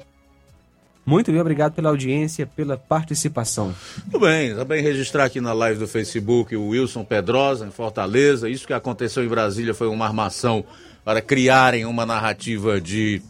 Muito 1.06 1.30
bem, 1.30 1.40
obrigado 1.40 1.72
pela 1.72 1.88
audiência, 1.88 2.48
pela 2.48 2.76
participação. 2.76 3.72
Tudo 4.10 4.26
bem, 4.26 4.56
também 4.56 4.82
registrar 4.82 5.26
aqui 5.26 5.40
na 5.40 5.52
live 5.52 5.78
do 5.78 5.86
Facebook 5.86 6.56
o 6.56 6.70
Wilson 6.70 7.04
Pedrosa, 7.04 7.64
em 7.64 7.70
Fortaleza. 7.70 8.50
Isso 8.50 8.66
que 8.66 8.72
aconteceu 8.72 9.24
em 9.24 9.28
Brasília 9.28 9.72
foi 9.72 9.86
uma 9.86 10.04
armação 10.04 10.64
para 11.04 11.22
criarem 11.22 11.84
uma 11.84 12.04
narrativa 12.04 12.80
de 12.80 13.22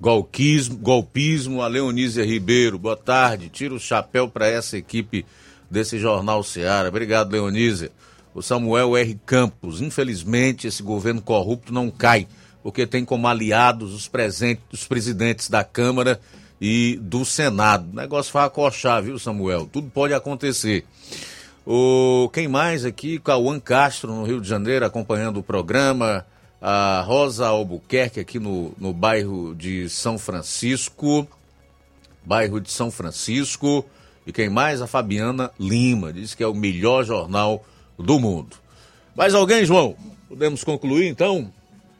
golpismo, 0.00 0.76
golpismo. 0.76 1.62
A 1.62 1.66
Leonísia 1.66 2.24
Ribeiro, 2.24 2.78
boa 2.78 2.96
tarde. 2.96 3.48
Tira 3.48 3.74
o 3.74 3.80
chapéu 3.80 4.28
para 4.28 4.46
essa 4.46 4.78
equipe 4.78 5.26
desse 5.68 5.98
Jornal 5.98 6.44
Seara. 6.44 6.90
Obrigado, 6.90 7.32
Leonísia. 7.32 7.90
O 8.32 8.40
Samuel 8.40 8.96
R. 8.96 9.18
Campos, 9.26 9.80
infelizmente 9.80 10.68
esse 10.68 10.80
governo 10.80 11.20
corrupto 11.20 11.74
não 11.74 11.90
cai, 11.90 12.28
porque 12.62 12.86
tem 12.86 13.04
como 13.04 13.26
aliados 13.26 13.92
os, 13.92 14.06
presentes, 14.06 14.62
os 14.72 14.86
presidentes 14.86 15.50
da 15.50 15.64
Câmara 15.64 16.20
e 16.60 16.98
do 17.00 17.24
Senado. 17.24 17.90
O 17.92 17.96
negócio 17.96 18.32
vai 18.32 18.44
acochar, 18.44 19.02
viu, 19.02 19.18
Samuel? 19.18 19.68
Tudo 19.70 19.90
pode 19.90 20.14
acontecer. 20.14 20.84
O, 21.66 22.28
quem 22.32 22.46
mais 22.46 22.84
aqui? 22.84 23.18
Cauã 23.18 23.58
Castro, 23.58 24.12
no 24.12 24.24
Rio 24.24 24.40
de 24.40 24.48
Janeiro, 24.48 24.84
acompanhando 24.84 25.38
o 25.38 25.42
programa. 25.42 26.26
A 26.60 27.02
Rosa 27.02 27.46
Albuquerque, 27.46 28.20
aqui 28.20 28.38
no, 28.38 28.72
no 28.78 28.92
bairro 28.92 29.54
de 29.54 29.88
São 29.88 30.18
Francisco. 30.18 31.28
Bairro 32.24 32.60
de 32.60 32.70
São 32.70 32.90
Francisco. 32.90 33.84
E 34.26 34.32
quem 34.32 34.48
mais? 34.48 34.80
A 34.80 34.86
Fabiana 34.86 35.50
Lima. 35.60 36.12
Diz 36.12 36.34
que 36.34 36.42
é 36.42 36.46
o 36.46 36.54
melhor 36.54 37.04
jornal 37.04 37.64
do 37.98 38.18
mundo. 38.18 38.56
Mais 39.14 39.34
alguém, 39.34 39.64
João? 39.64 39.94
Podemos 40.28 40.64
concluir, 40.64 41.06
então? 41.06 41.52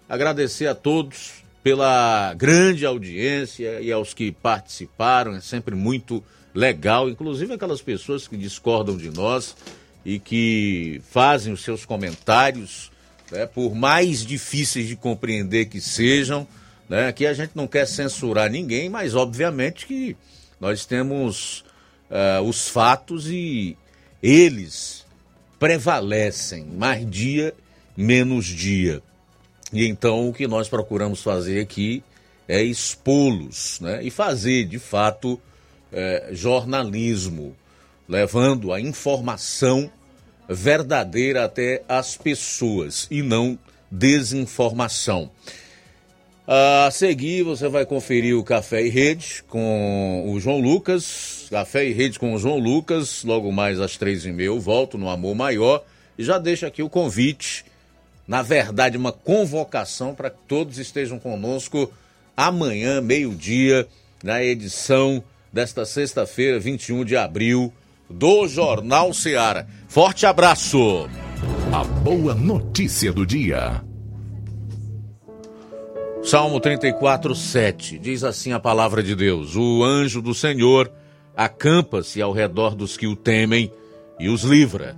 Agradecer 0.09 0.67
a 0.67 0.75
todos 0.75 1.44
pela 1.65 2.35
grande 2.35 2.85
audiência 2.85 3.81
e 3.81 3.91
aos 3.91 4.13
que 4.13 4.31
participaram. 4.31 5.35
É 5.35 5.41
sempre 5.41 5.75
muito 5.75 6.23
legal, 6.55 7.09
inclusive 7.09 7.55
aquelas 7.55 7.81
pessoas 7.81 8.29
que 8.29 8.37
discordam 8.37 8.99
de 8.99 9.11
nós 9.11 9.57
e 10.05 10.19
que 10.19 11.01
fazem 11.11 11.55
os 11.55 11.65
seus 11.65 11.87
comentários, 11.87 12.93
né, 13.33 13.47
por 13.47 13.75
mais 13.75 14.27
difíceis 14.27 14.87
de 14.87 14.95
compreender 14.95 15.65
que 15.65 15.81
sejam. 15.81 16.47
Né, 16.87 17.15
a 17.19 17.33
gente 17.33 17.53
não 17.55 17.67
quer 17.67 17.87
censurar 17.87 18.51
ninguém, 18.51 18.91
mas 18.91 19.15
obviamente 19.15 19.87
que 19.87 20.15
nós 20.61 20.85
temos 20.85 21.65
uh, 22.11 22.43
os 22.43 22.69
fatos 22.69 23.27
e 23.27 23.75
eles 24.23 25.07
prevalecem 25.59 26.67
mais 26.67 27.11
dia, 27.11 27.55
menos 27.97 28.45
dia. 28.45 29.03
E 29.75 29.89
então 29.89 30.29
o 30.29 30.33
que 30.33 30.47
nós 30.47 30.69
procuramos 30.69 31.21
fazer 31.21 31.61
aqui 31.61 32.03
é 32.47 32.63
expô-los 32.63 33.81
né? 33.81 34.05
e 34.05 34.11
fazer, 34.11 34.67
de 34.67 34.79
fato, 34.79 35.41
é, 35.93 36.29
jornalismo, 36.31 37.57
levando 38.09 38.73
a 38.73 38.81
informação 38.81 39.91
verdadeira 40.49 41.45
até 41.45 41.83
as 41.89 42.17
pessoas 42.17 43.09
e 43.11 43.21
não 43.21 43.59
desinformação. 43.91 45.29
A 46.47 46.91
seguir, 46.93 47.43
você 47.43 47.69
vai 47.69 47.85
conferir 47.85 48.37
o 48.37 48.45
Café 48.45 48.85
e 48.85 48.91
Rede 48.91 49.43
com 49.49 50.31
o 50.31 50.39
João 50.39 50.61
Lucas. 50.61 51.47
Café 51.51 51.87
e 51.87 51.93
Rede 51.93 52.19
com 52.19 52.35
o 52.35 52.39
João 52.39 52.59
Lucas. 52.59 53.25
Logo 53.25 53.51
mais 53.51 53.81
às 53.81 53.97
três 53.97 54.25
e 54.25 54.31
meia 54.31 54.49
eu 54.49 54.61
volto 54.61 54.97
no 54.97 55.09
Amor 55.09 55.35
Maior. 55.35 55.83
E 56.17 56.23
já 56.23 56.39
deixo 56.39 56.65
aqui 56.65 56.83
o 56.83 56.91
convite 56.91 57.65
na 58.27 58.43
verdade, 58.43 58.97
uma 58.97 59.13
convocação 59.13 60.15
para 60.15 60.31
que 60.31 60.39
todos 60.49 60.79
estejam 60.79 61.19
conosco 61.19 61.93
amanhã, 62.37 63.01
meio-dia, 63.01 63.87
na 64.23 64.43
edição 64.43 65.23
desta 65.53 65.85
sexta-feira, 65.85 66.59
21 66.59 67.05
de 67.05 67.17
abril, 67.17 67.73
do 68.09 68.49
Jornal 68.49 69.13
Seara. 69.13 69.67
Forte 69.89 70.27
abraço! 70.27 71.09
A 71.73 71.85
boa 71.85 72.35
notícia 72.35 73.13
do 73.13 73.27
dia. 73.27 73.83
Salmo 76.23 76.59
34, 76.59 77.35
7. 77.35 77.99
Diz 77.99 78.25
assim 78.25 78.53
a 78.53 78.61
palavra 78.61 79.03
de 79.03 79.15
Deus: 79.15 79.55
O 79.57 79.85
anjo 79.85 80.23
do 80.23 80.35
Senhor 80.35 80.91
acampa-se 81.37 82.23
ao 82.23 82.33
redor 82.33 82.75
dos 82.75 82.97
que 82.97 83.07
o 83.07 83.15
temem 83.15 83.71
e 84.19 84.29
os 84.29 84.43
livra. 84.43 84.97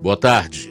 Boa 0.00 0.16
tarde. 0.16 0.70